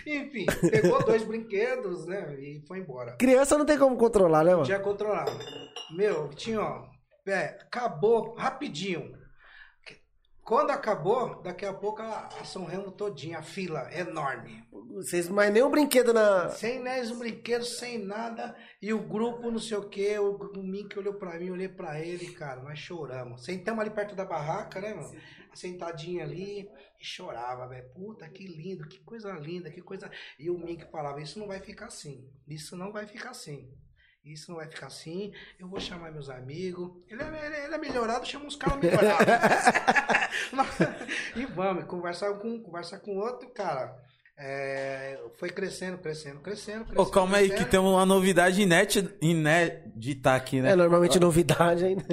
Enfim, 0.08 0.46
pegou 0.72 1.04
dois 1.04 1.24
brinquedos, 1.24 2.06
né? 2.06 2.34
E 2.40 2.64
foi 2.66 2.80
embora. 2.80 3.18
Criança 3.18 3.58
não 3.58 3.66
tem 3.66 3.78
como 3.78 3.98
controlar, 3.98 4.46
né, 4.46 4.52
mano? 4.54 4.66
Já 4.66 4.80
controlado. 4.80 5.32
Meu, 5.92 6.30
tinha, 6.30 6.62
ó. 6.62 6.93
É, 7.26 7.58
acabou 7.62 8.36
rapidinho. 8.36 9.22
Quando 10.44 10.72
acabou, 10.72 11.42
daqui 11.42 11.66
a 11.66 11.74
pouco 11.74 12.02
a, 12.02 12.28
a 12.28 12.44
São 12.44 12.66
Remo 12.66 12.92
todinha, 12.92 13.40
a 13.40 13.42
fila 13.42 13.90
enorme. 13.98 14.62
Vocês, 14.90 15.30
mas 15.30 15.54
nem 15.54 15.64
um 15.64 15.72
brinquedo 15.72 16.14
na. 16.14 16.50
Sem 16.50 16.82
nés, 16.82 17.10
um 17.12 17.18
brinquedo, 17.18 17.64
sem 17.64 17.98
nada. 17.98 18.54
E 18.82 18.92
o 18.94 19.00
grupo, 19.00 19.50
não 19.50 19.58
sei 19.58 19.78
o 19.78 19.88
quê. 19.88 20.20
O, 20.20 20.36
o 20.36 20.62
Mink 20.62 21.00
olhou 21.00 21.14
pra 21.14 21.40
mim, 21.40 21.50
olhei 21.50 21.70
pra 21.70 21.98
ele, 21.98 22.34
cara. 22.34 22.62
Nós 22.62 22.78
choramos. 22.78 23.46
Sentamos 23.46 23.80
ali 23.80 23.90
perto 23.90 24.16
da 24.16 24.26
barraca, 24.26 24.82
né, 24.82 24.94
mano? 24.94 25.18
Sentadinho 25.54 26.22
ali 26.22 26.70
e 27.00 27.06
chorava, 27.06 27.66
velho. 27.70 27.90
Puta, 27.94 28.28
que 28.28 28.46
lindo, 28.46 28.86
que 28.90 29.00
coisa 29.00 29.32
linda, 29.32 29.72
que 29.72 29.82
coisa. 29.82 30.12
E 30.38 30.50
o 30.50 30.58
Mink 30.58 30.92
falava: 30.92 31.22
Isso 31.22 31.40
não 31.40 31.48
vai 31.48 31.62
ficar 31.62 31.86
assim. 31.86 32.30
Isso 32.46 32.76
não 32.76 32.92
vai 32.92 33.08
ficar 33.08 33.30
assim. 33.30 33.72
Isso 34.24 34.52
não 34.52 34.58
vai 34.58 34.68
ficar 34.68 34.88
assim. 34.88 35.34
Eu 35.60 35.68
vou 35.68 35.80
chamar 35.82 36.12
meus 36.12 36.30
amigos. 36.30 36.92
Ele 37.10 37.22
é, 37.22 37.26
ele 37.46 37.56
é- 37.56 37.66
ele 37.66 37.76
é 37.76 37.78
melhorado, 37.78 38.26
chama 38.26 38.46
uns 38.46 38.56
caras 38.56 38.80
melhorados. 38.80 39.28
e 41.36 41.46
vamos, 41.46 41.84
conversar 41.86 42.34
com 42.36 42.48
um, 42.48 42.64
conversar 42.64 43.00
com 43.00 43.18
outro, 43.18 43.50
cara. 43.50 43.94
É, 44.38 45.20
foi 45.38 45.50
crescendo, 45.50 45.98
crescendo, 45.98 46.40
crescendo, 46.40 46.86
crescendo. 46.86 47.02
Ô, 47.02 47.06
calma 47.06 47.38
aí, 47.38 47.44
que 47.44 47.50
crescendo. 47.50 47.70
tem 47.70 47.80
uma 47.80 48.06
novidade 48.06 48.62
inédita, 48.62 49.14
inédita 49.22 50.34
aqui, 50.34 50.62
né? 50.62 50.72
É 50.72 50.76
normalmente 50.76 51.20
novidade 51.20 51.86
ainda. 51.86 52.04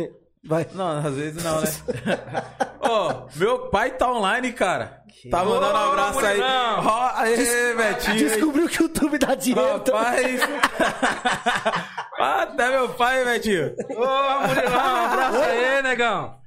Vai. 0.42 0.66
Não, 0.74 1.06
às 1.06 1.14
vezes 1.14 1.42
não, 1.44 1.61
né? 1.61 1.68
Ô, 2.80 3.38
meu 3.38 3.68
pai 3.68 3.96
tá 3.96 4.11
online, 4.11 4.52
cara. 4.52 4.99
Tá 5.30 5.44
mandando 5.44 5.78
um 5.78 5.80
Ô, 5.82 5.90
abraço 5.92 6.18
aí. 6.20 6.40
Ó, 6.40 7.11
Aê, 7.14 7.74
Betinho. 7.74 8.16
Descobriu 8.16 8.68
que 8.68 8.80
o 8.82 8.86
YouTube 8.86 9.18
dá 9.18 9.34
dinheiro. 9.34 9.78
Rapaz. 9.78 10.40
Até 12.18 12.70
meu 12.70 12.88
pai, 12.94 13.24
Betinho. 13.24 13.74
Ô, 13.90 14.46
Murilão, 14.46 14.94
um 14.94 15.04
abraço 15.06 15.38
aí, 15.38 15.82
negão. 15.82 16.40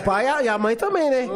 O 0.00 0.04
pai 0.04 0.26
e 0.44 0.48
a- 0.48 0.58
mãe 0.58 0.76
também, 0.76 1.10
né? 1.10 1.26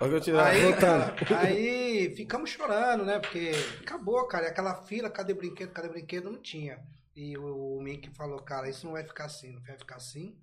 Olha 0.00 0.10
que 0.10 0.16
eu 0.16 0.20
tirar. 0.20 0.46
Aí, 0.48 0.62
Voltando. 0.62 1.14
cara, 1.24 1.40
aí 1.46 2.14
ficamos 2.16 2.50
chorando, 2.50 3.04
né? 3.04 3.18
Porque 3.20 3.52
acabou, 3.80 4.26
cara. 4.26 4.46
E 4.46 4.48
aquela 4.48 4.74
fila, 4.82 5.08
cadê 5.08 5.32
brinquedo, 5.34 5.70
cadê 5.72 5.88
brinquedo? 5.88 6.30
Não 6.30 6.40
tinha. 6.42 6.78
E 7.16 7.36
o, 7.38 7.76
o 7.78 7.82
Mickey 7.82 8.10
falou, 8.14 8.42
cara, 8.42 8.68
isso 8.68 8.84
não 8.86 8.92
vai 8.92 9.04
ficar 9.04 9.26
assim, 9.26 9.52
não 9.52 9.62
vai 9.62 9.78
ficar 9.78 9.96
assim. 9.96 10.34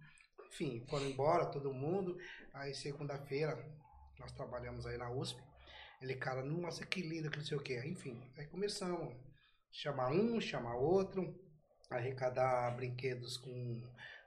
Enfim, 0.47 0.83
foram 0.89 1.05
embora 1.05 1.45
todo 1.45 1.73
mundo. 1.73 2.15
Aí 2.53 2.73
segunda-feira, 2.73 3.57
nós 4.19 4.31
trabalhamos 4.31 4.85
aí 4.85 4.97
na 4.97 5.09
USP. 5.09 5.41
Ele, 6.01 6.15
cara, 6.15 6.43
nossa, 6.43 6.85
que 6.85 7.01
lindo, 7.01 7.29
que 7.29 7.37
não 7.37 7.45
sei 7.45 7.57
o 7.57 7.61
quê. 7.61 7.81
Enfim, 7.85 8.21
aí 8.37 8.45
começamos 8.47 9.13
chamar 9.71 10.11
um, 10.11 10.39
chamar 10.41 10.75
outro, 10.75 11.33
arrecadar 11.89 12.75
brinquedos 12.75 13.37
com 13.37 13.81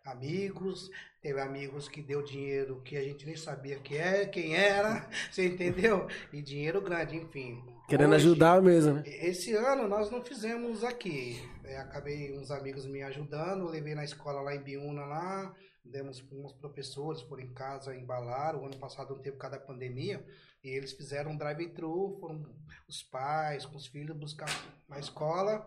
amigos, 0.05 0.91
teve 1.23 1.41
amigos 1.41 1.89
que 1.89 2.03
deu 2.03 2.23
dinheiro 2.23 2.83
que 2.83 2.97
a 2.97 3.03
gente 3.03 3.25
nem 3.25 3.37
sabia 3.37 3.79
que 3.79 3.97
é, 3.97 4.27
quem 4.27 4.55
era, 4.55 5.09
você 5.31 5.47
entendeu? 5.47 6.07
E 6.33 6.43
dinheiro 6.43 6.81
grande, 6.81 7.17
enfim. 7.17 7.63
Querendo 7.89 8.15
Hoje, 8.15 8.27
ajudar 8.27 8.63
mesmo, 8.63 8.95
né? 8.95 9.03
Esse 9.07 9.55
ano 9.55 9.89
nós 9.89 10.11
não 10.11 10.23
fizemos 10.25 10.85
aqui. 10.85 11.41
É, 11.65 11.79
acabei 11.79 12.37
uns 12.39 12.51
amigos 12.51 12.87
me 12.87 13.03
ajudando, 13.03 13.69
levei 13.69 13.95
na 13.95 14.05
escola 14.05 14.41
lá 14.41 14.55
em 14.55 14.63
Biúna 14.63 15.05
lá, 15.05 15.55
demos 15.85 16.21
para 16.21 16.39
uns 16.39 16.53
professores, 16.53 17.23
foram 17.23 17.43
em 17.43 17.53
casa, 17.53 17.95
embalaram. 17.95 18.63
O 18.63 18.67
ano 18.67 18.77
passado 18.77 19.15
não 19.15 19.23
teve 19.23 19.37
por 19.37 19.43
causa 19.43 19.59
da 19.59 19.65
pandemia, 19.65 20.25
e 20.63 20.69
eles 20.69 20.93
fizeram 20.93 21.33
um 21.33 21.37
drive-thru, 21.37 22.17
foram 22.21 22.45
os 22.89 23.03
pais 23.03 23.67
com 23.67 23.77
os 23.77 23.87
filhos 23.87 24.17
buscar 24.17 24.49
na 24.89 24.99
escola. 24.99 25.67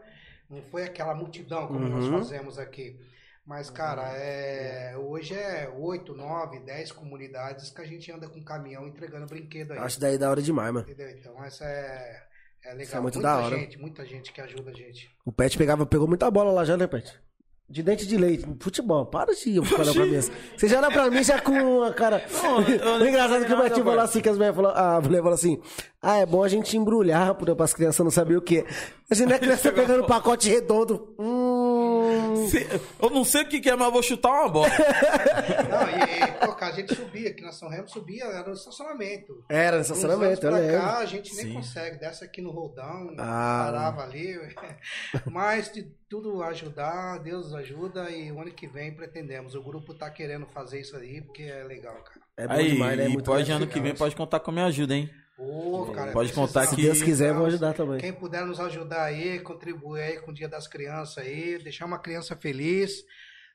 Não 0.50 0.62
foi 0.64 0.84
aquela 0.84 1.14
multidão 1.14 1.68
como 1.68 1.80
nós 1.88 2.06
Uhum. 2.06 2.18
fazemos 2.20 2.58
aqui. 2.58 3.00
Mas, 3.46 3.70
cara, 3.70 4.02
é, 4.18 4.98
hoje 4.98 5.34
é 5.34 5.70
8, 5.70 6.14
9, 6.14 6.60
10 6.60 6.92
comunidades 6.92 7.70
que 7.70 7.82
a 7.82 7.86
gente 7.86 8.12
anda 8.12 8.28
com 8.28 8.44
caminhão 8.44 8.86
entregando 8.88 9.26
brinquedo 9.26 9.72
aí. 9.72 9.80
Acho 9.80 10.00
daí 10.02 10.18
da 10.18 10.30
hora 10.30 10.42
demais, 10.42 10.74
mano. 10.74 10.86
Entendeu? 10.86 11.10
Então, 11.12 11.42
essa 11.44 11.64
é, 11.64 12.24
é 12.66 12.74
legal. 12.74 12.84
Isso 12.84 12.98
é 12.98 13.00
muito 13.00 13.14
muita 13.16 13.30
da 13.30 13.38
hora. 13.38 13.58
gente, 13.58 13.78
muita 13.80 14.06
gente 14.06 14.34
que 14.34 14.42
ajuda 14.42 14.72
a 14.72 14.74
gente. 14.74 15.10
O 15.24 15.32
Pet 15.32 15.58
pegava, 15.58 15.86
pegou 15.86 16.08
muita 16.10 16.30
bola 16.30 16.52
lá 16.52 16.66
já, 16.66 16.76
né, 16.76 16.88
Pet? 16.88 17.18
De 17.70 17.84
dente 17.84 18.08
de 18.08 18.16
leite, 18.16 18.46
futebol. 18.62 19.06
Para 19.06 19.34
de 19.34 19.60
olhar 19.60 19.94
pra 19.94 20.06
mim. 20.06 20.20
Você 20.56 20.68
já 20.70 20.78
olha 20.78 20.90
pra 20.90 21.10
mim 21.10 21.22
já 21.22 21.42
com 21.42 21.84
a 21.84 21.94
cara. 21.94 22.24
eu 22.44 22.94
o 22.94 23.00
nem 23.00 23.10
engraçado 23.10 23.44
é 23.44 23.48
que 23.48 23.54
o 23.54 23.58
Betinho 23.58 23.84
falou 23.84 24.00
assim, 24.00 24.22
que 24.22 24.30
as 24.30 24.38
mulheres 24.38 24.56
falou, 24.56 24.72
a 24.72 25.02
mulher 25.02 25.18
falou 25.18 25.34
assim: 25.34 25.60
Ah, 26.02 26.18
é 26.18 26.26
bom 26.26 26.44
a 26.44 26.48
gente 26.48 26.78
embrulhar 26.78 27.36
para 27.36 27.64
as 27.66 27.74
crianças 27.74 28.04
não 28.04 28.12
saber 28.12 28.38
o 28.38 28.42
que. 28.42 28.66
Assim, 29.12 29.26
não 29.26 29.36
é 29.36 29.40
criança 29.40 29.70
pegando 29.74 30.04
um 30.04 30.08
pacote 30.08 30.50
redondo. 30.50 31.14
Hum. 31.20 31.57
Se- 32.48 32.68
Eu 33.02 33.10
não 33.10 33.24
sei 33.24 33.44
o 33.44 33.48
que 33.48 33.60
que 33.60 33.70
é, 33.70 33.76
mas 33.76 33.86
eu 33.88 33.92
vou 33.94 34.02
chutar 34.04 34.30
uma 34.32 34.50
bola. 34.50 34.68
Não, 35.70 35.90
e, 35.90 36.24
e 36.24 36.32
pô, 36.46 36.54
cara, 36.54 36.74
a 36.74 36.76
gente 36.76 36.96
subia 36.96 37.30
aqui 37.30 37.42
na 37.42 37.52
São 37.52 37.70
Remo, 37.70 37.88
subia, 37.88 38.26
era 38.26 38.48
no 38.48 38.54
estacionamento. 38.54 39.44
Era 39.50 39.76
no 39.78 39.82
estacionamento, 39.82 40.46
eu 40.46 40.52
lembro. 40.52 40.78
cá, 40.82 40.98
a 41.00 41.06
gente 41.06 41.36
nem 41.36 41.46
Sim. 41.46 41.54
consegue, 41.54 42.00
desce 42.00 42.24
aqui 42.24 42.42
no 42.42 42.52
roldão, 42.52 43.14
Ah. 43.18 43.64
parava 43.66 44.04
ali. 44.04 44.38
Mas 45.26 45.72
de 45.72 45.84
tudo 46.10 46.42
ajudar, 46.44 47.20
Deus 47.20 47.54
ajuda 47.54 48.10
e 48.10 48.32
o 48.32 48.40
ano 48.42 48.52
que 48.52 48.68
vem 48.68 48.94
pretendemos. 48.94 49.56
O 49.56 49.62
grupo 49.62 49.94
tá 49.94 50.10
querendo 50.10 50.46
fazer 50.48 50.80
isso 50.80 50.96
aí, 50.96 51.22
porque 51.22 51.44
é 51.44 51.64
legal, 51.64 51.96
cara. 51.96 52.22
É 52.38 52.48
bom 52.48 52.54
Aí, 52.54 52.72
demais, 52.72 52.98
né? 52.98 53.04
É 53.04 53.08
e 53.08 53.10
muito 53.12 53.26
pode 53.26 53.44
legal. 53.44 53.58
ano 53.58 53.68
que 53.68 53.80
vem, 53.80 53.96
pode 53.96 54.16
contar 54.16 54.40
com 54.40 54.52
a 54.52 54.54
minha 54.54 54.66
ajuda, 54.68 54.96
hein? 54.96 55.10
Pô, 55.38 55.92
cara, 55.94 56.12
Pode 56.12 56.34
contar 56.34 56.66
Se 56.66 56.76
que- 56.76 56.82
Deus 56.82 57.02
quiser, 57.02 57.30
eu 57.30 57.36
vou 57.36 57.46
ajudar 57.46 57.74
também. 57.74 58.00
Quem 58.00 58.12
puder 58.12 58.44
nos 58.44 58.60
ajudar 58.60 59.04
aí, 59.04 59.40
contribuir 59.40 60.02
aí 60.02 60.20
com 60.20 60.32
o 60.32 60.34
Dia 60.34 60.50
das 60.50 60.68
Crianças 60.68 61.20
aí, 61.20 61.60
deixar 61.64 61.86
uma 61.86 62.00
criança 62.00 62.36
feliz. 62.36 63.04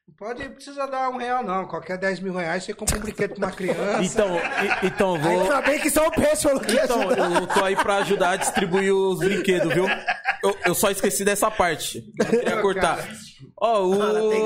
Não 0.07 0.14
pode 0.14 0.49
precisa 0.51 0.87
dar 0.87 1.09
um 1.11 1.16
real, 1.16 1.43
não. 1.45 1.66
Qualquer 1.66 1.97
10 1.99 2.20
mil 2.20 2.35
reais 2.35 2.64
você 2.64 2.72
compra 2.74 2.99
um 2.99 3.01
brinquedo 3.01 3.35
pra 3.35 3.47
uma 3.47 3.53
criança. 3.55 4.03
Então, 4.03 4.37
e- 4.37 4.87
então 4.87 5.18
vou. 5.18 5.43
Ainda 5.43 5.61
bem 5.62 5.80
que 5.80 5.91
só 5.91 6.07
o 6.07 6.11
Pet 6.12 6.41
falou 6.43 6.61
que 6.61 6.72
Então, 6.72 7.01
ajudar. 7.09 7.41
eu 7.41 7.47
tô 7.49 7.64
aí 7.64 7.74
pra 7.76 7.97
ajudar 7.99 8.30
a 8.30 8.37
distribuir 8.37 8.93
os 8.95 9.18
brinquedos, 9.20 9.72
viu? 9.74 9.87
Eu, 10.43 10.57
eu 10.66 10.74
só 10.74 10.90
esqueci 10.90 11.24
dessa 11.24 11.51
parte. 11.51 12.03
Eu 12.18 12.26
queria 12.26 12.61
cortar. 12.61 13.09
Ó, 13.61 14.28
tem 14.28 14.43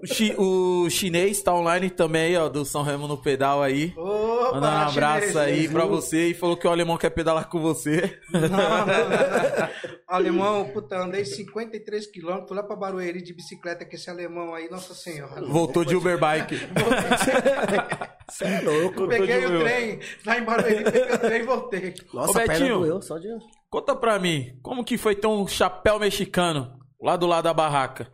o, 0.00 0.06
chi- 0.06 0.34
o 0.38 0.88
chinês 0.90 1.42
tá 1.42 1.52
online 1.52 1.90
também, 1.90 2.36
ó, 2.36 2.48
do 2.48 2.64
São 2.64 2.82
Remo 2.82 3.08
no 3.08 3.16
pedal 3.20 3.60
aí. 3.62 3.92
Opa, 3.96 4.54
Mandando 4.54 4.76
um 4.76 4.80
abraço 4.88 5.18
chinês, 5.28 5.36
aí 5.36 5.60
viu? 5.62 5.72
pra 5.72 5.84
você 5.86 6.28
e 6.28 6.34
falou 6.34 6.56
que 6.56 6.66
o 6.66 6.70
alemão 6.70 6.96
quer 6.96 7.10
pedalar 7.10 7.48
com 7.48 7.60
você. 7.60 8.18
Não, 8.32 8.40
não, 8.40 8.48
não. 8.86 9.68
Alemão, 10.06 10.68
puta, 10.72 10.96
andei 10.98 11.24
53 11.24 12.06
quilômetros 12.12 12.56
lá 12.56 12.62
pra 12.62 12.76
Barueri 12.76 13.20
de 13.22 13.34
bicicleta 13.34 13.84
com 13.84 13.94
esse 13.96 14.08
alemão 14.08 14.54
aí, 14.54 14.70
nossa 14.70 14.94
senhora. 14.94 15.42
Voltou 15.46 15.84
de 15.84 15.96
Uberbike. 15.96 16.56
Você 18.30 18.44
é 18.44 18.60
louco. 18.60 19.08
Peguei 19.08 19.46
o 19.46 19.50
meu. 19.50 19.60
trem, 19.64 20.00
lá 20.24 20.38
em 20.38 20.44
Barueri, 20.44 20.84
peguei 20.84 21.12
o 21.14 21.18
trem 21.18 21.40
e 21.40 21.44
voltei. 21.46 21.94
Nossa, 22.12 22.28
Ô, 22.28 22.32
a 22.32 22.34
perna 22.46 22.52
Betinho. 22.54 22.78
doeu, 22.80 23.02
só 23.02 23.18
de... 23.18 23.28
Conta 23.70 23.94
pra 23.94 24.18
mim, 24.18 24.58
como 24.62 24.84
que 24.84 24.96
foi 24.96 25.14
ter 25.14 25.26
um 25.26 25.46
chapéu 25.46 25.98
mexicano 25.98 26.78
lá 27.00 27.16
do 27.16 27.26
lado 27.26 27.44
da 27.44 27.52
barraca? 27.54 28.10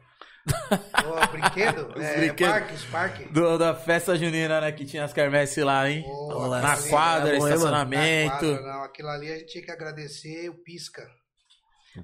Ô, 0.47 1.27
brinquedo? 1.29 1.95
é, 2.01 2.17
brinquedos. 2.19 2.53
parques, 2.53 2.85
parque. 2.87 3.25
Do- 3.33 3.57
da 3.57 3.75
festa 3.75 4.17
junina, 4.17 4.61
né? 4.61 4.73
Que 4.73 4.85
tinha 4.85 5.05
as 5.05 5.13
quermesses 5.13 5.63
lá, 5.65 5.89
hein? 5.89 6.05
Na 6.61 6.77
quadra, 6.91 7.37
é 7.37 7.39
bom, 7.39 7.47
estacionamento. 7.47 8.45
Na 8.47 8.57
quadra, 8.59 8.73
não, 8.73 8.83
aquilo 8.85 9.09
ali 9.09 9.33
a 9.33 9.37
gente 9.39 9.47
tinha 9.53 9.65
que 9.65 9.71
agradecer 9.71 10.51
o 10.51 10.55
Pisca. 10.63 11.03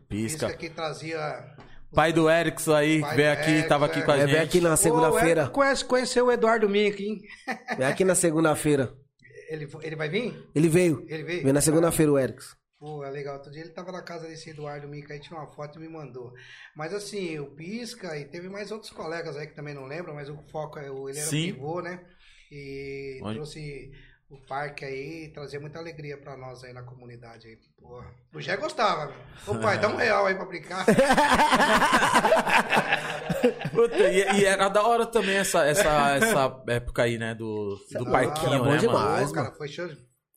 Pisca. 0.09 0.46
Pisca 0.46 0.53
que 0.57 0.70
trazia. 0.70 1.18
Pai 1.92 2.12
do 2.12 2.30
Erickson 2.30 2.72
aí, 2.72 3.01
Pai 3.01 3.11
que 3.11 3.16
veio 3.16 3.32
aqui, 3.32 3.51
Erickson, 3.51 3.68
tava 3.68 3.86
aqui 3.86 3.98
é. 3.98 4.03
com 4.03 4.11
a 4.12 4.16
É, 4.16 4.20
gente. 4.20 4.30
vem 4.30 4.40
aqui 4.40 4.61
na 4.61 4.76
segunda-feira. 4.76 5.48
Conhece, 5.48 5.84
conheceu 5.84 6.26
o 6.26 6.32
Eduardo 6.32 6.68
Mink, 6.68 7.03
hein? 7.03 7.18
Vem 7.76 7.86
aqui 7.88 8.05
na 8.05 8.14
segunda-feira. 8.14 8.94
Ele, 9.51 9.68
ele 9.82 9.96
vai 9.96 10.09
vir? 10.09 10.48
Ele 10.55 10.68
veio. 10.68 11.05
Ele 11.09 11.24
veio? 11.24 11.42
Veio 11.42 11.53
na 11.53 11.61
segunda-feira 11.61 12.12
o 12.12 12.18
Erickson. 12.18 12.55
Pô, 12.80 13.04
é 13.04 13.10
legal. 13.10 13.34
Outro 13.36 13.52
dia 13.52 13.60
ele 13.60 13.70
tava 13.70 13.92
na 13.92 14.02
casa 14.02 14.26
desse 14.26 14.50
Eduardo 14.50 14.88
Mica 14.88 15.12
aí, 15.12 15.20
tirou 15.20 15.38
uma 15.38 15.46
foto 15.52 15.78
e 15.78 15.82
me 15.82 15.88
mandou. 15.88 16.32
Mas 16.74 16.94
assim, 16.94 17.38
o 17.38 17.50
Pisca 17.54 18.16
e 18.16 18.24
teve 18.24 18.48
mais 18.48 18.72
outros 18.72 18.90
colegas 18.90 19.36
aí 19.36 19.46
que 19.46 19.54
também 19.54 19.74
não 19.74 19.84
lembram, 19.84 20.14
mas 20.14 20.30
o 20.30 20.38
foco 20.50 20.78
é 20.78 20.90
o 20.90 21.06
ele 21.08 21.18
era 21.18 21.28
Sim. 21.28 21.52
pivô, 21.52 21.82
né? 21.82 22.00
E 22.50 23.20
Onde- 23.22 23.34
trouxe 23.34 23.92
o 24.30 24.38
parque 24.46 24.84
aí 24.84 25.28
trazia 25.34 25.60
muita 25.60 25.78
alegria 25.78 26.16
pra 26.16 26.36
nós 26.38 26.64
aí 26.64 26.72
na 26.72 26.82
comunidade 26.82 27.48
aí. 27.48 27.58
Pô, 27.78 28.02
o 28.32 28.40
Jé 28.40 28.56
gostava. 28.56 29.12
Ô 29.46 29.58
pai, 29.58 29.78
dá 29.78 29.88
um 29.88 29.96
real 29.96 30.24
aí 30.24 30.34
pra 30.34 30.46
brincar. 30.46 30.86
Puta, 33.72 33.96
e, 33.96 34.40
e 34.40 34.44
era 34.44 34.68
da 34.68 34.82
hora 34.86 35.06
também 35.06 35.36
essa, 35.36 35.64
essa, 35.66 35.84
essa 36.16 36.62
época 36.68 37.02
aí, 37.02 37.18
né? 37.18 37.34
Do, 37.34 37.76
do 37.92 38.08
Ah, 38.08 38.10
parquinho, 38.10 38.54
era 38.54 38.58
bom 38.64 38.70
né, 38.70 38.78
demais. 38.78 39.20
mano? 39.22 39.32
Cara, 39.32 39.52
foi 39.52 39.68
show. 39.68 39.88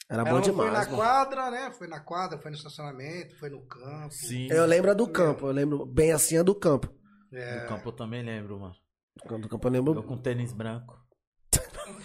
Era 0.10 0.22
Ela 0.22 0.30
bom 0.30 0.36
não 0.38 0.44
foi 0.44 0.52
demais. 0.52 0.74
na 0.74 0.80
mano. 0.86 0.96
quadra, 0.98 1.52
né? 1.52 1.72
Foi 1.78 1.88
na 1.88 2.00
quadra, 2.00 2.38
foi 2.38 2.52
no 2.52 2.58
estacionamento, 2.58 3.36
foi 3.40 3.50
no 3.50 3.62
campo. 3.66 4.12
Sim. 4.14 4.48
Eu 4.52 4.66
lembro 4.66 4.92
a 4.92 4.94
do 4.94 5.08
campo, 5.08 5.48
eu 5.48 5.52
lembro 5.52 5.86
bem 5.86 6.12
assim 6.12 6.38
a 6.38 6.44
do 6.44 6.54
campo. 6.54 6.90
É, 7.32 7.62
No 7.62 7.68
campo 7.68 7.90
eu 7.90 7.94
também 7.94 8.24
lembro, 8.24 8.60
mano. 8.60 8.76
Do 9.16 9.50
campo 9.50 9.68
eu 9.68 9.70
Eu 9.70 9.72
lembro. 9.72 10.04
com 10.04 10.18
tênis 10.18 10.54
branco. 10.54 10.94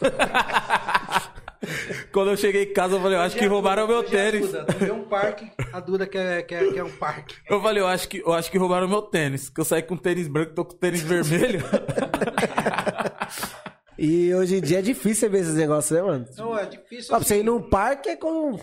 Quando 2.13 2.31
eu 2.31 2.37
cheguei 2.37 2.65
em 2.65 2.73
casa, 2.73 2.97
eu 2.97 3.01
falei, 3.03 3.19
eu 3.19 3.23
acho 3.23 3.37
que 3.37 3.47
roubaram 3.47 3.87
meu 3.87 4.03
é 4.03 4.07
a 4.07 4.09
tênis. 4.09 4.47
Duda, 4.53 4.65
vê 4.79 4.93
um 4.93 5.05
parque, 5.09 5.51
a 5.73 5.81
Duda 5.81 6.07
quer, 6.07 6.43
quer, 6.47 6.73
quer 6.73 6.85
um 6.85 6.97
parque. 6.97 7.35
Eu 7.51 7.61
falei, 7.61 7.83
eu 7.83 7.87
acho 7.87 8.09
que, 8.09 8.19
eu 8.21 8.33
acho 8.33 8.51
que 8.51 8.59
roubaram 8.59 8.89
meu 8.89 9.03
tênis. 9.03 9.49
Que 9.49 9.61
eu 9.61 9.65
saí 9.65 9.83
com 9.83 9.97
tênis 9.97 10.29
branco, 10.29 10.55
tô 10.55 10.65
com 10.65 10.77
tênis 10.77 11.03
vermelho. 11.03 11.61
E 13.99 14.33
hoje 14.33 14.57
em 14.57 14.61
dia 14.61 14.79
é 14.79 14.83
difícil 14.83 15.15
você 15.23 15.29
ver 15.29 15.41
esses 15.41 15.55
negócios, 15.55 15.91
né, 15.91 16.03
mano? 16.03 16.25
Não, 16.37 16.57
é 16.57 16.67
difícil. 16.67 17.13
Ó, 17.13 17.19
pra 17.19 17.27
você 17.27 17.41
ir 17.41 17.43
num 17.43 17.61
parque 17.69 18.11
é 18.11 18.17
com. 18.17 18.59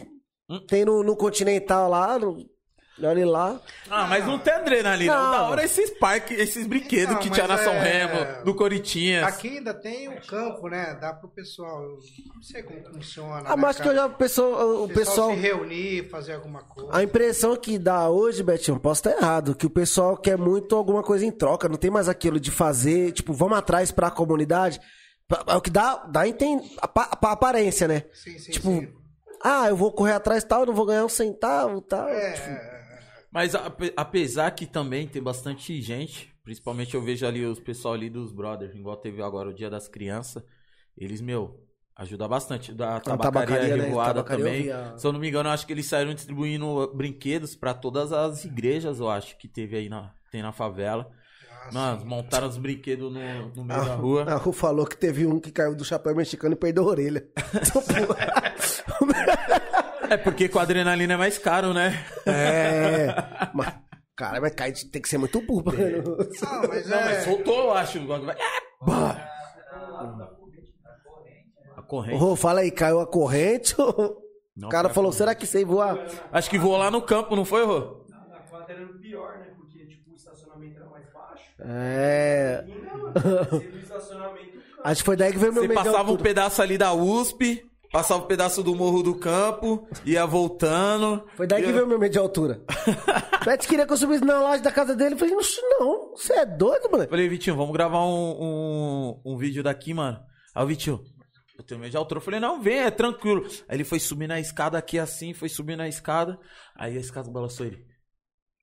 Tem 0.67 0.85
no, 0.85 1.03
no 1.03 1.15
Continental 1.17 1.89
lá, 1.89 2.17
no... 2.19 2.37
olha 3.03 3.25
lá. 3.27 3.59
Ah, 3.89 4.05
mas 4.07 4.25
não 4.25 4.37
tem 4.39 4.53
adrenalina. 4.53 5.13
Não. 5.13 5.31
Da 5.31 5.41
hora 5.49 5.65
esses 5.65 5.89
parques, 5.99 6.39
esses 6.39 6.65
brinquedos 6.67 7.15
Não, 7.15 7.19
que 7.19 7.29
mas 7.29 7.35
tinha 7.37 7.47
na 7.47 7.57
São 7.57 7.73
é- 7.73 7.81
Remo, 7.81 8.45
do 8.45 8.55
Coritinas. 8.55 9.23
Aqui 9.27 9.57
ainda 9.57 9.73
tem 9.73 10.07
o 10.07 10.21
campo, 10.25 10.69
né? 10.69 10.97
Dá 11.01 11.11
pro 11.13 11.27
pessoal. 11.27 11.81
eu 11.83 11.97
Não 12.33 12.41
sei 12.41 12.63
como 12.63 12.81
funciona. 12.93 13.41
Ah, 13.49 13.55
né, 13.57 13.61
mas 13.61 13.75
que 13.75 13.83
cara? 13.83 13.95
eu 13.95 13.99
já. 13.99 14.05
O 14.05 14.13
pessoal, 14.15 14.83
o 14.83 14.87
pessoal. 14.87 15.31
se 15.31 15.35
reunir, 15.35 16.09
fazer 16.09 16.33
alguma 16.33 16.63
coisa. 16.63 16.95
A 16.95 17.03
impressão 17.03 17.55
que 17.57 17.77
dá 17.77 18.07
hoje, 18.07 18.41
Betinho, 18.41 18.79
posso 18.79 18.99
estar 19.09 19.19
errado, 19.21 19.55
que 19.55 19.65
o 19.65 19.69
pessoal 19.69 20.15
quer 20.15 20.37
muito 20.37 20.75
alguma 20.75 21.03
coisa 21.03 21.25
em 21.25 21.31
troca, 21.31 21.67
não 21.67 21.75
tem 21.75 21.91
mais 21.91 22.07
aquilo 22.07 22.39
de 22.39 22.51
fazer, 22.51 23.11
tipo, 23.11 23.33
vamos 23.33 23.57
atrás 23.57 23.91
pra 23.91 24.09
comunidade. 24.09 24.79
É 25.47 25.55
o 25.55 25.61
que 25.61 25.71
dá, 25.71 26.05
dá 26.05 26.27
enten- 26.27 26.61
a, 26.79 26.87
pa- 26.87 27.09
a 27.11 27.31
aparência, 27.31 27.87
né? 27.87 28.03
Sim, 28.13 28.37
sim, 28.37 28.51
tipo, 28.51 28.67
sim. 28.69 28.93
ah, 29.43 29.67
eu 29.67 29.75
vou 29.75 29.91
correr 29.91 30.11
atrás 30.13 30.43
tal, 30.43 30.61
eu 30.61 30.65
não 30.67 30.73
vou 30.75 30.85
ganhar 30.85 31.03
um 31.03 31.09
centavo 31.09 31.81
tal. 31.81 32.05
Tipo, 32.05 32.15
É, 32.49 32.85
Mas 33.31 33.55
ape- 33.55 33.93
apesar 33.97 34.51
que 34.51 34.67
também 34.67 35.07
tem 35.07 35.21
bastante 35.23 35.81
gente, 35.81 36.31
principalmente 36.43 36.93
eu 36.93 37.01
vejo 37.01 37.25
ali 37.25 37.43
os 37.43 37.59
pessoal 37.59 37.95
ali 37.95 38.07
dos 38.07 38.31
brothers, 38.31 38.75
igual 38.75 38.97
teve 38.97 39.21
agora 39.23 39.49
o 39.49 39.53
Dia 39.53 39.69
das 39.69 39.87
Crianças, 39.87 40.43
eles, 40.95 41.21
meu, 41.21 41.59
ajuda 41.95 42.27
bastante. 42.27 42.71
Da 42.71 42.99
tabacaria, 42.99 43.41
tabacaria, 43.47 43.77
né? 43.77 43.83
revoada 43.85 44.13
Tabacaria 44.23 44.43
eu 44.45 44.47
também. 44.47 44.63
vi 44.63 44.71
a- 44.71 44.95
Se 44.97 45.07
eu 45.07 45.11
não 45.11 45.19
me 45.19 45.27
engano, 45.27 45.49
eu 45.49 45.53
acho 45.53 45.65
que 45.65 45.73
eles 45.73 45.87
saíram 45.87 46.13
distribuindo 46.13 46.93
brinquedos 46.95 47.55
pra 47.55 47.73
todas 47.73 48.13
as 48.13 48.45
igrejas, 48.45 48.99
eu 48.99 49.09
acho, 49.09 49.35
que 49.39 49.47
teve 49.47 49.75
aí 49.75 49.89
na, 49.89 50.13
tem 50.31 50.43
na 50.43 50.51
favela. 50.51 51.09
Ah, 51.67 51.71
Mano, 51.73 52.05
montaram 52.05 52.47
os 52.47 52.57
brinquedos 52.57 53.11
no, 53.11 53.19
no 53.55 53.65
meio 53.65 53.85
da 53.85 53.93
A, 53.93 53.95
rua. 53.95 54.23
a 54.23 54.35
Ru 54.35 54.51
falou 54.51 54.85
que 54.85 54.95
teve 54.97 55.25
um 55.25 55.39
que 55.39 55.51
caiu 55.51 55.75
do 55.75 55.83
chapéu 55.83 56.15
mexicano 56.15 56.53
e 56.53 56.57
perdeu 56.57 56.83
a 56.83 56.87
orelha. 56.87 57.25
É 60.09 60.17
porque 60.17 60.47
com 60.47 60.59
a 60.59 60.61
adrenalina 60.61 61.13
é 61.15 61.17
mais 61.17 61.37
caro, 61.39 61.73
né? 61.73 62.05
é. 62.27 63.07
Mas, 63.55 63.73
cara, 64.15 64.39
mas 64.39 64.53
cai, 64.53 64.71
tem 64.71 65.01
que 65.01 65.09
ser 65.09 65.17
muito 65.17 65.41
burro. 65.41 65.63
pra- 65.63 65.73
Não, 65.73 66.67
mas 66.69 66.87
Não, 66.87 66.97
é. 66.97 67.05
mas 67.05 67.23
soltou, 67.23 67.57
eu 67.65 67.73
acho. 67.73 67.99
o 67.99 68.07
vai- 68.07 68.35
Ah, 68.39 68.61
bah! 68.85 69.31
A 71.75 71.81
corrente. 71.81 72.17
Rô, 72.19 72.35
fala 72.35 72.59
aí, 72.61 72.69
caiu 72.71 72.99
a 72.99 73.07
corrente? 73.07 73.75
O 73.81 74.21
Não, 74.55 74.69
cara 74.69 74.83
cara, 74.83 74.93
falou, 74.93 75.11
será 75.11 75.33
que 75.35 75.45
sei 75.47 75.65
voar? 75.65 75.97
Acho 76.31 76.49
que 76.49 76.57
voou 76.59 76.77
lá 76.77 76.89
no 76.91 77.01
campo, 77.01 77.35
não 77.35 77.43
foi, 77.43 77.65
Rô? 77.65 78.05
Na 78.07 78.39
quadra 78.49 78.73
era 78.75 78.85
o 78.85 78.99
pior, 78.99 79.39
né? 79.39 79.47
Porque, 79.57 79.85
tipo, 79.87 80.11
o 80.11 80.15
estacionamento 80.15 80.77
era 80.79 80.89
mais 80.89 81.05
baixo. 81.11 81.43
É. 81.67 82.63
Acho 84.83 85.01
que 85.01 85.05
foi 85.05 85.15
daí 85.15 85.31
que 85.31 85.39
veio 85.39 85.51
meu 85.51 85.63
Você 85.63 85.67
medo 85.67 85.77
de 85.79 85.83
passava 85.83 86.03
um 86.09 86.11
altura. 86.11 86.23
pedaço 86.29 86.61
ali 86.61 86.77
da 86.77 86.93
USP, 86.93 87.65
passava 87.91 88.23
um 88.23 88.27
pedaço 88.27 88.61
do 88.61 88.75
Morro 88.75 89.01
do 89.01 89.15
Campo, 89.15 89.87
ia 90.05 90.25
voltando. 90.27 91.25
Foi 91.35 91.47
daí 91.47 91.61
que 91.63 91.69
ia... 91.69 91.73
veio 91.73 91.87
meu 91.87 91.97
medo 91.97 92.11
de 92.11 92.19
altura. 92.19 92.61
o 93.41 93.41
Pet 93.45 93.67
queria 93.67 93.87
que 93.87 93.93
eu 93.93 93.97
subisse 93.97 94.23
na 94.23 94.41
laje 94.41 94.61
da 94.61 94.71
casa 94.71 94.95
dele. 94.95 95.15
Eu 95.15 95.19
falei, 95.19 95.35
"Oxe, 95.35 95.59
não, 95.79 96.11
você 96.11 96.33
é 96.33 96.45
doido, 96.45 96.89
moleque. 96.91 97.09
Falei, 97.09 97.27
Vitinho, 97.27 97.55
vamos 97.55 97.73
gravar 97.73 98.05
um, 98.05 98.37
um, 98.39 99.21
um 99.33 99.37
vídeo 99.37 99.63
daqui, 99.63 99.91
mano. 99.91 100.19
Aí 100.53 100.63
o 100.63 100.67
Vitinho, 100.67 101.03
eu 101.57 101.63
tenho 101.63 101.79
medo 101.79 101.89
de 101.91 101.97
altura. 101.97 102.19
Eu 102.19 102.23
falei, 102.23 102.39
não, 102.39 102.61
vem, 102.61 102.79
é 102.81 102.91
tranquilo. 102.91 103.43
Aí 103.67 103.77
ele 103.77 103.83
foi 103.83 103.99
subir 103.99 104.27
na 104.27 104.39
escada 104.39 104.77
aqui 104.77 104.99
assim, 104.99 105.33
foi 105.33 105.49
subir 105.49 105.75
na 105.75 105.87
escada. 105.87 106.37
Aí 106.75 106.95
a 106.95 106.99
escada 106.99 107.31
balançou 107.31 107.65
ele. 107.65 107.83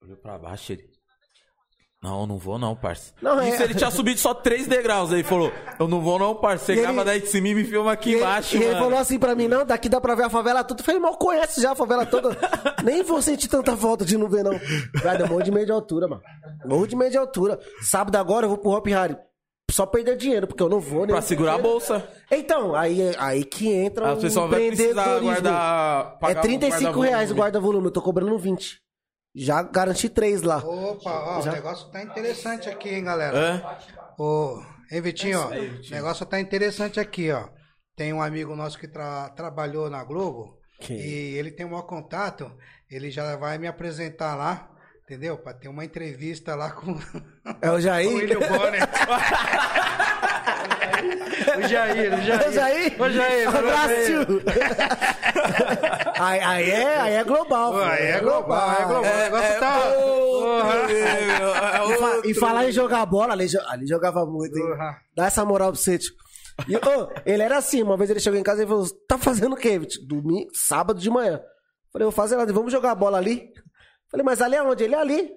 Olhou 0.01 0.17
pra 0.19 0.39
baixo 0.39 0.73
ele. 0.73 0.92
Não, 2.03 2.27
não 2.27 2.37
vou 2.37 2.59
não, 2.59 2.75
parça. 2.75 3.13
Não, 3.23 3.41
é- 3.41 3.51
Isso 3.51 3.63
ele 3.63 3.75
tinha 3.75 3.91
subido 3.91 4.19
só 4.19 4.35
três 4.35 4.67
degraus. 4.67 5.11
Aí 5.13 5.19
ele 5.21 5.23
falou, 5.29 5.53
eu 5.79 5.87
não 5.87 6.01
vou 6.01 6.19
não, 6.19 6.35
parça. 6.35 6.65
Você 6.67 6.73
E 6.73 6.75
ele- 6.75 6.83
grava 6.83 7.05
daí 7.05 7.21
de 7.21 7.29
cima 7.29 7.47
e 7.49 7.55
me 7.55 7.63
filma 7.65 7.93
aqui 7.93 8.11
E 8.11 8.15
ele, 8.15 8.23
embaixo, 8.23 8.57
e 8.57 8.59
ele 8.59 8.67
mano. 8.73 8.79
falou 8.85 8.99
assim 8.99 9.19
pra 9.21 9.35
mim, 9.37 9.47
não, 9.47 9.65
daqui 9.65 9.89
dá 9.89 10.01
pra 10.01 10.17
ver 10.17 10.25
a 10.25 10.31
favela 10.31 10.65
toda. 10.65 10.81
Eu 10.81 10.85
falei, 10.85 11.01
mal 11.01 11.17
conhece 11.17 11.61
já 11.63 11.71
a 11.71 11.75
favela 11.77 12.05
toda. 12.05 12.37
Nem 12.83 13.05
vou 13.05 13.23
sentir 13.23 13.47
tanta 13.47 13.77
falta 13.77 14.05
de 14.05 14.19
não 14.19 14.29
ver, 14.29 14.43
não. 14.43 14.51
Velho, 14.53 15.21
eu 15.21 15.29
morro 15.29 15.43
de 15.45 15.53
medo 15.53 15.67
de 15.67 15.73
altura, 15.73 16.09
mano. 16.09 16.23
Morro 16.67 16.89
de 16.89 16.97
medo 16.97 17.13
de 17.13 17.19
altura. 17.19 17.61
Sábado 17.83 18.17
agora 18.17 18.47
eu 18.47 18.49
vou 18.49 18.59
pro 18.59 18.71
Hop 18.73 18.87
Harry. 18.89 19.17
Só 19.71 19.87
perder 19.87 20.17
dinheiro, 20.17 20.47
porque 20.49 20.63
eu 20.63 20.69
não 20.69 20.81
vou, 20.81 21.03
né? 21.07 21.13
Pra 21.13 21.23
segurar 21.23 21.55
a 21.55 21.59
bolsa. 21.59 22.05
Então, 22.31 22.75
aí, 22.75 23.15
aí 23.17 23.43
que 23.45 23.73
entra 23.73 24.11
A 24.11 24.15
o 24.15 24.21
pessoa 24.21 24.47
vai 24.49 24.67
precisar 24.67 25.19
guardar... 25.21 26.17
É 26.17 26.19
pagar 26.19 26.41
um 26.41 26.43
35 26.43 26.75
guarda-volume. 26.83 27.09
reais 27.09 27.31
o 27.31 27.35
guarda-volume, 27.35 27.87
eu 27.87 27.91
tô 27.93 28.03
cobrando 28.03 28.37
20. 28.39 28.83
Já 29.35 29.63
garanti 29.63 30.09
3 30.09 30.43
lá. 30.43 30.59
Opa, 30.59 31.11
ó, 31.11 31.41
o 31.41 31.47
negócio 31.47 31.91
tá 31.91 32.03
interessante 32.03 32.69
aqui, 32.69 32.91
hein, 32.91 33.05
galera. 33.05 33.39
É? 33.39 34.23
Ô, 34.23 34.63
hein, 34.91 35.01
Vitinho, 35.01 35.41
ó, 35.41 35.47
o 35.49 35.91
negócio 35.91 36.27
tá 36.27 36.39
interessante 36.39 37.01
aqui, 37.01 37.31
ó. 37.33 37.49
Tem 37.97 38.13
um 38.13 38.21
amigo 38.23 38.55
nosso 38.55 38.79
que 38.79 38.89
tra- 38.89 39.31
trabalhou 39.31 39.89
na 39.89 40.03
Globo 40.05 40.59
e 40.91 41.35
ele 41.39 41.51
tem 41.51 41.65
um 41.65 41.71
maior 41.71 41.83
contato, 41.83 42.51
ele 42.91 43.11
já 43.11 43.37
vai 43.37 43.57
me 43.59 43.67
apresentar 43.67 44.35
lá, 44.35 44.69
entendeu? 45.05 45.39
Pra 45.39 45.55
ter 45.55 45.69
uma 45.69 45.85
entrevista 45.85 46.55
lá 46.55 46.71
com 46.73 46.99
É 47.63 47.71
o 47.71 47.75
o 47.77 47.81
Jair? 47.81 48.09
William 48.09 48.41
Bonner. 48.41 48.83
o 51.59 51.69
Jair, 51.69 52.13
o 52.13 52.17
É 52.17 52.21
Jair. 52.23 52.49
o 52.49 52.53
Jair? 52.53 53.03
Ô, 53.03 53.11
Jair, 53.11 53.49
abraço, 53.49 53.95
tio. 54.07 54.43
aí, 56.19 56.41
aí, 56.41 56.71
é, 56.71 57.01
aí 57.01 57.15
é 57.15 57.25
global. 57.25 57.73
Pô, 57.73 57.79
aí 57.83 58.07
é 58.07 58.21
global, 58.21 58.71
é 58.73 58.85
global. 58.85 59.01
o 59.01 59.17
negócio 59.17 59.61
tá... 59.61 59.81
Porra. 59.81 60.93
E, 60.93 61.99
fa- 61.99 62.21
e 62.29 62.35
falar 62.35 62.69
em 62.69 62.73
jogar 62.73 63.05
bola, 63.07 63.33
ali, 63.33 63.47
jo- 63.49 63.61
ali 63.69 63.87
jogava 63.87 64.25
muito, 64.27 64.57
hein? 64.57 64.67
Porra. 64.67 64.97
Dá 65.17 65.27
essa 65.27 65.45
moral 65.45 65.73
pro 65.73 65.81
você, 65.81 65.99
tio. 65.99 66.13
E, 66.69 66.77
ô, 66.77 66.81
ele 67.25 67.43
era 67.43 67.57
assim, 67.59 67.83
uma 67.83 67.97
vez 67.97 68.11
ele 68.11 68.21
chegou 68.21 68.39
em 68.39 68.43
casa 68.43 68.63
e 68.63 68.67
falou: 68.67 68.87
tá 69.09 69.17
fazendo 69.19 69.55
o 69.55 69.57
quê, 69.57 69.79
Vitor? 69.79 70.05
Domingo, 70.07 70.51
sábado 70.55 71.01
de 71.01 71.09
manhã. 71.11 71.41
Falei, 71.93 72.05
vou 72.05 72.13
fazer 72.13 72.37
nada, 72.37 72.53
vamos 72.53 72.71
jogar 72.73 72.95
bola 72.95 73.19
ali. 73.19 73.49
Falei, 74.11 74.25
mas 74.25 74.41
ali 74.43 74.57
aonde? 74.57 74.85
Ele 74.85 74.95
é 74.95 74.99
ali. 74.99 75.31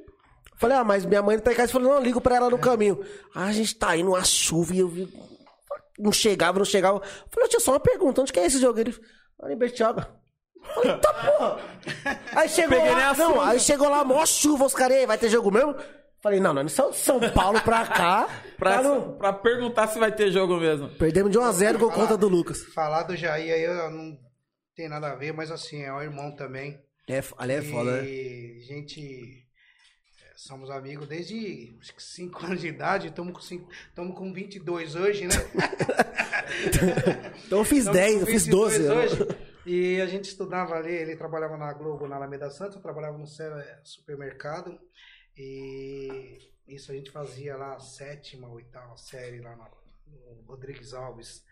Falei, 0.57 0.77
ah, 0.77 0.83
mas 0.83 1.05
minha 1.05 1.21
mãe 1.21 1.37
tá 1.39 1.51
em 1.51 1.55
casa. 1.55 1.71
Falei, 1.71 1.87
não, 1.87 2.01
ligo 2.01 2.21
pra 2.21 2.35
ela 2.37 2.49
no 2.49 2.57
caminho. 2.57 3.03
Ah, 3.33 3.45
a 3.45 3.51
gente 3.51 3.75
tá 3.75 3.95
indo 3.97 4.09
uma 4.09 4.23
chuva 4.23 4.73
e 4.73 4.79
eu 4.79 4.87
vi. 4.87 5.07
Não 5.99 6.11
chegava, 6.11 6.57
não 6.57 6.65
chegava. 6.65 7.01
Falei, 7.31 7.49
tio, 7.49 7.59
só 7.59 7.71
uma 7.71 7.79
pergunta, 7.79 8.21
onde 8.21 8.31
que 8.33 8.39
é 8.39 8.45
esse 8.45 8.59
jogo? 8.59 8.79
Ele, 8.79 8.95
ali 9.41 9.53
em 9.53 9.57
Bertioga. 9.57 10.07
Falei, 10.73 10.97
tá 10.97 11.13
porra. 11.13 11.59
Aí 12.35 12.49
chegou 12.49 12.77
Peguei 12.77 12.91
lá, 12.91 13.13
não, 13.13 13.39
aí 13.39 13.59
chegou 13.59 13.87
lá, 13.87 14.03
mó 14.03 14.25
chuva, 14.25 14.65
os 14.65 14.73
caras, 14.73 14.97
"E 14.97 14.99
aí, 15.01 15.05
vai 15.05 15.17
ter 15.17 15.29
jogo 15.29 15.51
mesmo? 15.51 15.75
Falei, 16.23 16.39
não, 16.39 16.53
nós 16.53 16.63
não 16.63 16.69
São 16.69 16.91
São 16.91 17.19
Paulo 17.31 17.61
pra 17.61 17.85
cá. 17.85 18.27
Pra, 18.57 18.79
Pra 18.79 18.81
não- 18.83 19.15
pra 19.15 19.31
perguntar 19.31 19.87
se 19.87 19.99
vai 19.99 20.11
ter 20.11 20.31
jogo 20.31 20.57
mesmo. 20.57 20.89
Perdemos 20.97 21.31
de 21.31 21.37
1 21.37 21.43
a 21.43 21.51
0 21.51 21.77
com 21.79 21.89
conta 21.91 22.17
do 22.17 22.27
Lucas. 22.27 22.63
Falar 22.73 23.03
do 23.03 23.15
Jair 23.15 23.53
aí 23.53 23.61
eu 23.63 23.91
não 23.91 24.17
tem 24.75 24.89
nada 24.89 25.11
a 25.11 25.15
ver, 25.15 25.33
mas 25.33 25.51
assim, 25.51 25.83
é 25.83 25.93
um 25.93 26.01
irmão 26.01 26.35
também. 26.35 26.79
É, 27.07 27.21
ali 27.37 27.53
é 27.53 27.61
foda, 27.61 27.91
né? 28.01 28.05
E 28.07 28.59
gente, 28.67 29.44
somos 30.45 30.69
amigos 30.69 31.07
desde 31.07 31.77
5 31.97 32.39
anos 32.45 32.61
de 32.61 32.67
idade, 32.67 33.07
estamos 33.07 33.33
com, 33.33 33.41
cinco- 33.41 33.69
com 33.95 34.33
22 34.33 34.95
hoje, 34.95 35.27
né? 35.27 35.35
Então 37.45 37.59
eu 37.59 37.65
fiz 37.65 37.83
Tamo 37.85 37.95
10, 37.95 38.13
com 38.15 38.19
eu 38.21 38.25
fiz 38.27 38.45
22 38.45 38.77
12. 38.79 38.89
hoje. 39.23 39.37
E 39.65 39.99
a 39.99 40.05
gente 40.05 40.25
estudava 40.25 40.75
ali, 40.75 40.91
ele 40.93 41.15
trabalhava 41.15 41.57
na 41.57 41.73
Globo, 41.73 42.07
na 42.07 42.15
Alameda 42.17 42.49
Santos, 42.51 42.75
eu 42.75 42.81
trabalhava 42.81 43.17
no 43.17 43.25
supermercado. 43.83 44.79
E 45.37 46.37
isso 46.67 46.91
a 46.91 46.95
gente 46.95 47.11
fazia 47.11 47.55
lá 47.57 47.75
a 47.75 47.79
sétima, 47.79 48.47
oitava 48.47 48.95
série 48.97 49.39
lá 49.41 49.55
na- 49.55 49.69
no 50.07 50.43
Rodrigues 50.47 50.93
Alves, 50.93 51.43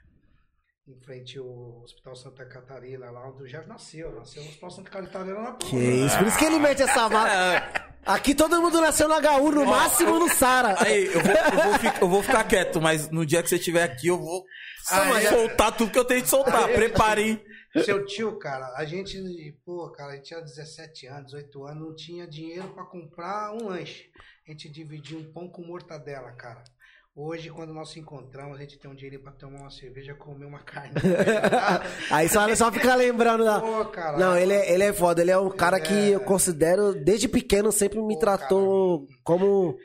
em 0.88 1.00
frente 1.00 1.38
ao 1.38 1.82
Hospital 1.84 2.16
Santa 2.16 2.46
Catarina, 2.46 3.10
lá 3.10 3.30
onde 3.30 3.44
o 3.44 3.48
Jeff 3.48 3.68
nasceu. 3.68 4.14
Nasceu 4.16 4.44
no 4.44 4.50
Hospital 4.50 4.70
Santa 4.72 4.90
Catarina 4.92 5.42
na 5.42 5.52
Que 5.54 5.78
isso, 5.78 6.18
por 6.18 6.28
isso 6.28 6.38
que 6.38 6.46
ele 6.46 6.60
mete 6.60 6.82
essa 6.82 7.08
marca. 7.10 7.94
Aqui 8.06 8.36
todo 8.36 8.62
mundo 8.62 8.82
nasceu 8.82 9.08
no 9.08 9.16
HU, 9.16 9.52
no 9.52 9.66
máximo 9.66 10.20
no 10.20 10.28
Sara. 10.28 10.76
Aí, 10.84 11.06
eu 11.06 11.22
vou, 11.22 11.32
eu, 11.32 11.64
vou 11.64 11.80
fi- 11.80 12.02
eu 12.02 12.10
vou 12.10 12.24
ficar 12.24 12.44
quieto, 12.44 12.82
mas 12.82 13.10
no 13.10 13.26
dia 13.26 13.42
que 13.42 13.48
você 13.48 13.56
estiver 13.56 13.84
aqui, 13.84 14.08
eu 14.08 14.20
vou 14.20 14.44
é? 14.92 15.30
soltar 15.30 15.72
tudo 15.72 15.90
que 15.92 16.00
eu 16.00 16.04
tenho 16.04 16.22
de 16.22 16.28
soltar. 16.28 16.70
É? 16.70 16.74
Preparem. 16.74 17.42
Seu 17.86 18.06
tio, 18.06 18.38
cara, 18.38 18.74
a 18.76 18.84
gente, 18.86 19.18
pô, 19.66 19.90
cara, 19.90 20.12
a 20.12 20.16
gente 20.18 20.26
tinha 20.26 20.42
17 20.42 21.08
anos, 21.08 21.32
18 21.32 21.66
anos, 21.66 21.82
não 21.88 21.96
tinha 21.96 22.28
dinheiro 22.28 22.68
pra 22.74 22.84
comprar 22.84 23.52
um 23.54 23.68
lanche. 23.70 24.12
A 24.46 24.52
gente 24.52 24.70
dividia 24.70 25.18
um 25.18 25.32
pão 25.32 25.48
com 25.48 25.64
mortadela, 25.64 26.32
cara. 26.34 26.62
Hoje, 27.16 27.52
quando 27.52 27.72
nós 27.76 27.92
se 27.92 28.00
encontramos, 28.00 28.58
a 28.58 28.62
gente 28.62 28.80
tem 28.80 28.90
um 28.90 28.96
dinheiro 28.96 29.22
pra 29.22 29.32
tomar 29.32 29.60
uma 29.60 29.70
cerveja, 29.70 30.16
comer 30.16 30.46
uma 30.46 30.58
carne. 30.58 30.94
Aí 32.10 32.28
só, 32.28 32.54
só 32.56 32.72
fica 32.72 32.96
lembrando 32.96 33.46
da. 33.46 33.60
Pô, 33.60 33.86
cara. 33.86 34.18
Não, 34.18 34.36
ele 34.36 34.52
é, 34.52 34.72
ele 34.74 34.84
é 34.84 34.92
foda. 34.92 35.22
Ele 35.22 35.30
é 35.30 35.38
um 35.38 35.52
cara 35.52 35.80
que 35.80 36.10
eu 36.10 36.20
considero, 36.22 36.92
desde 36.96 37.28
pequeno, 37.28 37.72
sempre 37.72 38.02
me 38.02 38.16
Pô, 38.16 38.20
tratou 38.20 39.08
como 39.24 39.78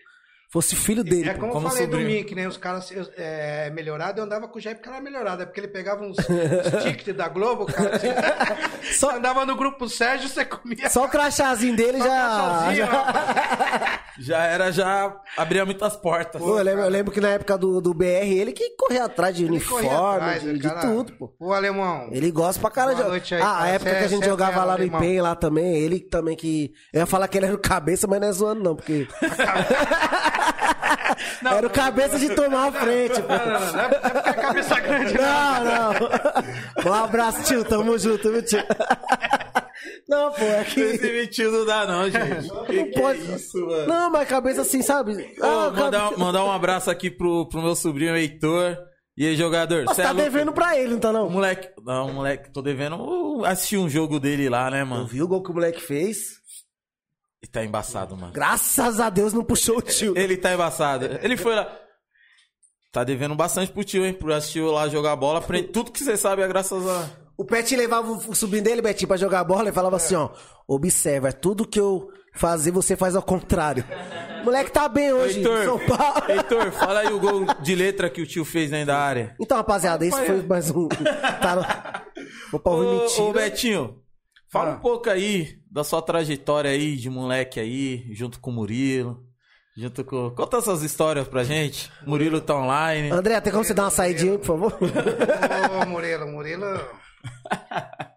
fosse 0.51 0.75
filho 0.75 1.05
dele. 1.05 1.29
É 1.29 1.35
como, 1.35 1.53
como 1.53 1.67
eu 1.67 1.71
falei 1.71 1.85
sobrinho. 1.85 2.09
do 2.09 2.15
Mick, 2.15 2.35
né? 2.35 2.49
Os 2.49 2.57
caras 2.57 2.91
é, 3.19 3.69
melhorado, 3.71 4.21
eu 4.21 4.25
andava 4.25 4.49
com 4.49 4.59
o 4.59 4.63
porque 4.63 4.89
era 4.89 4.99
melhorado. 4.99 5.43
É 5.43 5.45
porque 5.45 5.61
ele 5.61 5.69
pegava 5.69 6.05
uns, 6.05 6.17
uns 6.25 6.83
tickets 6.83 7.15
da 7.15 7.29
Globo, 7.29 7.67
cara. 7.67 7.99
Você 7.99 8.95
Só- 8.95 9.17
andava 9.17 9.45
no 9.45 9.55
grupo 9.55 9.87
Sérgio, 9.87 10.31
você 10.31 10.47
comia. 10.47 10.89
Só 10.89 11.05
o 11.05 11.09
crachazinho 11.11 11.77
dele 11.77 11.99
só 11.99 12.05
já. 12.07 12.75
já... 12.75 13.98
Já 14.19 14.43
era, 14.45 14.73
já 14.73 15.15
abria 15.37 15.65
muitas 15.65 15.95
portas. 15.97 16.41
Pô, 16.43 16.59
eu, 16.59 16.65
lembro, 16.65 16.83
eu 16.83 16.89
lembro 16.89 17.13
que 17.13 17.21
na 17.21 17.29
época 17.31 17.57
do, 17.57 17.81
do 17.81 17.95
BR, 17.95 18.05
ele 18.27 18.53
que 18.53 18.71
corria 18.71 19.05
atrás 19.05 19.35
de 19.37 19.45
Ele 19.45 19.53
uniforme, 19.53 19.89
atrás, 19.89 20.43
de, 20.43 20.53
de 20.55 20.61
cara. 20.69 20.81
tudo, 20.81 21.13
pô. 21.13 21.33
Ô, 21.39 21.53
alemão. 21.53 22.09
Ele 22.11 22.31
gosta 22.31 22.61
pra 22.61 22.71
caralho. 22.71 22.97
Boa 23.05 23.21
de- 23.21 23.35
aí, 23.35 23.41
ah, 23.41 23.45
cara. 23.45 23.63
a 23.63 23.69
época 23.69 23.91
Cê- 23.93 23.97
que 23.99 24.05
a 24.05 24.09
gente 24.09 24.25
é 24.25 24.27
jogava 24.29 24.59
lá 24.65 24.65
no 24.67 24.73
alemão. 24.73 25.01
IPEM 25.03 25.21
lá 25.21 25.35
também, 25.37 25.77
ele 25.77 26.01
também 26.01 26.37
que. 26.37 26.73
Eu 26.93 27.01
ia 27.01 27.07
falar 27.07 27.29
que 27.29 27.39
ele 27.39 27.47
era 27.47 27.55
o 27.55 27.59
cabeça, 27.59 28.07
mas 28.09 28.21
não 28.21 28.29
é 28.29 28.33
zoando, 28.33 28.63
não, 28.63 28.75
porque. 28.77 29.07
era 31.45 31.67
o 31.67 31.71
cabeça 31.71 32.19
de 32.19 32.35
tomar 32.35 32.69
a 32.69 32.73
frente, 32.73 33.21
pô. 33.23 33.29
Não, 33.29 33.39
não, 33.47 33.61
não, 33.61 33.73
não 33.73 33.81
é 33.81 33.89
porque 33.89 34.29
é 34.29 34.33
cabeça 34.33 34.81
grande, 34.81 35.15
não. 35.15 35.65
Não, 35.65 35.93
não. 36.85 36.91
Um 36.91 36.95
abraço, 36.95 37.43
tio. 37.45 37.65
Tamo 37.65 37.99
junto, 37.99 38.31
viu, 38.31 38.43
tio? 38.43 38.65
Não, 40.09 40.33
pô, 40.33 40.43
é 40.45 40.63
Esse 40.63 40.99
que. 40.99 41.13
mentiu 41.13 41.53
não 41.53 41.65
dá, 41.67 41.87
não, 41.87 42.11
gente. 42.11 42.49
Que, 42.67 42.85
que 42.85 43.01
pode- 43.01 43.21
é 43.21 43.37
isso, 43.37 43.59
mano? 43.67 43.87
Não, 43.87 44.11
mas 44.11 44.29
cabeça 44.29 44.63
assim, 44.63 44.83
sabe? 44.83 45.13
Ô, 45.41 45.45
Ah, 45.45 45.71
mandar, 45.71 46.11
cabe- 46.11 46.17
mandar 46.21 46.45
um 46.45 46.51
abraço 46.51 46.91
aqui 46.91 47.11
pro, 47.11 47.47
pro 47.49 47.63
meu 47.63 47.75
sobrinho 47.77 48.17
Heitor. 48.17 48.77
E 49.17 49.27
aí, 49.27 49.37
jogador? 49.37 49.85
Você 49.85 49.97
cê 49.97 50.03
tá 50.03 50.11
é 50.11 50.15
devendo 50.15 50.53
pra 50.53 50.79
ele, 50.79 50.95
então 50.95 51.11
O 51.11 51.15
não? 51.15 51.31
moleque. 51.31 51.69
Não, 51.85 52.13
moleque, 52.13 52.53
tô 52.53 52.63
devendo 52.63 53.43
assistir 53.45 53.77
um 53.77 53.89
jogo 53.89 54.21
dele 54.21 54.49
lá, 54.49 54.71
né, 54.71 54.85
mano? 54.85 55.07
vi 55.07 55.21
o 55.23 55.27
gol 55.29 55.43
que 55.43 55.51
o 55.51 55.55
moleque 55.55 55.81
fez. 55.81 56.39
E 57.43 57.47
tá 57.47 57.65
embaçado, 57.65 58.17
mano. 58.17 58.33
Graças 58.33 59.01
a 59.01 59.11
Deus 59.11 59.33
não 59.33 59.45
puxou 59.45 59.79
o 59.79 59.83
tio. 59.83 60.17
Ele 60.17 60.37
tá 60.37 60.53
embaçado. 60.53 61.07
Ele 61.23 61.37
foi 61.37 61.55
lá. 61.55 61.69
Tá 62.93 63.05
devendo 63.05 63.35
bastante 63.35 63.71
pro 63.71 63.85
tio, 63.85 64.05
hein? 64.07 64.13
Por 64.15 64.33
assistir 64.33 64.61
lá 64.63 64.89
jogar 64.89 65.15
bola. 65.17 65.41
Tudo 65.73 65.93
que 65.93 66.03
você 66.03 66.17
sabe 66.17 66.43
é 66.43 66.49
graças 66.49 66.87
a. 66.87 67.11
O 67.39 67.45
Pet 67.45 67.75
levava 67.77 68.11
o 68.11 68.35
sobrinho 68.35 68.65
dele, 68.65 68.83
Betinho, 68.83 69.07
pra 69.07 69.17
jogar 69.17 69.45
bola 69.45 69.69
e 69.69 69.73
falava 69.73 69.95
assim, 69.97 70.17
ó. 70.17 70.31
Observa, 70.67 71.33
tudo 71.33 71.65
que 71.67 71.79
eu 71.79 72.09
fazer, 72.35 72.73
você 72.73 72.97
faz 72.97 73.15
ao 73.15 73.23
contrário. 73.23 73.85
O 74.43 74.45
moleque 74.47 74.73
tá 74.73 74.89
bem 74.89 75.13
hoje, 75.13 75.39
em 75.41 75.43
São 75.45 75.57
Heitor, 75.57 75.81
Paulo. 75.97 76.23
Heitor, 76.29 76.73
fala 76.73 77.01
aí 77.01 77.13
o 77.13 77.21
gol 77.21 77.47
de 77.63 77.75
letra 77.77 78.11
que 78.11 78.21
o 78.21 78.27
tio 78.27 78.45
fez 78.45 78.71
dentro 78.71 78.89
da 78.89 78.99
área. 78.99 79.37
Então, 79.41 79.57
rapaziada, 79.57 80.05
esse 80.05 80.21
foi 80.27 80.43
mais 80.43 80.69
um. 80.71 80.89
Tá 81.41 81.55
no... 81.57 81.63
Vou 82.51 82.61
pra 82.61 82.73
Ô, 82.73 83.07
ô. 83.29 83.33
Betinho, 83.33 84.03
fala 84.51 84.73
Ah. 84.73 84.75
um 84.75 84.81
pouco 84.81 85.09
aí 85.09 85.59
da 85.71 85.85
sua 85.85 86.03
trajetória 86.03 86.71
aí 86.73 86.97
de 86.97 87.09
moleque 87.09 87.61
aí, 87.61 88.05
junto 88.15 88.41
com 88.41 88.51
o 88.51 88.55
Murilo. 88.55 89.23
Junto 89.77 90.05
com. 90.05 90.31
Conta 90.31 90.57
essas 90.57 90.83
histórias 90.83 91.29
pra 91.29 91.45
gente. 91.45 91.89
Murilo 92.05 92.41
tá 92.41 92.57
online. 92.57 93.13
André, 93.13 93.41
tem 93.41 93.53
como 93.53 93.63
você 93.63 93.73
dar 93.73 93.85
uma 93.85 93.91
saidinha 93.91 94.33
aí, 94.33 94.39
por 94.39 94.47
favor? 94.47 94.77
Ô, 95.83 95.87
Murilo, 95.87 96.27
Murilo. 96.27 96.67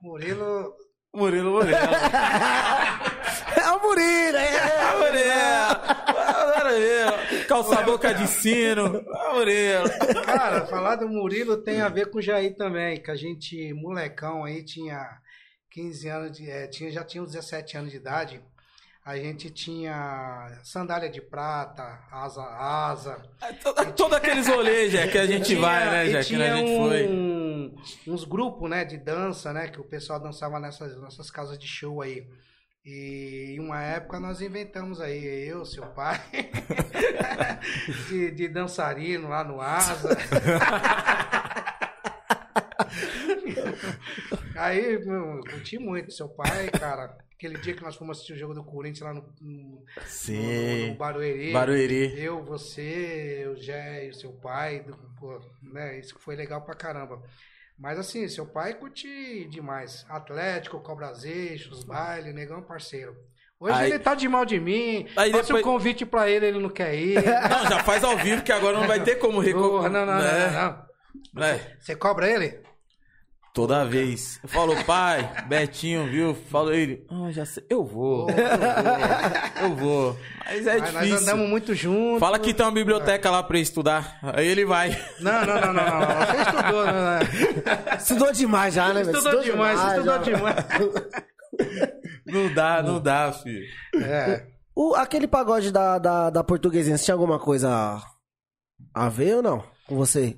Murilo. 0.01 0.73
Murilo, 1.13 1.51
Murilo. 1.51 1.77
é 1.77 3.71
o 3.71 3.81
Murilo, 3.81 4.37
é. 4.37 4.57
Ah, 4.79 4.95
Murilo! 4.97 6.21
Adoro 6.29 6.69
ele. 6.75 7.43
Calça 7.45 7.81
boca 7.81 8.13
de 8.13 8.27
sino. 8.27 9.03
Ah, 9.13 9.33
Murilo. 9.33 9.89
Cara, 10.25 10.65
falar 10.67 10.95
do 10.95 11.07
Murilo 11.09 11.57
tem 11.57 11.81
a 11.81 11.89
ver 11.89 12.09
com 12.09 12.19
o 12.19 12.21
Jair 12.21 12.55
também, 12.55 13.01
que 13.01 13.11
a 13.11 13.15
gente, 13.15 13.73
molecão 13.73 14.45
aí, 14.45 14.63
tinha 14.63 15.05
15 15.71 16.07
anos 16.07 16.37
de. 16.37 16.49
eh, 16.49 16.67
tinha, 16.67 16.91
já 16.91 17.03
tinha 17.03 17.21
uns 17.23 17.31
17 17.31 17.77
anos 17.77 17.91
de 17.91 17.97
idade. 17.97 18.41
A 19.03 19.17
gente 19.17 19.49
tinha 19.49 20.59
sandália 20.63 21.09
de 21.09 21.19
prata, 21.21 21.99
asa, 22.11 22.43
asa. 22.43 23.21
Todo, 23.63 23.93
todo 23.93 24.13
aqueles 24.15 24.47
rolês, 24.47 24.91
já 24.93 25.07
que 25.07 25.17
a 25.17 25.25
gente 25.25 25.45
Tinha- 25.47 25.59
vai, 25.61 25.89
né, 25.89 26.09
já 26.11 26.19
que 26.19 26.25
tinha 26.27 26.53
a 26.53 26.57
gente 26.57 26.77
foi. 26.77 27.07
um- 27.07 27.75
uns 28.07 28.23
grupos, 28.23 28.69
né, 28.69 28.85
de 28.85 28.97
dança, 28.97 29.51
né, 29.51 29.67
que 29.69 29.81
o 29.81 29.83
pessoal 29.83 30.19
dançava 30.19 30.59
nessas, 30.59 30.95
nessas 31.01 31.31
casas 31.31 31.57
de 31.57 31.67
show 31.67 32.01
aí. 32.01 32.27
E 32.85 33.55
em 33.57 33.59
uma 33.59 33.81
época 33.81 34.19
nós 34.19 34.39
inventamos 34.41 35.01
aí, 35.01 35.47
eu, 35.47 35.65
seu 35.65 35.85
pai, 35.87 36.19
de, 38.07 38.31
de 38.31 38.47
dançarino 38.47 39.29
lá 39.29 39.43
no 39.43 39.59
Asa. 39.61 40.15
Aí, 44.55 45.03
meu, 45.05 45.37
eu 45.37 45.41
curti 45.43 45.79
muito 45.79 46.11
seu 46.11 46.27
pai, 46.29 46.69
cara. 46.69 47.17
Aquele 47.41 47.57
dia 47.57 47.73
que 47.73 47.81
nós 47.81 47.95
fomos 47.95 48.17
assistir 48.17 48.33
o 48.33 48.37
jogo 48.37 48.53
do 48.53 48.63
Corinthians 48.63 48.99
lá 49.01 49.15
no, 49.15 49.25
no, 49.41 49.51
no, 49.79 49.83
Sim. 50.05 50.89
no 50.91 50.95
Barueri. 50.95 51.51
Barueri. 51.51 52.13
Eu, 52.23 52.43
você, 52.43 53.49
o 53.51 53.55
Jé 53.59 54.05
e 54.05 54.09
o 54.09 54.13
seu 54.13 54.31
pai, 54.33 54.81
do- 54.81 54.95
pô, 55.19 55.41
né? 55.63 55.97
Isso 55.99 56.15
foi 56.19 56.35
legal 56.35 56.61
pra 56.61 56.75
caramba. 56.75 57.19
Mas 57.79 57.97
assim, 57.97 58.27
seu 58.27 58.45
pai 58.45 58.75
curte 58.75 59.45
demais. 59.49 60.05
Atlético, 60.07 60.79
Cobras 60.81 61.23
Eixos, 61.23 61.83
baile, 61.83 62.31
negão 62.31 62.61
parceiro. 62.61 63.15
Hoje 63.59 63.73
Aí- 63.73 63.89
ele 63.89 63.97
tá 63.99 64.13
de 64.13 64.27
mal 64.29 64.45
de 64.45 64.59
mim. 64.59 65.07
Aí 65.17 65.31
Faça 65.31 65.45
depois- 65.47 65.65
um 65.65 65.67
convite 65.67 66.05
pra 66.05 66.29
ele, 66.29 66.45
ele 66.45 66.59
não 66.59 66.69
quer 66.69 66.93
ir. 66.93 67.15
Não, 67.25 67.69
já 67.71 67.83
faz 67.83 68.03
ao 68.03 68.17
vivo, 68.17 68.43
que 68.43 68.51
agora 68.51 68.79
não 68.79 68.87
vai 68.87 69.03
ter 69.03 69.15
como 69.15 69.39
recuperar. 69.41 69.89
não, 69.91 70.05
não, 70.05 70.13
não, 70.13 70.21
não, 70.21 70.85
não. 71.33 71.43
É, 71.43 71.75
Você 71.79 71.95
cobra 71.95 72.29
ele? 72.29 72.59
Toda 73.53 73.85
vez. 73.85 74.39
Falou, 74.47 74.75
pai, 74.85 75.29
Betinho, 75.47 76.07
viu? 76.09 76.33
Falou 76.49 76.73
ele. 76.73 77.05
Ah, 77.09 77.31
já 77.31 77.45
sei. 77.45 77.63
Eu 77.69 77.83
vou. 77.83 78.27
Eu 79.61 79.75
vou. 79.75 80.17
Mas 80.45 80.67
é 80.67 80.77
Mas 80.79 80.93
nós 80.93 81.03
difícil. 81.03 81.17
andamos 81.23 81.49
muito 81.49 81.73
juntos. 81.75 82.19
Fala 82.19 82.39
que 82.39 82.53
tem 82.53 82.65
uma 82.65 82.71
biblioteca 82.71 83.29
lá 83.29 83.41
pra 83.43 83.59
estudar. 83.59 84.19
Aí 84.21 84.47
ele 84.47 84.65
vai. 84.65 84.89
Não, 85.19 85.45
não, 85.45 85.61
não, 85.61 85.73
não, 85.73 85.99
não. 85.99 86.07
Você 86.25 86.41
estudou, 86.41 86.85
né? 86.85 87.19
Estudou 87.97 88.31
demais 88.33 88.73
já, 88.73 88.93
né, 88.93 89.03
velho? 89.03 89.17
Estudou 89.17 89.41
demais, 89.43 89.79
você 89.79 89.87
estudou 89.87 90.13
já. 90.13 90.21
demais. 90.23 90.55
Não 92.25 92.53
dá, 92.53 92.81
não 92.81 93.01
dá, 93.01 93.31
filho. 93.33 93.65
É. 93.95 94.45
O, 94.75 94.95
aquele 94.95 95.27
pagode 95.27 95.71
da, 95.71 95.97
da, 95.99 96.29
da 96.29 96.43
portuguesinha, 96.43 96.97
você 96.97 97.05
tinha 97.05 97.15
alguma 97.15 97.37
coisa 97.39 98.01
a 98.93 99.09
ver 99.09 99.35
ou 99.37 99.41
não? 99.43 99.63
Com 99.87 99.95
você? 99.95 100.37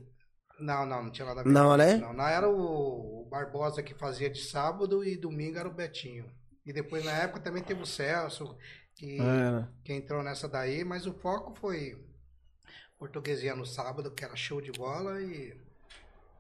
Não, 0.64 0.86
não, 0.86 1.04
não 1.04 1.12
tinha 1.12 1.26
nada 1.28 1.42
a 1.42 1.44
ver. 1.44 1.50
Não, 1.50 1.76
né? 1.76 1.98
Não, 1.98 2.14
não 2.14 2.28
era 2.28 2.50
o, 2.50 3.28
Barbosa 3.30 3.84
que 3.84 3.94
fazia 3.94 4.30
de 4.30 4.40
sábado 4.42 5.04
e 5.04 5.18
domingo 5.18 5.58
era 5.58 5.68
o 5.68 5.74
Betinho. 5.74 6.26
E 6.66 6.72
depois 6.72 7.04
na 7.04 7.12
época 7.12 7.40
também 7.42 7.62
teve 7.64 7.82
o 7.82 7.86
Celso, 7.86 8.56
que, 8.96 9.20
É. 9.20 9.68
que 9.84 9.92
entrou 9.92 10.24
nessa 10.24 10.48
daí, 10.48 10.86
mas 10.86 11.06
o 11.06 11.14
foco 11.14 11.54
foi 11.60 11.98
Portuguesinha 12.98 13.56
no 13.56 13.66
sábado, 13.66 14.12
que 14.12 14.24
era 14.24 14.36
show 14.36 14.62
de 14.62 14.72
bola, 14.72 15.20
e 15.22 15.54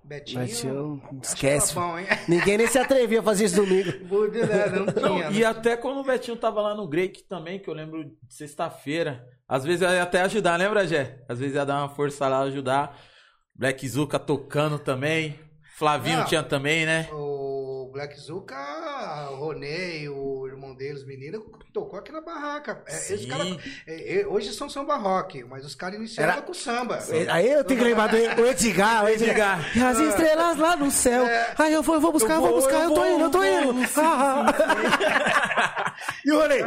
Betinho. 0.03 0.39
Betinho, 0.39 1.03
esquece. 1.21 1.73
bom? 1.73 1.95
Ninguém 2.29 2.57
nem 2.57 2.67
se 2.67 2.77
atrevia 2.77 3.19
a 3.19 3.23
fazer 3.23 3.45
isso 3.45 3.55
domingo. 3.57 3.91
Né? 4.33 4.69
Não 4.69 4.85
Não, 4.85 5.15
tinha. 5.17 5.29
e 5.31 5.39
né? 5.39 5.45
até 5.45 5.75
quando 5.75 5.99
o 5.99 6.03
Betinho 6.03 6.37
tava 6.37 6.61
lá 6.61 6.73
no 6.75 6.87
Greek 6.87 7.23
também, 7.23 7.59
que 7.59 7.69
eu 7.69 7.73
lembro 7.73 8.05
de 8.05 8.15
sexta-feira. 8.29 9.27
Às 9.47 9.63
vezes 9.65 9.81
eu 9.81 9.89
ia 9.89 10.03
até 10.03 10.21
ajudar, 10.21 10.55
lembra, 10.57 10.85
Gé? 10.87 11.23
Às 11.27 11.39
vezes 11.39 11.55
ia 11.55 11.65
dar 11.65 11.79
uma 11.81 11.89
força 11.89 12.27
lá, 12.27 12.41
ajudar. 12.41 12.97
Black 13.55 13.87
Zuka 13.87 14.17
tocando 14.19 14.79
também. 14.79 15.39
Flavinho 15.75 16.19
Não. 16.19 16.25
tinha 16.25 16.43
também, 16.43 16.85
né? 16.85 17.07
O 17.11 17.89
Black 17.91 18.15
Zuka, 18.19 18.55
o 19.31 19.35
Ronei, 19.37 20.07
o 20.07 20.47
irmão 20.47 20.75
deles, 20.75 21.03
menino, 21.05 21.41
tocou 21.73 21.97
aqui 21.99 22.11
na 22.11 22.21
barraca. 22.21 22.83
É, 22.87 22.91
Sim. 22.91 23.27
cara- 23.27 23.43
é, 23.87 24.21
é, 24.21 24.27
hoje 24.27 24.53
são 24.53 24.69
samba 24.69 24.95
rock, 24.97 25.43
mas 25.43 25.65
os 25.65 25.73
caras 25.75 25.95
iniciaram 25.97 26.33
Era- 26.33 26.41
com 26.43 26.53
samba. 26.53 26.99
Aí 27.31 27.51
eu 27.51 27.63
tenho 27.63 27.79
que 27.79 27.85
lembrar 27.85 28.07
do 28.07 28.15
o 28.41 28.45
Edgar. 28.47 29.03
O 29.05 29.09
Edgar. 29.09 29.77
E 29.77 29.81
as 29.83 29.97
estrelas 29.99 30.57
lá 30.57 30.75
no 30.75 30.91
céu. 30.91 31.23
Aí 31.57 31.73
eu 31.73 31.81
vou, 31.83 31.95
eu 31.95 32.01
vou 32.01 32.11
buscar, 32.11 32.33
Eu 32.33 32.35
eu 32.35 32.41
vou, 32.41 32.49
vou, 32.51 32.59
buscar, 32.61 32.83
eu, 32.83 32.89
eu 32.89 32.89
tô 32.89 32.95
vou, 33.01 33.09
indo, 33.09 33.23
eu 33.23 33.31
tô 33.31 33.43
indo. 33.43 33.73
vou, 33.73 34.03
Ah. 34.03 35.95
e 36.25 36.31
o 36.31 36.39
Ronei? 36.39 36.61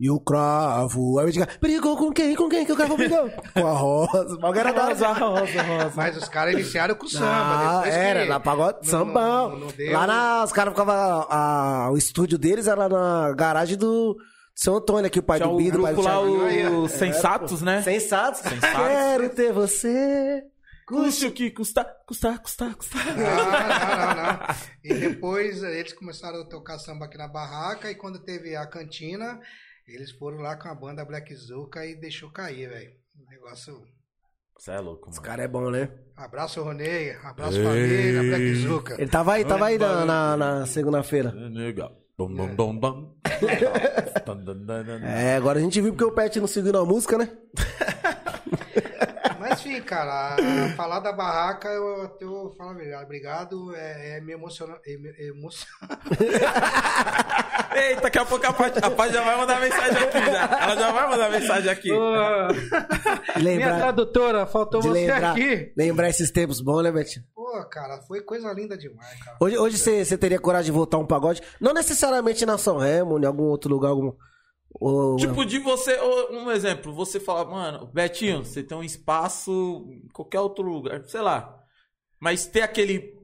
E 0.00 0.10
o 0.10 0.18
cravo. 0.18 1.18
Aí 1.18 1.26
o 1.26 1.28
Edgar, 1.28 1.48
brigou 1.60 1.96
com 1.96 2.12
quem? 2.12 2.34
Com 2.34 2.48
quem 2.48 2.64
que 2.66 2.72
o 2.72 2.76
cravo 2.76 2.96
brigou? 2.96 3.30
com 3.54 3.66
a 3.66 3.72
Rosa. 3.72 4.36
Mal 4.40 4.54
era 4.54 4.72
da 4.72 4.86
Rosa, 4.88 5.12
rosa, 5.12 5.62
rosa. 5.62 5.92
Mas 5.94 6.16
os 6.16 6.28
caras 6.28 6.54
iniciaram 6.54 6.94
com 6.96 7.06
samba. 7.06 7.82
Ah, 7.84 7.88
era, 7.88 8.22
que 8.24 8.28
na 8.28 8.40
pagode 8.40 8.78
não- 8.82 8.90
sambão. 8.90 9.60
lá 9.92 10.06
na, 10.06 10.44
os 10.44 10.52
caras 10.52 10.72
ficavam. 10.72 10.94
a- 11.30 11.88
O 11.92 11.96
estúdio 11.96 12.36
deles 12.36 12.66
era 12.66 12.88
na 12.88 13.32
garagem 13.32 13.76
do 13.76 14.16
São 14.56 14.76
Antônio, 14.76 15.06
aqui, 15.06 15.20
o 15.20 15.22
pai 15.22 15.38
Tinha 15.38 15.48
do 15.48 15.54
o 15.54 15.58
Bido, 15.58 15.78
o 15.78 15.82
pai 15.82 15.94
do 15.94 16.02
grupo 16.02 16.08
lá, 16.08 16.48
Thiago. 16.50 16.82
os 16.82 16.90
Sensatos, 16.92 17.62
né? 17.62 17.82
Sensatos. 17.82 18.40
Sensatos. 18.40 18.76
Quero 18.76 19.28
ter 19.30 19.52
você. 19.52 20.42
Custe 20.88 21.26
o 21.26 21.32
que 21.32 21.48
custar, 21.50 21.86
custar, 22.06 22.38
custar, 22.40 22.74
custar. 22.74 23.06
Não, 23.06 23.24
não, 23.24 24.16
não, 24.16 24.16
não. 24.16 24.54
E 24.84 24.92
depois 24.94 25.62
eles 25.62 25.92
começaram 25.92 26.40
a 26.42 26.44
tocar 26.44 26.78
samba 26.80 27.04
aqui 27.06 27.16
na 27.16 27.28
barraca 27.28 27.88
e 27.88 27.94
quando 27.94 28.18
teve 28.18 28.56
a 28.56 28.66
cantina, 28.66 29.38
eles 29.86 30.10
foram 30.12 30.38
lá 30.38 30.56
com 30.56 30.68
a 30.68 30.74
banda 30.74 31.04
Black 31.04 31.34
Zuka 31.34 31.84
e 31.86 31.94
deixou 31.94 32.30
cair, 32.30 32.68
velho. 32.68 32.92
O 33.20 33.30
negócio. 33.30 33.82
Você 34.58 34.70
é 34.70 34.78
louco, 34.78 35.08
Esse 35.10 35.18
mano. 35.18 35.28
cara 35.30 35.42
é 35.42 35.48
bom, 35.48 35.70
né? 35.70 35.88
Abraço, 36.16 36.62
Ronei. 36.62 37.12
Abraço, 37.16 37.58
Ei. 37.58 37.64
família, 37.64 38.22
Black 38.22 38.54
Zuka. 38.56 38.94
Ele 39.00 39.10
tava 39.10 39.32
aí, 39.34 39.44
tava 39.44 39.66
aí 39.66 39.78
na, 39.78 40.04
na, 40.04 40.36
na 40.36 40.66
segunda-feira. 40.66 41.30
Legal. 41.32 41.98
Bom, 42.16 42.32
bom, 42.32 42.54
bom, 42.54 42.78
bom. 42.78 43.16
É, 45.04 45.34
agora 45.36 45.58
a 45.58 45.62
gente 45.62 45.80
viu 45.80 45.92
porque 45.92 46.04
o 46.04 46.12
Pet 46.12 46.38
não 46.38 46.46
seguiu 46.46 46.72
na 46.72 46.84
música, 46.84 47.18
né? 47.18 47.28
Mas, 49.62 49.66
enfim, 49.66 49.80
cara, 49.82 50.36
falar 50.76 51.00
da 51.00 51.12
barraca, 51.12 51.68
eu 51.68 52.02
até 52.02 52.24
vou 52.24 52.50
falar 52.52 52.74
melhor. 52.74 53.04
Obrigado, 53.04 53.74
é, 53.74 54.16
é 54.16 54.20
me 54.20 54.32
emociona, 54.32 54.76
é, 54.84 54.92
é 54.92 55.28
emociona. 55.28 55.98
Eita, 57.74 58.02
daqui 58.02 58.18
a 58.18 58.24
pouco 58.24 58.46
a 58.46 58.52
Paty, 58.52 58.78
a 58.82 58.90
Paty 58.90 59.14
já 59.14 59.24
vai 59.24 59.36
mandar 59.36 59.60
mensagem 59.60 60.02
aqui 60.02 60.18
já. 60.18 60.58
Ela 60.62 60.76
já 60.76 60.92
vai 60.92 61.08
mandar 61.08 61.30
mensagem 61.30 61.70
aqui. 61.70 61.90
Minha 61.90 62.48
Lembrar, 63.36 63.78
tradutora, 63.78 64.46
faltou 64.46 64.82
você 64.82 64.90
lembrar, 64.90 65.32
aqui. 65.32 65.72
lembrar 65.76 66.08
esses 66.10 66.30
tempos 66.30 66.60
bons, 66.60 66.82
né, 66.82 66.92
Betinho? 66.92 67.24
Pô, 67.34 67.64
cara, 67.70 68.00
foi 68.02 68.20
coisa 68.20 68.52
linda 68.52 68.76
demais, 68.76 69.22
cara. 69.24 69.36
Hoje, 69.40 69.56
hoje 69.56 69.78
você, 69.78 70.04
você 70.04 70.18
teria 70.18 70.38
coragem 70.38 70.66
de 70.66 70.72
voltar 70.72 70.98
um 70.98 71.06
pagode? 71.06 71.40
Não 71.60 71.72
necessariamente 71.72 72.44
na 72.44 72.58
São 72.58 72.76
Remo, 72.76 73.18
em 73.18 73.24
algum 73.24 73.44
outro 73.44 73.70
lugar, 73.70 73.88
algum. 73.90 74.12
Ou- 74.74 75.16
Tipo, 75.16 75.44
de 75.44 75.58
você, 75.58 75.98
um 76.30 76.50
exemplo, 76.50 76.92
você 76.92 77.18
fala, 77.20 77.44
mano, 77.44 77.86
Betinho, 77.86 78.44
você 78.44 78.62
tem 78.62 78.76
um 78.76 78.82
espaço 78.82 79.86
em 79.88 80.08
qualquer 80.12 80.40
outro 80.40 80.64
lugar, 80.64 81.02
sei 81.04 81.20
lá. 81.20 81.58
Mas 82.20 82.46
tem 82.46 82.62
aquele. 82.62 83.20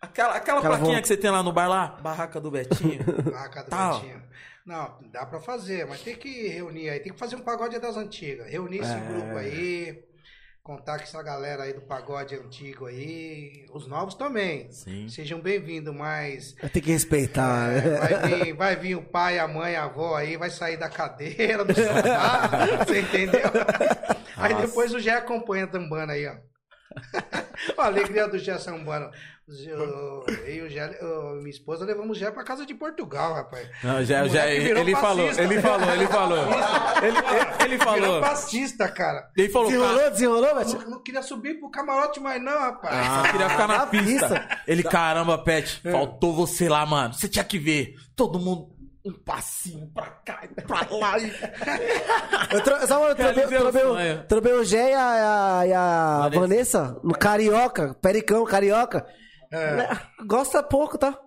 Aquela, 0.00 0.34
aquela, 0.34 0.58
Aquela 0.58 0.76
plaquinha 0.78 1.00
que 1.00 1.06
você 1.08 1.16
tem 1.16 1.30
lá 1.30 1.42
no 1.42 1.52
bar 1.52 1.68
lá, 1.68 1.86
barraca 2.02 2.40
do 2.40 2.50
Betinho. 2.50 2.98
Barraca 3.30 3.62
do 3.62 3.70
Tá. 3.70 3.92
Betinho. 3.94 4.22
Não, 4.66 4.96
dá 5.12 5.26
pra 5.26 5.40
fazer, 5.40 5.86
mas 5.86 6.02
tem 6.02 6.14
que 6.16 6.46
reunir 6.48 6.88
aí. 6.88 7.00
Tem 7.00 7.12
que 7.12 7.18
fazer 7.18 7.36
um 7.36 7.40
pagode 7.40 7.78
das 7.80 7.96
antigas. 7.96 8.48
Reunir 8.48 8.78
esse 8.80 8.92
É. 8.92 9.00
grupo 9.00 9.36
aí. 9.36 10.04
Contar 10.64 10.98
com 10.98 11.02
essa 11.02 11.20
galera 11.20 11.64
aí 11.64 11.72
do 11.72 11.80
pagode 11.80 12.36
antigo 12.36 12.86
aí. 12.86 13.66
Os 13.74 13.88
novos 13.88 14.14
também. 14.14 14.70
Sim. 14.70 15.08
Sejam 15.08 15.40
bem-vindos, 15.40 15.92
mas 15.92 16.54
Tem 16.72 16.80
que 16.80 16.92
respeitar. 16.92 17.68
É, 17.72 17.80
né? 17.80 17.98
vai, 17.98 18.28
vir, 18.28 18.52
vai 18.54 18.76
vir 18.76 18.94
o 18.94 19.02
pai, 19.02 19.40
a 19.40 19.48
mãe, 19.48 19.74
a 19.74 19.86
avó 19.86 20.14
aí, 20.14 20.36
vai 20.36 20.50
sair 20.50 20.76
da 20.76 20.88
cadeira, 20.88 21.64
do 21.64 21.74
sofá, 21.74 22.48
você 22.86 23.00
entendeu? 23.00 23.50
Aí 24.36 24.52
Nossa. 24.54 24.66
depois 24.68 24.94
o 24.94 25.00
Gé 25.00 25.14
acompanha 25.14 25.66
tambando 25.66 26.10
aí, 26.10 26.28
ó. 26.28 26.36
a 27.78 27.84
alegria 27.86 28.28
do 28.28 28.38
Gé 28.38 28.58
Gé- 29.48 29.74
o- 29.74 30.24
Eu 30.46 30.54
e 30.54 30.62
o 30.62 30.68
Gé, 30.70 30.98
minha 31.36 31.50
esposa, 31.50 31.84
levamos 31.84 32.16
o 32.16 32.18
Gé 32.20 32.30
pra 32.30 32.44
casa 32.44 32.64
de 32.64 32.74
Portugal, 32.74 33.34
rapaz. 33.34 33.68
Não, 33.82 34.02
já, 34.04 34.24
moleque 34.40 34.56
ele, 34.56 34.64
virou 34.64 34.82
ele 34.82 34.96
falou, 34.96 35.26
ele 35.30 35.60
falou, 35.60 35.90
ele 35.92 36.06
falou. 36.06 36.38
Ele, 37.02 37.18
ele, 37.18 37.64
ele 37.74 37.78
falou. 37.78 38.20
fascista, 38.22 38.88
cara. 38.88 39.28
Ele 39.36 39.48
falou, 39.48 39.68
cara, 39.68 39.80
Desenrolou, 39.82 40.10
desenrolou, 40.10 40.54
Betinho? 40.54 40.80
Não, 40.82 40.90
não 40.90 41.02
queria 41.02 41.22
subir 41.22 41.58
pro 41.58 41.68
camarote 41.68 42.20
mais 42.20 42.40
não, 42.40 42.56
rapaz. 42.60 43.26
só 43.26 43.32
queria 43.32 43.48
ficar 43.48 43.66
na 43.66 43.78
na 43.78 43.86
pista. 43.88 44.28
pista. 44.28 44.58
Ele, 44.68 44.82
caramba, 44.84 45.36
Pet, 45.38 45.80
faltou 45.90 46.32
você 46.32 46.68
lá, 46.68 46.86
mano. 46.86 47.12
Você 47.12 47.28
tinha 47.28 47.44
que 47.44 47.58
ver. 47.58 47.94
Todo 48.14 48.38
mundo 48.38 48.68
um 49.04 49.12
passinho 49.12 49.90
pra 49.92 50.06
cá 50.24 50.40
e 50.44 50.62
pra 50.62 50.86
lá. 50.90 51.18
E... 51.18 51.32
Eu, 52.52 52.62
tro... 52.62 52.86
Sabe, 52.86 53.04
eu 53.10 53.16
o 53.16 54.52
o 54.52 54.64
Gé 54.64 54.90
e 54.90 54.94
a, 54.94 55.66
e 55.66 55.72
a 55.72 56.30
Vanessa. 56.30 56.40
Vanessa 56.40 57.00
no 57.02 57.14
Carioca, 57.14 57.94
Pericão, 58.00 58.44
Carioca. 58.44 59.06
É. 59.50 59.76
Né? 59.76 60.00
Gosta 60.26 60.62
pouco, 60.62 60.96
tá? 60.96 61.18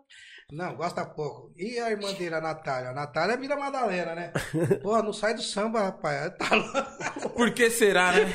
Não, 0.55 0.73
gosta 0.75 1.03
pouco. 1.05 1.51
E 1.57 1.77
a 1.79 1.91
irmã 1.91 2.13
dele, 2.13 2.33
a 2.33 2.39
Natália? 2.39 2.91
A 2.91 2.93
Natália 2.93 3.35
vira 3.35 3.57
Madalena, 3.57 4.15
né? 4.15 4.31
Pô, 4.81 5.01
não 5.03 5.11
sai 5.11 5.33
do 5.33 5.41
samba, 5.41 5.81
rapaz. 5.83 6.31
Tá 6.37 6.55
louco. 6.55 7.29
Por 7.35 7.51
que 7.51 7.69
será, 7.69 8.13
né? 8.13 8.33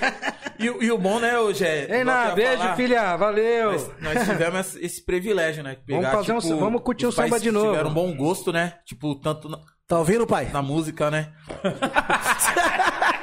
E, 0.59 0.69
o- 0.69 0.83
e 0.83 0.91
o 0.93 0.99
bom, 0.99 1.19
né, 1.19 1.39
hoje 1.39 1.65
é. 1.65 1.97
Ei, 1.99 2.05
na, 2.05 2.33
beijo, 2.33 2.59
falar, 2.59 2.77
filha. 2.77 3.17
Valeu. 3.17 3.73
Nós, 3.73 3.91
nós 4.01 4.25
tivemos 4.29 4.77
esse- 4.77 5.03
privilégio, 5.03 5.63
né? 5.63 5.79
Vamos 5.89 6.11
fazer 6.11 6.33
um- 6.35 6.59
vamos 6.59 6.83
curtir 6.83 7.07
um 7.07 7.13
samba 7.13 7.41
de 7.41 7.51
novo. 7.51 7.71
Tiveram 7.71 7.89
um 7.91 7.95
bom 7.95 8.15
gosto, 8.15 8.53
né? 8.53 8.75
Tipo, 8.85 9.15
tanto 9.15 9.49
na, 9.49 9.59
Tá 9.89 9.99
ouvindo, 9.99 10.27
pai? 10.27 10.51
na 10.53 10.61
música, 10.61 11.11
né? 11.11 11.33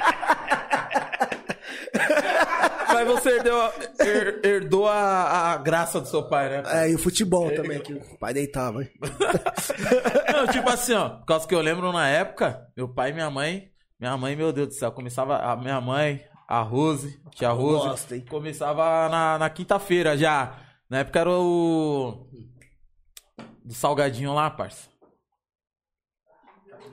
Mas 3.05 3.07
você 3.07 3.29
herdeu, 3.37 3.55
her- 3.99 4.41
herdou 4.43 4.87
a, 4.87 5.51
a 5.53 5.57
graça 5.57 5.99
do 6.01 6.07
seu 6.07 6.23
pai, 6.27 6.49
né? 6.49 6.63
É, 6.65 6.89
e 6.89 6.95
o 6.95 6.99
futebol 6.99 7.53
também, 7.53 7.79
que 7.79 7.93
o 7.93 8.17
pai 8.17 8.33
deitava, 8.33 8.81
hein? 8.83 8.89
Não, 10.33 10.47
tipo 10.47 10.69
assim, 10.69 10.93
ó. 10.93 11.09
Por 11.09 11.25
causa 11.25 11.47
que 11.47 11.53
eu 11.55 11.61
lembro 11.61 11.91
na 11.91 12.07
época, 12.07 12.67
meu 12.75 12.87
pai 12.87 13.11
e 13.11 13.13
minha 13.13 13.29
mãe. 13.29 13.69
Minha 13.99 14.15
mãe, 14.17 14.35
meu 14.35 14.51
Deus 14.53 14.67
do 14.69 14.73
céu, 14.73 14.91
começava. 14.91 15.37
A 15.37 15.55
minha 15.55 15.79
mãe, 15.81 16.23
a 16.47 16.61
Rose, 16.61 17.19
tia 17.31 17.49
Rose. 17.49 17.87
gosto, 17.87 18.25
começava 18.29 19.09
na, 19.09 19.37
na 19.39 19.49
quinta-feira 19.49 20.17
já. 20.17 20.57
Na 20.89 20.99
época 20.99 21.19
era 21.19 21.31
o. 21.31 22.27
Do 23.65 23.73
salgadinho 23.73 24.33
lá, 24.33 24.49
parça. 24.49 24.87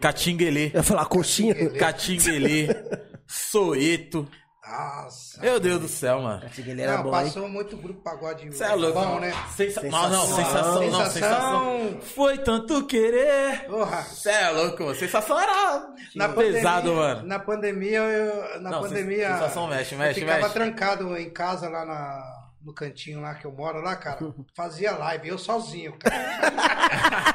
Catinguelê. 0.01 0.67
Eu 0.69 0.77
ia 0.79 0.83
falar 0.83 1.07
coxinha. 1.07 1.55
Catinguelê. 1.79 2.69
Soeto. 3.27 4.29
Nossa. 4.67 5.41
Meu 5.43 5.61
Deus 5.61 5.79
do 5.81 5.89
céu, 5.89 6.23
mano. 6.23 6.43
Ele 6.57 6.81
era 6.81 6.99
Não, 6.99 7.05
hein? 7.05 7.11
passou 7.11 7.49
muito 7.49 7.77
grupo 7.77 8.01
pagode 8.01 8.49
Você 8.51 8.65
é 8.65 8.75
louco. 8.75 8.99
bom, 8.99 9.21
né? 9.21 9.31
Sensa... 9.55 9.81
Sensação. 9.83 9.91
Não, 9.91 10.09
não, 10.11 10.27
sensação, 10.37 10.91
não, 10.91 11.07
sensação. 11.11 11.99
Foi 12.15 12.39
tanto 12.39 12.87
querer. 12.87 13.67
Você 13.69 14.31
é 14.31 14.49
louco, 14.51 14.83
mano. 14.85 14.95
Sensação 14.95 15.39
era 15.39 15.87
Na 16.17 16.29
pesado, 16.31 16.91
pandemia, 16.93 16.95
mano. 17.15 17.27
Na 17.29 17.39
pandemia, 17.39 17.99
eu, 18.01 18.61
na 18.63 18.71
Não, 18.71 18.81
pandemia. 18.83 19.33
sensação 19.35 19.67
mexe, 19.67 19.95
eu 19.95 19.99
mexe, 19.99 20.21
ficava 20.21 20.41
mexe. 20.41 20.55
trancado 20.55 21.17
em 21.17 21.29
casa 21.31 21.69
lá 21.69 21.85
na, 21.85 22.25
no 22.63 22.73
cantinho 22.73 23.21
lá 23.21 23.35
que 23.35 23.45
eu 23.45 23.53
moro 23.53 23.83
lá, 23.83 23.95
cara. 23.97 24.19
Fazia 24.57 24.93
live, 24.93 25.29
eu 25.29 25.39
sozinho, 25.39 25.93
cara. 25.99 26.15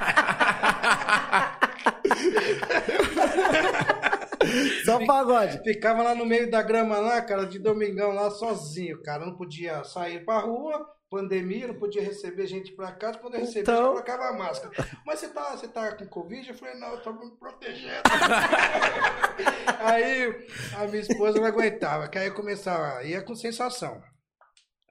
Só 4.91 5.06
pagode. 5.06 5.61
Ficava 5.64 6.03
lá 6.03 6.16
no 6.16 6.26
meio 6.26 6.49
da 6.49 6.61
grama 6.61 6.98
lá, 6.99 7.22
cara, 7.22 7.45
de 7.45 7.60
domingão 7.60 8.11
lá 8.11 8.30
sozinho, 8.32 9.02
cara. 9.03 9.26
Não 9.26 9.36
podia 9.36 9.84
sair 9.84 10.24
pra 10.26 10.40
rua, 10.40 10.86
pandemia, 11.10 11.68
não 11.68 11.76
podia 11.76 12.02
receber 12.02 12.45
gente 12.48 12.72
pra 12.74 12.91
casa. 12.91 13.18
Quando 13.18 13.36
eu 13.36 13.40
recebia, 13.41 13.61
Então- 13.61 13.76
eu 13.86 13.88
colocava 13.91 14.26
a 14.30 14.34
máscara. 14.34 14.72
Mas 15.06 15.20
você 15.20 15.28
tá, 15.30 15.52
você 15.56 15.68
tá 15.68 15.91
com 15.95 16.06
Covid? 16.07 16.49
Eu 16.49 16.56
falei, 16.56 16.76
não, 16.76 16.90
eu 16.91 17.02
tô 17.02 17.14
me 17.14 17.32
protegendo. 17.32 18.02
aí 19.80 20.45
a 20.78 20.86
minha 20.88 21.02
esposa 21.02 21.40
não 21.40 21.45
aguentava, 21.48 22.07
que 22.07 22.18
aí 22.18 22.28
eu 22.28 22.34
começava, 22.34 23.03
ia 23.03 23.22
com 23.22 23.36
sensação. 23.36 24.02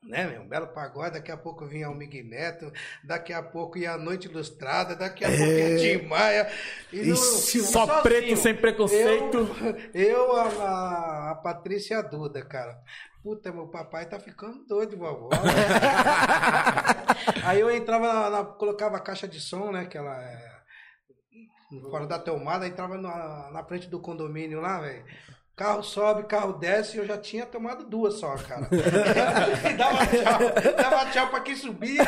Né, 0.03 0.27
meu? 0.27 0.43
Um 0.43 0.49
belo 0.49 0.69
pagode, 0.69 1.15
daqui 1.15 1.31
a 1.31 1.37
pouco 1.37 1.66
vinha 1.66 1.91
o 1.91 1.95
Miguel 1.95 2.25
Neto, 2.25 2.73
daqui 3.05 3.33
a 3.33 3.43
pouco 3.43 3.77
ia 3.79 3.93
a 3.93 3.99
Noite 3.99 4.29
Ilustrada, 4.29 4.95
daqui 4.95 5.25
a 5.25 5.29
pouco 5.29 5.43
ia 5.43 5.99
Tim 5.99 6.07
Maia. 6.07 6.51
E 6.93 7.11
Ixi, 7.11 7.61
só 7.61 7.85
sozinho. 7.85 8.03
preto, 8.03 8.37
sem 8.37 8.55
preconceito. 8.55 9.49
Eu, 9.93 10.03
eu 10.03 10.37
a, 10.37 11.31
a, 11.33 11.35
Patrícia 11.35 11.95
e 11.95 11.99
a 11.99 12.03
Duda, 12.03 12.45
cara. 12.45 12.79
Puta, 13.23 13.53
meu 13.53 13.66
papai 13.66 14.09
tá 14.09 14.19
ficando 14.20 14.65
doido, 14.66 14.97
vovó. 14.97 15.29
Aí 17.45 17.61
eu 17.61 17.70
entrava, 17.70 18.12
na, 18.12 18.31
na- 18.31 18.45
colocava 18.45 18.97
a 18.97 19.01
caixa 19.01 19.27
de 19.27 19.41
som, 19.41 19.73
né? 19.73 19.87
Que 19.87 19.99
ela 19.99 20.15
é 20.23 20.59
fora 21.91 22.07
da 22.07 22.19
tomada, 22.19 22.66
entrava 22.66 22.97
na, 22.97 23.51
na 23.51 23.65
frente 23.65 23.89
do 23.89 24.01
condomínio 24.01 24.61
lá, 24.61 24.81
velho. 24.81 25.05
Carro 25.59 25.82
sobe, 25.82 26.22
carro 26.22 26.52
desce, 26.52 26.97
e 26.97 27.01
eu 27.01 27.05
já 27.06 27.18
tinha 27.18 27.44
tomado 27.44 27.85
duas 27.85 28.14
só, 28.20 28.36
cara. 28.36 28.68
E 29.68 29.72
dava 29.74 30.06
tchau, 30.06 30.39
dava 30.76 31.10
tchau 31.10 31.26
pra 31.30 31.40
quem 31.40 31.56
subia. 31.56 32.05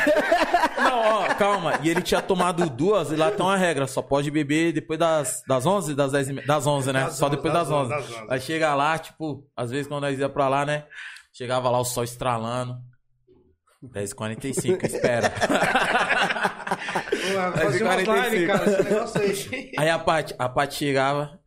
Não, 0.78 1.00
ó, 1.00 1.34
calma. 1.34 1.80
E 1.82 1.90
ele 1.90 2.00
tinha 2.00 2.22
tomado 2.22 2.70
duas 2.70 3.10
e 3.10 3.16
lá 3.16 3.28
tem 3.32 3.44
uma 3.44 3.56
regra. 3.56 3.88
Só 3.88 4.00
pode 4.02 4.30
beber 4.30 4.72
depois 4.72 5.00
das, 5.00 5.42
das 5.48 5.66
11, 5.66 5.96
das 5.96 6.12
10 6.12 6.28
e 6.28 6.32
me- 6.34 6.42
Das 6.46 6.64
11, 6.64 6.92
né? 6.92 7.02
Das 7.04 7.14
só 7.16 7.26
11, 7.26 7.36
depois 7.36 7.52
das 7.52 7.68
das 7.68 7.76
11. 7.76 7.92
11, 7.92 8.06
das 8.08 8.16
11. 8.22 8.26
Aí 8.32 8.40
chega 8.40 8.72
lá, 8.74 8.96
tipo, 8.98 9.44
às 9.56 9.68
vezes 9.72 9.88
quando 9.88 10.02
nós 10.02 10.16
ia 10.16 10.28
pra 10.28 10.48
lá, 10.48 10.64
né? 10.64 10.84
Chegava 11.32 11.68
lá 11.70 11.80
o 11.80 11.84
sol 11.84 12.04
estralando. 12.04 12.76
10h45, 13.82 14.84
espera. 14.84 15.30
Pô, 15.30 15.46
Mas 17.36 17.62
Fazia 17.62 17.80
em 17.80 17.82
umas 17.82 18.04
45. 18.04 18.12
lives, 18.30 18.46
cara, 18.46 18.70
esse 18.70 18.82
negócio 18.84 19.20
aí. 19.20 19.72
Aí 19.76 19.88
a 19.90 19.98
Paty, 19.98 20.34
a 20.38 20.48
Paty 20.48 20.74
chegava. 20.76 21.39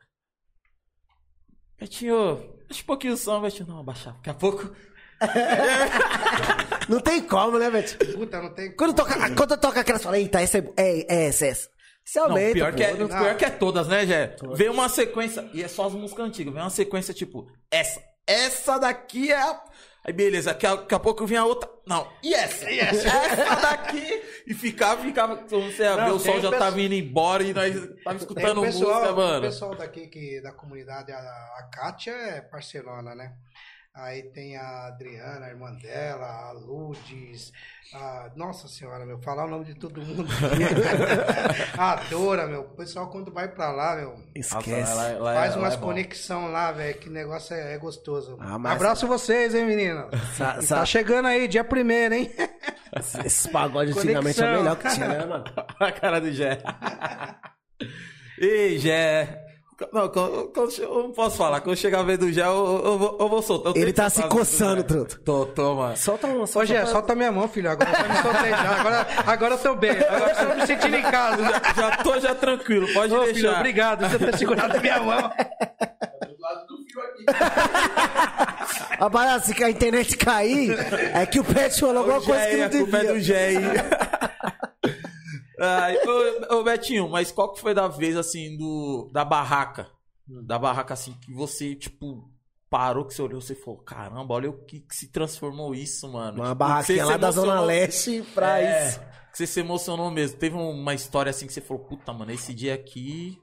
Betinho, 1.84 2.38
deixa 2.69 2.81
um 2.81 2.85
pouquinho 2.85 3.14
o 3.14 3.18
som, 3.18 3.41
Betinho. 3.41 3.68
Não, 3.68 3.80
abaixar. 3.81 4.14
Daqui 4.14 4.30
a 4.30 4.34
pouco. 4.34 4.73
Não 6.88 6.99
tem 7.01 7.22
como, 7.22 7.60
né, 7.60 7.69
Beto? 7.69 7.97
Puta, 8.14 8.41
não 8.41 8.49
tem 8.53 8.72
Quando 8.76 8.93
toca, 8.93 9.35
quando 9.35 9.57
toca 9.57 9.80
aquelas, 9.80 10.03
fala, 10.03 10.19
eita, 10.19 10.41
essa 10.41 10.57
é, 10.57 10.73
é, 10.76 11.05
é 11.15 11.26
essa, 11.27 11.45
essa. 11.45 11.69
Isso 12.05 12.19
Não, 12.19 12.26
aumenta, 12.26 12.53
pior, 12.53 12.72
pô. 12.72 12.77
que 12.77 12.84
é, 12.84 12.93
não- 12.93 13.07
pior 13.07 13.38
que 13.38 13.45
é 13.45 13.49
todas, 13.49 13.88
né, 13.88 14.05
Jé? 14.05 14.35
Vem 14.53 14.69
uma 14.69 14.89
sequência, 14.89 15.49
e 15.53 15.64
é 15.64 15.68
só 15.69 15.88
as 15.88 15.93
músicas 15.93 16.26
antigas, 16.26 16.53
vem 16.53 16.61
uma 16.61 16.69
sequência 16.69 17.14
tipo, 17.14 17.47
essa, 17.72 18.01
essa 18.27 18.77
daqui 18.77 19.31
é 19.31 19.41
a... 19.41 19.64
Aí 20.05 20.11
beleza, 20.11 20.49
daqui 20.51 20.65
a, 20.68 20.76
daqui 20.76 20.93
a 20.95 20.99
pouco 20.99 21.26
vem 21.26 21.38
a 21.38 21.45
outra, 21.45 21.69
não, 21.88 22.05
e 22.22 22.34
essa? 22.34 22.69
Essa 22.69 23.55
daqui, 23.61 24.22
e 24.48 24.53
ficava, 24.53 25.02
ficava, 25.02 25.36
você 25.48 25.88
Não, 25.90 26.06
ver, 26.06 26.11
o 26.11 26.20
sol 26.20 26.38
o 26.38 26.41
já 26.41 26.49
pesso- 26.49 26.64
tava 26.64 26.82
indo 26.82 26.94
embora 26.94 27.44
e 27.44 27.53
nós 27.53 27.74
tava 28.03 28.18
escutando 28.18 28.60
o 28.60 28.61
pessoal, 28.61 28.94
música, 29.02 29.14
o 29.14 29.15
mano. 29.15 29.41
pessoal 29.41 29.76
daqui 29.76 30.07
que, 30.07 30.41
da 30.41 30.52
comunidade, 30.52 31.11
a, 31.11 31.18
a 31.20 31.70
Kátia 31.72 32.11
é 32.11 32.41
parcelona, 32.41 33.15
né? 33.15 33.34
Aí 33.95 34.24
tem 34.24 34.57
a 34.57 34.88
Adriana, 34.88 35.45
a 35.45 35.49
irmã 35.49 35.72
dela, 35.76 36.26
a 36.26 36.52
Ludes, 36.53 37.53
a... 37.94 38.32
Nossa 38.36 38.68
senhora, 38.68 39.06
meu, 39.06 39.20
falar 39.20 39.45
o 39.45 39.49
nome 39.49 39.65
de 39.65 39.76
todo 39.76 40.02
mundo. 40.02 40.26
a 41.78 41.95
Dora, 42.10 42.48
meu. 42.48 42.61
O 42.61 42.70
pessoal 42.76 43.11
quando 43.11 43.32
vai 43.32 43.48
pra 43.49 43.72
lá, 43.72 43.95
meu, 43.95 44.15
Esquece. 44.34 44.91
Ela- 44.91 45.10
ela 45.10 45.32
é- 45.34 45.36
faz 45.38 45.56
umas 45.56 45.76
é 45.76 45.78
conexão 45.78 46.52
lá, 46.52 46.72
velho. 46.72 46.98
Que 46.98 47.07
negócio 47.07 47.56
é, 47.56 47.76
é 47.76 47.78
gostoso. 47.78 48.36
Ah, 48.40 48.57
mas- 48.57 48.74
Abraço 48.74 49.06
vocês, 49.07 49.53
hein, 49.53 49.64
menino. 49.65 50.10
Sa- 50.36 50.60
sa- 50.60 50.76
Tá 50.78 50.86
chegando 50.86 51.28
aí, 51.28 51.48
dia 51.48 51.64
primeiro, 51.64 52.15
hein? 52.15 52.32
Esses 53.24 53.45
pagodes 53.45 53.95
antigamente 53.95 54.41
é 54.44 54.57
melhor 54.57 54.76
que 54.76 54.90
tinha, 54.90 55.07
né, 55.07 55.26
mano? 55.26 55.44
a 55.80 55.91
cara 55.91 56.20
do 56.20 56.32
Jé. 56.32 56.57
Ei, 58.41 58.80
Jé. 58.80 59.43
Não, 59.91 60.08
quando- 60.10 60.52
quando 60.54 60.72
eu 60.82 61.04
não 61.04 61.12
posso 61.12 61.36
falar. 61.38 61.60
Quando 61.62 61.76
chegar 61.76 62.00
a 62.02 62.04
vez 62.04 62.18
do 62.20 62.32
Jé, 62.32 62.41
eu, 62.44 62.82
eu 62.86 62.98
vou, 62.98 63.18
eu 63.20 63.28
vou 63.30 63.41
soltar. 63.41 63.74
Eu 63.76 63.82
Ele 63.82 63.91
tá 63.91 64.10
se 64.10 64.22
coçando, 64.24 64.84
do 64.84 64.88
truto. 64.88 65.20
Tô, 65.22 65.45
tô, 65.48 65.76
mano. 65.76 65.98
Solta 65.98 66.28
um, 66.28 66.41
Ô, 66.41 66.48
solta 66.48 66.68
Gé, 66.68 66.84
um- 66.84 66.88
solta 66.88 67.16
minha 67.16 67.32
mão, 67.32 67.48
filho. 67.48 67.70
Agora 67.72 67.90
eu 67.90 67.95
já 67.95 68.08
me 68.08 68.16
soltei 68.22 68.50
já. 68.52 68.80
Agora, 68.80 69.08
agora 69.28 69.54
eu 69.56 69.58
tô 69.58 69.76
bem. 69.76 69.91
Agora 69.91 70.32
eu 70.32 70.48
tô 70.50 70.56
me 70.56 70.68
sentindo 70.68 70.95
em 70.95 71.02
casa. 71.02 71.44
Já, 71.44 71.62
já 71.76 71.98
tô 72.04 72.20
já 72.20 72.36
tranquilo, 72.36 72.88
pode 72.94 73.14
Ô, 73.14 73.22
filho, 73.24 73.34
deixar. 73.34 73.58
obrigado 73.58 74.10
por 74.10 74.20
ter 74.20 74.38
segurado 74.38 74.78
a 74.78 74.80
minha 74.82 75.00
mão. 75.02 75.32
A 79.00 79.10
parada, 79.10 79.44
se 79.44 79.64
a 79.64 79.70
internet 79.70 80.16
cair, 80.18 80.78
é 81.14 81.26
que 81.26 81.40
o 81.40 81.44
Pet 81.44 81.80
falou 81.80 81.98
alguma 82.00 82.20
Ô, 82.20 82.22
coisa 82.22 82.45
que 82.48 82.58
não 82.58 82.66
a 82.66 82.70
culpa 82.70 82.98
é 82.98 83.00
devia. 83.02 83.14
do 83.14 83.20
Jé 83.20 83.45
aí. 83.48 83.58
Ai, 83.58 85.04
ô, 86.49 86.55
ô, 86.59 86.63
Betinho, 86.63 87.09
mas 87.09 87.31
qual 87.31 87.53
que 87.53 87.61
foi 87.61 87.73
da 87.73 87.88
vez, 87.88 88.15
assim, 88.17 88.57
do, 88.57 89.09
da 89.13 89.23
barraca? 89.23 89.89
Da 90.27 90.57
barraca, 90.57 90.93
assim, 90.93 91.13
que 91.21 91.34
você, 91.34 91.75
tipo, 91.75 92.31
parou, 92.69 93.05
que 93.05 93.13
você 93.13 93.21
olhou, 93.21 93.39
você 93.41 93.53
falou, 93.53 93.80
caramba, 93.81 94.34
olha 94.34 94.49
o 94.49 94.65
que, 94.65 94.80
que 94.80 94.95
se 94.95 95.09
transformou 95.11 95.75
isso, 95.75 96.11
mano. 96.11 96.38
Uma 96.38 96.45
Tipo, 96.45 96.55
barraquinha 96.55 97.05
lá 97.05 97.17
da 97.17 97.30
Zona 97.31 97.61
Leste 97.61 98.23
pra 98.34 98.59
É, 98.59 98.88
isso. 98.89 98.99
Que 99.31 99.38
você 99.38 99.47
se 99.47 99.59
emocionou 99.59 100.09
mesmo. 100.11 100.38
Teve 100.38 100.55
uma 100.55 100.93
história 100.93 101.30
assim 101.30 101.45
que 101.47 101.53
você 101.53 101.61
falou, 101.61 101.84
puta, 101.85 102.11
mano, 102.13 102.31
esse 102.31 102.53
dia 102.53 102.73
aqui. 102.73 103.38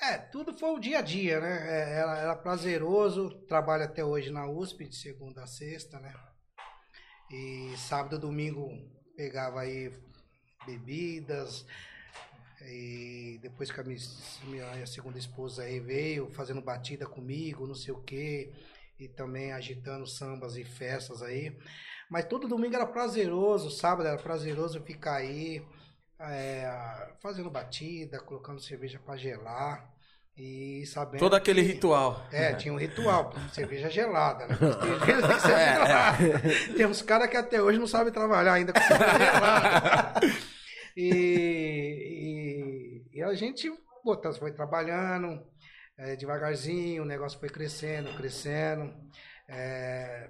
É, 0.00 0.16
tudo 0.16 0.56
foi 0.56 0.70
o 0.70 0.78
dia 0.78 0.98
a 0.98 1.02
dia, 1.02 1.40
né? 1.40 1.56
É, 1.68 1.98
Era, 1.98 2.18
era 2.18 2.36
prazeroso. 2.36 3.30
Trabalho 3.48 3.84
até 3.84 4.04
hoje 4.04 4.30
na 4.30 4.48
USP, 4.48 4.88
de 4.88 4.96
segunda 4.96 5.42
a 5.42 5.46
sexta, 5.46 5.98
né? 5.98 6.12
E 7.30 7.74
sábado 7.76 8.16
e 8.16 8.20
domingo 8.20 8.68
pegava 9.16 9.60
aí 9.60 9.92
bebidas. 10.70 11.64
E 12.62 13.38
depois 13.40 13.70
que 13.70 13.80
a 13.80 13.84
minha, 13.84 13.98
minha 14.44 14.86
segunda 14.86 15.18
esposa 15.18 15.62
aí 15.62 15.78
veio 15.78 16.28
fazendo 16.32 16.60
batida 16.60 17.06
comigo, 17.06 17.66
não 17.66 17.74
sei 17.74 17.94
o 17.94 18.02
quê. 18.02 18.52
E 18.98 19.06
também 19.08 19.52
agitando 19.52 20.06
sambas 20.06 20.56
e 20.56 20.64
festas 20.64 21.22
aí. 21.22 21.56
Mas 22.10 22.24
todo 22.24 22.48
domingo 22.48 22.74
era 22.74 22.86
prazeroso, 22.86 23.70
sábado 23.70 24.08
era 24.08 24.18
prazeroso 24.18 24.80
ficar 24.82 25.16
aí, 25.16 25.62
é, 26.18 27.12
fazendo 27.22 27.48
batida, 27.50 28.18
colocando 28.18 28.60
cerveja 28.60 28.98
pra 28.98 29.16
gelar. 29.16 29.94
E 30.36 30.84
sabendo. 30.86 31.18
Todo 31.18 31.34
aquele 31.34 31.62
que- 31.62 31.72
ritual. 31.72 32.24
é, 32.30 32.54
tinha 32.54 32.72
um 32.72 32.76
ritual, 32.78 33.32
cerveja 33.52 33.90
gelada, 33.90 34.46
né? 34.46 34.56
Cerveja 34.56 35.22
tem 35.26 35.34
que 35.36 35.42
ser 35.42 35.48
gelada. 35.48 36.74
Tem 36.76 36.86
uns 36.86 37.02
caras 37.02 37.28
que 37.28 37.36
até 37.36 37.60
hoje 37.60 37.76
não 37.78 37.88
sabem 37.88 38.12
trabalhar 38.12 38.52
ainda 38.52 38.72
com 38.72 38.80
cerveja 38.80 39.18
gelada. 39.18 40.20
E, 41.00 43.02
e, 43.12 43.18
e 43.18 43.22
a 43.22 43.34
gente 43.34 43.70
tá- 44.22 44.32
foi 44.32 44.52
trabalhando 44.52 45.40
é, 45.96 46.16
devagarzinho, 46.16 47.02
o 47.02 47.06
negócio 47.06 47.38
foi 47.38 47.48
crescendo, 47.48 48.16
crescendo. 48.16 48.92
É, 49.48 50.28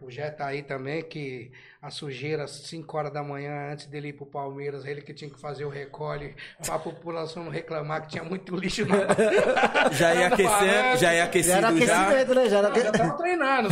o 0.00 0.10
Jé 0.10 0.30
tá 0.30 0.46
aí 0.46 0.62
também, 0.62 1.02
que 1.02 1.50
a 1.82 1.90
sujeira, 1.90 2.44
às 2.44 2.50
5 2.68 2.96
horas 2.96 3.12
da 3.12 3.22
manhã, 3.22 3.72
antes 3.72 3.86
dele 3.86 4.08
ir 4.08 4.12
pro 4.12 4.26
Palmeiras, 4.26 4.84
ele 4.84 5.02
que 5.02 5.12
tinha 5.12 5.28
que 5.30 5.40
fazer 5.40 5.64
o 5.64 5.68
recolhe 5.68 6.36
pra 6.64 6.78
população 6.78 7.44
não 7.44 7.50
reclamar 7.50 8.02
que 8.02 8.08
tinha 8.10 8.22
muito 8.22 8.54
lixo 8.56 8.86
na 8.86 8.98
Já 9.90 10.14
ia 10.14 10.28
aquecendo, 10.28 10.96
já 10.98 11.12
ia 11.14 11.18
Já 11.18 11.24
aquecido 11.24 11.56
era 11.56 11.76
já. 11.76 12.06
aquecimento, 12.06 12.34
né? 12.36 12.48
Já 12.48 12.58
era 12.58 12.68
Não, 12.68 12.80
já 12.80 12.92
tava 12.92 13.16
treinando. 13.16 13.68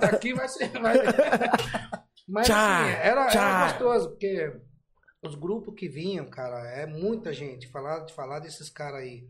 Tá 0.00 0.06
aqui 0.08 0.32
vai 0.34 0.48
ser. 0.48 0.68
Vai... 0.80 0.96
Mas 2.28 2.46
Tchau, 2.46 2.56
assim, 2.56 2.90
era, 3.00 3.26
tchau. 3.28 3.42
era 3.42 3.64
gostoso, 3.68 4.10
porque 4.10 4.52
os 5.22 5.34
grupos 5.34 5.74
que 5.74 5.88
vinham, 5.88 6.28
cara, 6.28 6.68
é 6.70 6.86
muita 6.86 7.32
gente. 7.32 7.68
Falar, 7.68 8.00
de 8.04 8.14
falar 8.14 8.38
desses 8.40 8.70
caras 8.70 9.00
aí 9.00 9.26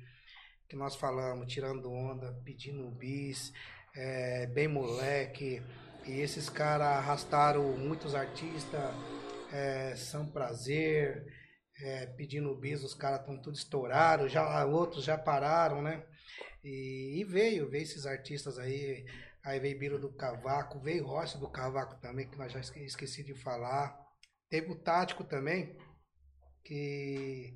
que 0.69 0.77
nós 0.77 0.95
falamos, 0.97 1.53
tirando 1.53 1.91
onda, 1.91 2.33
pedindo 2.45 2.91
bis, 2.91 3.53
é, 3.97 4.47
bem 4.47 4.69
moleque. 4.69 5.63
E 6.07 6.21
esses 6.21 6.49
caras 6.49 6.89
arrastaram 6.89 7.77
muitos 7.77 8.15
artistas, 8.15 8.81
é, 9.53 9.95
São 9.97 10.27
Prazer, 10.27 11.27
é, 11.81 12.07
pedindo 12.07 12.55
bis, 12.55 12.83
os 12.83 12.95
caras 12.95 13.21
estão 13.21 13.41
tudo 13.41 13.57
estourados, 13.57 14.33
já, 14.33 14.65
outros 14.67 15.05
já 15.05 15.17
pararam, 15.19 15.83
né? 15.83 16.05
E, 16.65 17.21
e 17.21 17.25
veio, 17.25 17.69
veio 17.69 17.83
esses 17.83 18.07
artistas 18.07 18.59
aí. 18.59 19.07
Aí 19.45 19.61
veio 19.61 19.79
Biro 19.79 19.99
do 19.99 20.13
Cavaco, 20.13 20.81
veio 20.81 21.07
Rossi 21.07 21.39
do 21.39 21.49
Cavaco 21.49 21.97
também, 22.01 22.29
que 22.29 22.37
nós 22.37 22.53
já 22.53 22.61
esque- 22.61 22.81
esqueci 22.85 23.23
de 23.23 23.35
falar. 23.35 24.08
Teve 24.51 24.73
o 24.73 24.77
Tático 24.77 25.25
também, 25.25 25.77
que 26.65 27.53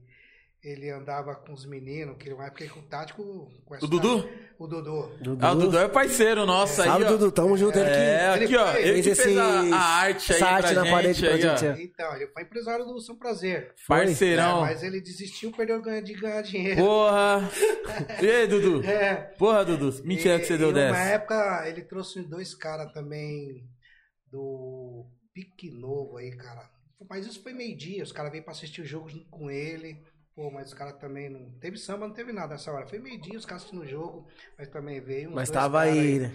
ele 0.63 0.91
andava 0.91 1.35
com 1.35 1.53
os 1.53 1.67
meninos, 1.67 2.17
que 2.19 2.33
uma 2.33 2.47
época 2.47 2.65
que 2.67 2.79
o 2.79 2.83
Tático. 2.83 3.51
conhece 3.65 3.85
O 3.85 3.89
Dudu? 3.89 4.29
O 4.59 4.67
Dudu. 4.69 5.19
Dudu. 5.21 5.45
Ah, 5.45 5.53
o 5.53 5.57
Dudu 5.57 5.77
é 5.79 5.89
parceiro 5.89 6.47
nosso 6.47 6.81
aí, 6.83 6.87
Salve, 6.89 7.05
ó. 7.05 7.09
Dudu. 7.09 7.33
Tamo 7.33 7.57
junto. 7.57 7.77
Ele 7.79 7.91
que 7.91 7.97
É, 7.97 8.29
aqui, 8.29 8.45
ele 8.45 8.57
ó. 8.57 8.77
Ele 8.77 9.03
que 9.03 9.15
fez 9.15 9.19
esse- 9.19 9.39
a 9.39 9.77
arte 9.79 10.33
aí 10.33 10.37
essa 10.37 10.47
arte 10.49 10.67
pra 10.67 10.75
na 10.75 10.83
gente, 10.85 10.93
parede 10.93 11.21
pra 11.21 11.31
aí, 11.35 11.47
ó. 11.47 11.57
gente, 11.57 11.81
é. 11.81 11.83
Então, 11.85 12.15
ele 12.15 12.27
foi 12.29 12.43
empresário 12.45 12.85
do 12.85 13.01
São 13.01 13.17
Prazer. 13.19 13.75
Parceirão. 13.89 14.59
É, 14.59 14.61
mas 14.71 14.83
ele 14.85 15.01
desistiu, 15.01 15.51
perdeu 15.51 15.81
de 16.03 16.13
ganhar 16.15 16.43
dinheiro. 16.43 16.77
Porra. 16.81 17.41
E 18.23 18.31
aí, 18.31 18.47
Dudu? 18.47 18.85
É. 18.87 19.15
Porra, 19.37 19.65
Dudu. 19.65 20.01
Mentira 20.05 20.37
E- 20.37 20.39
que 20.41 20.47
você 20.47 20.57
deu 20.59 20.73
dessa. 20.73 20.97
época, 20.97 21.65
ele 21.69 21.83
trouxe 21.83 22.23
dois 22.23 22.55
caras 22.55 22.93
também 22.93 23.65
do 24.31 25.07
Pique 25.35 25.71
Novo 25.73 26.19
aí, 26.19 26.31
cara. 26.37 26.71
Mas 27.09 27.27
isso 27.27 27.43
foi 27.43 27.53
meio-dia, 27.53 28.03
os 28.03 28.13
caras 28.13 28.31
veio 28.33 28.45
pra 28.45 28.53
assistir 28.53 28.81
o 28.83 28.87
jogo 28.87 29.09
junto 29.09 29.29
com 29.31 29.51
ele. 29.51 30.03
Pô, 30.35 30.51
mas 30.51 30.69
os 30.69 30.75
caras 30.75 30.99
também 30.99 31.29
não. 31.29 31.51
Teve 31.59 31.77
samba, 31.77 32.07
não 32.07 32.15
teve 32.15 32.33
nada 32.33 32.55
nessa 32.55 32.73
hora. 32.73 32.87
Foi 32.87 32.99
meio-dia, 32.99 33.39
os 33.39 33.45
caras 33.45 33.63
assistindo 33.65 33.83
o 33.83 33.87
jogo, 33.87 34.27
mas 34.57 34.69
também 34.69 35.01
veio. 35.01 35.31
Mas 35.31 35.51
tava 35.51 35.81
aí, 35.83 36.19
né? 36.21 36.33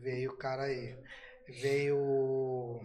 Veio 0.00 0.32
o 0.32 0.36
cara 0.36 0.64
aí. 0.64 0.96
Veio. 1.60 2.80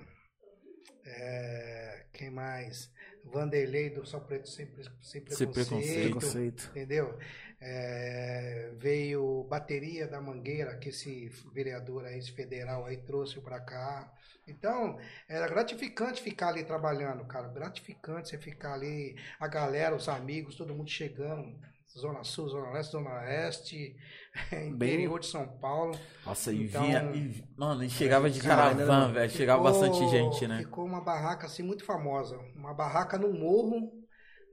é, 1.06 2.06
quem 2.14 2.30
mais? 2.30 2.92
Vanderlei 3.26 3.90
do 3.90 4.06
São 4.06 4.20
Preto 4.20 4.48
sem, 4.50 4.68
sem 4.68 4.94
Sem 5.02 5.22
preconceito. 5.22 5.52
preconceito. 5.52 6.02
Preconceito. 6.02 6.70
Entendeu? 6.72 7.18
É, 7.64 8.72
veio 8.78 9.46
bateria 9.50 10.08
da 10.08 10.20
Mangueira, 10.20 10.76
que 10.78 10.90
esse 10.90 11.30
vereador 11.54 12.06
aí, 12.06 12.18
esse 12.18 12.32
federal 12.32 12.86
aí 12.86 12.98
trouxe 12.98 13.40
pra 13.40 13.60
cá. 13.60 14.12
Então, 14.48 14.98
era 15.30 15.48
gratificante 15.48 16.22
ficar 16.22 16.48
ali 16.50 16.64
trabalhando, 16.64 17.24
cara. 17.26 17.48
Gratificante 17.50 18.30
você 18.30 18.38
ficar 18.40 18.74
ali, 18.74 19.16
a 19.40 19.48
galera, 19.48 19.96
os 19.96 20.10
amigos, 20.10 20.56
todo 20.56 20.74
mundo 20.74 20.90
chegando. 20.90 21.56
Zona 21.98 22.24
Sul, 22.24 22.48
Zona 22.48 22.72
Leste, 22.72 22.92
Zona 22.94 23.10
Oeste, 23.20 23.96
interior 24.68 25.20
de 25.20 25.28
São 25.28 25.46
Paulo. 25.60 26.00
Nossa, 26.26 26.52
e 26.52 26.64
Então- 26.66 26.82
vinha. 26.84 27.02
e- 27.14 27.44
mano, 27.58 27.84
e 27.84 27.90
chegava 27.90 28.30
de 28.30 28.40
caravana, 28.42 29.12
velho. 29.14 29.30
Chegava 29.30 29.62
Ficou- 29.62 29.82
bastante 29.90 30.10
gente, 30.10 30.48
né? 30.48 30.60
Ficou 30.60 30.86
uma 30.86 31.02
barraca 31.02 31.46
assim 31.48 31.62
muito 31.64 31.84
famosa. 31.84 32.38
Uma 32.56 32.74
barraca 32.74 33.18
no 33.18 33.34
morro, 33.34 33.92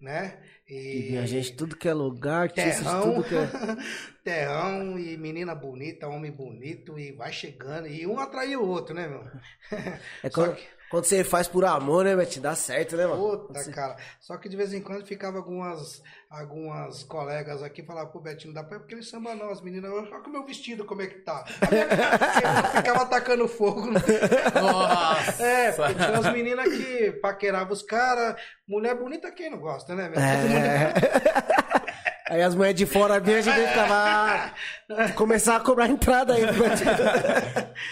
né? 0.01 0.39
E 0.69 1.17
a 1.17 1.25
gente, 1.27 1.55
tudo 1.55 1.77
que 1.77 1.89
é 1.89 1.95
lugar, 1.95 2.51
Terrão, 2.53 3.15
tudo 3.15 3.25
que 3.25 3.35
é. 3.35 3.49
terrão 4.23 4.99
e 4.99 5.17
menina 5.17 5.55
bonita, 5.55 6.07
homem 6.09 6.31
bonito, 6.31 6.99
e 6.99 7.13
vai 7.13 7.33
chegando, 7.33 7.89
e 7.89 8.07
um 8.07 8.19
atrai 8.21 8.55
o 8.55 8.67
outro, 8.67 8.95
né, 8.95 9.09
meu? 9.09 9.25
É 10.23 10.29
Só 10.29 10.35
quando, 10.35 10.57
que- 10.57 10.67
quando 10.91 11.05
você 11.05 11.23
faz 11.25 11.47
por 11.49 11.65
amor, 11.65 12.05
né, 12.05 12.17
Beth? 12.17 12.39
Dá 12.41 12.55
certo, 12.55 12.97
né, 12.97 13.07
mano? 13.07 13.39
Puta, 13.39 13.59
Você- 13.63 13.71
cara. 13.73 13.97
Só 14.21 14.37
que 14.37 14.49
de 14.49 14.57
vez 14.57 14.73
em 14.73 14.81
quando 14.81 15.05
ficava 15.07 15.37
algumas, 15.39 16.03
algumas 16.31 17.03
colegas 17.05 17.63
aqui 17.63 17.83
falavam, 17.83 18.11
pô, 18.13 18.21
Betinho, 18.21 18.53
não 18.55 18.63
dá 18.63 18.67
pra 18.67 18.77
ir 18.77 18.81
porque 18.81 18.95
ele 18.95 19.03
samba 19.03 19.35
não, 19.35 19.51
as 19.51 19.61
meninas, 19.61 19.91
olha 19.91 20.09
o 20.27 20.31
meu 20.31 20.45
vestido 20.45 20.85
como 20.85 21.03
é 21.03 21.07
que 21.07 21.21
tá. 21.21 21.45
A 21.61 21.71
minha- 21.71 21.89
ficava 22.83 23.03
atacando 23.03 23.47
fogo. 23.49 23.89
Nossa! 24.55 25.43
É, 25.43 25.73
porque 25.73 25.95
tinha 25.95 26.11
umas 26.21 26.33
meninas 26.33 26.69
que 26.69 27.13
paqueravam 27.21 27.73
os 27.73 27.83
caras. 27.83 28.37
Mulher 28.67 28.95
bonita, 28.95 29.31
quem 29.31 29.51
não 29.51 29.59
gosta, 29.59 29.95
né, 29.95 30.09
meu? 30.09 30.15
Todo 30.15 30.49
mundo- 30.49 30.65
É. 30.67 31.68
Aí 32.29 32.43
as 32.43 32.55
mulheres 32.55 32.77
de 32.79 32.85
fora 32.87 33.19
vinham, 33.19 33.39
a 33.39 33.43
gente 33.43 33.69
ficava. 33.69 34.53
Começar 35.15 35.57
a 35.57 35.61
cobrar 35.61 35.89
entrada 35.89 36.35
aí. 36.35 36.43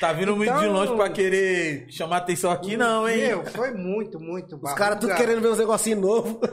Tá 0.00 0.12
vindo 0.12 0.36
muito 0.36 0.52
de 0.52 0.58
Então- 0.58 0.72
longe 0.72 0.94
pra 0.94 1.08
querer 1.08 1.86
chamar 1.90 2.18
atenção 2.18 2.50
aqui, 2.50 2.76
não, 2.76 3.08
hein? 3.08 3.28
Meu, 3.28 3.46
foi 3.46 3.72
muito, 3.72 4.18
muito 4.20 4.56
Os 4.56 4.74
caras 4.74 4.98
tudo 4.98 5.08
barruga. 5.08 5.24
querendo 5.26 5.40
ver 5.42 5.48
uns 5.52 5.58
negocinhos 5.58 6.00
novos. 6.00 6.36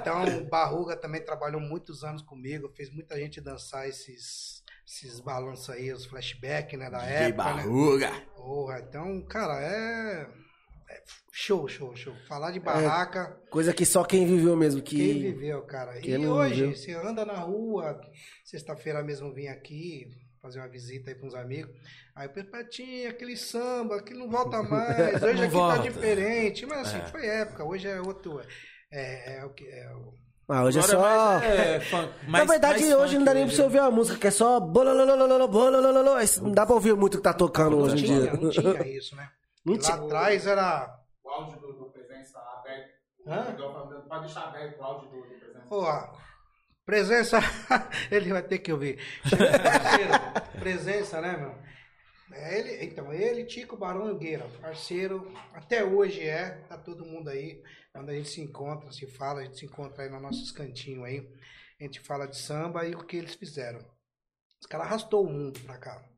Então, 0.00 0.24
o 0.38 0.44
Barruga 0.48 0.96
também 0.96 1.20
trabalhou 1.22 1.60
muitos 1.60 2.02
anos 2.04 2.22
comigo, 2.22 2.70
fez 2.76 2.90
muita 2.92 3.16
gente 3.18 3.40
dançar 3.40 3.88
esses, 3.88 4.62
esses 4.86 5.20
balanços 5.20 5.68
aí, 5.70 5.92
os 5.92 6.06
flashbacks, 6.06 6.78
né, 6.78 6.88
da 6.88 7.00
Que 7.00 7.06
época, 7.12 7.44
né? 7.44 7.54
barruga. 7.62 8.10
Porra, 8.36 8.78
então, 8.88 9.20
cara, 9.28 9.60
é... 9.60 10.26
é 10.90 11.02
show, 11.32 11.66
show, 11.68 11.94
show. 11.94 12.14
Falar 12.28 12.50
de 12.50 12.60
barraca, 12.60 13.38
Coisa 13.50 13.72
que 13.72 13.86
só 13.86 14.04
quem 14.04 14.26
viveu 14.26 14.56
mesmo. 14.56 14.82
Que... 14.82 14.96
quem 14.96 15.32
viveu, 15.32 15.62
cara. 15.62 15.98
quem 16.00 16.22
E 16.22 16.26
hoje, 16.26 16.54
viveu. 16.66 16.76
você 16.76 16.92
anda 16.92 17.24
na 17.24 17.34
rua, 17.38 18.00
sexta-feira 18.44 19.02
mesmo 19.02 19.32
vim 19.32 19.46
aqui 19.46 20.06
fazer 20.42 20.58
uma 20.58 20.68
visita 20.68 21.10
aí 21.10 21.14
com 21.16 21.26
uns 21.26 21.34
amigos. 21.34 21.70
Aí 22.16 22.26
o 22.26 22.30
Pepetinho, 22.32 23.08
aquele 23.10 23.36
samba, 23.36 23.96
aquele 23.96 24.18
não 24.20 24.30
volta 24.30 24.62
mais. 24.64 25.22
Hoje 25.22 25.42
aqui 25.44 25.52
volta. 25.52 25.76
tá 25.76 25.82
diferente. 25.82 26.66
Mas 26.66 26.88
assim, 26.88 26.98
É. 26.98 27.06
foi 27.06 27.26
época, 27.26 27.64
hoje 27.64 27.86
é 27.88 28.00
outro. 28.00 28.40
É, 28.92 29.38
é 29.38 29.44
o 29.44 29.50
que. 29.50 29.66
É 29.66 29.88
o... 29.94 30.14
Ah, 30.48 30.64
hoje 30.64 30.80
é 30.80 30.82
Agora 30.82 30.98
só. 30.98 31.38
mais 31.38 31.44
é 31.44 31.78
funk- 31.88 32.12
Na 32.24 32.28
mais- 32.30 32.48
verdade, 32.48 32.80
mais 32.80 32.94
hoje 32.94 33.02
funk 33.12 33.18
não 33.18 33.24
dá 33.24 33.34
nem 33.34 33.46
pra 33.46 33.54
você 33.54 33.62
ouvir 33.62 33.78
a 33.78 33.90
música, 33.90 34.18
que 34.18 34.26
é 34.26 34.30
só. 34.32 34.58
bolololololo, 34.58 35.46
bololololo. 35.46 36.20
Isso 36.20 36.42
Não 36.42 36.50
dá 36.50 36.66
pra 36.66 36.74
ouvir 36.74 36.96
muito 36.96 37.14
o 37.14 37.16
que 37.18 37.22
tá 37.22 37.32
tocando 37.32 37.76
Não 37.76 37.84
hoje 37.84 38.02
em 38.04 38.06
dia. 38.08 38.32
não 38.32 38.50
tinha 38.50 38.88
isso, 38.88 39.14
né? 39.14 39.28
Não 39.64 39.76
Lá 39.76 39.94
atrás 39.94 40.46
era. 40.46 41.00
O 41.22 41.28
áudio 41.28 41.60
do, 41.60 41.72
do 41.74 41.90
presença 41.90 42.38
aberto. 42.38 42.90
Hã? 43.26 43.56
Pode 44.08 44.24
deixar 44.24 44.48
aberto 44.48 44.78
o 44.78 44.84
áudio 44.84 45.10
do, 45.10 45.20
do 45.20 45.38
presença. 45.38 45.66
Pô, 45.68 45.86
presença. 46.84 47.38
ele 48.10 48.32
vai 48.32 48.42
ter 48.42 48.58
que 48.58 48.72
ouvir. 48.72 48.98
Presença, 50.58 51.20
né, 51.20 51.36
meu? 51.36 51.70
É 52.32 52.58
ele, 52.58 52.84
então, 52.84 53.12
ele, 53.12 53.44
Tico, 53.44 53.76
Barão 53.76 54.10
e 54.12 54.18
Gueira, 54.18 54.48
parceiro, 54.60 55.32
até 55.52 55.82
hoje 55.82 56.22
é, 56.22 56.50
tá 56.68 56.78
todo 56.78 57.04
mundo 57.04 57.28
aí. 57.28 57.60
Quando 57.92 58.10
a 58.10 58.14
gente 58.14 58.28
se 58.28 58.40
encontra, 58.40 58.90
se 58.92 59.06
fala, 59.08 59.40
a 59.40 59.44
gente 59.44 59.58
se 59.58 59.66
encontra 59.66 60.04
aí 60.04 60.10
nos 60.10 60.22
nossos 60.22 60.52
cantinhos 60.52 61.04
aí. 61.04 61.28
A 61.80 61.84
gente 61.84 61.98
fala 62.00 62.28
de 62.28 62.36
samba 62.36 62.86
e 62.86 62.94
o 62.94 63.04
que 63.04 63.16
eles 63.16 63.34
fizeram. 63.34 63.80
Os 64.60 64.66
caras 64.66 64.86
arrastou 64.86 65.24
o 65.24 65.28
mundo 65.28 65.58
pra 65.60 65.76
cá. 65.76 66.09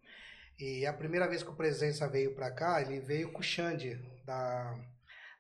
E 0.59 0.87
a 0.87 0.93
primeira 0.93 1.29
vez 1.29 1.43
que 1.43 1.51
o 1.51 1.57
Presença 1.57 2.09
veio 2.09 2.35
pra 2.35 2.51
cá, 2.51 2.81
ele 2.81 3.01
veio 3.01 3.33
com 3.33 3.41
o 3.41 3.43
Xande, 3.43 3.97
da, 4.25 4.79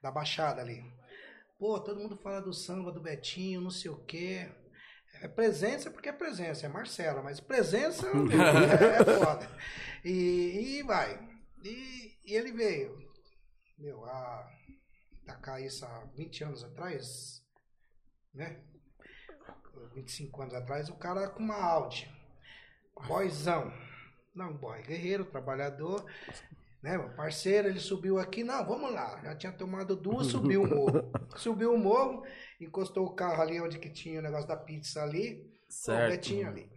da 0.02 0.10
Baixada 0.10 0.60
ali. 0.60 0.82
Pô, 1.58 1.78
todo 1.78 2.00
mundo 2.00 2.16
fala 2.16 2.40
do 2.40 2.52
samba, 2.52 2.90
do 2.90 3.00
Betinho, 3.00 3.60
não 3.60 3.70
sei 3.70 3.90
o 3.90 4.04
quê. 4.04 4.50
É 5.20 5.28
presença 5.28 5.90
porque 5.90 6.08
é 6.08 6.12
presença, 6.12 6.66
é 6.66 6.68
Marcela, 6.68 7.22
mas 7.22 7.38
presença 7.38 8.12
meu, 8.12 8.26
é, 8.34 9.00
é 9.00 9.24
foda. 9.24 9.48
E, 10.04 10.78
e 10.78 10.82
vai. 10.82 11.16
E, 11.62 12.18
e 12.24 12.34
ele 12.34 12.50
veio, 12.50 12.98
meu, 13.78 14.04
a, 14.04 14.50
da 15.24 15.36
cá 15.36 15.60
isso 15.60 15.84
há 15.84 16.04
20 16.16 16.44
anos 16.44 16.64
atrás, 16.64 17.44
né? 18.34 18.60
25 19.94 20.42
anos 20.42 20.54
atrás, 20.54 20.88
o 20.88 20.96
cara 20.96 21.28
com 21.28 21.42
uma 21.42 21.56
Audi. 21.56 22.10
Boyzão. 23.06 23.72
Não, 24.34 24.52
boy, 24.54 24.80
guerreiro, 24.82 25.24
trabalhador, 25.24 26.04
né, 26.82 26.96
meu 26.96 27.10
parceiro, 27.10 27.68
ele 27.68 27.78
subiu 27.78 28.18
aqui, 28.18 28.42
não, 28.42 28.64
vamos 28.66 28.92
lá, 28.92 29.20
já 29.22 29.34
tinha 29.36 29.52
tomado 29.52 29.94
duas, 29.94 30.26
subiu 30.28 30.62
o 30.62 30.66
morro. 30.66 31.12
Subiu 31.36 31.74
o 31.74 31.78
morro, 31.78 32.24
encostou 32.60 33.06
o 33.06 33.14
carro 33.14 33.42
ali 33.42 33.60
onde 33.60 33.78
que 33.78 33.88
tinha 33.90 34.20
o 34.20 34.22
negócio 34.22 34.48
da 34.48 34.56
pizza 34.56 35.02
ali, 35.02 35.50
o 35.68 35.72
Certo. 35.72 36.10
Betinho 36.10 36.48
ali. 36.48 36.70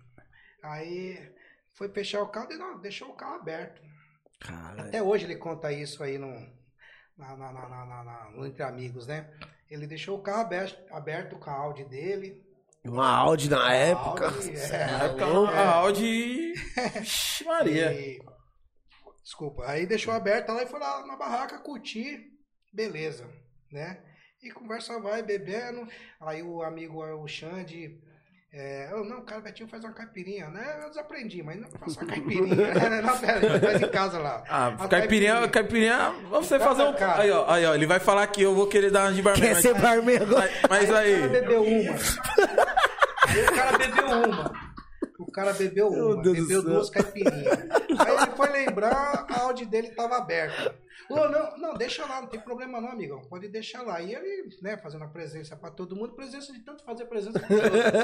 Aí 0.63 1.33
foi 1.73 1.89
fechar 1.89 2.21
o 2.21 2.29
carro, 2.29 2.51
e 2.51 2.57
não, 2.57 2.79
deixou 2.79 3.09
o 3.09 3.15
carro 3.15 3.35
aberto. 3.35 3.81
Caralho. 4.39 4.81
Até 4.81 5.01
hoje 5.01 5.25
ele 5.25 5.35
conta 5.37 5.71
isso 5.71 6.03
aí 6.03 6.17
no, 6.17 6.29
na, 7.17 7.35
na, 7.35 7.51
na, 7.51 8.03
na- 8.03 8.45
Entre 8.45 8.63
Amigos, 8.63 9.07
né? 9.07 9.29
Ele 9.69 9.87
deixou 9.87 10.17
o 10.17 10.21
carro 10.21 10.41
aberto, 10.41 10.93
aberto 10.93 11.37
com 11.37 11.49
a 11.49 11.53
Audi 11.53 11.83
dele. 11.85 12.44
Uma 12.85 13.09
Audi 13.17 13.49
na 13.49 13.73
época. 13.73 14.25
Audi, 14.27 14.51
Na 14.51 14.77
é, 14.77 15.05
época, 15.05 15.25
a 15.25 15.69
Audi. 15.75 16.53
Ixi, 17.01 17.43
Maria. 17.45 17.91
E- 17.93 18.19
Desculpa. 19.23 19.63
Aí 19.65 19.85
deixou 19.87 20.13
aberta 20.13 20.53
lá 20.53 20.63
e 20.63 20.67
foi 20.67 20.79
lá 20.79 21.05
na 21.07 21.15
barraca 21.15 21.57
curtir. 21.59 22.19
Beleza, 22.71 23.25
né? 23.71 23.97
E 24.43 24.51
conversa 24.51 24.99
vai, 24.99 25.23
bebendo. 25.23 25.87
Aí 26.21 26.43
o 26.43 26.61
amigo, 26.61 27.03
o 27.03 27.27
Xande. 27.27 27.97
É, 28.53 28.89
eu, 28.91 29.03
não, 29.03 29.25
cara, 29.25 29.41
Betinho 29.41 29.67
faz 29.67 29.83
uma 29.83 29.91
caipirinha, 29.93 30.47
né? 30.49 30.79
Eu 30.83 30.87
desaprendi, 30.89 31.43
mas 31.43 31.59
não 31.59 31.69
faço 31.71 31.99
uma 31.99 32.07
caipirinha. 32.07 32.55
né? 32.73 33.01
Não, 33.01 33.17
pera, 33.17 33.59
faz 33.59 33.81
em 33.81 33.89
casa 33.89 34.17
lá. 34.19 34.43
Ah, 34.47 34.67
A 34.67 34.87
caipirinha, 34.87 35.45
caipirinha, 35.49 36.11
você 36.29 36.57
fazer 36.59 36.83
um. 36.83 36.93
Cara. 36.93 37.23
Aí, 37.23 37.31
ó, 37.31 37.51
aí, 37.51 37.65
ó, 37.65 37.73
ele 37.75 37.85
vai 37.85 37.99
falar 37.99 38.25
que 38.27 38.41
eu 38.43 38.55
vou 38.55 38.67
querer 38.67 38.91
dar 38.91 39.05
uma 39.07 39.13
de 39.13 39.21
barman. 39.21 39.41
Quer 39.41 39.53
mas- 39.55 39.61
ser 39.61 39.73
barman 39.73 40.17
agora? 40.17 40.49
Mas 40.69 40.83
O 40.89 40.93
cara 40.93 40.99
aí. 40.99 41.27
bebeu 41.27 41.63
uma. 41.63 41.95
O 43.43 43.55
cara 43.55 43.77
bebeu 43.77 44.07
uma. 44.07 44.75
O 45.17 45.31
cara 45.31 45.53
bebeu 45.53 45.91
Meu 45.91 46.09
uma, 46.11 46.21
Deus 46.21 46.39
bebeu 46.39 46.61
duas 46.61 46.89
caipirinhas. 46.89 47.59
Aí 47.99 48.15
ele 48.15 48.35
foi 48.35 48.49
lembrar, 48.49 49.25
a 49.29 49.41
Audi 49.41 49.65
dele 49.65 49.87
estava 49.87 50.17
aberta. 50.17 50.75
Ô, 51.09 51.29
não, 51.29 51.57
não, 51.57 51.73
deixa 51.75 52.05
lá, 52.05 52.21
não 52.21 52.27
tem 52.27 52.39
problema 52.39 52.81
não, 52.81 52.89
amigão. 52.89 53.21
Pode 53.21 53.47
deixar 53.47 53.83
lá. 53.83 54.01
E 54.01 54.13
ele, 54.13 54.49
né, 54.61 54.77
fazendo 54.77 55.03
a 55.03 55.09
presença 55.09 55.55
para 55.55 55.71
todo 55.71 55.95
mundo, 55.95 56.15
presença 56.15 56.51
de 56.51 56.59
tanto 56.59 56.83
fazer 56.83 57.05
presença. 57.05 57.39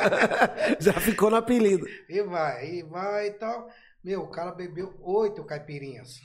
Já 0.79 0.93
ficou 0.93 1.29
no 1.29 1.37
apelido. 1.37 1.85
E 2.07 2.21
vai, 2.21 2.65
e 2.65 2.83
vai 2.83 3.27
e 3.27 3.31
tal. 3.31 3.69
Meu, 4.03 4.21
o 4.23 4.29
cara 4.29 4.51
bebeu 4.51 4.93
oito 5.01 5.43
caipirinhas. 5.43 6.19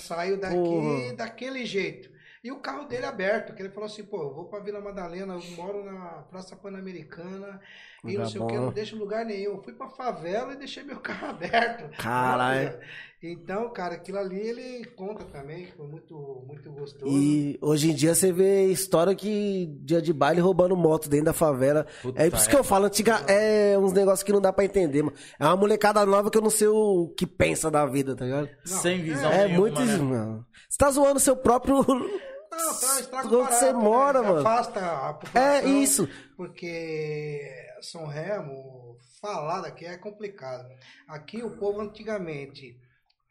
Saiu 0.00 0.38
daqui 0.38 0.54
porra. 0.54 1.16
daquele 1.16 1.64
jeito. 1.64 2.10
E 2.44 2.50
o 2.50 2.58
carro 2.58 2.86
dele 2.86 3.06
aberto, 3.06 3.54
que 3.54 3.62
ele 3.62 3.70
falou 3.70 3.86
assim, 3.86 4.02
pô, 4.02 4.22
eu 4.22 4.34
vou 4.34 4.46
pra 4.46 4.58
Vila 4.58 4.80
Madalena, 4.80 5.34
eu 5.34 5.56
moro 5.56 5.84
na 5.84 6.22
Praça 6.22 6.56
Pan-Americana 6.56 7.60
e 8.04 8.18
não 8.18 8.28
sei 8.28 8.40
o 8.40 8.46
que, 8.46 8.54
bom. 8.54 8.60
não 8.62 8.72
deixo 8.72 8.96
lugar 8.96 9.24
nenhum. 9.24 9.52
Eu 9.54 9.62
fui 9.62 9.72
pra 9.72 9.88
favela 9.88 10.52
e 10.54 10.56
deixei 10.56 10.82
meu 10.82 10.98
carro 11.00 11.28
aberto. 11.28 11.96
Caralho. 11.98 12.78
Então, 13.24 13.70
cara, 13.72 13.94
aquilo 13.94 14.18
ali 14.18 14.36
ele 14.40 14.84
conta 14.96 15.24
também, 15.26 15.66
que 15.66 15.72
foi 15.76 15.86
muito, 15.86 16.42
muito 16.44 16.72
gostoso. 16.72 17.06
E 17.06 17.56
hoje 17.62 17.92
em 17.92 17.94
dia 17.94 18.16
você 18.16 18.32
vê 18.32 18.66
história 18.66 19.14
que 19.14 19.66
dia 19.82 20.02
de 20.02 20.12
baile 20.12 20.40
roubando 20.40 20.76
moto 20.76 21.08
dentro 21.08 21.26
da 21.26 21.32
favela. 21.32 21.86
Puta, 22.02 22.20
é 22.20 22.28
por 22.28 22.36
isso 22.36 22.48
que 22.50 22.56
é. 22.56 22.58
eu 22.58 22.64
falo, 22.64 22.86
antiga, 22.86 23.22
é 23.28 23.78
uns 23.78 23.92
negócios 23.92 24.24
que 24.24 24.32
não 24.32 24.40
dá 24.40 24.52
pra 24.52 24.64
entender, 24.64 25.02
mano. 25.04 25.16
É 25.38 25.44
uma 25.44 25.54
molecada 25.56 26.04
nova 26.04 26.32
que 26.32 26.38
eu 26.38 26.42
não 26.42 26.50
sei 26.50 26.66
o 26.66 27.14
que 27.16 27.24
pensa 27.24 27.70
da 27.70 27.86
vida, 27.86 28.16
tá 28.16 28.24
ligado? 28.24 28.48
Sem 28.64 29.02
visão 29.02 29.30
É 29.30 29.44
nenhuma, 29.44 29.58
muito 29.60 29.80
né? 29.80 29.86
isso, 29.86 30.02
mano. 30.02 30.44
Você 30.68 30.78
tá 30.78 30.90
zoando 30.90 31.20
seu 31.20 31.36
próprio. 31.36 31.76
Não, 32.52 32.74
tá, 32.74 33.00
estraga 33.00 33.26
Onde 33.28 33.34
o 33.34 33.38
barato, 33.44 33.54
você 33.60 33.72
mora, 33.72 34.20
né? 34.20 34.28
mano. 34.28 34.40
Afasta 34.40 34.80
a 34.80 35.14
população. 35.14 35.42
É 35.42 35.64
isso. 35.64 36.06
Porque 36.36 37.40
São 37.82 38.06
Remo, 38.06 38.98
falar 39.20 39.62
daqui 39.62 39.84
é 39.84 39.96
complicado. 39.98 40.68
Aqui 41.08 41.42
o 41.42 41.56
povo 41.58 41.80
antigamente 41.80 42.80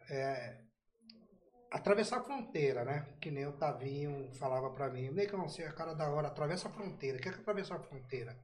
é, 0.10 0.62
atravessar 1.72 2.20
a 2.20 2.24
fronteira, 2.24 2.84
né? 2.84 3.16
Que 3.22 3.32
nem 3.32 3.48
o 3.48 3.58
Tavinho 3.58 4.34
falava 4.34 4.70
pra 4.72 4.90
mim, 4.90 5.10
Negão, 5.12 5.48
você 5.48 5.64
é 5.64 5.72
cara 5.72 5.94
da 5.94 6.10
hora, 6.10 6.28
atravessa 6.28 6.68
a 6.68 6.72
fronteira. 6.72 7.18
Quer 7.18 7.34
que 7.34 7.40
atravessar 7.40 7.76
a 7.76 7.84
fronteira? 7.84 8.38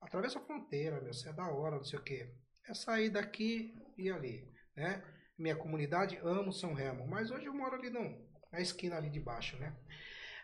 Atravessa 0.00 0.38
a 0.38 0.42
fronteira, 0.42 1.00
meu, 1.00 1.12
você 1.12 1.28
é 1.28 1.32
da 1.32 1.48
hora, 1.48 1.76
não 1.76 1.84
sei 1.84 1.98
o 1.98 2.02
quê. 2.02 2.34
É 2.68 2.74
sair 2.74 3.10
daqui 3.10 3.74
e 3.98 4.10
ali, 4.10 4.48
né? 4.76 5.02
Minha 5.36 5.56
comunidade 5.56 6.18
amo 6.22 6.52
São 6.52 6.72
Remo, 6.72 7.06
mas 7.06 7.30
hoje 7.30 7.46
eu 7.46 7.54
moro 7.54 7.74
ali 7.74 7.90
não, 7.90 8.16
na 8.52 8.60
esquina 8.60 8.96
ali 8.96 9.10
de 9.10 9.18
baixo, 9.18 9.56
né? 9.58 9.76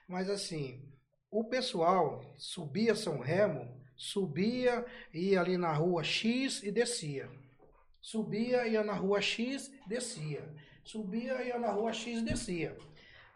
Mas 0.09 0.29
assim, 0.29 0.93
o 1.31 1.45
pessoal 1.45 2.23
subia 2.37 2.95
São 2.95 3.19
Remo, 3.19 3.69
subia, 3.97 4.85
ia 5.13 5.41
ali 5.41 5.57
na 5.59 5.73
rua 5.73 6.03
X 6.03 6.63
e 6.63 6.71
descia. 6.71 7.29
Subia, 8.01 8.67
ia 8.67 8.83
na 8.85 8.95
rua 8.95 9.21
X, 9.21 9.71
descia. 9.87 10.43
Subia, 10.85 11.43
ia 11.43 11.59
na 11.59 11.71
rua 11.71 11.93
X, 11.93 12.23
descia. 12.23 12.77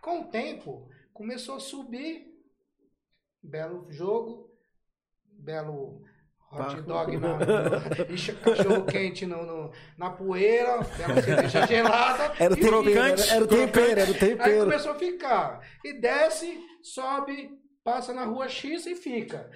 Com 0.01 0.23
o 0.23 0.25
tempo, 0.29 0.89
começou 1.13 1.57
a 1.57 1.61
subir, 1.61 2.27
belo 3.43 3.87
jogo, 3.91 4.51
belo 5.27 6.03
hot 6.51 6.81
dog 6.83 7.17
na, 7.19 7.39
cachorro 8.43 8.85
quente 8.91 9.27
no, 9.27 9.45
no- 9.45 9.73
na 9.99 10.11
poeira, 10.11 10.79
bela 10.97 11.21
cerveja 11.23 11.67
gelada. 11.67 12.33
Era 12.39 12.55
o 12.55 12.57
tempero, 12.57 13.01
era, 13.01 13.27
era 13.35 13.45
o 13.45 13.49
tempero, 13.49 14.01
era 14.01 14.11
o 14.11 14.15
Aí 14.15 14.19
tempero. 14.21 14.65
começou 14.65 14.93
a 14.93 14.99
ficar. 14.99 15.61
E 15.85 15.93
desce, 15.95 16.59
sobe, 16.83 17.51
passa 17.85 18.13
na 18.13 18.25
rua 18.25 18.49
X 18.49 18.87
e 18.87 18.95
fica. 18.95 19.51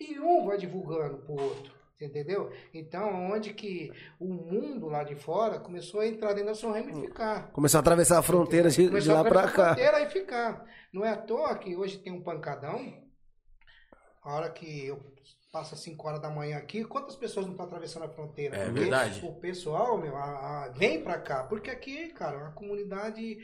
E 0.00 0.18
um 0.18 0.46
vai 0.46 0.56
divulgando 0.58 1.18
pro 1.18 1.32
outro. 1.42 1.78
Entendeu? 2.00 2.52
Então, 2.72 3.12
onde 3.32 3.52
que 3.52 3.90
o 4.20 4.28
mundo 4.32 4.86
lá 4.86 5.02
de 5.02 5.16
fora 5.16 5.58
começou 5.58 5.98
a 5.98 6.06
entrar 6.06 6.32
dentro 6.32 6.50
da 6.50 6.54
São 6.54 6.70
Remo 6.70 6.96
e 6.96 7.00
ficar. 7.08 7.50
Começou 7.50 7.78
a 7.78 7.80
atravessar 7.80 8.18
a 8.18 8.22
fronteira 8.22 8.70
de, 8.70 8.88
de 8.88 9.08
lá 9.08 9.20
a 9.20 9.24
pra 9.24 9.40
atravessar 9.40 9.48
a 9.48 9.50
cá. 9.50 9.74
fronteira 9.74 10.00
e 10.02 10.10
ficar. 10.10 10.64
Não 10.92 11.04
é 11.04 11.10
à 11.10 11.16
toa 11.16 11.58
que 11.58 11.74
hoje 11.76 11.98
tem 11.98 12.12
um 12.12 12.22
pancadão. 12.22 13.02
A 14.22 14.32
hora 14.34 14.50
que 14.50 14.86
eu 14.86 15.02
passo 15.52 15.74
às 15.74 15.80
5 15.80 16.06
horas 16.06 16.20
da 16.20 16.30
manhã 16.30 16.58
aqui, 16.58 16.84
quantas 16.84 17.16
pessoas 17.16 17.46
não 17.46 17.52
estão 17.54 17.66
atravessando 17.66 18.04
a 18.04 18.08
fronteira? 18.08 18.56
É 18.56 18.64
Porque 18.66 18.80
verdade. 18.80 19.20
O 19.26 19.34
pessoal, 19.40 19.98
meu, 19.98 20.16
a- 20.16 20.66
a- 20.66 20.68
vem 20.68 21.02
pra 21.02 21.18
cá. 21.18 21.42
Porque 21.44 21.68
aqui, 21.70 22.10
cara, 22.10 22.36
é 22.36 22.42
uma 22.42 22.52
comunidade 22.52 23.38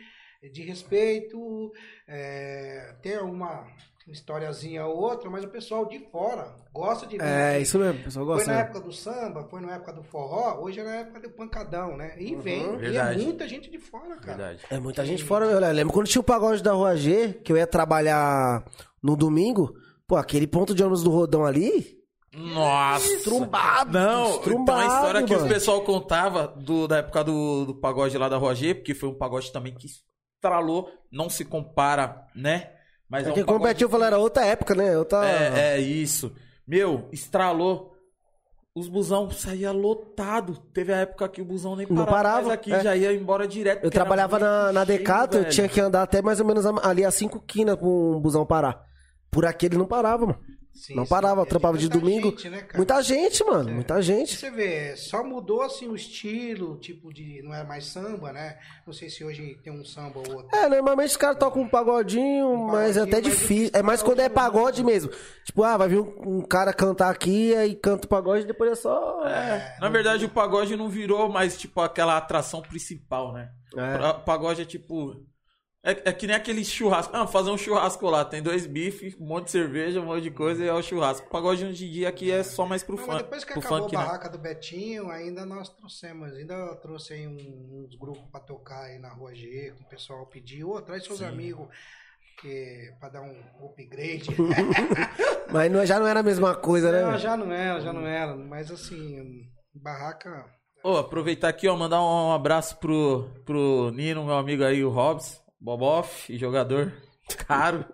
de 0.53 0.63
respeito, 0.63 1.73
é, 2.07 2.95
tem 3.03 3.19
uma 3.19 3.67
historiazinha 4.07 4.85
ou 4.85 4.97
outra, 4.99 5.31
mas 5.31 5.45
o 5.45 5.49
pessoal 5.49 5.87
de 5.87 5.99
fora 6.11 6.55
gosta 6.73 7.07
de 7.07 7.21
É, 7.21 7.53
aqui. 7.55 7.63
isso 7.63 7.79
mesmo, 7.79 8.01
o 8.01 8.05
pessoal 8.05 8.27
Foi 8.27 8.35
gosta. 8.37 8.51
na 8.51 8.57
né? 8.57 8.63
época 8.63 8.81
do 8.81 8.93
samba, 8.93 9.45
foi 9.45 9.61
na 9.61 9.73
época 9.75 9.93
do 9.93 10.03
forró, 10.03 10.61
hoje 10.63 10.81
é 10.81 10.85
na 10.85 10.95
época 10.97 11.21
do 11.21 11.31
pancadão, 11.31 11.97
né? 11.97 12.15
E 12.19 12.35
vem, 12.37 12.63
e 12.63 12.75
é 12.75 12.77
Verdade. 12.77 13.23
muita 13.25 13.49
gente 13.49 13.71
de 13.71 13.79
fora, 13.79 14.17
cara. 14.17 14.37
Verdade. 14.37 14.61
É 14.71 14.79
muita 14.79 15.05
gente 15.07 15.25
fora, 15.25 15.47
meu. 15.47 15.59
Eu 15.59 15.73
lembro 15.73 15.93
quando 15.93 16.07
tinha 16.07 16.21
o 16.21 16.25
pagode 16.25 16.63
da 16.63 16.73
Rua 16.73 16.97
G, 16.97 17.35
que 17.45 17.51
eu 17.53 17.57
ia 17.57 17.67
trabalhar 17.67 18.65
no 19.03 19.17
domingo. 19.17 19.75
Pô, 20.07 20.17
aquele 20.17 20.47
ponto 20.47 20.75
de 20.75 20.83
ônibus 20.83 21.03
do 21.03 21.11
Rodão 21.11 21.47
ali, 21.47 21.99
Nossa! 22.35 23.07
Estrumbado, 23.15 23.93
Não, 23.93 24.31
estrumbado, 24.37 24.83
então 24.83 24.91
a 24.91 24.95
história 24.97 25.23
que 25.23 25.33
mano. 25.35 25.47
o 25.47 25.49
pessoal 25.49 25.81
contava 25.83 26.49
do, 26.49 26.87
da 26.89 26.99
época 26.99 27.23
do, 27.25 27.65
do 27.65 27.75
pagode 27.77 28.19
lá 28.19 28.29
da 28.29 28.37
Rua 28.37 28.55
G, 28.55 28.75
porque 28.75 28.93
foi 28.93 29.09
um 29.09 29.15
pagode 29.15 29.51
também 29.53 29.73
que 29.73 29.87
estralou, 29.87 30.91
não 31.11 31.31
se 31.31 31.45
compara, 31.45 32.27
né? 32.35 32.73
Mas 33.15 33.29
é 33.29 33.31
um 33.31 33.35
que 33.35 33.43
o 33.43 33.47
pagode 33.47 33.65
Betinho 33.65 33.89
falou, 33.89 34.07
era 34.07 34.19
outra 34.19 34.45
época, 34.45 34.75
né? 34.75 34.99
Outra... 34.99 35.25
É, 35.25 35.77
é 35.77 35.81
isso. 35.81 36.35
Meu, 36.67 37.09
estralou. 37.13 37.95
Os 38.75 38.89
busão 38.89 39.31
saía 39.31 39.71
lotado. 39.71 40.57
Teve 40.73 40.93
a 40.93 40.97
época 40.97 41.29
que 41.29 41.41
o 41.41 41.45
busão 41.45 41.77
nem 41.77 41.87
Não 41.89 42.05
parava, 42.05 42.11
parava, 42.11 42.47
mais 42.49 42.59
aqui, 42.59 42.73
é. 42.73 42.83
já 42.83 42.97
ia 42.97 43.15
embora 43.15 43.47
direto. 43.47 43.85
Eu 43.85 43.91
trabalhava 43.93 44.37
na, 44.37 44.73
na 44.73 44.83
Decato, 44.85 45.37
eu 45.37 45.49
tinha 45.49 45.69
que 45.69 45.81
andar 45.81 46.03
até 46.03 46.21
mais 46.21 46.41
ou 46.41 46.47
menos 46.47 46.67
ali 46.67 47.05
a 47.05 47.11
cinco 47.13 47.39
quinas 47.39 47.77
com 47.77 48.17
um 48.17 48.21
busão 48.21 48.45
parar. 48.45 48.83
Por 49.31 49.47
aqui 49.47 49.67
ele 49.67 49.79
não 49.79 49.87
parava, 49.87 50.27
mano. 50.27 50.41
Sim, 50.75 50.97
não 50.97 51.07
parava, 51.07 51.43
É 51.43 51.45
trampava 51.45 51.79
de 51.79 51.85
muita 51.89 51.99
domingo. 51.99 52.31
gente, 52.31 52.49
né, 52.51 52.61
cara? 52.63 52.77
muita 52.77 53.01
gente, 53.03 53.45
mano, 53.45 53.71
muita 53.71 53.99
E 54.01 54.03
gente. 54.03 54.37
você 54.37 54.51
vê, 54.51 54.97
só 54.97 55.23
mudou 55.23 55.63
assim 55.63 55.87
o 55.89 55.95
estilo, 55.95 56.77
tipo 56.79 57.13
de. 57.15 57.41
Não 57.43 57.55
é 57.55 57.63
mais 57.65 57.87
samba, 57.87 58.33
né? 58.33 58.59
Não 58.87 58.93
sei 58.93 59.09
se 59.09 59.25
hoje 59.25 59.57
tem 59.63 59.73
um 59.73 59.85
samba 59.85 60.19
ou 60.19 60.37
outro. 60.37 60.57
É, 60.57 60.69
normalmente 60.69 61.11
os 61.11 61.17
caras 61.17 61.39
tocam 61.39 61.63
um 61.63 61.69
pagodinho, 61.69 62.49
Um 62.49 62.67
mas 62.67 62.97
é 62.97 63.01
pagodinho, 63.01 63.03
até 63.05 63.29
mas 63.29 63.39
difícil. 63.39 63.71
o 63.73 63.77
É 63.79 63.83
mais 63.83 64.03
quando 64.03 64.21
é 64.21 64.29
pagode 64.29 64.83
mesmo. 64.83 65.11
Tipo, 65.45 65.63
ah, 65.63 65.77
vai 65.77 65.89
vir 65.89 66.01
um, 66.01 66.39
um 66.39 66.43
cara 66.43 66.73
cantar 66.73 67.11
aqui, 67.11 67.55
aí 67.55 67.75
canta 67.77 68.07
o 68.07 68.09
pagode 68.09 68.43
e 68.45 68.47
depois 68.47 68.73
é 68.73 68.75
só. 68.75 69.25
É, 69.27 69.77
na 69.81 69.89
verdade, 69.89 70.25
o 70.25 70.29
pagode 70.29 70.77
não 70.77 70.89
virou 70.89 71.29
mais, 71.29 71.57
tipo, 71.57 71.81
aquela 71.81 72.17
atração 72.17 72.61
principal, 72.61 73.33
né? 73.33 73.51
É. 73.77 73.97
Pra- 73.97 74.15
Pagode 74.15 74.63
é 74.63 74.65
tipo. 74.65 75.17
É, 75.87 76.09
é 76.09 76.13
que 76.15 76.27
nem 76.27 76.35
aquele 76.35 76.65
churrasco. 76.65 77.15
Ah, 77.15 77.27
fazer 77.27 77.51
um 77.51 77.59
churrasco 77.59 78.09
lá. 78.09 78.25
Tem 78.25 78.43
dois 78.43 78.67
bifes, 78.67 79.15
um 79.21 79.27
monte 79.27 79.45
de 79.47 79.51
cerveja, 79.51 80.01
um 80.01 80.07
monte 80.07 80.23
de 80.23 80.31
coisa 80.31 80.65
e 80.65 80.67
é 80.67 80.73
o 80.73 80.83
churrasco. 80.83 81.29
Pagode 81.29 81.63
hoje 81.65 81.87
em 81.87 81.91
dia 81.91 82.09
aqui 82.09 82.31
é 82.31 82.43
só 82.43 82.65
mais 82.65 82.83
pro 82.83 82.97
fã. 82.97 83.09
mas 83.09 83.19
depois 83.19 83.45
que 83.45 83.53
pro 83.53 83.61
acabou 83.61 83.83
funk, 83.83 83.95
a 83.95 83.99
né? 83.99 84.05
barraca 84.07 84.31
do 84.31 84.39
Betinho, 84.39 85.11
ainda 85.11 85.45
nós 85.45 85.69
trouxemos, 85.69 86.33
ainda 86.33 86.75
trouxe 86.77 87.13
aí 87.13 87.27
um- 87.29 87.85
uns 87.87 87.95
grupos 87.99 88.23
pra 88.33 88.41
tocar 88.41 88.85
aí 88.85 88.99
na 88.99 89.11
Rua 89.13 89.35
G, 89.35 89.75
que 89.77 89.83
o 89.85 89.89
pessoal 89.89 90.25
pediu, 90.27 90.71
ô, 90.71 90.81
traz 90.81 91.05
seus 91.05 91.21
amigos 91.21 91.69
que, 92.41 92.91
pra 92.99 93.11
dar 93.11 93.21
um 93.21 93.37
upgrade. 93.67 94.29
Mas 95.53 95.71
não- 95.71 95.85
já 95.85 96.01
não 96.01 96.07
era 96.07 96.21
a 96.21 96.23
mesma 96.23 96.55
coisa, 96.55 96.91
né? 96.91 97.03
não, 97.03 97.19
já 97.19 97.37
não 97.37 97.53
era, 97.53 97.81
já 97.81 97.93
não 97.93 98.07
era, 98.07 98.35
mas 98.35 98.71
assim, 98.71 99.43
barraca... 99.75 100.47
Ô, 100.83 100.97
aproveitar 100.97 101.49
aqui, 101.49 101.69
ó, 101.69 101.77
mandar 101.77 102.03
um 102.03 102.33
abraço 102.33 102.77
pro, 102.79 103.31
pro 103.45 103.91
Nino, 103.95 104.25
meu 104.25 104.35
amigo 104.37 104.65
aí, 104.65 104.83
o 104.85 104.91
Hobbs, 104.91 105.41
Boboff, 105.65 106.31
e 106.31 106.37
jogador 106.37 106.93
caro. 107.49 107.87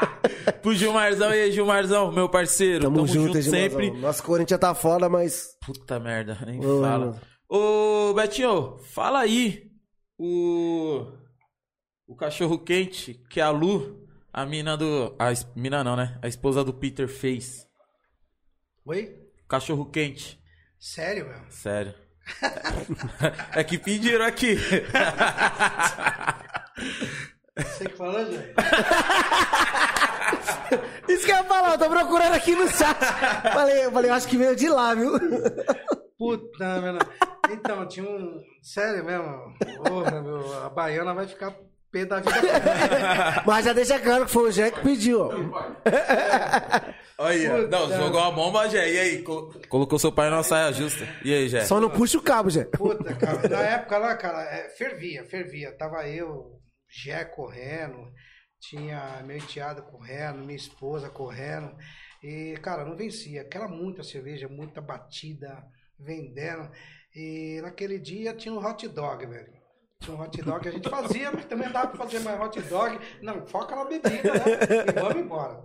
pro 0.60 0.74
Gilmarzão 0.74 1.30
e 1.34 1.40
aí, 1.44 1.50
Gilmarzão, 1.52 2.12
meu 2.12 2.28
parceiro. 2.28 2.84
Tamo, 2.84 3.06
junto, 3.06 3.38
hein, 3.38 3.42
sempre. 3.42 3.84
Gilmarzão. 3.84 4.00
Nosso 4.02 4.22
Corinthians 4.22 4.60
tá 4.60 4.74
foda, 4.74 5.08
mas. 5.08 5.56
Puta 5.64 5.98
merda, 5.98 6.36
nem 6.44 6.58
Ô, 6.60 6.82
fala. 6.82 7.06
mano. 7.06 7.20
Ô, 7.48 8.12
Betinho, 8.14 8.76
fala 8.92 9.20
aí 9.20 9.70
o 10.18 11.10
o 12.06 12.14
cachorro 12.14 12.58
quente 12.58 13.14
que 13.30 13.40
a 13.40 13.48
Lu 13.50 14.06
A 14.32 14.44
mina 14.44 14.76
do. 14.76 15.16
A 15.18 15.32
es- 15.32 15.46
mina 15.56 15.82
não, 15.82 15.96
né? 15.96 16.18
A 16.22 16.28
esposa 16.28 16.62
do 16.62 16.74
Peter 16.74 17.08
fez. 17.08 17.66
Oi? 18.84 19.16
Cachorro 19.48 19.86
quente. 19.86 20.38
Sério, 20.78 21.26
meu? 21.26 21.50
Sério. 21.50 21.94
é 23.56 23.64
que 23.64 23.78
pediram 23.78 24.24
aqui. 24.26 24.56
Você 27.56 27.84
que 27.88 27.96
falou, 27.96 28.24
Jé? 28.26 28.54
Isso 31.08 31.24
que 31.26 31.32
eu 31.32 31.36
ia 31.36 31.44
falar, 31.44 31.72
eu 31.72 31.78
tô 31.78 31.88
procurando 31.90 32.34
aqui 32.34 32.54
no 32.54 32.68
chat. 32.68 32.96
Falei, 33.52 33.84
eu 33.86 33.92
falei, 33.92 34.10
eu 34.10 34.14
acho 34.14 34.28
que 34.28 34.36
veio 34.36 34.54
de 34.54 34.68
lá, 34.68 34.94
viu? 34.94 35.12
Puta, 36.18 36.80
mano. 36.80 36.98
Então, 37.50 37.86
tinha 37.88 38.08
um. 38.08 38.40
Sério 38.62 39.04
mesmo. 39.04 39.52
Porra, 39.84 40.20
meu. 40.22 40.64
A 40.64 40.70
baiana 40.70 41.12
vai 41.14 41.26
ficar 41.26 41.52
pé 41.90 42.04
da 42.04 42.20
vida. 42.20 42.30
Mas 43.44 43.64
já 43.64 43.72
deixa 43.72 43.98
claro 43.98 44.26
que 44.26 44.30
foi 44.30 44.48
o 44.48 44.52
Jé 44.52 44.70
que 44.70 44.80
pediu, 44.80 45.22
ó. 45.22 45.30
Olha, 47.18 47.66
não, 47.68 47.82
Puta. 47.86 47.96
jogou 47.96 48.20
a 48.20 48.30
bomba, 48.30 48.68
Jé. 48.68 48.90
E 48.92 48.98
aí? 48.98 49.22
Col- 49.22 49.52
Colocou 49.68 49.98
seu 49.98 50.12
pai 50.12 50.30
na 50.30 50.42
saia 50.42 50.72
justa. 50.72 51.06
E 51.24 51.34
aí, 51.34 51.48
Jé? 51.48 51.64
Só 51.64 51.80
não 51.80 51.90
puxa 51.90 52.16
o 52.16 52.22
cabo, 52.22 52.48
Jé. 52.48 52.64
Puta, 52.64 53.12
cara. 53.14 53.48
Na 53.48 53.60
época 53.60 53.98
lá, 53.98 54.14
cara, 54.14 54.42
é, 54.44 54.68
fervia, 54.70 55.24
fervia. 55.24 55.72
Tava 55.76 56.06
eu, 56.08 56.59
Jé 56.90 57.24
correndo, 57.24 58.12
tinha 58.58 59.22
meu 59.24 59.36
enteado 59.36 59.82
correndo, 59.82 60.44
minha 60.44 60.56
esposa 60.56 61.08
correndo. 61.08 61.74
E, 62.22 62.54
cara, 62.62 62.84
não 62.84 62.96
vencia. 62.96 63.42
Aquela 63.42 63.68
muita 63.68 64.02
cerveja, 64.02 64.48
muita 64.48 64.80
batida, 64.80 65.64
vendendo. 65.98 66.70
E 67.14 67.60
naquele 67.62 67.98
dia 67.98 68.34
tinha 68.34 68.52
um 68.52 68.64
hot 68.64 68.86
dog, 68.88 69.26
velho. 69.26 69.52
Tinha 70.00 70.16
um 70.16 70.20
hot 70.20 70.42
dog, 70.42 70.68
a 70.68 70.72
gente 70.72 70.88
fazia, 70.88 71.30
mas 71.30 71.44
também 71.46 71.70
dava 71.70 71.88
pra 71.88 72.04
fazer 72.04 72.20
mais 72.20 72.40
hot 72.40 72.60
dog. 72.62 72.98
Não, 73.22 73.46
foca 73.46 73.76
na 73.76 73.84
bebida, 73.84 74.34
né? 74.34 74.88
E 74.88 75.00
vamos 75.00 75.22
embora. 75.22 75.64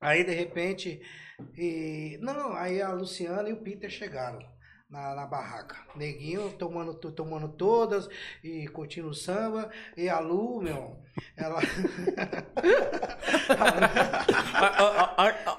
Aí, 0.00 0.24
de 0.24 0.32
repente, 0.32 1.00
e... 1.56 2.18
não, 2.20 2.52
aí 2.54 2.80
a 2.80 2.92
Luciana 2.92 3.48
e 3.48 3.52
o 3.52 3.62
Peter 3.62 3.90
chegaram 3.90 4.40
na, 4.90 5.14
na 5.14 5.26
barraca. 5.26 5.76
Neguinho 5.94 6.50
tomando, 6.58 6.94
to- 6.94 7.12
tomando 7.12 7.48
todas 7.48 8.08
e 8.42 8.66
curtindo 8.68 9.08
o 9.08 9.14
samba. 9.14 9.70
E 9.96 10.08
a 10.08 10.18
Lu, 10.18 10.60
meu, 10.60 10.96
ela. 11.36 11.60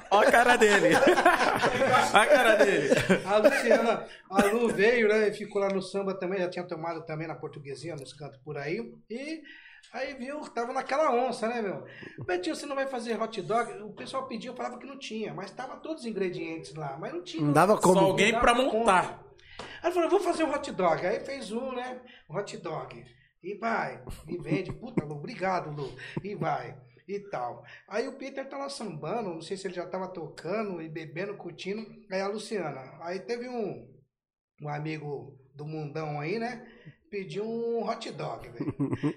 Olha 0.09 0.27
a 0.27 0.31
cara 0.31 0.55
dele. 0.57 0.95
Olha 0.95 2.21
a 2.21 2.27
cara 2.27 2.55
dele. 2.55 2.89
A 3.25 3.37
Luciana, 3.37 4.05
a 4.29 4.45
Lu 4.45 4.67
veio, 4.69 5.07
né? 5.07 5.29
E 5.29 5.33
ficou 5.33 5.61
lá 5.61 5.69
no 5.69 5.81
samba 5.81 6.13
também, 6.13 6.39
já 6.39 6.49
tinha 6.49 6.65
tomado 6.65 7.03
também 7.05 7.27
na 7.27 7.35
portuguesinha, 7.35 7.95
nos 7.95 8.13
cantos 8.13 8.37
por 8.37 8.57
aí. 8.57 8.93
E 9.09 9.41
aí 9.93 10.13
viu, 10.13 10.41
tava 10.49 10.73
naquela 10.73 11.13
onça, 11.13 11.47
né, 11.47 11.61
meu? 11.61 11.85
Betinho, 12.25 12.55
você 12.55 12.65
não 12.65 12.75
vai 12.75 12.87
fazer 12.87 13.21
hot 13.21 13.41
dog? 13.41 13.71
O 13.83 13.93
pessoal 13.93 14.27
pediu, 14.27 14.55
falava 14.55 14.77
que 14.77 14.85
não 14.85 14.97
tinha, 14.97 15.33
mas 15.33 15.51
tava 15.51 15.77
todos 15.77 16.01
os 16.01 16.07
ingredientes 16.07 16.73
lá, 16.73 16.97
mas 16.97 17.13
não 17.13 17.23
tinha. 17.23 17.43
Não 17.43 17.53
dava 17.53 17.77
como. 17.77 17.99
Só 17.99 18.05
alguém 18.05 18.39
pra 18.39 18.53
montar. 18.53 19.23
Aí 19.81 19.87
ele 19.87 19.93
falou, 19.93 20.09
vou 20.09 20.19
fazer 20.19 20.43
um 20.43 20.51
hot 20.53 20.71
dog. 20.71 21.05
Aí 21.05 21.19
fez 21.19 21.51
um, 21.51 21.71
né? 21.73 22.01
Hot 22.29 22.57
dog. 22.57 23.05
E 23.43 23.55
vai, 23.55 24.03
e 24.27 24.37
vende. 24.37 24.71
Puta, 24.71 25.03
Lu, 25.03 25.15
obrigado, 25.15 25.71
Lu. 25.71 25.91
E 26.23 26.35
vai, 26.35 26.77
e 27.07 27.19
tal. 27.19 27.63
Aí 27.87 28.07
o 28.07 28.17
Peter 28.17 28.47
tá 28.47 28.57
lá 28.57 28.69
sambando, 28.69 29.33
não 29.33 29.41
sei 29.41 29.57
se 29.57 29.67
ele 29.67 29.73
já 29.73 29.85
tava 29.85 30.07
tocando 30.07 30.81
e 30.81 30.87
bebendo, 30.87 31.35
curtindo. 31.35 31.85
Aí 32.11 32.21
a 32.21 32.27
Luciana. 32.27 32.97
Aí 33.01 33.19
teve 33.19 33.49
um, 33.49 33.87
um 34.61 34.69
amigo 34.69 35.37
do 35.55 35.65
mundão 35.65 36.19
aí, 36.19 36.39
né? 36.39 36.70
Pediu 37.11 37.43
um 37.43 37.85
hot 37.85 38.09
dog, 38.11 38.47
velho. 38.47 38.73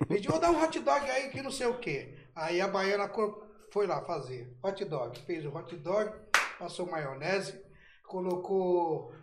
Pediu, 0.08 0.32
vou 0.32 0.40
dar 0.40 0.50
um 0.50 0.60
hot 0.60 0.80
dog 0.80 1.08
aí 1.08 1.28
que 1.28 1.40
não 1.40 1.52
sei 1.52 1.68
o 1.68 1.78
quê. 1.78 2.12
Aí 2.34 2.60
a 2.60 2.66
baiana 2.66 3.08
foi 3.70 3.86
lá 3.86 4.02
fazer 4.02 4.52
hot 4.60 4.84
dog. 4.84 5.16
Fez 5.20 5.46
o 5.46 5.56
hot 5.56 5.76
dog, 5.76 6.12
passou 6.58 6.90
maionese, 6.90 7.54
colocou 8.02 9.14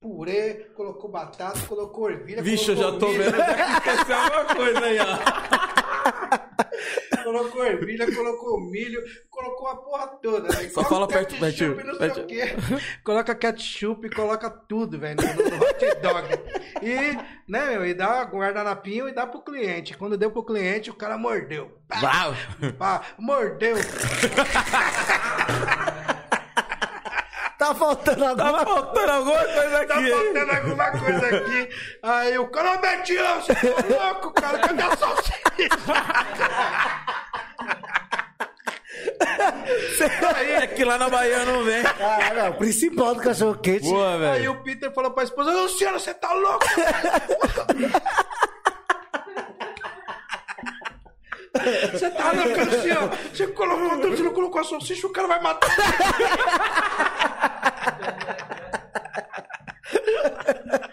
purê, 0.00 0.68
colocou 0.74 1.08
batata, 1.08 1.60
colocou 1.68 2.10
ervilha. 2.10 2.42
Vixe, 2.42 2.70
eu 2.72 2.76
já 2.76 2.86
colocou 2.86 2.98
tô 2.98 3.08
milho, 3.12 3.22
vendo 3.22 3.36
que 3.54 3.88
esqueceu 3.90 4.16
alguma 4.16 4.54
coisa 4.56 4.80
aí, 4.80 4.98
ó. 4.98 6.37
Colocou 7.28 7.62
ervilha, 7.66 8.10
colocou 8.14 8.58
milho, 8.58 9.02
colocou 9.28 9.68
a 9.68 9.76
porra 9.76 10.06
toda. 10.22 10.48
velho. 10.48 10.70
Só 10.70 10.82
Coloca 10.82 10.88
fala 10.88 11.06
perto, 11.26 11.34
ketchup, 11.38 11.74
Betinho, 11.74 11.86
não 11.86 11.94
sei 12.14 12.22
o 12.22 12.26
quê. 12.26 12.56
Coloca 13.04 13.34
ketchup, 13.34 14.10
coloca 14.14 14.48
tudo, 14.50 14.98
velho, 14.98 15.16
no, 15.20 15.50
no 15.50 15.56
hot 15.66 15.94
dog. 16.00 16.28
E, 16.82 17.18
né, 17.46 17.66
meu, 17.72 17.84
e 17.86 17.92
dá 17.92 18.22
guardanapinho 18.22 19.08
e 19.10 19.12
dá 19.12 19.26
pro 19.26 19.42
cliente. 19.42 19.94
Quando 19.96 20.16
deu 20.16 20.30
pro 20.30 20.42
cliente, 20.42 20.88
o 20.90 20.94
cara 20.94 21.18
mordeu. 21.18 21.78
Pá, 21.88 22.34
pá, 22.78 23.02
mordeu. 23.18 23.76
Tá 27.58 27.74
faltando 27.74 28.20
Tá 28.20 28.30
alguma 28.30 28.64
faltando 28.64 29.10
alguma 29.12 29.44
coisa 29.44 29.84
Tá 29.86 29.94
aqui. 29.96 30.10
faltando 30.10 30.52
alguma 30.52 30.90
coisa 30.92 31.26
aqui. 31.36 31.68
Aí 32.02 32.38
o 32.38 32.48
cara, 32.48 32.74
ô 32.74 32.78
Betinho, 32.78 33.34
você 33.42 33.54
tá 33.54 34.04
louco, 34.04 34.32
cara, 34.32 34.58
cadê 34.60 34.82
a 34.82 34.96
salsicha? 34.96 35.38
É 40.60 40.66
que 40.66 40.84
lá 40.84 40.98
na 40.98 41.08
Bahia 41.08 41.44
não 41.44 41.64
vem. 41.64 41.82
Ah, 41.84 42.34
não, 42.34 42.50
o 42.50 42.54
principal 42.54 43.14
do 43.14 43.22
cachorro 43.22 43.58
quente. 43.58 43.88
Boa, 43.88 44.32
Aí 44.32 44.48
o 44.48 44.62
Peter 44.62 44.92
falou 44.92 45.10
pra 45.10 45.24
esposa, 45.24 45.50
Luciano, 45.50 45.98
você 45.98 46.14
tá 46.14 46.32
louco? 46.32 46.66
Você 51.92 52.10
tá 52.10 52.32
louco, 52.32 52.60
Luciano? 52.64 53.10
Você 53.32 53.46
colocou 53.48 53.90
tudo, 53.98 54.16
você 54.16 54.22
não 54.22 54.32
colocou 54.32 54.60
a 54.60 54.64
salsicha, 54.64 55.06
o 55.06 55.12
cara 55.12 55.28
vai 55.28 55.40
matar. 55.40 55.68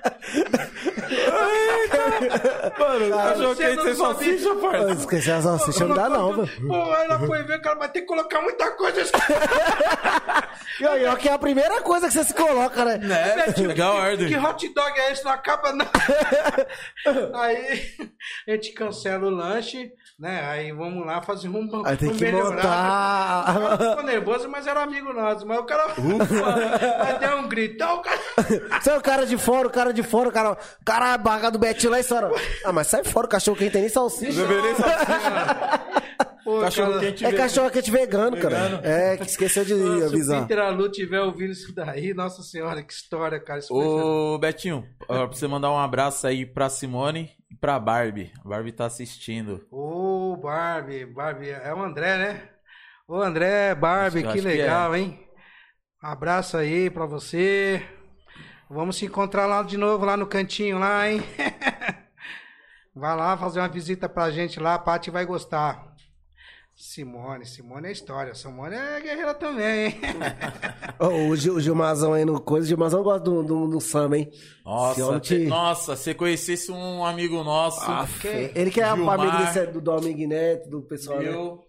Mano, 2.80 3.10
cachorro 3.16 3.56
você 3.56 3.64
quente 3.64 3.76
não 3.78 3.84
sem 3.86 3.95
salsicha, 3.95 4.56
parça. 4.56 4.91
Esquecer 4.91 5.32
a 5.32 5.41
salsicha 5.41 5.86
não 5.86 5.95
dá 5.95 6.10
não, 6.10 6.34
velho. 6.45 6.68
Pô, 6.68 6.94
aí 6.94 7.06
ela 7.06 7.20
foi 7.20 7.44
ver, 7.44 7.57
o 7.57 7.62
cara 7.62 7.80
vai 7.80 7.90
ter 7.90 8.02
que 8.02 8.07
colocar 8.07 8.41
muita 8.41 8.72
coisa. 8.72 9.02
E 10.80 10.86
aí, 10.86 11.06
ó, 11.06 11.16
que 11.16 11.30
é 11.30 11.34
a 11.34 11.40
primeira 11.40 11.82
coisa 11.82 12.07
que 12.07 12.14
você 12.14 12.24
se 12.26 12.34
coloca, 12.34 12.84
né? 12.84 12.98
Né? 12.98 13.45
Legal, 13.57 13.94
Que 13.95 14.02
ordem. 14.02 14.38
hot 14.45 14.74
dog 14.74 14.99
é 14.99 15.12
esse? 15.12 15.24
Não 15.24 15.32
acaba 15.32 15.72
não. 15.72 15.86
Aí 17.40 17.82
a 18.48 18.52
gente 18.52 18.74
cancela 18.74 19.26
o 19.26 19.30
lanche, 19.30 19.90
né? 20.20 20.45
Aí 20.49 20.74
vamos 20.74 21.06
lá 21.06 21.22
fazer 21.22 21.48
um, 21.48 21.70
Aí 21.86 21.95
tem 21.95 22.10
que 22.12 22.24
melhorado. 22.26 22.56
montar. 22.56 23.41
O 23.52 23.53
cara 23.78 23.90
ficou 23.90 24.03
nervoso, 24.03 24.49
mas 24.49 24.68
era 24.68 24.82
amigo 24.84 25.14
nosso. 25.14 25.45
Mas 25.48 25.60
o 25.60 25.64
cara 25.64 25.86
aí 27.06 27.20
deu 27.20 27.38
um 27.38 27.48
gritão, 27.48 27.95
o 27.98 28.02
cara. 28.02 28.20
Você 28.82 28.90
é 28.90 28.98
o 28.98 29.02
cara 29.02 29.26
de 29.26 29.38
fora, 29.38 29.68
o 29.68 29.72
cara 29.72 29.94
de 29.94 30.03
fora, 30.03 30.30
o 30.30 30.32
cara. 30.32 30.57
Cara 30.84 31.18
barraca 31.26 31.52
do 31.52 31.60
Betinho 31.60 31.92
lá 31.92 31.98
e 31.98 32.02
estoura. 32.02 32.32
Ah, 32.64 32.72
mas 32.72 32.88
sai 32.88 33.04
fora, 33.04 33.26
o 33.28 33.30
cachorro 33.30 33.58
quente 33.58 33.72
tem 33.72 33.82
nem 33.82 33.90
salsicha. 33.90 34.46
Não 34.46 34.62
nem 34.62 34.76
salsicha. 34.76 35.86
Pô, 36.44 36.60
Cachorro 36.62 36.92
cara, 36.94 37.00
quente 37.06 37.26
É 37.26 37.30
vegano. 37.32 37.44
cachorro 37.44 37.72
quente 37.72 37.92
vegano, 37.92 38.38
cara. 38.38 38.80
É, 38.84 39.18
que 39.18 39.26
esqueceu 39.26 39.66
de 39.66 39.74
Se 39.74 39.82
o 39.82 40.06
avisar. 40.06 40.42
Peter 40.48 40.64
Alu 40.64 40.90
tiver 40.92 41.20
ouvindo 41.20 41.52
isso 41.52 41.74
daí, 41.74 42.14
nossa 42.14 42.44
senhora, 42.44 42.84
que 42.84 42.94
história, 42.94 43.40
cara. 43.40 43.58
Isso 43.60 43.74
Ô, 43.74 44.38
Betinho, 44.38 44.86
pra 45.08 45.26
você 45.26 45.48
mandar 45.48 45.72
um 45.72 45.78
abraço 45.80 46.28
aí 46.28 46.46
pra 46.46 46.70
Simone 46.70 47.32
e 47.50 47.56
pra 47.56 47.80
Barbie. 47.80 48.32
A 48.46 48.48
Barbie 48.48 48.72
tá 48.72 48.86
assistindo. 48.86 49.66
Ô, 49.72 50.38
Barbie, 50.38 51.04
Barbie, 51.08 51.50
é 51.50 51.74
o 51.74 51.82
André, 51.82 52.16
né? 52.18 52.42
Ô, 53.08 53.16
André, 53.22 53.74
Barbie, 53.74 54.20
Acho- 54.20 54.28
que 54.34 54.40
acho 54.40 54.48
que 54.48 54.58
legal, 54.58 54.96
hein? 54.96 55.20
Abraço 56.00 56.58
aí 56.58 56.92
pra 56.92 57.08
você. 57.08 57.82
Vamos 58.70 58.96
se 58.98 59.06
encontrar 59.06 59.46
lá 59.46 59.62
de 59.64 59.78
novo, 59.78 60.06
lá 60.06 60.18
no 60.18 60.26
cantinho, 60.26 60.80
lá, 60.80 61.10
hein? 61.10 61.22
Vai 62.96 63.16
lá 63.16 63.36
fazer 63.38 63.60
uma 63.60 63.68
visita 63.68 64.08
pra 64.08 64.32
gente 64.32 64.60
lá, 64.60 64.76
a 64.76 64.80
Paty 64.80 65.12
vai 65.12 65.26
gostar. 65.26 65.94
Simone, 66.74 67.46
Simone 67.46 67.88
é 67.88 67.92
história. 67.92 68.34
Simone 68.34 68.76
é 68.76 69.02
guerreira 69.02 69.34
também, 69.34 69.88
hein? 69.88 70.00
Ô, 71.00 71.30
o, 71.30 71.36
Gil, 71.36 71.56
o 71.56 71.62
Gilmazão 71.62 72.14
aí 72.14 72.24
no 72.26 72.40
coisa, 72.40 72.66
o 72.66 72.68
Gilmazão 72.70 73.04
gosta 73.04 73.20
do, 73.22 73.44
do, 73.44 73.68
do 73.68 73.82
samba, 73.82 74.18
hein? 74.18 74.30
Nossa, 74.66 75.20
te- 75.20 75.40
te- 75.44 75.48
nossa, 75.48 75.96
se 75.98 76.14
você 76.14 76.16
um 76.74 77.06
amigo 77.06 77.44
nosso, 77.44 77.80
Quem? 78.22 78.52
Ele 78.56 78.72
que 78.72 78.80
é 78.82 78.86
Gilmar. 78.88 79.20
amigo 79.20 79.38
desse, 79.46 79.68
do 79.68 79.82
Domingo 79.82 80.28
Neto, 80.28 80.70
do 80.70 80.82
pessoal. 80.82 81.20
né? 81.20 81.30
eu 81.30 81.60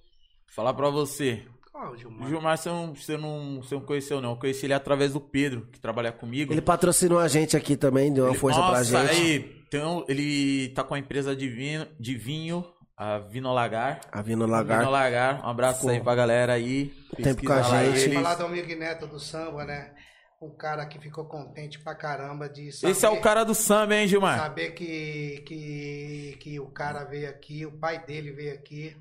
falar 0.54 0.74
pra 0.74 0.90
você. 0.90 1.44
Qual, 1.76 1.92
O 1.92 1.96
Gilmar? 1.96 2.28
Gilmar 2.28 2.56
você 2.56 2.68
não, 2.70 2.94
você, 2.94 3.16
não, 3.18 3.62
você 3.62 3.74
não 3.74 3.82
conheceu, 3.82 4.20
não. 4.22 4.30
Eu 4.30 4.36
conheci 4.38 4.64
ele 4.64 4.72
através 4.72 5.12
do 5.12 5.20
Pedro, 5.20 5.66
que 5.66 5.78
trabalha 5.78 6.10
comigo. 6.10 6.50
Ele 6.50 6.62
patrocinou 6.62 7.18
a 7.18 7.28
gente 7.28 7.54
aqui 7.54 7.76
também, 7.76 8.10
deu 8.10 8.24
uma 8.24 8.30
Ele- 8.30 8.38
força 8.38 8.58
pra 8.58 8.78
Nossa, 8.78 8.84
gente. 9.06 9.20
Aí, 9.20 9.62
então, 9.68 10.02
ele 10.08 10.70
tá 10.70 10.82
com 10.82 10.94
a 10.94 10.98
empresa 10.98 11.36
de 11.36 11.48
vinho, 11.50 11.86
de 12.00 12.16
vinho 12.16 12.64
a 12.96 13.18
Vino 13.18 13.52
Lagar. 13.52 14.00
A 14.10 14.22
Vino 14.22 14.46
Vino 14.46 14.56
Lagar. 14.56 14.90
Lagar. 14.90 15.44
Um 15.44 15.48
abraço 15.50 15.86
aí 15.90 16.00
pra 16.00 16.14
galera 16.14 16.54
aí. 16.54 16.94
Tempo 17.22 17.44
com 17.44 17.52
a 17.52 17.60
gente. 17.60 17.98
eles. 18.04 18.14
Falar 18.14 18.36
do 18.36 18.46
amigo 18.46 18.74
Neto 18.74 19.06
do 19.06 19.20
samba, 19.20 19.66
né? 19.66 19.92
Um 20.40 20.56
cara 20.56 20.86
que 20.86 20.98
ficou 20.98 21.26
contente 21.26 21.78
pra 21.78 21.94
caramba 21.94 22.48
de 22.48 22.72
saber, 22.72 22.92
Esse 22.92 23.04
é 23.04 23.10
o 23.10 23.20
cara 23.20 23.44
do 23.44 23.54
samba, 23.54 23.96
hein, 23.96 24.08
Gilmar? 24.08 24.38
saber 24.38 24.70
que, 24.72 25.42
que, 25.46 26.38
que 26.40 26.58
o 26.60 26.70
cara 26.70 27.04
veio 27.04 27.28
aqui, 27.28 27.66
o 27.66 27.78
pai 27.78 28.02
dele 28.06 28.32
veio 28.32 28.54
aqui, 28.54 28.96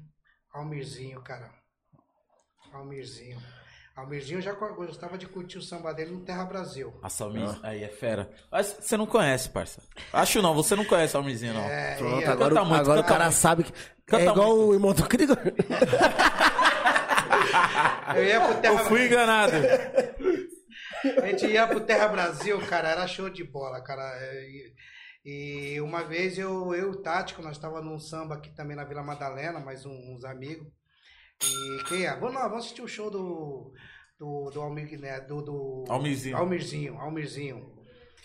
Almirzinho, 0.53 1.21
cara. 1.21 1.49
Almirzinho. 2.75 3.37
Almirzinho 3.95 4.41
já 4.41 4.51
gostava 4.51 5.17
de 5.17 5.25
curtir 5.25 5.57
o 5.57 5.61
samba 5.61 5.93
dele 5.93 6.11
no 6.11 6.19
Terra 6.19 6.43
Brasil. 6.43 6.93
Nossa, 7.01 7.23
Almizinho, 7.23 7.59
aí 7.63 7.81
é 7.83 7.87
fera. 7.87 8.29
Mas 8.51 8.75
você 8.79 8.97
não 8.97 9.05
conhece, 9.05 9.47
parça. 9.49 9.81
Acho 10.11 10.41
não, 10.41 10.53
você 10.53 10.75
não 10.75 10.83
conhece 10.83 11.15
o 11.15 11.19
Almizinho, 11.19 11.53
não. 11.53 11.63
É, 11.63 11.95
Pronto, 11.95 12.21
e- 12.21 12.25
agora, 12.25 12.65
muito, 12.65 12.81
agora 12.81 12.99
o 12.99 13.03
cara 13.05 13.23
muito. 13.25 13.37
sabe 13.37 13.63
que. 13.63 13.71
Canta 14.05 14.23
é 14.23 14.27
igual 14.27 14.49
muito. 14.55 14.69
o 14.69 14.73
irmão 14.73 14.93
do 14.93 15.07
Krieger. 15.07 15.37
eu 18.15 18.23
ia 18.25 18.39
pro 18.41 18.51
Eu 18.53 18.61
Terra 18.61 18.83
fui 18.85 19.05
enganado. 19.07 19.53
A 21.21 21.27
gente 21.27 21.45
ia 21.45 21.67
pro 21.67 21.81
Terra 21.81 22.07
Brasil, 22.07 22.59
cara, 22.67 22.89
era 22.89 23.07
show 23.07 23.29
de 23.29 23.43
bola, 23.43 23.81
cara. 23.81 24.01
É, 24.17 24.47
E, 25.23 25.79
uma 25.81 26.03
vez 26.03 26.37
eu, 26.37 26.73
eu 26.75 26.87
e 26.87 26.91
o 26.91 26.95
Tático, 27.01 27.41
nós 27.41 27.57
tava 27.57 27.81
num 27.81 27.97
samba 27.99 28.35
aqui 28.35 28.49
também 28.55 28.75
na 28.75 28.83
Vila 28.83 29.01
Madalena, 29.03 29.59
mais 29.59 29.85
um- 29.85 30.13
uns 30.15 30.23
amigos. 30.25 30.67
E 31.43 31.83
quem 31.87 32.05
é? 32.05 32.15
Vamos 32.15 32.33
lá, 32.35 32.47
vamos 32.47 32.65
assistir 32.65 32.81
o 32.81 32.87
show 32.87 33.09
do. 33.09 33.73
Do, 34.17 34.49
do 34.49 34.61
Almir, 34.61 34.97
né? 34.97 35.19
Do, 35.21 35.41
do 35.41 35.83
Almirzinho. 35.89 36.37
Almirzinho, 36.37 36.97
Almirzinho. 36.97 37.75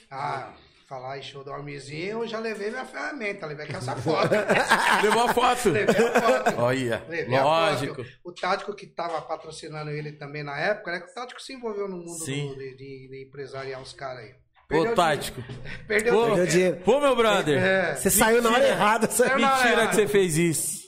Ah, 0.09 0.55
falar 0.89 1.19
em 1.19 1.23
show 1.23 1.43
do 1.43 1.53
Almirzinho, 1.53 2.23
eu 2.23 2.29
já 2.29 2.39
levei 2.39 2.71
minha 2.71 2.85
ferramenta, 2.85 3.45
levei 3.47 3.65
aqui 3.65 3.75
essa 3.75 3.97
foto. 3.97 4.29
Levou 5.03 5.23
a 5.29 5.35
foto. 5.35 5.71
levei 5.71 6.07
a 6.07 6.21
foto. 6.21 6.61
Olha, 6.61 7.05
Levei 7.09 7.37
a 7.37 7.43
lógico. 7.45 7.97
foto. 8.05 8.09
O 8.25 8.33
Tático 8.33 8.75
que 8.75 8.87
estava 8.87 9.21
patrocinando 9.23 9.91
ele 9.91 10.13
também 10.13 10.45
na 10.45 10.57
época, 10.61 10.93
né? 10.93 11.05
O 11.09 11.13
Tático 11.15 11.43
se 11.43 11.53
envolveu 11.55 11.89
no 11.89 11.97
mundo 11.97 12.25
Sim. 12.25 12.49
do- 12.49 12.55
de, 12.57 12.77
de, 12.77 13.09
de 13.09 13.25
empresariar 13.27 13.83
os 13.83 13.93
caras 13.93 14.25
aí. 14.25 14.35
Ô, 14.79 14.95
Tático. 14.95 15.43
Perdeu 15.89 16.15
Pô, 16.15 16.27
Perdeu 16.27 16.47
dinheiro. 16.47 16.77
Pô, 16.85 17.01
meu 17.01 17.17
brother. 17.17 17.61
É. 17.61 17.95
Você 17.97 18.11
saiu 18.11 18.41
na 18.43 18.51
hora 18.51 18.69
errada. 18.69 19.09
Mentira 19.09 19.89
que 19.89 19.97
você 19.97 20.07
fez 20.07 20.37
isso. 20.37 20.80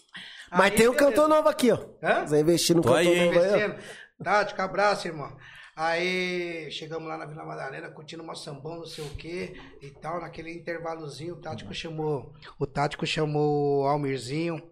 Mas 0.52 0.70
Aí, 0.72 0.76
tem 0.76 0.88
um 0.88 0.94
cantor 0.94 1.28
novo 1.28 1.48
aqui, 1.48 1.72
ó. 1.72 1.78
Hã? 2.02 2.26
Você 2.26 2.40
investir 2.40 2.76
no 2.76 2.82
Tô 2.82 2.88
cantor 2.88 3.00
aí, 3.00 3.24
novo 3.26 3.40
aí, 3.40 3.64
ó. 3.64 4.62
Abraço, 4.62 5.08
irmão. 5.08 5.36
Aí 5.74 6.70
chegamos 6.70 7.08
lá 7.08 7.16
na 7.16 7.24
Vila 7.24 7.46
Madalena, 7.46 7.90
curtindo 7.90 8.22
uma 8.22 8.34
sambão, 8.34 8.76
não 8.76 8.84
sei 8.84 9.02
o 9.04 9.10
que 9.16 9.54
e 9.80 9.90
tal. 9.90 10.20
Naquele 10.20 10.52
intervalozinho, 10.52 11.34
o 11.34 11.40
Tático 11.40 11.72
chamou. 11.72 12.34
O 12.58 12.66
Tático 12.66 13.06
chamou 13.06 13.80
o 13.82 13.86
Almirzinho, 13.86 14.62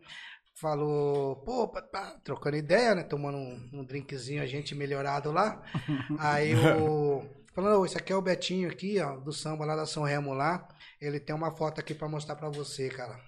falou, 0.61 1.37
pô, 1.37 1.67
pá, 1.69 1.81
pá, 1.81 2.21
trocando 2.23 2.59
ideia, 2.59 2.95
né? 2.95 3.03
Tomando 3.03 3.39
um, 3.39 3.71
um 3.73 3.85
drinkzinho, 3.85 4.43
a 4.43 4.47
gente 4.47 4.75
melhorado 4.75 5.33
lá. 5.33 5.63
Aí 6.21 6.55
o. 6.55 7.25
Falando, 7.55 7.81
"Ô, 7.81 7.87
esse 7.87 7.97
aqui 7.97 8.13
é 8.13 8.17
o 8.17 8.23
Betinho 8.23 8.71
aqui, 8.71 9.01
ó, 9.01 9.17
do 9.17 9.33
samba 9.33 9.65
lá 9.65 9.75
da 9.75 9.87
São 9.87 10.03
Remo 10.03 10.35
lá. 10.35 10.69
Ele 11.01 11.19
tem 11.19 11.35
uma 11.35 11.51
foto 11.51 11.81
aqui 11.81 11.95
pra 11.95 12.09
mostrar 12.09 12.37
pra 12.37 12.51
você, 12.51 12.91
cara. 12.91 13.19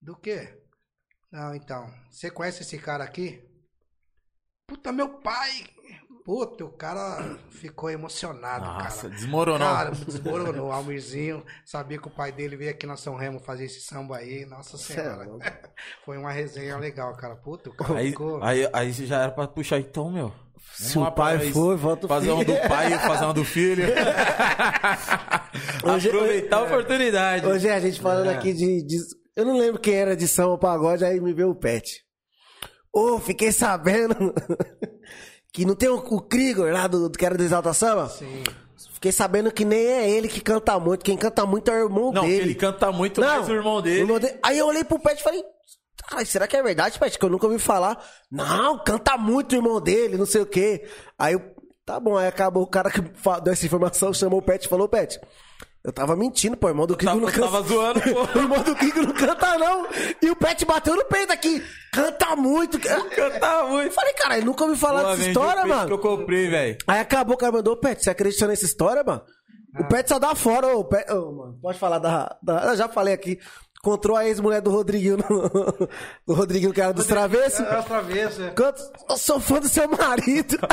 Do 0.00 0.14
quê? 0.16 0.59
Não, 1.32 1.54
então. 1.54 1.88
Você 2.10 2.30
conhece 2.30 2.62
esse 2.62 2.78
cara 2.78 3.04
aqui? 3.04 3.40
Puta, 4.66 4.92
meu 4.92 5.08
pai! 5.20 5.64
Puta, 6.24 6.64
o 6.64 6.70
cara 6.70 7.38
ficou 7.50 7.90
emocionado, 7.90 8.64
Nossa, 8.64 9.02
cara. 9.08 9.14
desmoronou. 9.14 9.58
Cara, 9.68 9.90
desmoronou. 9.90 10.68
O 10.68 10.72
Almirzinho 10.72 11.44
sabia 11.64 11.98
que 11.98 12.06
o 12.06 12.10
pai 12.10 12.30
dele 12.30 12.56
veio 12.56 12.70
aqui 12.70 12.86
na 12.86 12.96
São 12.96 13.16
Remo 13.16 13.40
fazer 13.40 13.64
esse 13.64 13.80
samba 13.80 14.18
aí. 14.18 14.44
Nossa 14.44 14.76
é 14.76 14.78
Senhora. 14.78 15.26
Foi 16.04 16.18
uma 16.18 16.30
resenha 16.30 16.76
legal, 16.76 17.16
cara. 17.16 17.34
Puta, 17.36 17.70
o 17.70 17.74
cara 17.74 17.98
Aí, 17.98 18.10
ficou. 18.10 18.42
aí, 18.44 18.68
aí 18.72 18.92
você 18.92 19.06
já 19.06 19.22
era 19.22 19.32
pra 19.32 19.48
puxar 19.48 19.80
então, 19.80 20.10
meu. 20.10 20.32
Se 20.74 20.96
o 20.98 21.02
pra 21.02 21.10
pai 21.10 21.52
for, 21.52 21.76
volta 21.76 22.04
o 22.06 22.08
Fazer 22.08 22.30
um 22.30 22.38
filho. 22.40 22.54
do 22.62 22.68
pai 22.68 22.92
e 22.92 22.98
fazer 22.98 23.24
um 23.24 23.32
do 23.34 23.44
filho. 23.44 23.84
Hoje- 25.84 26.08
Aproveitar 26.08 26.58
a 26.58 26.62
oportunidade. 26.62 27.46
Hoje 27.46 27.66
é 27.68 27.74
a 27.74 27.80
gente 27.80 28.00
falando 28.00 28.28
aqui 28.28 28.52
de, 28.52 28.82
de- 28.86 29.19
Eu 29.36 29.44
não 29.44 29.58
lembro 29.58 29.80
quem 29.80 29.94
era 29.94 30.16
de 30.16 30.26
samba 30.28 30.58
pagode, 30.58 31.04
aí 31.04 31.20
me 31.20 31.32
veio 31.32 31.50
o 31.50 31.54
pet. 31.54 32.02
Ô, 32.92 33.18
fiquei 33.18 33.52
sabendo 33.52 34.14
que 35.52 35.64
não 35.64 35.74
tem 35.74 35.88
o, 35.88 35.96
o 35.96 36.20
Krieger 36.20 36.72
lá 36.72 36.86
do, 36.86 37.08
do 37.08 37.18
que 37.18 37.24
era 37.24 37.36
do 37.36 37.42
Exalta 37.42 37.72
Samba? 37.72 38.08
Sim. 38.08 38.42
Fiquei 38.94 39.12
sabendo 39.12 39.50
que 39.52 39.64
nem 39.64 39.78
é 39.86 40.10
ele 40.10 40.28
que 40.28 40.40
canta 40.40 40.78
muito. 40.78 41.04
Quem 41.04 41.16
canta 41.16 41.46
muito 41.46 41.70
é 41.70 41.74
o 41.74 41.84
irmão 41.84 42.12
Não, 42.12 42.22
dele. 42.22 42.42
ele 42.42 42.54
canta 42.54 42.90
muito 42.92 43.20
mais 43.20 43.48
o 43.48 43.52
irmão 43.52 43.80
dele. 43.80 44.10
Aí 44.42 44.58
eu 44.58 44.66
olhei 44.66 44.84
pro 44.84 44.98
Pet 44.98 45.18
e 45.20 45.22
falei, 45.22 45.42
"Ai, 46.12 46.26
será 46.26 46.46
que 46.46 46.56
é 46.56 46.62
verdade, 46.62 46.98
Pet? 46.98 47.18
Que 47.18 47.24
eu 47.24 47.30
nunca 47.30 47.46
ouvi 47.46 47.58
falar. 47.58 48.02
Não, 48.30 48.78
canta 48.82 49.16
muito 49.16 49.52
o 49.52 49.54
irmão 49.56 49.80
dele, 49.80 50.18
não 50.18 50.26
sei 50.26 50.42
o 50.42 50.46
quê. 50.46 50.86
Aí 51.18 51.32
eu, 51.34 51.40
tá 51.86 51.98
bom, 51.98 52.16
aí 52.18 52.26
acabou 52.26 52.62
o 52.62 52.66
cara 52.66 52.90
que 52.90 53.00
deu 53.00 53.52
essa 53.52 53.64
informação, 53.64 54.12
chamou 54.12 54.40
o 54.40 54.42
Pet 54.42 54.64
e 54.66 54.68
falou, 54.68 54.88
Pet, 54.88 55.18
eu 55.82 55.92
tava 55.92 56.14
mentindo, 56.14 56.56
pô, 56.56 56.66
o 56.66 56.70
irmão 56.70 56.86
do 56.86 56.96
Kiko 56.96 57.14
não 57.16 57.26
canta. 57.26 57.40
tava 57.40 57.62
zoando, 57.62 58.00
pô. 58.02 58.38
O 58.38 58.38
irmão 58.42 58.62
do 58.62 58.76
Kiko 58.76 59.00
não 59.00 59.12
canta, 59.14 59.58
não. 59.58 59.86
E 60.22 60.30
o 60.30 60.36
Pet 60.36 60.64
bateu 60.64 60.94
no 60.94 61.04
peito 61.06 61.32
aqui. 61.32 61.62
Canta 61.92 62.36
muito. 62.36 62.78
Cantava 62.78 63.62
Eu 63.62 63.68
muito. 63.68 63.92
falei, 63.94 64.12
cara, 64.14 64.38
eu 64.38 64.44
nunca 64.44 64.64
ouvi 64.64 64.76
falar 64.78 65.14
dessa 65.16 65.28
história, 65.28 65.66
mano. 65.66 65.86
que 65.86 65.92
eu 65.92 65.98
comprei, 65.98 66.48
velho. 66.50 66.78
Aí 66.86 67.00
acabou, 67.00 67.34
o 67.34 67.38
cara 67.38 67.52
mandou, 67.52 67.76
Pet, 67.76 68.02
você 68.04 68.10
acredita 68.10 68.46
nessa 68.46 68.64
história, 68.64 69.02
mano? 69.02 69.22
O 69.78 69.84
Pet 69.84 70.08
só 70.08 70.18
dá 70.18 70.34
fora, 70.34 70.76
ô, 70.76 70.84
Pet, 70.84 71.10
ô, 71.12 71.32
mano, 71.32 71.58
pode 71.62 71.78
falar 71.78 71.98
da, 71.98 72.36
da- 72.42 72.64
Eu 72.66 72.76
já 72.76 72.88
falei 72.88 73.14
aqui. 73.14 73.38
Encontrou 73.82 74.14
a 74.14 74.26
ex-mulher 74.26 74.60
do 74.60 74.70
Rodriguinho, 74.70 75.16
no, 75.16 75.48
do 76.28 76.34
Rodriguinho, 76.34 76.70
que 76.72 76.82
era 76.82 76.92
dos 76.92 77.06
travessos. 77.06 77.60
Outra 77.66 78.02
vez, 78.02 78.38
é. 78.38 78.50
Quanto, 78.50 78.82
eu 79.08 79.16
sou 79.16 79.40
fã 79.40 79.58
do 79.58 79.68
seu 79.70 79.88
marido. 79.88 80.58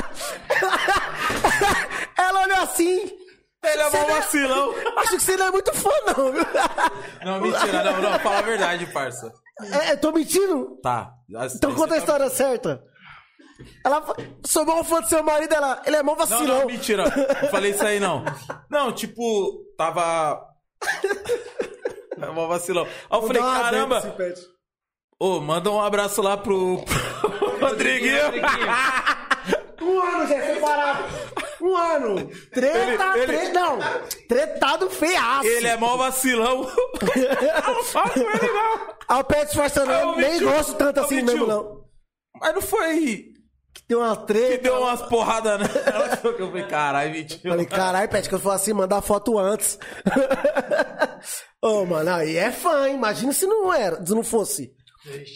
Ela 2.17 2.41
olhou 2.43 2.57
assim. 2.57 3.09
Ele 3.63 3.81
é 3.81 3.89
mó 3.89 3.97
não- 3.99 4.07
vacilão. 4.07 4.73
Acho 4.97 5.09
que 5.11 5.19
você 5.19 5.35
não 5.37 5.47
é 5.47 5.51
muito 5.51 5.73
fã, 5.73 5.89
não, 6.07 6.31
viu? 6.31 6.45
Não, 7.25 7.41
mentira, 7.41 7.83
não, 7.83 8.01
não. 8.01 8.19
Fala 8.19 8.39
a 8.39 8.41
verdade, 8.41 8.85
parça. 8.87 9.31
É, 9.81 9.93
eu 9.93 9.97
tô 9.99 10.11
mentindo? 10.11 10.77
Tá. 10.81 11.11
Então 11.55 11.73
conta 11.73 11.95
a 11.95 11.97
história 11.97 12.29
certa. 12.29 12.81
Ela 13.83 14.05
sou 14.45 14.63
mó 14.65 14.83
fã 14.83 15.01
do 15.01 15.09
seu 15.09 15.23
marido, 15.23 15.51
ela, 15.53 15.81
ele 15.85 15.95
é 15.95 16.03
mó 16.03 16.11
Não, 16.11 16.17
vacilão. 16.19 16.59
não, 16.59 16.65
mentira. 16.67 17.03
Não 17.41 17.49
falei 17.49 17.71
isso 17.71 17.83
aí, 17.83 17.99
não. 17.99 18.23
Não, 18.69 18.91
tipo, 18.91 19.63
tava. 19.77 20.39
É 22.19 22.25
mó 22.31 22.47
vacilão. 22.47 22.83
Aí 22.85 22.91
eu 23.11 23.19
Vou 23.19 23.27
falei, 23.27 23.41
uma 23.43 23.59
caramba. 23.59 24.15
Ô, 25.19 25.39
manda 25.39 25.69
um 25.69 25.79
abraço 25.79 26.19
lá 26.19 26.35
pro, 26.35 26.83
pro 26.83 27.59
Rodriguinho. 27.59 28.17
Um 29.81 29.99
ano 30.01 30.27
já 30.27 30.41
separado. 30.41 31.03
Um 31.61 31.75
ano. 31.75 32.27
Treta, 32.53 33.03
Ele- 33.15 33.23
ele- 33.23 33.25
treta. 33.27 33.59
Não. 33.59 33.79
Tretado 34.27 34.89
feiaço. 34.89 35.47
Ele 35.47 35.67
é 35.67 35.77
mó 35.77 35.97
vacilão. 35.97 36.61
não 37.67 37.83
fala 37.83 38.09
com 38.09 38.19
ele, 38.19 38.51
não. 38.51 38.87
Aí 39.09 39.19
o 39.19 39.23
Pet 39.23 39.53
Forçando, 39.55 39.91
Ah, 39.91 40.01
eu 40.01 40.15
nem 40.17 40.31
Vitinho, 40.33 40.51
gosto 40.51 40.73
tanto 40.75 40.99
assim 40.99 41.21
mesmo, 41.21 41.47
não. 41.47 41.83
Mas 42.39 42.53
não 42.53 42.61
foi 42.61 43.25
Tem 43.87 43.97
uma 43.97 44.15
que 44.17 44.27
treta. 44.27 44.63
deu 44.63 44.81
umas 44.81 45.01
porradas 45.03 45.59
nela. 45.85 46.17
que 46.17 46.27
Eu 46.41 46.47
falei, 46.49 46.67
caralho, 46.67 47.13
Vitinho. 47.13 47.51
Falei, 47.53 47.65
caralho, 47.65 48.09
Pet, 48.09 48.27
que 48.29 48.35
eu 48.35 48.39
falei 48.39 48.55
assim, 48.57 48.73
mandar 48.73 49.01
foto 49.01 49.39
antes. 49.39 49.79
Ô, 51.61 51.85
mano, 51.85 52.11
aí 52.13 52.37
é 52.37 52.51
fã, 52.51 52.87
hein? 52.87 52.95
Imagina 52.95 53.33
se 53.33 53.45
não 53.47 53.73
era, 53.73 54.05
se 54.05 54.13
não 54.13 54.23
fosse. 54.23 54.71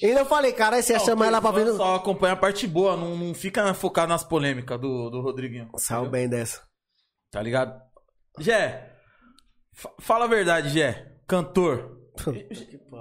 E 0.02 0.06
ainda 0.07 0.22
eu 0.22 0.26
falei, 0.26 0.52
caralho, 0.52 0.84
você 0.84 0.93
ia 0.93 0.99
chamar 0.99 1.27
ela 1.27 1.41
pra 1.41 1.52
vir. 1.52 1.68
Só 1.73 1.95
acompanha 1.95 2.34
a 2.34 2.38
parte 2.38 2.68
boa, 2.68 2.95
não, 2.98 3.15
não 3.18 3.34
fica 3.34 3.73
focado 3.73 4.10
nas 4.10 4.23
polêmicas 4.23 4.80
do, 4.80 5.10
do 5.10 5.22
Rodriguinho. 5.22 5.69
Saiu 5.77 6.10
bem 6.10 6.27
dessa. 6.27 6.61
Tá 7.31 7.41
ligado? 7.41 7.80
Fa- 9.73 9.91
fala 9.99 10.26
a 10.26 10.27
verdade, 10.27 10.69
Gé. 10.69 11.07
Cantor. 11.27 11.98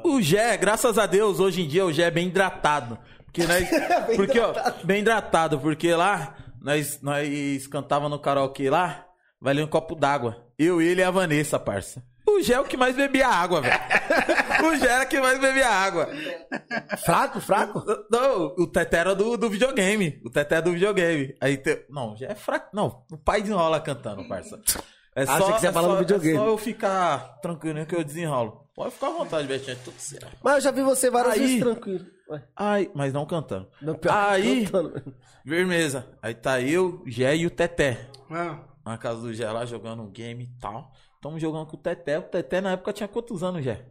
O 0.05 0.21
Gé, 0.23 0.57
graças 0.57 0.97
a 0.99 1.07
Deus, 1.07 1.41
hoje 1.41 1.63
em 1.63 1.69
dia 1.69 1.85
o 1.85 1.93
Gé 1.93 2.05
é 2.05 2.11
bem 2.11 2.29
hidratado. 2.29 2.99
Porque 3.25 3.45
nós. 3.47 3.69
Bem 4.09 4.17
porque, 4.17 4.41
ó, 4.41 4.53
bem 4.83 5.01
hidratado, 5.03 5.59
porque 5.61 5.95
lá 5.95 6.37
nós, 6.61 7.01
nós 7.01 7.67
cantava 7.69 8.09
no 8.09 8.19
karaokê 8.19 8.69
lá, 8.69 9.07
valia 9.41 9.65
um 9.65 9.69
copo 9.69 9.95
d'água. 9.95 10.47
Eu, 10.59 10.81
ele 10.83 11.01
e 11.01 11.05
a 11.05 11.11
Vanessa, 11.13 11.59
parça. 11.59 12.03
O 12.27 12.41
Gé 12.43 12.55
é 12.55 12.61
o 12.61 12.65
que 12.65 12.77
mais 12.77 12.97
bebia 12.97 13.29
água, 13.29 13.61
velho. 13.61 13.75
O 14.65 14.77
Gé 14.77 14.87
era 14.89 15.05
o 15.05 15.09
que 15.09 15.21
mais 15.21 15.41
bebia 15.41 15.69
água. 15.69 16.09
Fraco, 17.05 17.41
fraco? 17.41 17.83
Não, 18.11 18.47
o 18.59 18.67
Teté 18.67 18.99
era 18.99 19.15
do, 19.15 19.37
do 19.37 19.49
videogame. 19.51 20.21
O 20.25 20.31
Teté 20.31 20.57
é 20.57 20.63
do 20.63 20.73
videogame. 20.73 21.35
Aí 21.41 21.57
te... 21.57 21.85
Não, 21.89 22.17
já 22.17 22.29
é 22.29 22.35
fraco. 22.35 22.69
Não, 22.75 23.05
o 23.11 23.17
pai 23.17 23.43
desenrola 23.43 23.81
cantando, 23.81 24.27
parça. 24.29 24.61
É 25.15 25.23
Ah, 25.25 25.35
achei 25.37 25.53
que 25.55 25.61
você 25.61 25.67
ia 25.67 25.73
falar 25.73 25.89
só, 25.89 25.95
do 25.95 25.99
videogame. 26.01 26.35
É 26.37 26.39
só 26.39 26.47
eu 26.47 26.59
ficar 26.59 27.39
tranquilo 27.41 27.85
que 27.87 27.95
eu 27.97 28.05
desenrolo. 28.05 28.67
Pode 28.75 28.93
ficar 28.95 29.09
à 29.09 29.11
vontade, 29.11 29.47
Betinho, 29.49 29.73
é 29.73 29.77
tudo 29.85 29.99
certo. 29.99 30.29
Mas 30.43 30.55
eu 30.57 30.61
já 30.63 30.71
vi 30.71 30.83
você 30.83 31.11
várias 31.11 31.35
Aí- 31.35 31.41
vezes 31.41 31.61
tranquilo. 31.61 32.07
Ué, 32.31 32.43
Aí, 32.57 32.91
mas 32.95 33.13
não 33.13 33.27
cantando. 33.27 33.69
não, 33.83 33.99
Aí, 34.09 34.65
cantando. 34.67 35.15
firmeza. 35.45 36.07
Aí 36.23 36.33
tá 36.35 36.61
eu, 36.61 37.03
Gé 37.07 37.37
e 37.37 37.47
o 37.47 37.51
Teté. 37.51 38.09
Ah, 38.31 38.61
Na 38.87 38.97
casa 38.97 39.21
do 39.21 39.35
Gé 39.35 39.51
lá, 39.51 39.65
jogando 39.67 40.03
um 40.03 40.11
game 40.11 40.45
e 40.45 40.61
tal. 40.61 40.93
Tamo 41.21 41.39
jogando 41.39 41.67
com 41.67 41.77
o 41.77 41.81
Teté. 41.81 42.19
O 42.19 42.23
Teté 42.23 42.61
na 42.61 42.73
época 42.73 42.93
tinha 42.93 43.09
quantos 43.09 43.43
anos, 43.43 43.63
Gé? 43.65 43.85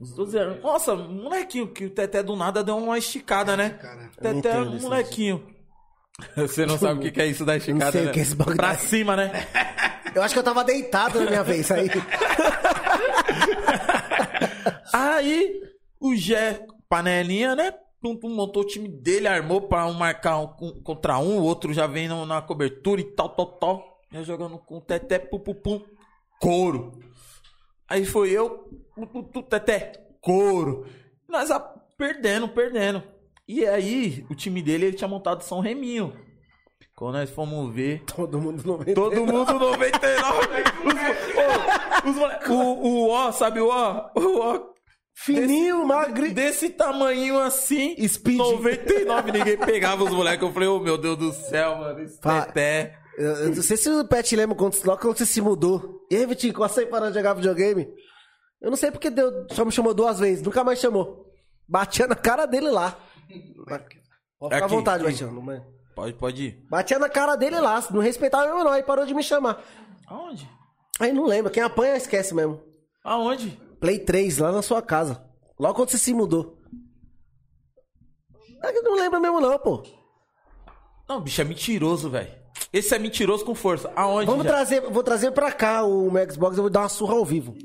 Uns 0.00 0.12
12 0.14 0.38
anos. 0.38 0.62
Nossa, 0.62 0.94
molequinho, 0.96 1.68
que 1.68 1.84
o 1.84 1.90
Teté 1.90 2.22
do 2.22 2.34
nada 2.34 2.64
deu 2.64 2.76
uma 2.78 2.96
esticada, 2.98 3.56
né? 3.56 3.70
cara. 3.70 4.10
Eu 4.22 4.32
não 4.34 4.40
Teté 4.40 4.56
é 4.56 4.60
um 4.60 4.80
molequinho. 4.80 5.46
Você 6.36 6.66
não 6.66 6.78
sabe 6.78 7.08
o 7.08 7.12
que 7.12 7.20
é 7.20 7.26
isso 7.26 7.44
da 7.44 7.56
esticada, 7.56 7.92
sei 7.92 8.02
o 8.02 8.04
né? 8.06 8.12
que 8.12 8.18
é 8.18 8.22
esse 8.22 8.34
bagulho. 8.34 8.56
Pra 8.56 8.76
cima, 8.76 9.16
né? 9.16 9.30
Eu 10.12 10.24
acho 10.24 10.34
que 10.34 10.40
eu 10.40 10.44
tava 10.44 10.64
deitado 10.64 11.20
na 11.20 11.26
minha 11.30 11.44
vez 11.44 11.70
aí. 11.70 11.88
Aí, 14.92 15.60
o 16.00 16.14
Gé, 16.16 16.64
panelinha, 16.88 17.54
né? 17.54 17.72
Pum, 18.02 18.16
pum, 18.16 18.30
montou 18.30 18.62
o 18.62 18.66
time 18.66 18.88
dele, 18.88 19.28
armou 19.28 19.62
pra 19.62 19.86
um 19.86 19.92
marcar 19.92 20.38
um, 20.40 20.48
um 20.60 20.82
contra 20.82 21.18
um, 21.18 21.38
o 21.38 21.42
outro 21.42 21.72
já 21.72 21.86
vem 21.86 22.08
no- 22.08 22.26
na 22.26 22.40
cobertura 22.42 23.00
e 23.00 23.04
tal, 23.04 23.28
tal, 23.28 23.46
tal. 23.46 24.00
Já 24.10 24.22
jogando 24.22 24.58
com 24.58 24.78
o 24.78 24.80
Teté, 24.80 25.18
pum, 25.18 25.38
pum, 25.38 25.54
pum. 25.54 25.82
Couro. 26.40 26.98
Aí 27.90 28.04
foi 28.06 28.30
eu, 28.30 28.68
tu, 28.94 29.06
tu, 29.06 29.22
tu, 29.24 29.42
Teté, 29.42 29.92
couro. 30.20 30.86
Nós 31.28 31.50
a- 31.50 31.58
perdendo, 31.98 32.48
perdendo. 32.48 33.02
E 33.48 33.66
aí, 33.66 34.24
o 34.30 34.34
time 34.34 34.62
dele, 34.62 34.86
ele 34.86 34.96
tinha 34.96 35.08
montado 35.08 35.42
São 35.42 35.58
Reminho. 35.58 36.14
Quando 36.94 37.14
nós 37.14 37.30
fomos 37.30 37.74
ver, 37.74 38.04
Todo 38.04 38.40
mundo 38.40 38.62
90. 38.64 38.94
Todo 38.94 39.26
mundo 39.26 39.52
99. 39.54 40.48
Os, 42.04 42.16
ô, 42.16 42.48
os 42.48 42.48
o, 42.48 42.54
o 42.54 43.08
ó, 43.08 43.32
sabe 43.32 43.60
o 43.60 43.68
ó? 43.68 44.10
O 44.14 44.38
ó. 44.38 44.70
Fininho, 45.14 45.84
magrinho. 45.84 46.34
Desse 46.34 46.70
tamanho 46.70 47.38
assim. 47.40 47.96
Speed. 48.06 48.38
99, 48.38 49.32
ninguém 49.32 49.58
pegava 49.58 50.04
os 50.04 50.10
moleques. 50.10 50.46
Eu 50.46 50.52
falei, 50.52 50.68
ô 50.68 50.78
meu 50.78 50.96
Deus 50.96 51.16
do 51.18 51.32
céu, 51.32 51.76
mano. 51.78 52.06
Pá. 52.22 52.46
Eu, 53.20 53.48
não 53.54 53.62
sei 53.62 53.76
se 53.76 53.90
o 53.90 54.04
Pet 54.06 54.34
lembra 54.34 54.56
quando, 54.56 54.74
logo 54.84 55.00
quando 55.02 55.18
você 55.18 55.26
se 55.26 55.40
mudou. 55.42 56.06
E 56.10 56.16
aí, 56.16 56.24
Vitinho, 56.24 56.54
quando 56.54 56.70
você 56.70 56.86
parou 56.86 57.08
de 57.08 57.14
jogar 57.14 57.34
videogame? 57.34 57.86
Eu 58.62 58.70
não 58.70 58.76
sei 58.78 58.90
porque 58.90 59.10
deu, 59.10 59.46
só 59.50 59.64
me 59.64 59.70
chamou 59.72 59.92
duas 59.92 60.18
vezes, 60.20 60.42
nunca 60.42 60.64
mais 60.64 60.78
chamou. 60.78 61.26
Batia 61.68 62.06
na 62.06 62.14
cara 62.16 62.46
dele 62.46 62.70
lá. 62.70 62.98
Pode 64.38 64.54
ficar 64.54 64.64
à 64.64 64.68
vontade, 64.68 65.02
não- 65.04 65.10
Pode, 65.94 66.14
pode 66.14 66.42
ir. 66.46 66.66
Batia 66.70 66.98
na 66.98 67.08
cara 67.10 67.36
dele 67.36 67.60
lá, 67.60 67.84
não 67.90 68.00
respeitava 68.00 68.46
mesmo 68.46 68.64
não, 68.64 68.70
aí 68.70 68.82
parou 68.82 69.04
de 69.04 69.12
me 69.12 69.22
chamar. 69.22 69.62
Aonde? 70.06 70.48
Aí 70.98 71.12
não 71.12 71.26
lembra, 71.26 71.50
quem 71.52 71.62
apanha 71.62 71.96
esquece 71.96 72.34
mesmo. 72.34 72.62
Aonde? 73.04 73.50
Play 73.80 73.98
3, 73.98 74.38
lá 74.38 74.50
na 74.50 74.62
sua 74.62 74.80
casa. 74.80 75.22
Logo 75.58 75.74
quando 75.74 75.90
você 75.90 75.98
se 75.98 76.14
mudou. 76.14 76.58
É 78.62 78.72
que 78.72 78.80
não 78.80 78.94
lembra 78.96 79.20
mesmo 79.20 79.40
não, 79.40 79.58
pô. 79.58 79.82
Não, 81.08 81.20
bicho, 81.20 81.40
é 81.40 81.44
mentiroso, 81.44 82.08
velho. 82.08 82.39
Esse 82.72 82.94
é 82.94 82.98
mentiroso 82.98 83.44
com 83.44 83.54
força. 83.54 83.90
Aonde? 83.96 84.26
Vamos 84.26 84.44
já? 84.44 84.50
trazer, 84.50 84.80
vou 84.82 85.02
trazer 85.02 85.30
pra 85.32 85.50
cá 85.52 85.84
o 85.84 86.10
meu 86.10 86.30
Xbox, 86.30 86.56
eu 86.56 86.62
vou 86.64 86.70
dar 86.70 86.80
uma 86.80 86.88
surra 86.88 87.14
ao 87.14 87.24
vivo. 87.24 87.56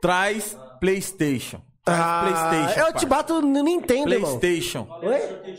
Traz 0.00 0.56
PlayStation. 0.80 1.60
Traz 1.84 2.38
PlayStation. 2.38 2.80
eu 2.80 2.92
te 2.94 3.06
pai. 3.06 3.18
bato 3.18 3.42
no 3.42 3.62
Nintendo, 3.62 4.12
irmão. 4.12 4.38
PlayStation. 4.38 4.88
Oi? 5.02 5.58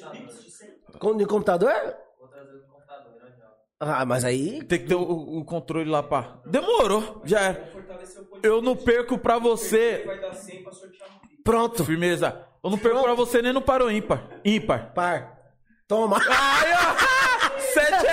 Com, 1.00 1.18
de 1.18 1.26
computador? 1.26 1.74
Ah, 3.80 4.06
mas 4.06 4.24
aí. 4.24 4.64
Tem 4.64 4.80
que 4.80 4.86
ter 4.88 4.96
o, 4.96 5.02
o 5.02 5.46
controle 5.46 5.90
lá, 5.90 6.02
pá. 6.02 6.40
Demorou, 6.46 7.22
já 7.26 7.42
era. 7.42 7.74
Eu 8.42 8.62
não 8.62 8.76
perco 8.76 9.18
pra 9.18 9.38
você. 9.38 10.06
Pronto. 11.44 11.84
Firmeza. 11.84 12.48
Eu 12.64 12.70
não 12.70 12.78
perco 12.78 13.02
pra 13.02 13.14
você 13.14 13.42
nem 13.42 13.52
no 13.52 13.62
paro 13.62 13.92
ímpar. 13.92 14.30
Ímpar. 14.46 14.94
Par. 14.94 15.38
Toma. 15.88 16.18
Aí, 16.18 16.72
ó. 16.74 17.23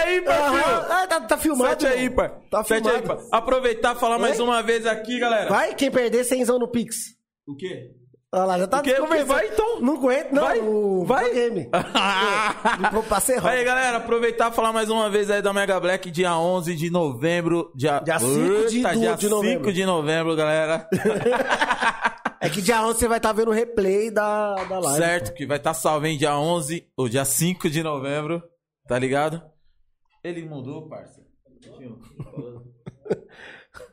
Sete 0.00 0.28
é 0.28 0.50
filho. 0.50 0.92
Ah, 0.92 1.06
tá, 1.08 1.20
tá 1.20 1.38
filmado. 1.38 1.70
Sete 1.70 1.86
é 1.86 1.90
irmão. 1.90 2.06
ímpar. 2.06 2.40
Tá 2.50 2.64
Sete 2.64 2.86
é 2.88 2.90
filmado. 2.92 3.04
ímpar. 3.22 3.38
Aproveitar 3.38 3.96
e 3.96 3.98
falar 3.98 4.18
mais 4.18 4.38
Oi? 4.38 4.44
uma 4.44 4.62
vez 4.62 4.86
aqui, 4.86 5.18
galera. 5.18 5.48
Vai, 5.48 5.74
quem 5.74 5.90
perder, 5.90 6.24
cenzão 6.24 6.58
no 6.58 6.68
Pix. 6.68 6.96
O 7.46 7.56
quê? 7.56 7.90
Olha 8.32 8.44
lá, 8.44 8.58
já 8.60 8.66
tá 8.68 8.78
conversando. 8.78 9.26
Vai, 9.26 9.46
então. 9.48 9.80
Não 9.80 9.94
aguento, 9.96 10.30
não. 10.32 10.42
Vai. 10.44 10.58
O 10.60 11.04
Vai. 11.04 11.32
game. 11.34 11.68
pra 13.08 13.18
ser 13.20 13.44
Aí, 13.44 13.64
galera, 13.64 13.96
aproveitar 13.96 14.52
e 14.52 14.54
falar 14.54 14.72
mais 14.72 14.88
uma 14.88 15.10
vez 15.10 15.28
aí 15.30 15.42
da 15.42 15.52
Mega 15.52 15.80
Black, 15.80 16.10
dia 16.12 16.36
11 16.36 16.76
de 16.76 16.90
novembro. 16.90 17.72
Dia, 17.74 17.98
Dia 18.04 18.20
5 18.20 18.68
de- 18.68 18.76
Eita, 18.78 18.92
do- 18.92 19.00
dia 19.00 19.14
de 19.16 19.28
novembro. 19.28 19.58
5 19.64 19.72
de 19.72 19.84
novembro, 19.84 20.36
galera. 20.36 20.88
É 22.42 22.48
que 22.48 22.62
dia 22.62 22.82
11 22.82 22.98
você 23.00 23.06
vai 23.06 23.18
estar 23.18 23.32
vendo 23.32 23.48
o 23.48 23.52
replay 23.52 24.10
da, 24.10 24.54
da 24.64 24.78
live. 24.78 24.96
Certo, 25.04 25.34
que 25.34 25.44
vai 25.46 25.58
estar 25.58 25.74
salvo 25.74 26.06
em 26.06 26.16
dia 26.16 26.34
11 26.38 26.86
ou 26.96 27.06
dia 27.06 27.22
5 27.22 27.68
de 27.68 27.82
novembro, 27.82 28.42
tá 28.88 28.98
ligado? 28.98 29.42
Ele 30.22 30.44
mudou, 30.44 30.88
parça. 30.88 31.20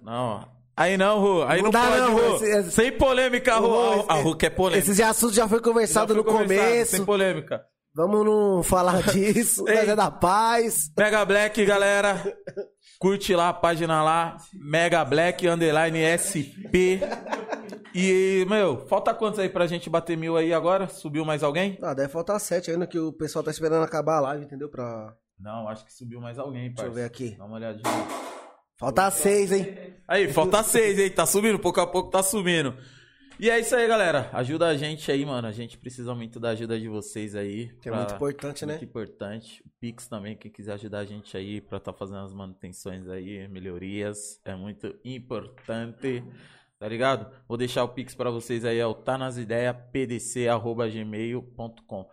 Não, 0.01 0.13
ó. 0.13 0.43
Aí 0.75 0.95
não, 0.97 1.19
Ru. 1.19 1.43
Aí 1.43 1.57
não, 1.57 1.65
Não 1.65 1.71
dá 1.71 1.87
pode, 1.87 1.99
não, 2.01 2.13
Ru. 2.15 2.35
Esse- 2.45 2.71
Sem 2.71 2.91
polêmica, 2.91 3.55
Ru. 3.57 3.67
Ru, 3.67 4.05
A, 4.07 4.13
a 4.13 4.15
Ru 4.21 4.35
quer 4.35 4.51
polêmica. 4.51 4.91
Esses 4.91 4.99
assuntos 5.03 5.35
já 5.35 5.47
foi 5.47 5.57
Já 5.59 5.63
conversado 5.63 6.07
foi 6.13 6.17
no 6.17 6.23
conversado, 6.23 6.69
começo. 6.69 6.91
Sem 6.95 7.05
polêmica. 7.05 7.65
Vamos 7.95 8.23
não 8.25 8.61
falar 8.61 9.01
disso. 9.11 9.63
Nós 9.65 9.89
é 9.89 9.95
da 9.95 10.11
paz. 10.11 10.91
Mega 10.97 11.25
Black, 11.25 11.65
galera. 11.65 12.21
Curte 12.99 13.35
lá 13.35 13.49
a 13.49 13.53
página 13.53 14.03
lá. 14.03 14.37
Mega 14.53 15.03
Black 15.03 15.47
Underline 15.47 15.99
SP. 16.13 17.01
E, 17.95 18.45
meu, 18.47 18.85
falta 18.87 19.15
quantos 19.15 19.39
aí 19.39 19.49
pra 19.49 19.65
gente 19.65 19.89
bater 19.89 20.15
mil 20.15 20.37
aí 20.37 20.53
agora? 20.53 20.87
Subiu 20.87 21.25
mais 21.25 21.41
alguém? 21.41 21.79
Ah, 21.81 21.95
deve 21.95 22.09
faltar 22.09 22.39
sete 22.39 22.69
ainda 22.69 22.85
que 22.85 22.99
o 22.99 23.11
pessoal 23.11 23.43
tá 23.43 23.49
esperando 23.49 23.83
acabar 23.83 24.17
a 24.17 24.21
live, 24.21 24.45
entendeu? 24.45 24.69
Pra... 24.69 25.11
Não, 25.39 25.67
acho 25.69 25.85
que 25.85 25.93
subiu 25.93 26.19
mais 26.19 26.37
alguém, 26.39 26.69
Deixa 26.71 26.85
eu 26.89 26.93
ver 26.93 27.05
aqui. 27.05 27.35
Dá 27.37 27.45
uma 27.45 27.55
olhadinha. 27.55 27.83
Falta 28.79 29.09
seis, 29.11 29.51
hein? 29.51 29.75
Aí, 30.07 30.31
falta 30.31 30.61
seis, 30.63 30.97
hein? 30.99 31.09
Tá 31.11 31.25
subindo, 31.25 31.57
pouco 31.59 31.79
a 31.81 31.87
pouco 31.87 32.09
tá 32.11 32.21
subindo. 32.23 32.75
E 33.39 33.49
é 33.51 33.59
isso 33.59 33.75
aí, 33.75 33.87
galera. 33.87 34.31
Ajuda 34.33 34.67
a 34.67 34.75
gente 34.75 35.11
aí, 35.11 35.23
mano. 35.23 35.47
A 35.47 35.51
gente 35.51 35.77
precisa 35.77 36.15
muito 36.15 36.39
da 36.39 36.49
ajuda 36.49 36.79
de 36.79 36.87
vocês 36.87 37.35
aí. 37.35 37.67
Que 37.81 37.89
é 37.89 37.91
pra- 37.91 37.99
muito 38.01 38.15
importante, 38.15 38.65
né? 38.65 38.73
Muito 38.73 38.85
importante. 38.85 39.61
O 39.63 39.69
Pix 39.79 40.07
também, 40.07 40.35
quem 40.35 40.49
quiser 40.51 40.73
ajudar 40.73 40.97
a 40.99 41.05
gente 41.05 41.37
aí 41.37 41.61
pra 41.61 41.79
tá 41.79 41.93
fazendo 41.93 42.21
as 42.25 42.33
manutenções 42.33 43.07
aí, 43.07 43.47
melhorias. 43.47 44.39
É 44.43 44.55
muito 44.55 44.91
importante. 45.05 46.23
Tá 46.79 46.87
ligado? 46.87 47.31
Vou 47.47 47.57
deixar 47.57 47.83
o 47.83 47.89
Pix 47.89 48.15
pra 48.15 48.31
vocês 48.31 48.65
aí, 48.65 48.79
é 48.79 48.85
o 48.87 48.95
tá 48.95 49.19
nas 49.19 49.37
ideias, 49.37 49.75
pdc.gmail.com. 49.91 52.09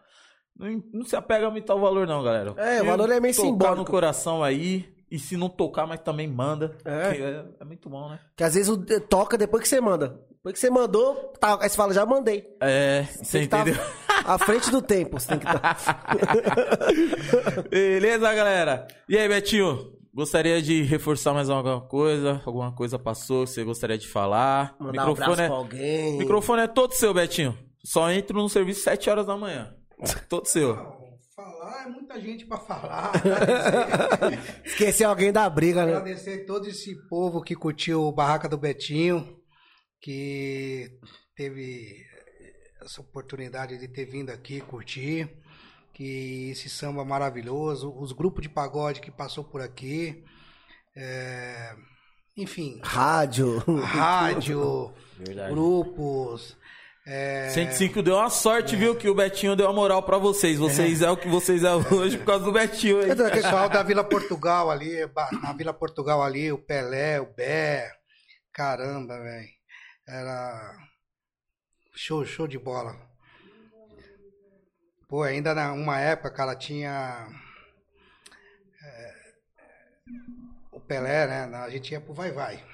Não, 0.57 0.83
não 0.93 1.05
se 1.05 1.17
apega 1.17 1.51
muito 1.51 1.71
ao 1.71 1.81
valor, 1.81 2.07
não, 2.07 2.23
galera. 2.23 2.55
É, 2.57 2.81
o 2.83 2.87
valor 2.87 3.11
é 3.11 3.19
meio 3.21 3.35
tocar 3.35 3.49
simbólico. 3.49 3.77
no 3.79 3.85
coração 3.85 4.43
aí. 4.43 4.93
E 5.11 5.19
se 5.19 5.37
não 5.37 5.49
tocar, 5.49 5.87
mas 5.87 6.01
também 6.01 6.27
manda. 6.27 6.77
É. 6.85 7.17
É, 7.17 7.45
é 7.61 7.65
muito 7.65 7.89
bom, 7.89 8.09
né? 8.09 8.19
Que 8.37 8.43
às 8.43 8.55
vezes 8.55 8.69
o- 8.69 8.79
toca 9.01 9.39
depois 9.39 9.63
que 9.63 9.69
você 9.69 9.81
manda. 9.81 10.21
Depois 10.31 10.55
que 10.55 10.59
você 10.59 10.71
mandou, 10.71 11.15
tá, 11.39 11.57
aí 11.61 11.69
você 11.69 11.77
fala, 11.77 11.95
já 11.95 12.05
mandei. 12.05 12.45
É, 12.61 13.07
você 13.23 13.41
que 13.43 13.49
tá 13.49 13.61
entendeu? 13.61 13.81
à 14.27 14.39
frente 14.39 14.71
do 14.71 14.83
tempo. 14.83 15.21
Você 15.21 15.29
tem 15.29 15.39
que 15.39 15.45
tá. 15.47 15.77
Beleza, 17.71 18.33
galera? 18.35 18.87
E 19.09 19.17
aí, 19.17 19.29
Betinho? 19.29 19.93
Gostaria 20.13 20.63
de 20.63 20.83
reforçar 20.83 21.33
mais 21.35 21.51
alguma 21.51 21.81
coisa? 21.81 22.41
Alguma 22.45 22.73
coisa 22.73 22.99
passou 22.99 23.45
que 23.45 23.51
você 23.51 23.65
gostaria 23.65 23.99
de 23.99 24.07
falar? 24.09 24.77
Mandar 24.79 25.09
um 25.09 25.13
abraço 25.13 25.31
microfone, 25.31 25.37
pra 25.37 25.45
é, 25.45 25.49
alguém. 25.49 26.15
o 26.15 26.19
microfone 26.19 26.63
é 26.63 26.67
todo 26.69 26.93
seu, 26.93 27.13
Betinho. 27.13 27.57
Só 27.85 28.11
entro 28.11 28.39
no 28.41 28.49
serviço 28.49 28.81
7 28.83 29.11
horas 29.11 29.27
da 29.27 29.37
manhã. 29.37 29.75
Todo 30.29 30.47
seu. 30.47 30.77
Falar 31.35 31.87
é 31.87 31.89
muita 31.89 32.21
gente 32.21 32.47
pra 32.47 32.59
falar. 32.59 33.13
Esquecer 34.65 35.05
alguém 35.05 35.33
da 35.33 35.49
briga, 35.51 35.85
né? 35.85 35.97
Agradecer 35.97 36.47
todo 36.47 36.69
esse 36.69 36.95
povo 37.09 37.43
que 37.43 37.57
curtiu 37.57 38.03
o 38.03 38.13
Barraca 38.13 38.49
do 38.49 38.57
Betinho, 38.57 39.37
que 40.01 40.97
teve 41.35 42.05
essa 42.81 43.01
oportunidade 43.01 43.79
de 43.79 43.89
ter 43.89 44.05
vindo 44.05 44.31
aqui 44.31 44.61
curtir, 44.61 45.29
que 45.93 46.51
esse 46.51 46.69
samba 46.69 47.05
maravilhoso, 47.05 47.93
os 47.99 48.13
grupos 48.13 48.43
de 48.43 48.49
pagode 48.49 49.01
que 49.01 49.11
passou 49.11 49.43
por 49.43 49.61
aqui, 49.61 50.23
é, 50.97 51.75
enfim, 52.37 52.81
Rádio. 52.83 53.59
rádio, 53.81 54.93
grupos, 55.51 56.57
é, 57.07 57.51
105 57.51 58.03
deu 58.03 58.17
uma 58.17 58.31
sorte, 58.31 58.75
viu? 58.77 58.97
Que 58.97 59.11
o 59.11 59.15
Betinho 59.15 59.55
deu 59.55 59.67
uma 59.67 59.75
moral 59.75 60.03
pra 60.03 60.17
vocês. 60.17 60.59
Vocês 60.59 61.03
é, 61.03 61.11
o 61.11 61.17
que 61.17 61.29
vocês 61.29 61.63
é 61.63 61.75
hoje 61.75 62.17
por 62.17 62.25
causa 62.25 62.45
do 62.45 62.53
Betinho, 62.53 63.03
hein? 63.03 63.13
O 63.13 63.31
pessoal 63.31 63.69
da 63.69 63.83
Vila 63.83 64.03
Portugal 64.03 64.71
ali, 64.71 64.97
na 65.43 65.53
Vila 65.53 65.75
Portugal 65.75 66.23
ali, 66.23 66.51
o 66.51 66.57
Pelé, 66.57 67.21
o 67.21 67.27
Bé, 67.27 67.93
caramba, 68.51 69.21
velho. 69.21 69.49
Era 70.09 70.75
show, 71.95 72.25
show 72.25 72.47
de 72.47 72.59
bola. 72.59 72.97
Pô, 75.07 75.23
ainda 75.23 75.55
numa 75.55 76.01
época, 76.01 76.31
cara, 76.31 76.57
tinha 76.57 77.29
é, 78.83 79.13
o 80.73 80.81
Pelé, 80.81 81.27
né? 81.27 81.57
A 81.59 81.69
gente 81.69 81.93
ia 81.93 82.01
pro 82.01 82.15
Vai 82.15 82.33
Vai. 82.33 82.74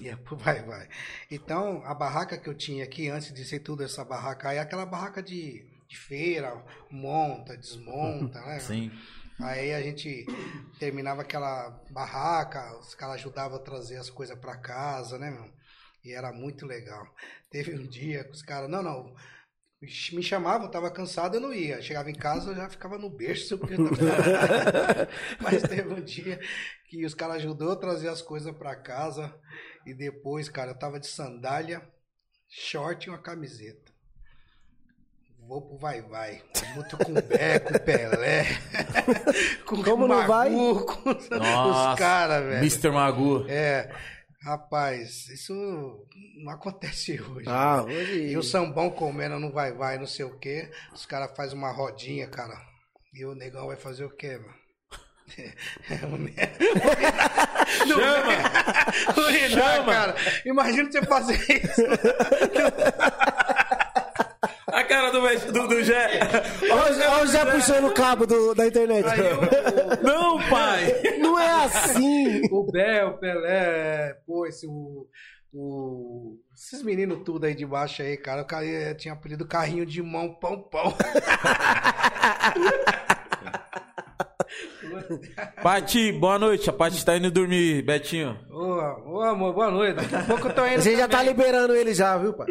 Vai 0.38 0.62
Vai. 0.62 0.88
Então, 1.30 1.82
a 1.84 1.94
barraca 1.94 2.38
que 2.38 2.48
eu 2.48 2.54
tinha 2.54 2.84
aqui, 2.84 3.08
antes 3.08 3.32
de 3.32 3.44
ser 3.44 3.60
tudo 3.60 3.82
essa 3.82 4.04
barraca 4.04 4.48
aí, 4.48 4.56
é 4.58 4.60
aquela 4.60 4.86
barraca 4.86 5.22
de, 5.22 5.64
de 5.88 5.96
feira, 5.98 6.52
monta, 6.90 7.56
desmonta, 7.56 8.40
né? 8.40 8.58
Sim. 8.60 8.90
Aí 9.40 9.72
a 9.72 9.80
gente 9.80 10.26
terminava 10.80 11.22
aquela 11.22 11.70
barraca, 11.90 12.76
os 12.78 12.94
caras 12.94 13.16
ajudavam 13.16 13.56
a 13.56 13.62
trazer 13.62 13.96
as 13.96 14.10
coisas 14.10 14.36
pra 14.38 14.56
casa, 14.56 15.16
né, 15.18 15.30
meu? 15.30 15.48
E 16.04 16.12
era 16.12 16.32
muito 16.32 16.66
legal. 16.66 17.06
Teve 17.50 17.74
um 17.74 17.86
dia 17.86 18.24
que 18.24 18.30
os 18.32 18.42
caras, 18.42 18.68
não, 18.68 18.82
não, 18.82 19.14
me 20.12 20.22
chamavam, 20.22 20.66
eu 20.66 20.70
tava 20.72 20.90
cansado, 20.90 21.36
eu 21.36 21.40
não 21.40 21.54
ia. 21.54 21.80
Chegava 21.80 22.10
em 22.10 22.14
casa, 22.14 22.50
eu 22.50 22.56
já 22.56 22.68
ficava 22.68 22.98
no 22.98 23.08
berço. 23.08 23.56
porque 23.56 23.74
eu 23.74 23.88
tava- 23.88 25.08
Mas 25.40 25.62
teve 25.62 25.88
um 25.94 26.02
dia 26.02 26.40
que 26.88 27.04
os 27.06 27.14
caras 27.14 27.36
ajudou 27.36 27.70
a 27.72 27.76
trazer 27.76 28.08
as 28.08 28.20
coisas 28.20 28.52
pra 28.56 28.74
casa 28.74 29.32
e 29.90 29.94
depois, 29.94 30.48
cara, 30.48 30.72
eu 30.72 30.78
tava 30.78 31.00
de 31.00 31.06
sandália, 31.06 31.82
short 32.48 33.06
e 33.06 33.10
uma 33.10 33.18
camiseta. 33.18 33.92
Vou 35.46 35.62
pro 35.66 35.78
Vai 35.78 36.02
Vai. 36.02 36.42
Muito 36.74 36.96
com 36.98 37.12
o 37.12 37.22
Beco, 37.22 37.80
Pelé. 37.80 38.44
com 39.64 39.82
Como 39.82 40.04
o 40.04 40.08
não 40.08 40.26
vai? 40.26 40.50
Magu, 40.50 40.84
com 40.84 41.10
os- 41.10 41.30
Nossa, 41.30 41.92
os 41.94 41.98
caras, 41.98 42.44
velho. 42.44 42.58
Mr. 42.58 42.90
Magu. 42.90 43.46
É, 43.48 43.90
rapaz, 44.42 45.26
isso 45.28 45.54
não 46.44 46.52
acontece 46.52 47.18
hoje. 47.20 47.46
Ah, 47.48 47.82
hoje. 47.82 48.28
E 48.28 48.36
o 48.36 48.42
sambão 48.42 48.90
comendo 48.90 49.38
no 49.38 49.50
vai 49.50 49.72
vai, 49.72 49.96
não 49.96 50.06
sei 50.06 50.26
o 50.26 50.38
quê. 50.38 50.70
Os 50.92 51.06
caras 51.06 51.34
fazem 51.34 51.56
uma 51.56 51.72
rodinha, 51.72 52.28
cara. 52.28 52.54
E 53.14 53.24
o 53.24 53.34
negão 53.34 53.68
vai 53.68 53.76
fazer 53.76 54.04
o 54.04 54.14
quê, 54.14 54.36
mano? 54.36 54.58
Chama! 57.86 58.47
Urinar, 59.16 59.84
cara. 59.86 60.14
Imagina 60.44 60.90
você 60.90 61.02
fazer 61.02 61.34
isso. 61.34 61.82
A 64.66 64.84
cara 64.84 65.10
do, 65.10 65.20
do, 65.52 65.66
do 65.68 65.82
Jé. 65.82 66.20
Olha 66.70 67.22
o 67.22 67.26
Zé 67.26 67.44
puxando 67.46 67.86
o 67.88 67.94
cabo 67.94 68.26
do- 68.26 68.54
da 68.54 68.66
internet. 68.66 69.06
Aí 69.08 69.20
o, 69.32 70.04
Não, 70.04 70.38
pai. 70.48 71.18
Não 71.18 71.38
é 71.38 71.64
assim. 71.64 72.42
o 72.50 72.70
Bel, 72.70 73.08
o 73.08 73.18
Pelé, 73.18 74.14
pô, 74.26 74.46
esse, 74.46 74.66
o, 74.66 75.06
o- 75.52 76.36
esses 76.54 76.82
meninos 76.82 77.22
tudo 77.24 77.46
aí 77.46 77.54
de 77.54 77.64
baixo 77.66 78.02
aí, 78.02 78.16
cara. 78.16 78.42
O 78.42 78.46
cara 78.46 78.94
tinha 78.94 79.14
apelido 79.14 79.46
carrinho 79.48 79.86
de 79.86 80.02
mão 80.02 80.34
pão 80.34 80.60
pão. 80.62 80.94
Pati, 85.62 86.12
boa 86.12 86.38
noite. 86.38 86.70
A 86.70 86.72
Pati 86.72 87.04
tá 87.04 87.16
indo 87.16 87.30
dormir, 87.30 87.82
Betinho. 87.82 88.38
Ô, 88.50 89.16
ô, 89.16 89.22
amor, 89.22 89.52
boa 89.52 89.70
noite. 89.70 89.96
Daqui 89.96 90.14
a 90.14 90.22
pouco 90.22 90.48
eu 90.48 90.54
tô 90.54 90.66
indo. 90.66 90.76
A 90.76 90.80
gente 90.80 90.96
já 90.96 91.08
tá 91.08 91.22
liberando 91.22 91.74
ele 91.74 91.94
já, 91.94 92.16
viu, 92.16 92.32
pai? 92.32 92.46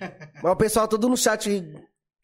Mas 0.42 0.52
o 0.52 0.56
pessoal 0.56 0.86
todo 0.86 1.08
no 1.08 1.16
chat 1.16 1.64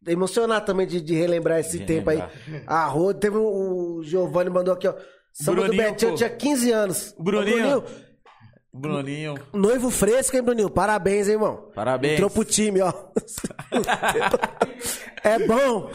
emocionado 0.07 0.67
também 0.67 0.87
de, 0.87 1.01
de 1.01 1.15
relembrar 1.15 1.61
esse 1.61 1.79
De 1.79 1.87
tempo 1.87 2.11
aí. 2.11 2.23
A 2.67 2.85
Rô, 2.87 3.13
teve 3.13 3.37
o, 3.37 3.97
o 3.99 4.05
Giovanni 4.05 4.51
mandou 4.51 4.75
aqui, 4.75 4.87
ó. 4.87 4.95
Samba 5.33 5.63
do 5.63 5.67
Bruninho, 5.67 5.91
Betinho 5.91 6.11
pô. 6.13 6.17
tinha 6.17 6.31
15 6.31 6.73
anos. 6.73 7.15
Bruninho. 7.19 7.79
Ô, 7.79 8.79
Bruninho. 8.79 9.35
noivo 9.53 9.91
fresco, 9.91 10.37
hein, 10.37 10.43
Bruninho? 10.43 10.71
Parabéns, 10.71 11.27
hein, 11.27 11.35
irmão? 11.35 11.71
Parabéns. 11.75 12.15
Entrou 12.15 12.31
pro 12.31 12.45
time, 12.45 12.81
ó. 12.81 12.93
é 15.25 15.39
bom. 15.47 15.91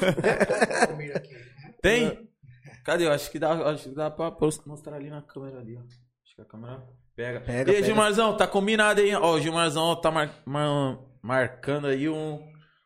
Aqui. 1.16 1.36
Tem? 1.82 2.31
Cadê? 2.84 3.06
Eu 3.06 3.12
acho 3.12 3.30
que 3.32 3.38
dá, 3.40 3.52
acho 3.70 3.90
que 3.90 3.96
dá 3.96 4.10
pra 4.10 4.36
mostrar 4.66 4.96
ali 4.96 5.10
na 5.10 5.22
câmera 5.22 5.60
ali, 5.60 5.78
ó. 5.78 5.82
Acho 5.82 6.36
que 6.36 6.42
a 6.42 6.46
câmera 6.46 6.84
pega. 7.16 7.42
Pega, 7.42 7.72
e 7.72 7.76
aí. 7.78 7.84
Gilmarzão, 7.84 8.36
tá 8.38 8.48
combinado 8.48 9.02
aí. 9.02 9.14
Ó, 9.16 9.34
o 9.34 9.40
Gilmarzão 9.40 9.96
tá 10.00 10.10
mar- 10.12 10.42
mar- 10.46 10.98
marcando 11.22 11.88
aí 11.88 12.10
um, 12.10 12.36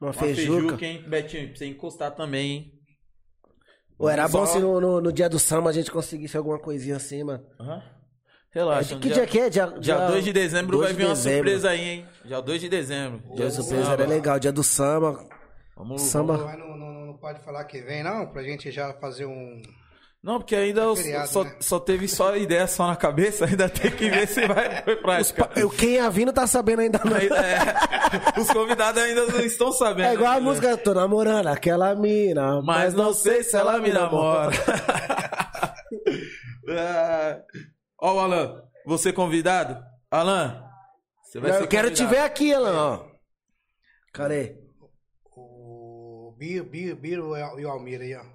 Uma 0.01 0.09
uma 0.09 0.13
feijuca. 0.13 0.59
feijuca, 0.77 0.85
hein, 0.85 1.03
Betinho? 1.07 1.47
Pra 1.49 1.57
você 1.57 1.65
encostar 1.67 2.11
também, 2.15 2.51
hein? 2.51 2.71
Pô, 3.97 4.09
era 4.09 4.27
Só- 4.27 4.39
bom 4.39 4.45
se 4.45 4.59
no, 4.59 4.81
no- 4.81 4.99
no 5.01 5.11
dia 5.13 5.29
do 5.29 5.39
samba 5.39 5.69
a 5.69 5.73
gente 5.73 5.89
conseguisse 5.89 6.35
alguma 6.35 6.59
coisinha 6.59 6.97
assim, 6.97 7.23
mano. 7.23 7.45
Aham. 7.59 7.81
É, 8.53 8.59
Relaxa. 8.59 8.97
que 8.99 9.09
dia 9.09 9.25
que 9.27 9.37
é? 9.39 9.49
Dia, 9.49 9.67
Dia 9.79 10.07
2 10.07 10.23
de 10.23 10.31
dezembro 10.31 10.77
2 10.77 10.83
vai 10.85 10.91
de 10.93 10.97
vir 10.97 11.05
uma 11.05 11.13
dezembro. 11.13 11.37
surpresa 11.39 11.69
aí, 11.71 11.81
hein? 11.89 12.05
Dia 12.23 12.41
2 12.41 12.61
de 12.61 12.69
dezembro. 12.69 13.19
Dia 13.35 13.45
do 13.45 13.49
de 13.49 13.53
surpresa 13.53 13.91
era 13.91 14.05
legal. 14.05 14.39
Dia 14.39 14.51
do 14.53 14.63
samba. 14.63 15.19
Vamos, 15.75 16.01
Samba. 16.03 16.37
vamos- 16.37 16.57
não, 16.59 16.77
não, 16.77 17.05
não 17.07 17.17
pode 17.17 17.41
falar 17.43 17.65
que 17.65 17.81
vem, 17.81 18.01
não? 18.01 18.27
Pra 18.31 18.43
gente 18.43 18.71
já 18.71 18.93
fazer 18.93 19.25
um. 19.25 19.61
Não, 20.25 20.39
porque 20.39 20.55
ainda 20.55 20.81
eu 20.81 20.95
feriado, 20.95 21.27
só, 21.29 21.43
né? 21.43 21.55
só 21.59 21.79
teve 21.79 22.07
só 22.07 22.33
ideia 22.35 22.65
só 22.65 22.87
na 22.87 22.95
cabeça, 22.95 23.45
ainda 23.45 23.69
tem 23.69 23.91
que 23.91 24.09
ver 24.09 24.27
se 24.27 24.47
vai 24.47 24.81
foi 24.81 24.95
prática. 24.95 25.51
Eu, 25.55 25.69
quem 25.69 25.91
ia 25.91 26.09
vir 26.09 26.25
não 26.25 26.33
tá 26.33 26.47
sabendo 26.47 26.79
ainda 26.79 26.99
não. 27.05 27.15
Ainda 27.15 27.37
é, 27.37 28.39
os 28.41 28.49
convidados 28.49 28.99
ainda 28.99 29.27
não 29.27 29.39
estão 29.41 29.71
sabendo. 29.71 30.07
É 30.07 30.13
igual 30.15 30.31
a 30.31 30.35
né? 30.37 30.41
música, 30.41 30.75
tô 30.77 30.95
namorando 30.95 31.45
aquela 31.45 31.93
mina, 31.93 32.59
Mas 32.63 32.95
não 32.95 33.13
sei 33.13 33.43
se 33.43 33.55
ela 33.55 33.79
me 33.79 33.93
namora. 33.93 34.49
Ah, 36.69 37.37
Ó 38.01 38.15
o 38.15 38.19
Alan, 38.19 38.63
você 38.83 39.13
convidado? 39.13 39.77
Alan, 40.09 40.59
você 41.21 41.39
vai 41.39 41.53
ser 41.53 41.61
Eu 41.61 41.67
quero 41.67 41.91
te 41.91 42.01
convidado. 42.01 42.15
ver 42.15 42.21
aqui, 42.25 42.51
Alan, 42.51 42.75
ó. 42.75 43.05
Cadê? 44.11 44.55
O 45.37 46.35
Biro 46.35 47.37
e 47.59 47.65
o 47.65 47.69
Almir 47.69 48.01
aí, 48.01 48.15
ó. 48.15 48.34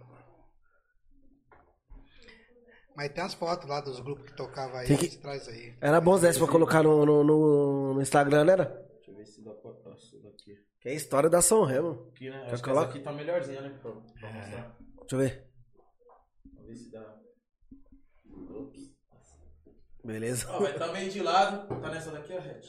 Mas 3.01 3.15
tem 3.15 3.25
as 3.25 3.33
fotos 3.33 3.67
lá 3.67 3.81
dos 3.81 3.99
grupos 3.99 4.27
que 4.27 4.37
tocavam 4.37 4.77
aí, 4.77 4.87
que... 4.87 5.17
traz 5.17 5.49
aí. 5.49 5.75
Era 5.81 6.03
bom 6.03 6.19
desse 6.21 6.39
pra 6.39 6.47
colocar 6.47 6.83
no, 6.83 7.07
no, 7.07 7.95
no- 7.95 8.03
Instagram, 8.03 8.45
né? 8.45 8.53
era? 8.53 8.65
Deixa 8.67 9.11
eu 9.11 9.17
ver 9.17 9.25
se 9.25 9.43
dá 9.43 9.55
pra... 9.55 9.73
Nossa, 9.73 10.21
daqui. 10.21 10.63
Que 10.79 10.91
é 10.91 10.93
a 10.93 10.95
história 10.95 11.31
da 11.31 11.41
São 11.41 11.65
Remo. 11.65 12.11
Aqui, 12.11 12.29
né? 12.29 12.43
Acho 12.53 12.63
que 12.63 12.69
coloca? 12.69 12.89
essa 12.89 12.97
aqui 12.97 13.03
tá 13.03 13.13
melhorzinha, 13.15 13.63
né? 13.63 13.71
Pra, 13.81 13.91
pra 13.91 14.33
mostrar. 14.35 14.77
Deixa 15.01 15.15
eu 15.15 15.19
ver. 15.19 15.51
Vamos 16.53 16.67
ver 16.69 16.77
se 16.77 16.91
dá. 16.91 17.21
Ops. 18.51 18.95
Beleza. 20.05 20.51
Ó, 20.51 20.61
vai 20.61 20.75
tá 20.75 20.93
meio 20.93 21.11
de 21.11 21.23
lado. 21.23 21.69
Tá 21.81 21.89
nessa 21.89 22.11
daqui, 22.11 22.35
ó, 22.35 22.39
Red. 22.39 22.61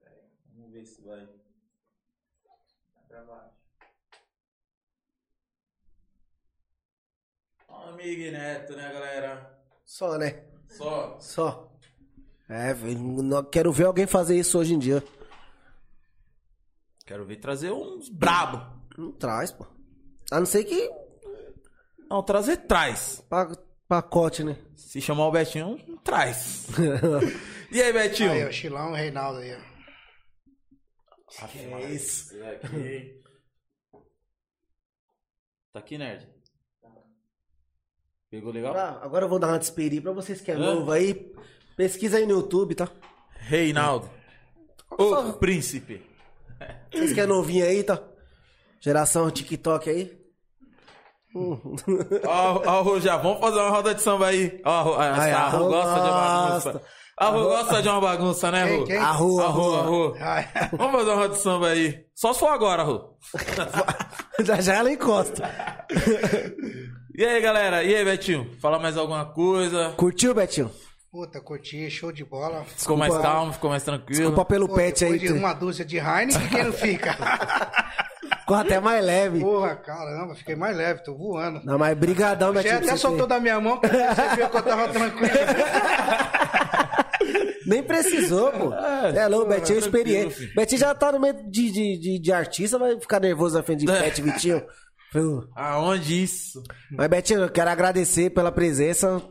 Pera 0.00 0.16
aí, 0.16 0.30
Vamos 0.52 0.72
ver 0.72 0.84
se 0.84 1.00
vai. 1.04 1.24
Vai 1.24 3.06
pra 3.06 3.22
baixo. 3.22 3.63
Amigo 7.88 8.20
e 8.22 8.30
Neto, 8.30 8.74
né, 8.76 8.92
galera? 8.92 9.58
Só, 9.84 10.16
né? 10.18 10.44
Só. 10.68 11.18
Só. 11.20 11.72
É, 12.48 12.74
não 12.74 13.42
quero 13.44 13.72
ver 13.72 13.84
alguém 13.86 14.06
fazer 14.06 14.36
isso 14.36 14.58
hoje 14.58 14.74
em 14.74 14.78
dia. 14.78 15.02
Quero 17.06 17.24
ver 17.24 17.36
trazer 17.36 17.70
uns 17.72 18.08
brabo. 18.08 18.82
Não 18.96 19.12
traz, 19.12 19.50
pô. 19.52 19.66
A 20.30 20.38
não 20.38 20.46
ser 20.46 20.64
que 20.64 20.90
Não, 22.08 22.22
trazer 22.22 22.56
traz. 22.58 23.22
pa- 23.28 23.56
pacote, 23.88 24.42
né? 24.44 24.56
Se 24.76 25.00
chamar 25.00 25.26
o 25.26 25.32
Betinho, 25.32 25.78
traz. 26.02 26.66
E 27.72 27.82
aí, 27.82 27.92
Betinho? 27.92 28.30
Aí, 28.30 28.44
o 28.44 28.52
Chilão 28.52 28.90
e 28.90 28.92
o 28.92 28.94
Reinaldo 28.94 29.40
aí, 29.40 29.52
ó. 29.52 29.74
Que 31.48 31.58
é 31.58 31.90
isso? 31.90 32.32
Aqui. 32.44 33.20
Tá 35.72 35.80
aqui, 35.80 35.98
nerd? 35.98 36.28
Pegou 38.34 38.52
legal? 38.52 38.76
Ah, 38.76 38.98
agora 39.00 39.26
eu 39.26 39.28
vou 39.28 39.38
dar 39.38 39.46
uma 39.46 39.60
despedida 39.60 40.02
pra 40.02 40.10
vocês 40.10 40.40
que 40.40 40.50
é 40.50 40.54
Hã? 40.54 40.58
novo 40.74 40.90
aí. 40.90 41.32
Pesquisa 41.76 42.16
aí 42.16 42.26
no 42.26 42.32
YouTube, 42.32 42.74
tá? 42.74 42.88
Reinaldo. 43.38 44.10
O 44.90 45.34
príncipe. 45.34 46.04
Vocês 46.92 47.12
que 47.12 47.20
é 47.20 47.26
novinho 47.26 47.64
aí, 47.64 47.84
tá? 47.84 48.02
Geração 48.80 49.30
TikTok 49.30 49.88
aí. 49.88 50.18
Ó, 52.26 52.62
ó, 52.66 52.82
Rô, 52.82 52.98
já 52.98 53.16
vamos 53.18 53.38
fazer 53.38 53.60
uma 53.60 53.70
roda 53.70 53.94
de 53.94 54.02
samba 54.02 54.26
aí. 54.26 54.60
Ó, 54.64 54.96
Ai, 54.98 55.30
a 55.30 55.38
a 55.38 55.48
Rô 55.50 55.68
gosta 55.68 55.94
de 55.94 56.08
bagunça. 56.08 56.82
A 57.16 57.26
Rô 57.28 57.44
gosta 57.44 57.82
de 57.82 57.88
uma 57.88 58.00
bagunça, 58.00 58.50
né, 58.50 58.64
Rô? 58.64 58.84
A 59.00 59.12
Rô, 59.12 59.40
a 59.40 59.46
Rô. 59.46 60.14
Vamos 60.76 60.92
fazer 60.92 61.10
uma 61.10 61.16
roda 61.22 61.34
de 61.36 61.40
samba 61.40 61.68
aí. 61.68 62.04
Só 62.16 62.32
se 62.32 62.40
for 62.40 62.48
agora, 62.48 62.82
Rô. 62.82 63.16
já 64.42 64.60
já 64.60 64.74
ela 64.74 64.90
encosta. 64.90 65.48
E 67.16 67.24
aí, 67.24 67.40
galera? 67.40 67.84
E 67.84 67.94
aí, 67.94 68.04
Betinho? 68.04 68.50
Fala 68.60 68.78
mais 68.78 68.96
alguma 68.96 69.24
coisa? 69.24 69.92
Curtiu, 69.96 70.34
Betinho? 70.34 70.70
Puta, 71.12 71.40
curti, 71.40 71.88
show 71.88 72.10
de 72.10 72.24
bola. 72.24 72.64
Ficou 72.76 72.96
mais 72.96 73.16
calmo, 73.16 73.52
ficou 73.52 73.70
mais 73.70 73.84
tranquilo? 73.84 74.18
Desculpa 74.20 74.44
pelo 74.44 74.66
Pô, 74.66 74.74
pet 74.74 75.04
aí. 75.04 75.18
de 75.20 75.32
uma 75.32 75.52
dúzia 75.52 75.84
de 75.84 75.96
Heineken, 75.96 76.48
quem 76.48 76.64
não 76.64 76.72
fica? 76.72 77.14
Ficou 78.40 78.56
até 78.58 78.78
mais 78.80 79.02
leve. 79.02 79.40
Porra, 79.40 79.74
caramba, 79.76 80.34
fiquei 80.34 80.54
mais 80.54 80.76
leve, 80.76 81.02
tô 81.02 81.16
voando. 81.16 81.62
Não, 81.64 81.78
mas 81.78 81.96
brigadão, 81.96 82.52
Betinho. 82.52 82.76
até 82.76 82.94
soltou 82.96 83.26
ter- 83.26 83.34
da 83.34 83.40
minha 83.40 83.58
mão, 83.58 83.78
porque 83.78 83.96
você 83.96 84.36
viu 84.36 84.50
que 84.50 84.56
eu 84.56 84.62
tava 84.62 84.88
tranquilo. 84.88 85.32
Nem 87.66 87.82
precisou, 87.82 88.52
pô. 88.52 88.74
É, 88.74 89.26
louco, 89.28 89.48
Betinho 89.48 89.76
é 89.76 89.80
experiente. 89.80 90.52
Betinho 90.54 90.78
já 90.80 90.94
tá 90.94 91.12
no 91.12 91.20
meio 91.20 91.34
de, 91.48 91.70
de, 91.70 91.98
de, 91.98 92.18
de 92.18 92.32
artista, 92.32 92.78
vai 92.78 93.00
ficar 93.00 93.20
nervoso 93.20 93.56
na 93.56 93.62
frente 93.62 93.86
de 93.86 93.90
É. 93.90 94.02
pet, 94.02 94.20
Vitinho. 94.20 94.62
Pô. 95.14 95.44
Aonde 95.54 96.22
isso? 96.22 96.62
Mas, 96.90 97.08
Betinho, 97.08 97.40
eu 97.40 97.48
quero 97.50 97.70
agradecer 97.70 98.30
pela 98.30 98.52
presença. 98.52 99.22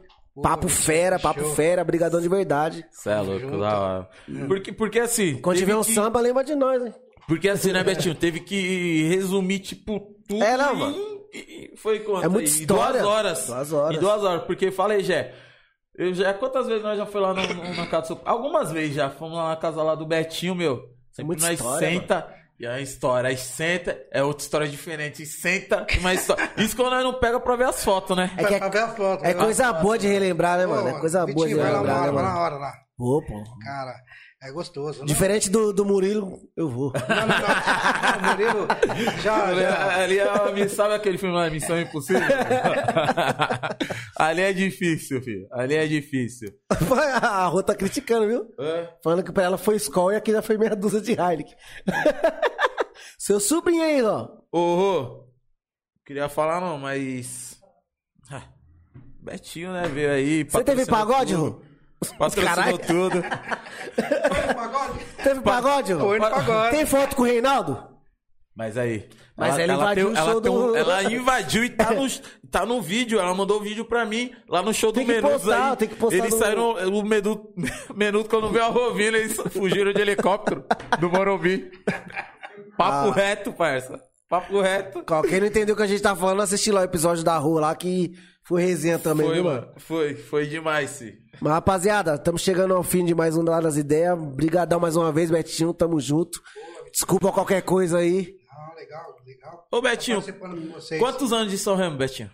Papo 0.41 0.67
fera, 0.67 1.19
papo 1.19 1.41
show. 1.41 1.53
fera, 1.53 1.83
brigadão 1.83 2.19
de 2.19 2.27
verdade. 2.27 2.83
Cê 2.89 3.11
é 3.11 3.17
louco, 3.19 3.39
junto. 3.41 3.59
da 3.59 3.79
hora. 3.79 4.09
Porque, 4.47 4.71
porque 4.73 4.99
assim. 4.99 5.35
Quando 5.39 5.57
tiver 5.57 5.75
um 5.75 5.83
que- 5.83 5.93
samba, 5.93 6.19
lembra 6.19 6.43
de 6.43 6.55
nós, 6.55 6.83
hein? 6.83 6.91
Porque 7.27 7.47
assim, 7.47 7.71
né, 7.71 7.83
Betinho? 7.83 8.15
Teve 8.15 8.39
que 8.39 9.03
resumir, 9.09 9.59
tipo, 9.59 9.99
tudo. 10.27 10.43
É, 10.43 10.57
não, 10.57 10.73
em- 10.73 10.79
mano. 10.79 10.97
em- 11.31 11.75
Foi 11.75 11.99
quanto? 11.99 12.25
É 12.25 12.27
muita 12.29 12.49
história. 12.49 13.01
Duas 13.01 13.13
horas. 13.13 13.45
Duas 13.47 13.73
horas. 13.73 13.97
Em 13.97 13.99
duas 13.99 14.23
horas. 14.23 14.43
Porque 14.45 14.71
fala 14.71 14.93
aí, 14.93 15.03
Jé. 15.03 15.35
Eu 15.95 16.11
já, 16.15 16.33
quantas 16.33 16.65
vezes 16.65 16.81
nós 16.81 16.97
já 16.97 17.05
foi 17.05 17.21
lá 17.21 17.31
no, 17.35 17.41
no- 17.53 17.75
na 17.75 17.85
casa 17.85 18.01
do 18.01 18.07
seu... 18.07 18.21
Algumas 18.25 18.71
vezes 18.71 18.95
já. 18.95 19.11
Fomos 19.11 19.37
lá 19.37 19.49
na 19.49 19.55
casa 19.55 19.83
lá 19.83 19.93
do 19.93 20.05
Betinho, 20.07 20.55
meu. 20.55 20.81
Sempre 21.11 21.25
muita 21.27 21.45
nós 21.45 21.59
história, 21.59 21.87
senta. 21.87 22.27
E 22.59 22.67
a 22.67 22.79
história, 22.79 23.29
aí 23.29 23.37
senta, 23.37 23.97
é 24.11 24.23
outra 24.23 24.43
história 24.43 24.67
diferente. 24.67 25.25
Senta, 25.25 25.85
mais 26.01 26.21
história. 26.21 26.51
Isso 26.57 26.75
quando 26.75 26.91
nós 26.91 27.03
não 27.03 27.13
pega 27.19 27.39
pra 27.39 27.55
ver 27.55 27.65
as 27.65 27.83
fotos, 27.83 28.15
né? 28.15 28.31
É 28.37 28.43
que 28.43 28.57
Pra 28.57 28.69
ver 28.69 28.79
a 28.79 28.87
foto. 28.89 29.25
é 29.25 29.33
né? 29.33 29.43
coisa 29.43 29.73
boa 29.73 29.97
de 29.97 30.07
relembrar, 30.07 30.57
né, 30.57 30.65
mano? 30.65 30.87
É 30.89 30.99
coisa 30.99 31.25
boa 31.25 31.47
de 31.47 31.53
Vitinho, 31.55 31.57
vai 31.57 31.71
lá 31.71 31.79
relembrar, 31.79 31.95
na 31.97 32.01
né, 32.01 32.07
hora, 32.07 32.11
vai 32.11 32.23
na 32.23 32.39
hora 32.39 32.55
lá. 32.55 32.73
Pô, 32.95 33.21
pô. 33.27 33.43
Cara, 33.63 33.95
É 34.43 34.51
gostoso. 34.51 34.99
Não, 34.99 35.05
Diferente 35.05 35.49
do, 35.49 35.71
do 35.71 35.85
Murilo, 35.85 36.37
eu 36.57 36.69
vou. 36.69 36.91
não, 37.07 37.15
não, 37.15 37.27
não. 37.27 38.19
O 38.19 38.29
Murilo 38.29 38.67
já, 39.23 39.47
Ali, 39.47 39.61
já. 39.61 39.95
ali 39.95 40.19
é 40.19 40.31
uma, 40.33 40.67
sabe 40.67 40.95
aquele 40.95 41.17
filme 41.17 41.33
lá, 41.33 41.49
Missão 41.49 41.79
Impossível? 41.79 42.21
ali 44.19 44.41
é 44.41 44.51
difícil, 44.51 45.21
filho. 45.21 45.47
Ali 45.49 45.75
é 45.75 45.87
difícil. 45.87 46.49
A 47.21 47.45
Rô 47.45 47.63
tá 47.63 47.73
criticando, 47.73 48.27
viu? 48.27 48.45
Falando 49.01 49.23
que 49.23 49.31
pra 49.31 49.43
ela 49.43 49.57
foi 49.57 49.77
Skol 49.77 50.11
e 50.11 50.17
aqui 50.17 50.33
já 50.33 50.41
foi 50.41 50.57
meia 50.57 50.75
dúzia 50.75 50.99
de 50.99 51.11
Heineken. 51.13 51.55
Seu 53.17 53.39
sobrinho 53.39 53.81
aí, 53.81 54.03
ó. 54.03 54.27
Ô, 54.51 54.75
Rô, 54.75 55.27
queria 56.05 56.27
falar 56.27 56.59
não, 56.59 56.77
mas... 56.77 57.57
Ah, 58.29 58.43
Betinho, 59.21 59.71
né, 59.71 59.87
veio 59.87 60.11
aí... 60.11 60.43
Você 60.43 60.65
teve 60.65 60.85
pagode. 60.85 61.33
Rô? 61.33 61.61
Patrocinou 62.11 62.55
Caralho. 62.55 62.77
tudo. 62.79 63.23
Teve 65.23 65.41
pagode, 65.41 65.93
Rô? 65.93 65.99
Foi 66.09 66.19
no 66.19 66.29
pagode. 66.29 66.71
Tem 66.75 66.85
foto 66.85 67.15
com 67.15 67.21
o 67.23 67.25
Reinaldo? 67.25 67.91
Mas 68.55 68.77
aí. 68.77 69.09
Mas 69.35 69.57
ela 69.57 69.73
invadiu 69.73 70.09
o 70.11 70.15
ela 70.15 70.31
show 70.31 70.41
tem 70.41 70.51
um- 70.51 70.67
do- 70.67 70.75
Ela 70.75 71.03
invadiu 71.11 71.63
e 71.63 71.69
tá 71.69 71.91
no, 71.91 72.05
tá 72.51 72.65
no 72.67 72.79
vídeo. 72.81 73.19
Ela 73.19 73.33
mandou 73.33 73.57
o 73.59 73.63
vídeo 73.63 73.83
pra 73.83 74.05
mim 74.05 74.31
lá 74.47 74.61
no 74.61 74.71
show 74.71 74.93
Tem 74.93 75.03
do 75.03 75.07
que 75.07 75.15
Menudo. 75.15 75.33
postar, 75.39 75.71
aí. 75.71 75.75
tem 75.77 75.87
que 75.87 75.95
postar 75.95 76.17
Eles 76.17 76.33
no- 76.33 76.39
saíram. 76.39 76.71
O 76.93 77.03
Menudo, 77.03 77.49
Menudo, 77.95 78.29
quando 78.29 78.49
viu 78.51 78.63
a 78.63 78.67
Rovina, 78.67 79.17
eles 79.17 79.35
fugiram 79.51 79.91
de 79.91 79.99
helicóptero 80.01 80.63
do 80.99 81.09
Morumbi. 81.09 81.71
Papo 82.77 83.09
Ah. 83.09 83.13
reto, 83.13 83.51
parça. 83.53 83.99
Papo 84.29 84.61
reto. 84.61 85.03
Ó, 85.09 85.21
Quem 85.23 85.39
não 85.39 85.47
entendeu 85.47 85.73
o 85.73 85.77
que 85.77 85.83
a 85.83 85.87
gente 85.87 86.01
tá 86.01 86.15
falando, 86.15 86.41
assiste 86.41 86.71
lá 86.71 86.81
o 86.81 86.85
episódio 86.85 87.23
da 87.23 87.35
rua 87.37 87.61
lá 87.61 87.75
que 87.75 88.13
foi 88.43 88.61
resenha 88.61 88.99
também, 88.99 89.25
Foi, 89.25 89.35
viu, 89.35 89.43
mano? 89.45 89.67
Foi, 89.77 90.15
foi 90.15 90.47
demais, 90.47 90.89
sim. 90.91 91.13
Mas, 91.39 91.53
rapaziada, 91.53 92.15
estamos 92.15 92.41
chegando 92.41 92.73
ao 92.73 92.83
fim 92.83 93.05
de 93.05 93.15
mais 93.15 93.37
um 93.37 93.41
lá 93.43 93.61
das 93.61 93.77
ideias. 93.77 94.17
Obrigadão 94.17 94.79
mais 94.79 94.95
uma 94.95 95.11
vez, 95.11 95.31
Betinho. 95.31 95.73
Tamo 95.73 95.99
junto. 95.99 96.41
Desculpa 96.91 97.31
qualquer 97.31 97.61
coisa 97.61 97.99
aí. 97.99 98.35
Ah, 98.51 98.73
legal, 98.75 99.15
legal. 99.25 99.67
Ô, 99.71 99.81
Betinho, 99.81 100.21
vocês. 100.73 100.99
quantos 100.99 101.31
anos 101.31 101.51
de 101.51 101.57
São 101.57 101.75
Remo, 101.75 101.97
Betinho? 101.97 102.29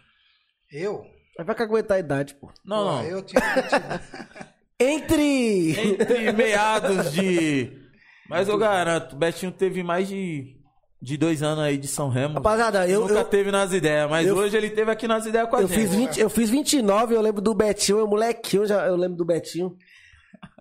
Eu? 0.71 1.05
Mas 1.37 1.45
vai 1.45 1.55
que 1.55 1.63
aguentar 1.63 1.97
a 1.97 1.99
idade, 1.99 2.35
pô. 2.35 2.51
Não, 2.65 2.77
Pô, 2.77 2.83
não. 2.85 3.03
Eu 3.05 3.21
tinha 3.21 3.41
20. 3.41 4.49
Entre. 4.81 5.71
Entre 5.91 6.31
meados 6.33 7.11
de. 7.13 7.71
Mas 8.29 8.47
eu 8.47 8.57
garanto, 8.59 9.13
o 9.13 9.15
Betinho 9.17 9.51
teve 9.51 9.81
mais 9.81 10.07
de, 10.07 10.55
de 11.01 11.17
dois 11.17 11.41
anos 11.41 11.63
aí 11.63 11.77
de 11.77 11.87
São 11.87 12.09
Remo. 12.09 12.35
Rapaziada, 12.35 12.87
eu- 12.87 13.01
Nunca 13.01 13.13
eu- 13.13 13.25
teve 13.25 13.51
nas 13.51 13.71
ideias, 13.71 14.09
mas 14.09 14.27
eu- 14.27 14.35
hoje 14.35 14.55
ele 14.57 14.69
teve 14.69 14.91
aqui 14.91 15.07
nas 15.07 15.25
ideias 15.25 15.49
com 15.49 15.55
a 15.55 15.61
Eu 15.61 15.67
gente. 15.67 15.79
fiz, 15.79 15.95
20, 15.95 16.19
eu 16.19 16.29
fiz 16.29 16.49
29, 16.49 17.15
eu 17.15 17.21
lembro 17.21 17.41
do 17.41 17.53
Betinho, 17.53 17.99
eu 17.99 18.07
molequinho, 18.07 18.65
já, 18.65 18.85
eu 18.85 18.95
lembro 18.95 19.17
do 19.17 19.25
Betinho. 19.25 19.75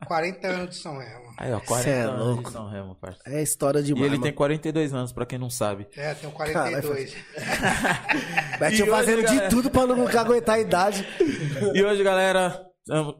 40 0.06 0.46
anos 0.48 0.70
de 0.70 0.76
São 0.76 0.96
Remo. 0.96 1.28
Aí, 1.36 1.52
ó, 1.52 1.60
40 1.60 1.82
Cê 1.84 1.90
é 1.90 2.00
anos 2.02 2.26
louco. 2.26 2.42
de 2.44 2.50
São 2.52 2.68
Remo, 2.68 2.94
parça. 3.00 3.18
É 3.26 3.42
história 3.42 3.78
E 3.80 3.82
demais. 3.82 4.04
ele 4.06 4.10
mano. 4.12 4.22
tem 4.24 4.32
42 4.32 4.92
anos, 4.94 5.12
pra 5.12 5.24
quem 5.26 5.38
não 5.38 5.50
sabe. 5.50 5.86
É, 5.96 6.14
tenho 6.14 6.32
42. 6.32 7.14
Betinho 8.58 8.78
E 8.78 8.82
hoje, 8.82 8.90
fazendo 8.90 9.18
de 9.18 9.26
galera? 9.26 9.48
tudo 9.48 9.70
pra 9.70 9.86
não 9.86 10.06
aguentar 10.06 10.56
a 10.56 10.60
idade. 10.60 11.06
E 11.74 11.82
hoje, 11.82 12.02
galera, 12.02 12.64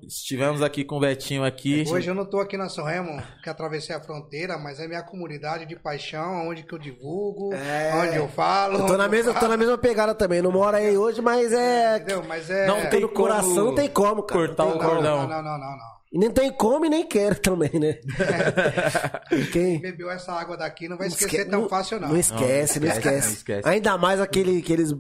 estivemos 0.07 0.63
aqui 0.63 0.85
com 0.85 0.97
o 0.97 1.01
Betinho 1.01 1.45
aqui. 1.45 1.85
Hoje 1.89 2.09
eu 2.09 2.15
não 2.15 2.25
tô 2.25 2.41
aqui 2.41 2.57
na 2.57 2.69
São 2.69 2.85
Remo, 2.85 3.23
que 3.43 3.51
atravessei 3.51 3.95
a 3.95 4.01
fronteira, 4.01 4.57
mas 4.59 4.81
é 4.81 4.87
minha 4.89 5.03
comunidade 5.03 5.67
de 5.67 5.77
paixão, 5.77 6.49
onde 6.49 6.63
que 6.63 6.75
eu 6.75 6.79
divulgo, 6.79 7.53
É. 7.55 7.93
onde 7.97 8.17
eu 8.17 8.29
falo. 8.29 8.79
Eu 8.81 8.87
tô 8.87 8.97
na 8.97 9.09
mesma, 9.09 9.35
tô 9.35 9.47
na 9.49 9.57
mesma 9.57 9.77
pegada 9.79 10.15
também. 10.15 10.41
Não 10.43 10.51
moro 10.53 10.77
aí 10.77 10.97
hoje, 10.97 11.21
mas 11.21 11.53
é. 11.53 11.97
Entendeu? 11.97 12.25
Mas 12.27 12.49
é... 12.51 12.67
Não 12.67 12.89
tem 12.89 13.01
no 13.01 13.09
coração 13.09 13.67
não 13.67 13.75
tem 13.75 13.89
como, 13.89 14.23
cara. 14.23 14.47
cortar 14.47 14.65
o 14.67 14.79
cordão. 14.79 15.23
não, 15.23 15.29
não, 15.29 15.43
não, 15.43 15.59
não, 15.59 15.71
não. 15.77 15.99
E 16.11 16.19
nem 16.19 16.31
tem 16.31 16.51
como 16.51 16.87
e 16.87 16.89
nem 16.89 17.07
quero 17.07 17.39
também, 17.39 17.71
né? 17.79 17.99
Quem? 19.53 19.79
Bebeu 19.79 20.11
essa 20.11 20.33
água 20.33 20.57
daqui, 20.57 20.89
não 20.89 20.97
vai 20.97 21.09
Não 21.09 21.15
esquecer 21.15 21.41
esque- 21.41 21.51
tão 21.51 21.69
fácil, 21.69 22.01
não. 22.01 22.09
Não 22.09 22.17
esquece, 22.17 22.81
não 22.81 22.87
Não 22.89 22.95
esquece, 22.95 23.19
esquece. 23.19 23.27
não 23.29 23.35
esquece. 23.35 23.69
Ainda 23.69 23.99
mais 23.99 24.19
aquele, 24.21 24.59
aqueles 24.59 24.91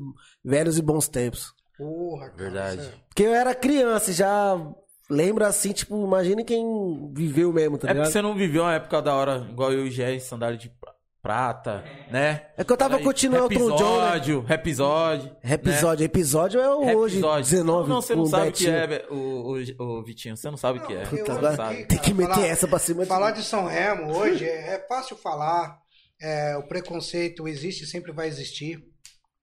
velhos 0.45 0.77
e 0.77 0.83
bons 0.83 1.09
tempos. 1.09 1.53
Porra, 1.79 2.31
cara. 2.31 2.37
Verdade. 2.43 2.81
isso 2.83 2.93
Porque 3.09 3.23
eu 3.23 3.33
era 3.35 3.55
criança, 3.55 4.11
e 4.11 4.15
já 4.15 4.61
lembro 5.09 5.45
assim, 5.45 5.73
tipo, 5.73 6.05
imagine 6.05 6.45
quem 6.45 7.11
viveu 7.15 7.53
mesmo, 7.53 7.79
tá 7.79 7.87
É 7.87 7.89
porque 7.89 7.95
ligado? 8.01 8.13
você 8.13 8.21
não 8.21 8.35
viveu 8.35 8.63
uma 8.63 8.75
época 8.75 9.01
da 9.01 9.15
hora, 9.15 9.47
igual 9.51 9.73
eu 9.73 9.87
e 9.87 9.89
o 9.89 9.91
Gé, 9.91 10.13
em 10.15 10.21
sandália 10.21 10.59
de 10.59 10.69
pra- 10.69 10.93
prata, 11.21 11.85
né? 12.11 12.47
É 12.57 12.63
que 12.65 12.73
eu 12.73 12.77
tava 12.77 12.99
curtindo 13.01 13.35
o 13.35 13.39
Elton 13.39 13.77
John, 13.77 14.01
né? 14.01 14.07
Episódio, 14.17 14.47
episódio. 14.49 15.37
Episódio, 15.45 16.05
episódio 16.05 16.61
é 16.61 16.75
o 16.75 16.85
né? 16.85 16.97
hoje, 16.97 17.17
Episódio. 17.17 17.51
19, 17.51 17.89
Não, 17.89 17.95
não, 17.97 18.03
você 18.03 18.15
não 18.15 18.23
o 18.23 18.27
sabe 18.27 18.49
o 18.49 18.53
que 18.53 18.69
é, 18.71 19.07
o, 19.11 19.15
o, 19.17 19.99
o 19.99 20.03
Vitinho, 20.05 20.37
você 20.37 20.49
não 20.51 20.57
sabe 20.57 20.79
o 20.79 20.83
que 20.87 20.95
é. 20.95 21.03
Puta, 21.05 21.33
agora 21.33 21.57
sabe. 21.57 21.85
tem 21.87 21.99
que 21.99 22.15
meter 22.15 22.35
falar- 22.35 22.47
essa 22.47 22.69
pra 22.69 22.79
cima 22.79 23.03
de 23.03 23.09
Falar 23.09 23.31
de 23.33 23.43
São 23.43 23.67
Remo 23.67 24.17
hoje 24.17 24.45
é, 24.45 24.75
é 24.77 24.87
fácil 24.89 25.17
falar. 25.17 25.77
é, 26.23 26.57
o 26.57 26.63
preconceito 26.69 27.47
existe, 27.49 27.85
sempre 27.87 28.13
vai 28.13 28.27
existir. 28.29 28.79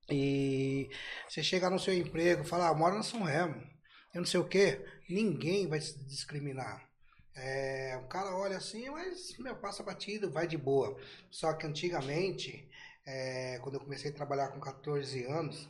E 0.09 0.89
você 1.27 1.41
chegar 1.41 1.69
no 1.69 1.79
seu 1.79 1.93
emprego, 1.93 2.43
falar, 2.43 2.69
ah, 2.69 2.73
moro 2.73 2.95
na 2.95 3.03
São 3.03 3.23
Remo, 3.23 3.55
eu 4.13 4.21
não 4.21 4.25
sei 4.25 4.39
o 4.39 4.47
quê, 4.47 4.85
ninguém 5.09 5.67
vai 5.67 5.81
se 5.81 5.97
discriminar. 6.05 6.87
É, 7.35 7.99
o 8.01 8.07
cara 8.07 8.35
olha 8.35 8.57
assim, 8.57 8.89
mas 8.89 9.37
meu, 9.39 9.55
passa 9.57 9.83
batido, 9.83 10.31
vai 10.31 10.47
de 10.47 10.57
boa. 10.57 10.97
Só 11.29 11.53
que 11.53 11.65
antigamente, 11.65 12.69
é, 13.05 13.59
quando 13.61 13.75
eu 13.75 13.81
comecei 13.81 14.11
a 14.11 14.13
trabalhar 14.13 14.49
com 14.49 14.59
14 14.59 15.25
anos, 15.25 15.67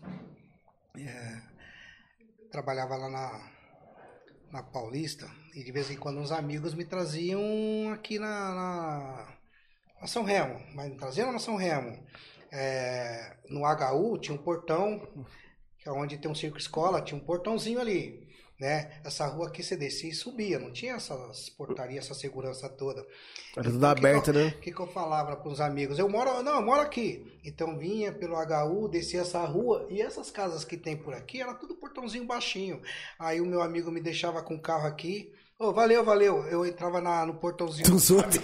é, 0.97 1.41
trabalhava 2.51 2.95
lá 2.95 3.09
na, 3.09 3.51
na 4.51 4.63
Paulista 4.63 5.29
e 5.53 5.63
de 5.63 5.71
vez 5.71 5.89
em 5.89 5.97
quando 5.97 6.19
uns 6.19 6.31
amigos 6.31 6.73
me 6.73 6.85
traziam 6.85 7.41
aqui 7.91 8.19
na, 8.19 8.53
na, 8.53 9.37
na 10.01 10.07
São 10.07 10.23
Remo, 10.23 10.61
mas 10.73 10.89
me 10.91 10.97
traziam 10.97 11.31
na 11.31 11.39
São 11.39 11.55
Remo. 11.55 12.05
É, 12.57 13.35
no 13.49 13.63
HU 13.65 14.17
tinha 14.17 14.33
um 14.33 14.41
portão, 14.41 15.05
que 15.77 15.89
é 15.89 15.91
onde 15.91 16.17
tem 16.17 16.31
um 16.31 16.35
circo 16.35 16.57
escola, 16.57 17.01
tinha 17.01 17.19
um 17.19 17.23
portãozinho 17.23 17.81
ali. 17.81 18.25
Né? 18.57 19.01
Essa 19.03 19.27
rua 19.27 19.49
aqui 19.49 19.61
você 19.61 19.75
descia 19.75 20.09
e 20.09 20.13
subia, 20.13 20.57
não 20.57 20.71
tinha 20.71 20.93
essas 20.93 21.49
portarias, 21.49 22.05
essa 22.05 22.13
segurança 22.13 22.69
toda. 22.69 23.05
Era 23.57 23.69
tudo 23.69 23.85
aberto, 23.85 24.31
né? 24.31 24.53
O 24.55 24.61
que, 24.61 24.71
que 24.71 24.79
eu 24.79 24.87
falava 24.87 25.35
para 25.35 25.51
os 25.51 25.59
amigos? 25.59 25.99
Eu 25.99 26.07
moro, 26.07 26.41
não, 26.41 26.55
eu 26.55 26.61
moro 26.61 26.79
aqui. 26.79 27.37
Então 27.43 27.77
vinha 27.77 28.13
pelo 28.13 28.37
HU, 28.37 28.87
descia 28.87 29.21
essa 29.21 29.43
rua 29.43 29.85
e 29.89 30.01
essas 30.01 30.31
casas 30.31 30.63
que 30.63 30.77
tem 30.77 30.95
por 30.95 31.13
aqui 31.13 31.41
era 31.41 31.53
tudo 31.53 31.75
portãozinho 31.75 32.25
baixinho. 32.25 32.81
Aí 33.19 33.41
o 33.41 33.45
meu 33.45 33.61
amigo 33.61 33.91
me 33.91 33.99
deixava 33.99 34.41
com 34.41 34.55
o 34.55 34.61
carro 34.61 34.87
aqui. 34.87 35.33
Ô, 35.59 35.73
valeu, 35.73 36.05
valeu. 36.05 36.45
Eu 36.47 36.65
entrava 36.65 37.01
na, 37.01 37.25
no 37.25 37.35
portãozinho. 37.35 37.89
Dos 37.89 38.09
outros. 38.09 38.39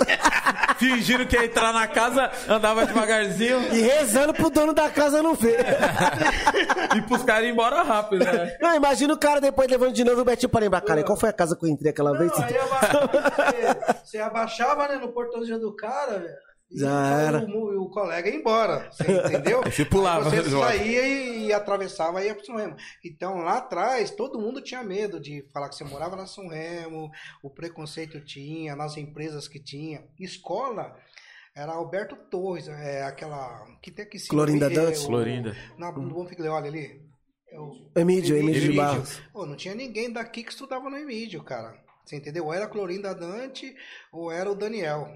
Fingindo 0.77 1.25
que 1.27 1.35
ia 1.37 1.45
entrar 1.45 1.71
na 1.73 1.87
casa, 1.87 2.31
andava 2.49 2.85
devagarzinho 2.85 3.61
E 3.73 3.81
rezando 3.81 4.33
pro 4.33 4.49
dono 4.49 4.73
da 4.73 4.89
casa 4.89 5.21
não 5.21 5.35
ver. 5.35 5.63
e 6.97 7.01
pros 7.03 7.23
caras 7.23 7.45
ir 7.45 7.51
embora 7.51 7.83
rápido, 7.83 8.25
né? 8.25 8.57
Não, 8.59 8.75
imagina 8.75 9.13
o 9.13 9.17
cara 9.17 9.39
depois 9.39 9.69
levando 9.69 9.93
de 9.93 10.03
novo 10.03 10.21
o 10.21 10.25
Betinho 10.25 10.49
pra 10.49 10.59
lembrar. 10.61 10.81
Cara, 10.81 11.03
qual 11.03 11.17
foi 11.17 11.29
a 11.29 11.33
casa 11.33 11.55
que 11.55 11.65
eu 11.65 11.69
entrei 11.69 11.91
aquela 11.91 12.17
vez? 12.17 12.31
Não, 12.31 12.43
aí 12.43 12.57
aba- 12.57 13.09
você, 13.11 13.95
você 14.03 14.17
abaixava 14.19 14.87
né, 14.87 14.95
no 14.95 15.09
portãozinho 15.13 15.59
do 15.59 15.75
cara, 15.75 16.19
velho. 16.19 16.50
E 16.71 16.79
Já 16.79 17.21
era. 17.21 17.45
O, 17.45 17.83
o 17.83 17.89
colega 17.89 18.29
ia 18.29 18.35
embora, 18.35 18.89
você 18.91 19.03
entendeu? 19.11 19.61
Você 19.69 19.83
pulava, 19.85 20.29
Aí 20.31 20.37
você 20.41 20.49
saía 20.49 21.07
e, 21.07 21.45
e 21.47 21.53
atravessava 21.53 22.23
e 22.23 22.27
ia 22.27 22.35
pro 22.35 22.45
São 22.45 22.55
Remo. 22.55 22.75
Então 23.03 23.37
lá 23.39 23.57
atrás 23.57 24.11
todo 24.11 24.39
mundo 24.39 24.61
tinha 24.61 24.81
medo 24.83 25.19
de 25.19 25.45
falar 25.53 25.67
que 25.69 25.75
você 25.75 25.83
morava 25.83 26.15
na 26.15 26.25
São 26.25 26.47
Remo, 26.47 27.09
o 27.43 27.49
preconceito 27.49 28.19
tinha, 28.23 28.75
nas 28.75 28.95
empresas 28.97 29.47
que 29.47 29.59
tinha. 29.61 30.03
Escola 30.19 30.95
era 31.55 31.73
Alberto 31.73 32.15
Torres, 32.29 32.67
é, 32.69 33.03
aquela 33.03 33.65
que 33.81 33.91
tem 33.91 34.07
em 34.13 34.17
cima, 34.17 34.29
Clorinda 34.29 34.69
Dantas. 34.69 35.03
o- 35.03 35.07
Clorinda. 35.07 35.55
Na, 35.77 35.91
no 35.91 36.09
Bom 36.13 36.25
Figlioli 36.25 36.67
ali. 36.69 37.01
É 37.51 37.59
o- 37.59 37.91
Emídio, 37.97 38.37
Emídio 38.37 38.71
de. 38.71 38.77
Barros. 38.77 39.21
Pô, 39.33 39.45
não 39.45 39.57
tinha 39.57 39.75
ninguém 39.75 40.09
daqui 40.09 40.41
que 40.43 40.51
estudava 40.51 40.89
no 40.89 40.95
Emídio, 40.97 41.43
cara. 41.43 41.75
Você 42.05 42.15
entendeu? 42.15 42.45
Ou 42.45 42.53
era 42.53 42.65
a 42.65 42.69
Clorinda 42.69 43.13
Dante 43.13 43.75
ou 44.13 44.31
era 44.31 44.49
o 44.49 44.55
Daniel. 44.55 45.07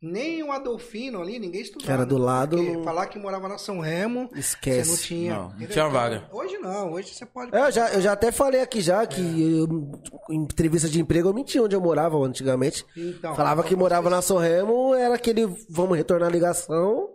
Nem 0.00 0.42
o 0.42 0.52
Adolfino 0.52 1.20
ali, 1.22 1.38
ninguém 1.38 1.62
estudava. 1.62 1.90
Era 1.92 2.04
do 2.04 2.18
lado, 2.18 2.58
Falar 2.84 3.06
que 3.06 3.18
morava 3.18 3.48
na 3.48 3.56
São 3.56 3.80
Remo, 3.80 4.28
Esquece. 4.34 4.84
você 4.84 4.90
não 4.90 4.98
tinha. 4.98 5.34
Não, 5.34 5.42
não 5.48 5.56
tinha 5.56 5.68
Então, 5.70 5.90
vaga. 5.90 6.28
Hoje 6.30 6.58
não, 6.58 6.92
hoje 6.92 7.14
você 7.14 7.24
pode. 7.24 7.54
É, 7.56 7.66
Eu 7.66 7.70
já, 7.72 7.90
eu 7.94 8.00
já 8.02 8.12
até 8.12 8.30
falei 8.30 8.60
aqui 8.60 8.82
já 8.82 9.06
que 9.06 9.20
eu, 9.20 10.00
em 10.28 10.42
entrevista 10.42 10.88
de 10.88 11.00
emprego 11.00 11.28
eu 11.30 11.34
menti 11.34 11.58
onde 11.58 11.74
eu 11.74 11.80
morava 11.80 12.18
antigamente. 12.18 12.84
Então, 12.94 13.34
Falava 13.34 13.62
que 13.62 13.74
morava 13.74 14.10
na 14.10 14.20
São 14.20 14.36
Remo, 14.36 14.94
era 14.94 15.14
aquele 15.14 15.46
vamos 15.70 15.96
retornar 15.96 16.28
a 16.28 16.32
ligação. 16.32 17.08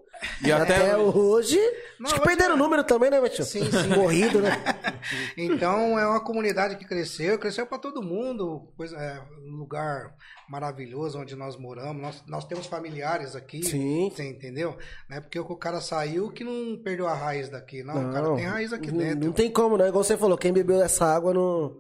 E 0.44 0.52
até 0.52 0.76
até, 0.76 0.98
hoje. 0.98 1.58
Não, 2.00 2.08
acho 2.10 2.20
que 2.20 2.28
perderam 2.28 2.56
o 2.56 2.58
número 2.58 2.84
também, 2.84 3.10
né, 3.10 3.20
Betinho? 3.22 3.46
Sim, 3.46 3.64
sim. 3.72 3.90
Corrido, 3.96 4.42
né? 4.42 4.52
Então 5.38 5.98
é 5.98 6.06
uma 6.06 6.20
comunidade 6.20 6.76
que 6.76 6.86
cresceu, 6.86 7.40
cresceu 7.40 7.66
para 7.66 7.78
todo 7.78 8.04
mundo, 8.04 8.68
coisa, 8.76 8.98
é 8.98 9.22
um 9.48 9.56
lugar 9.56 10.14
maravilhoso 10.50 11.18
onde 11.20 11.36
nós 11.36 11.56
moramos. 11.58 12.02
Nós, 12.02 12.24
nós 12.28 12.46
temos 12.46 12.66
familiares 12.66 13.36
aqui, 13.36 13.64
Sim. 13.64 14.10
você 14.10 14.28
entendeu? 14.28 14.78
Não 15.10 15.18
é 15.18 15.22
porque 15.22 15.40
o 15.40 15.56
cara 15.56 15.80
saiu 15.80 16.30
que 16.32 16.44
não 16.44 16.78
perdeu 16.84 17.08
a 17.08 17.14
raiz 17.14 17.50
daqui, 17.50 17.84
não. 17.84 18.10
o 18.10 18.12
cara 18.12 18.28
Não, 18.28 18.36
tem 18.36 18.46
raiz 18.46 18.74
aqui 18.74 18.92
não, 18.92 18.98
dentro. 18.98 19.26
não 19.28 19.32
tem 19.34 19.50
como, 19.52 19.78
não. 19.78 19.88
Igual 19.88 20.04
você 20.04 20.18
falou, 20.18 20.38
quem 20.38 20.52
bebeu 20.52 20.82
essa 20.82 21.06
água 21.06 21.34
não, 21.34 21.78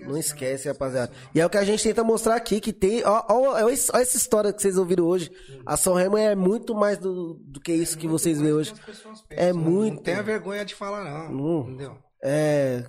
Não 0.00 0.16
esquece, 0.16 0.68
rapaziada. 0.68 1.12
E 1.34 1.40
é 1.40 1.46
o 1.46 1.50
que 1.50 1.58
a 1.58 1.64
gente 1.64 1.82
tenta 1.82 2.02
mostrar 2.04 2.34
aqui, 2.36 2.60
que 2.60 2.72
tem. 2.72 3.02
Ó, 3.04 3.24
ó, 3.28 3.64
ó 3.64 3.68
esse- 3.68 3.90
ó 3.94 3.98
essa 3.98 4.16
história 4.16 4.52
que 4.52 4.60
vocês 4.62 4.76
ouviram 4.78 5.04
hoje. 5.04 5.30
A 5.64 5.76
São 5.76 5.94
Remo 5.94 6.16
é 6.16 6.34
muito 6.34 6.74
mais 6.74 6.98
do, 6.98 7.34
do 7.44 7.60
que 7.60 7.72
isso 7.72 7.96
que 7.98 8.06
vocês 8.08 8.40
veem 8.40 8.52
hoje. 8.52 8.74
Pessoas 8.84 9.24
É 9.30 9.46
pensam, 9.48 9.54
não- 9.54 9.70
muito. 9.70 9.94
Não 9.96 10.02
tenha 10.02 10.22
vergonha 10.22 10.64
de 10.64 10.74
falar, 10.74 11.04
não. 11.04 11.32
Não. 11.32 11.60
Entendeu? 11.68 11.98
É. 12.22 12.84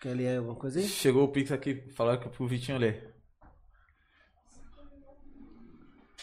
Quer 0.00 0.14
ler 0.14 0.38
alguma 0.38 0.54
coisa 0.56 0.78
aí? 0.78 0.86
Chegou 0.86 1.24
o 1.24 1.28
Pix 1.28 1.52
aqui, 1.52 1.82
falaram 1.94 2.20
que 2.20 2.28
pro 2.28 2.46
Vitinho 2.48 2.78
ler. 2.78 3.10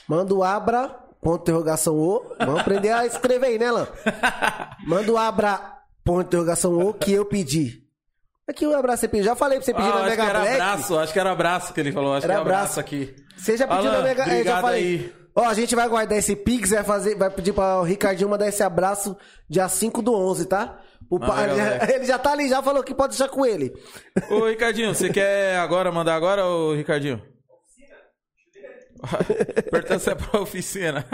Manda 0.07 0.33
o 0.33 0.43
Abra, 0.43 0.89
ponto 1.21 1.37
de 1.37 1.51
interrogação 1.51 1.95
O. 1.97 2.23
Vamos 2.39 2.61
aprender 2.61 2.89
a 2.91 3.05
escrever 3.05 3.47
aí, 3.47 3.59
né, 3.59 3.69
Lan? 3.71 3.87
Manda 4.87 5.11
o 5.11 5.17
Abra, 5.17 5.77
ponto 6.03 6.21
de 6.21 6.27
interrogação 6.27 6.77
O, 6.79 6.93
que 6.93 7.11
eu 7.11 7.25
pedi. 7.25 7.83
Aqui 8.49 8.65
o 8.65 8.73
abraço 8.75 9.01
você 9.01 9.07
pediu. 9.07 9.25
Já 9.25 9.35
falei 9.35 9.57
pra 9.57 9.65
você 9.65 9.73
pedir 9.73 9.87
Ah, 9.87 9.89
na 9.89 9.95
acho 9.97 10.09
Mega 10.09 10.23
que 10.23 10.29
era 10.29 10.39
Black. 10.39 10.55
abraço, 10.61 10.99
acho 10.99 11.13
que 11.13 11.19
era 11.19 11.31
abraço 11.31 11.73
que 11.73 11.79
ele 11.79 11.91
falou. 11.91 12.13
Acho 12.13 12.25
Era 12.25 12.33
que 12.35 12.39
era 12.39 12.41
abraço 12.41 12.63
abraço. 12.63 12.79
aqui. 12.79 13.15
Você 13.37 13.57
já 13.57 13.67
pediu 13.67 13.89
Alan, 13.89 13.97
na 13.99 14.03
Mega 14.03 14.23
eu 14.37 14.43
já 14.45 14.61
falei. 14.61 14.81
aí. 14.83 15.13
Ó, 15.35 15.43
a 15.43 15.53
gente 15.53 15.75
vai 15.75 15.87
guardar 15.87 16.17
esse 16.17 16.35
Pix, 16.35 16.69
vai, 16.71 16.83
fazer, 16.83 17.15
vai 17.15 17.29
pedir 17.29 17.53
pra 17.53 17.79
o 17.79 17.83
Ricardinho 17.83 18.29
mandar 18.29 18.47
esse 18.47 18.63
abraço 18.63 19.15
dia 19.49 19.67
5 19.69 20.01
do 20.01 20.13
11, 20.13 20.45
tá? 20.47 20.79
O 21.09 21.19
Mega 21.19 21.53
Black. 21.53 21.91
ele 21.93 22.05
já 22.05 22.17
tá 22.17 22.31
ali, 22.31 22.47
já 22.49 22.63
falou 22.63 22.83
que 22.83 22.95
pode 22.95 23.15
deixar 23.17 23.27
com 23.29 23.45
ele. 23.45 23.71
Ô, 24.31 24.47
Ricardinho, 24.47 24.95
você 24.95 25.09
quer 25.09 25.57
agora 25.57 25.91
mandar 25.91 26.15
agora, 26.15 26.45
ô, 26.45 26.73
Ricardinho? 26.73 27.21
Pertence 29.69 30.15
pra 30.15 30.39
oficina. 30.41 31.05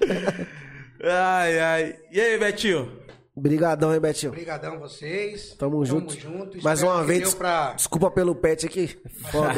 ai, 1.02 1.58
ai. 1.60 1.96
E 2.10 2.20
aí, 2.20 2.38
Betinho? 2.38 3.01
Obrigadão, 3.34 3.94
hein, 3.94 4.00
Betinho. 4.00 4.30
Obrigadão 4.30 4.78
vocês. 4.78 5.54
Tamo 5.58 5.82
junto. 5.86 6.14
junto. 6.14 6.62
Mais 6.62 6.82
uma 6.82 7.02
vez, 7.02 7.32
pra... 7.34 7.72
desculpa 7.72 8.10
pelo 8.10 8.34
pet 8.34 8.66
aqui. 8.66 8.88
Foda. 9.32 9.54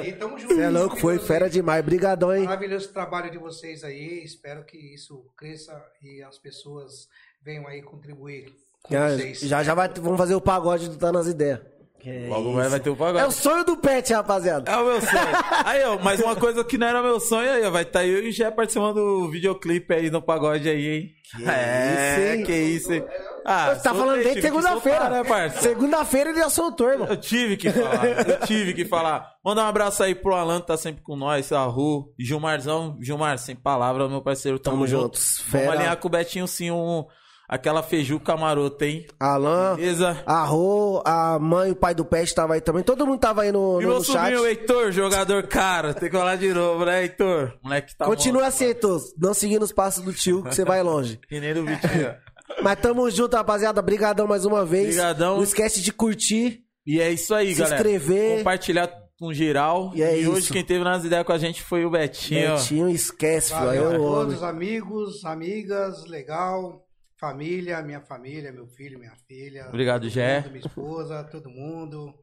aí. 0.00 0.12
Tamo 0.12 0.38
junto. 0.38 0.54
Você 0.54 0.60
é 0.60 0.70
louco, 0.70 0.96
foi 0.96 1.18
fera 1.18 1.50
demais. 1.50 1.82
Obrigadão, 1.82 2.32
hein? 2.32 2.44
Maravilhoso 2.44 2.92
trabalho 2.92 3.28
de 3.28 3.38
vocês 3.38 3.82
aí. 3.82 4.22
Espero 4.22 4.64
que 4.64 4.76
isso 4.76 5.24
cresça 5.36 5.84
e 6.00 6.22
as 6.22 6.38
pessoas 6.38 7.08
venham 7.42 7.66
aí 7.66 7.82
contribuir 7.82 8.52
com 8.82 8.94
Já, 8.94 9.10
vocês. 9.10 9.40
já, 9.40 9.62
já 9.64 9.74
vai, 9.74 9.88
vamos 9.88 10.18
fazer 10.18 10.36
o 10.36 10.40
pagode 10.40 10.88
do 10.88 10.96
Tá 10.96 11.10
nas 11.10 11.26
Ideias. 11.26 11.60
Que 12.00 12.26
Logo 12.28 12.58
isso. 12.60 12.70
vai, 12.70 12.80
ter 12.80 12.90
o 12.90 12.94
É 12.94 12.96
pagode. 12.96 13.24
o 13.26 13.30
sonho 13.30 13.64
do 13.64 13.76
pet, 13.76 14.12
rapaziada. 14.12 14.70
É 14.70 14.76
o 14.76 14.84
meu 14.86 15.00
sonho. 15.00 15.28
Aí, 15.64 15.84
ó, 15.84 15.98
mas 16.02 16.20
uma 16.20 16.34
coisa 16.34 16.64
que 16.64 16.78
não 16.78 16.86
era 16.86 17.02
meu 17.02 17.20
sonho 17.20 17.50
aí, 17.50 17.64
ó, 17.64 17.70
vai 17.70 17.82
estar 17.82 18.04
eu 18.06 18.24
e 18.24 18.28
o 18.28 18.32
Gé 18.32 18.50
participando 18.50 18.94
do 18.94 19.30
videoclipe 19.30 19.92
aí 19.92 20.10
no 20.10 20.22
pagode 20.22 20.68
aí, 20.68 20.86
hein? 20.86 21.10
Que 21.36 21.48
é, 21.48 21.92
isso, 21.94 22.38
hein? 22.38 22.44
que 22.44 22.52
isso, 22.52 22.92
hein? 22.92 23.04
Ah, 23.44 23.74
Você 23.74 23.82
tá 23.82 23.94
falando 23.94 24.22
desde 24.22 24.42
segunda-feira. 24.42 25.08
né, 25.10 25.22
parça? 25.24 25.60
Segunda-feira 25.60 26.30
ele 26.30 26.40
já 26.40 26.48
soltou, 26.50 26.88
irmão. 26.90 27.06
Eu 27.08 27.16
tive 27.16 27.56
que 27.56 27.70
falar, 27.70 28.06
eu 28.06 28.40
tive 28.46 28.74
que 28.74 28.84
falar. 28.84 29.30
Mandar 29.44 29.64
um 29.64 29.68
abraço 29.68 30.02
aí 30.02 30.14
pro 30.14 30.34
Alan, 30.34 30.60
que 30.60 30.66
tá 30.66 30.76
sempre 30.76 31.02
com 31.02 31.14
nós, 31.16 31.52
a 31.52 31.62
Ru, 31.66 32.12
Gilmarzão. 32.18 32.98
Gilmar, 33.00 33.38
sem 33.38 33.54
palavra, 33.54 34.08
meu 34.08 34.20
parceiro, 34.22 34.58
tamo, 34.58 34.76
Tamo 34.76 34.86
junto. 34.88 35.02
juntos, 35.04 35.36
Vamos 35.48 35.50
fera. 35.66 35.72
alinhar 35.72 35.96
com 35.98 36.08
o 36.08 36.10
Betinho, 36.10 36.48
sim, 36.48 36.70
um, 36.70 37.04
aquela 37.50 37.82
feijuca 37.82 38.36
marota, 38.36 38.86
hein? 38.86 39.06
Alan, 39.18 39.74
Beleza? 39.74 40.22
a 40.24 40.44
Rô, 40.44 41.02
a 41.04 41.36
mãe 41.40 41.70
e 41.70 41.72
o 41.72 41.76
pai 41.76 41.94
do 41.94 42.04
pet 42.04 42.32
tava 42.32 42.54
aí 42.54 42.60
também. 42.60 42.84
Todo 42.84 43.04
mundo 43.04 43.18
tava 43.18 43.42
aí 43.42 43.50
no, 43.50 43.80
E 43.80 43.84
no, 43.84 43.88
meu 43.90 43.98
no 43.98 44.04
chat. 44.04 44.14
sobrinho, 44.14 44.46
Heitor, 44.46 44.92
jogador 44.92 45.46
cara. 45.48 45.92
Tem 45.92 46.08
que 46.08 46.16
falar 46.16 46.36
de 46.36 46.52
novo, 46.54 46.84
né, 46.84 47.02
Heitor? 47.02 47.52
Moleque 47.62 47.96
tá 47.96 48.04
Continua 48.04 48.42
bom. 48.42 48.48
assim, 48.48 48.66
Heitor. 48.66 49.00
Não 49.18 49.34
seguindo 49.34 49.62
os 49.64 49.72
passos 49.72 50.04
do 50.04 50.12
tio, 50.12 50.44
que 50.44 50.54
você 50.54 50.64
vai 50.64 50.82
longe. 50.82 51.18
Que 51.28 51.40
nem 51.40 51.52
do 51.52 51.64
Vitinho. 51.64 52.14
Mas 52.62 52.78
tamo 52.80 53.08
junto, 53.10 53.36
rapaziada. 53.36 53.80
Brigadão 53.82 54.26
mais 54.26 54.44
uma 54.44 54.64
vez. 54.64 54.88
Brigadão. 54.88 55.36
Não 55.36 55.42
esquece 55.42 55.80
de 55.80 55.92
curtir. 55.92 56.60
E 56.86 57.00
é 57.00 57.10
isso 57.10 57.34
aí, 57.34 57.54
Se 57.54 57.60
galera. 57.60 57.76
inscrever. 57.76 58.38
Compartilhar 58.38 58.90
com 59.18 59.32
geral. 59.32 59.92
E 59.94 60.02
é 60.02 60.12
hoje 60.28 60.38
isso. 60.40 60.52
quem 60.52 60.64
teve 60.64 60.82
nas 60.82 61.04
ideias 61.04 61.24
com 61.26 61.32
a 61.32 61.38
gente 61.38 61.62
foi 61.62 61.84
o 61.84 61.90
Betinho. 61.90 62.56
Betinho, 62.56 62.88
esquece, 62.88 63.52
filho. 63.52 63.66
Valeu 63.66 63.88
a 63.88 63.92
Eu 63.94 64.02
amo. 64.02 64.04
todos, 64.14 64.42
amigos, 64.42 65.24
amigas, 65.24 66.06
legal. 66.06 66.82
Família, 67.20 67.82
minha 67.82 68.00
família, 68.00 68.50
meu 68.50 68.66
filho, 68.66 68.98
minha 68.98 69.14
filha. 69.28 69.66
Obrigado, 69.68 70.08
mundo, 70.08 70.48
Minha 70.48 70.66
esposa, 70.66 71.22
todo 71.24 71.50
mundo. 71.50 72.14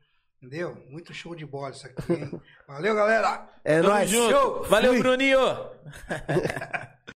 Entendeu? 0.42 0.76
Muito 0.90 1.14
show 1.14 1.36
de 1.36 1.46
bola 1.46 1.70
isso 1.70 1.86
aqui, 1.86 2.14
hein? 2.14 2.32
Valeu, 2.68 2.96
galera! 2.96 3.48
É 3.64 3.80
Tamo 3.80 3.94
nóis. 3.94 4.10
junto. 4.10 4.32
Show. 4.32 4.64
Valeu, 4.64 4.94
Fui. 4.94 5.02
Bruninho. 5.02 5.40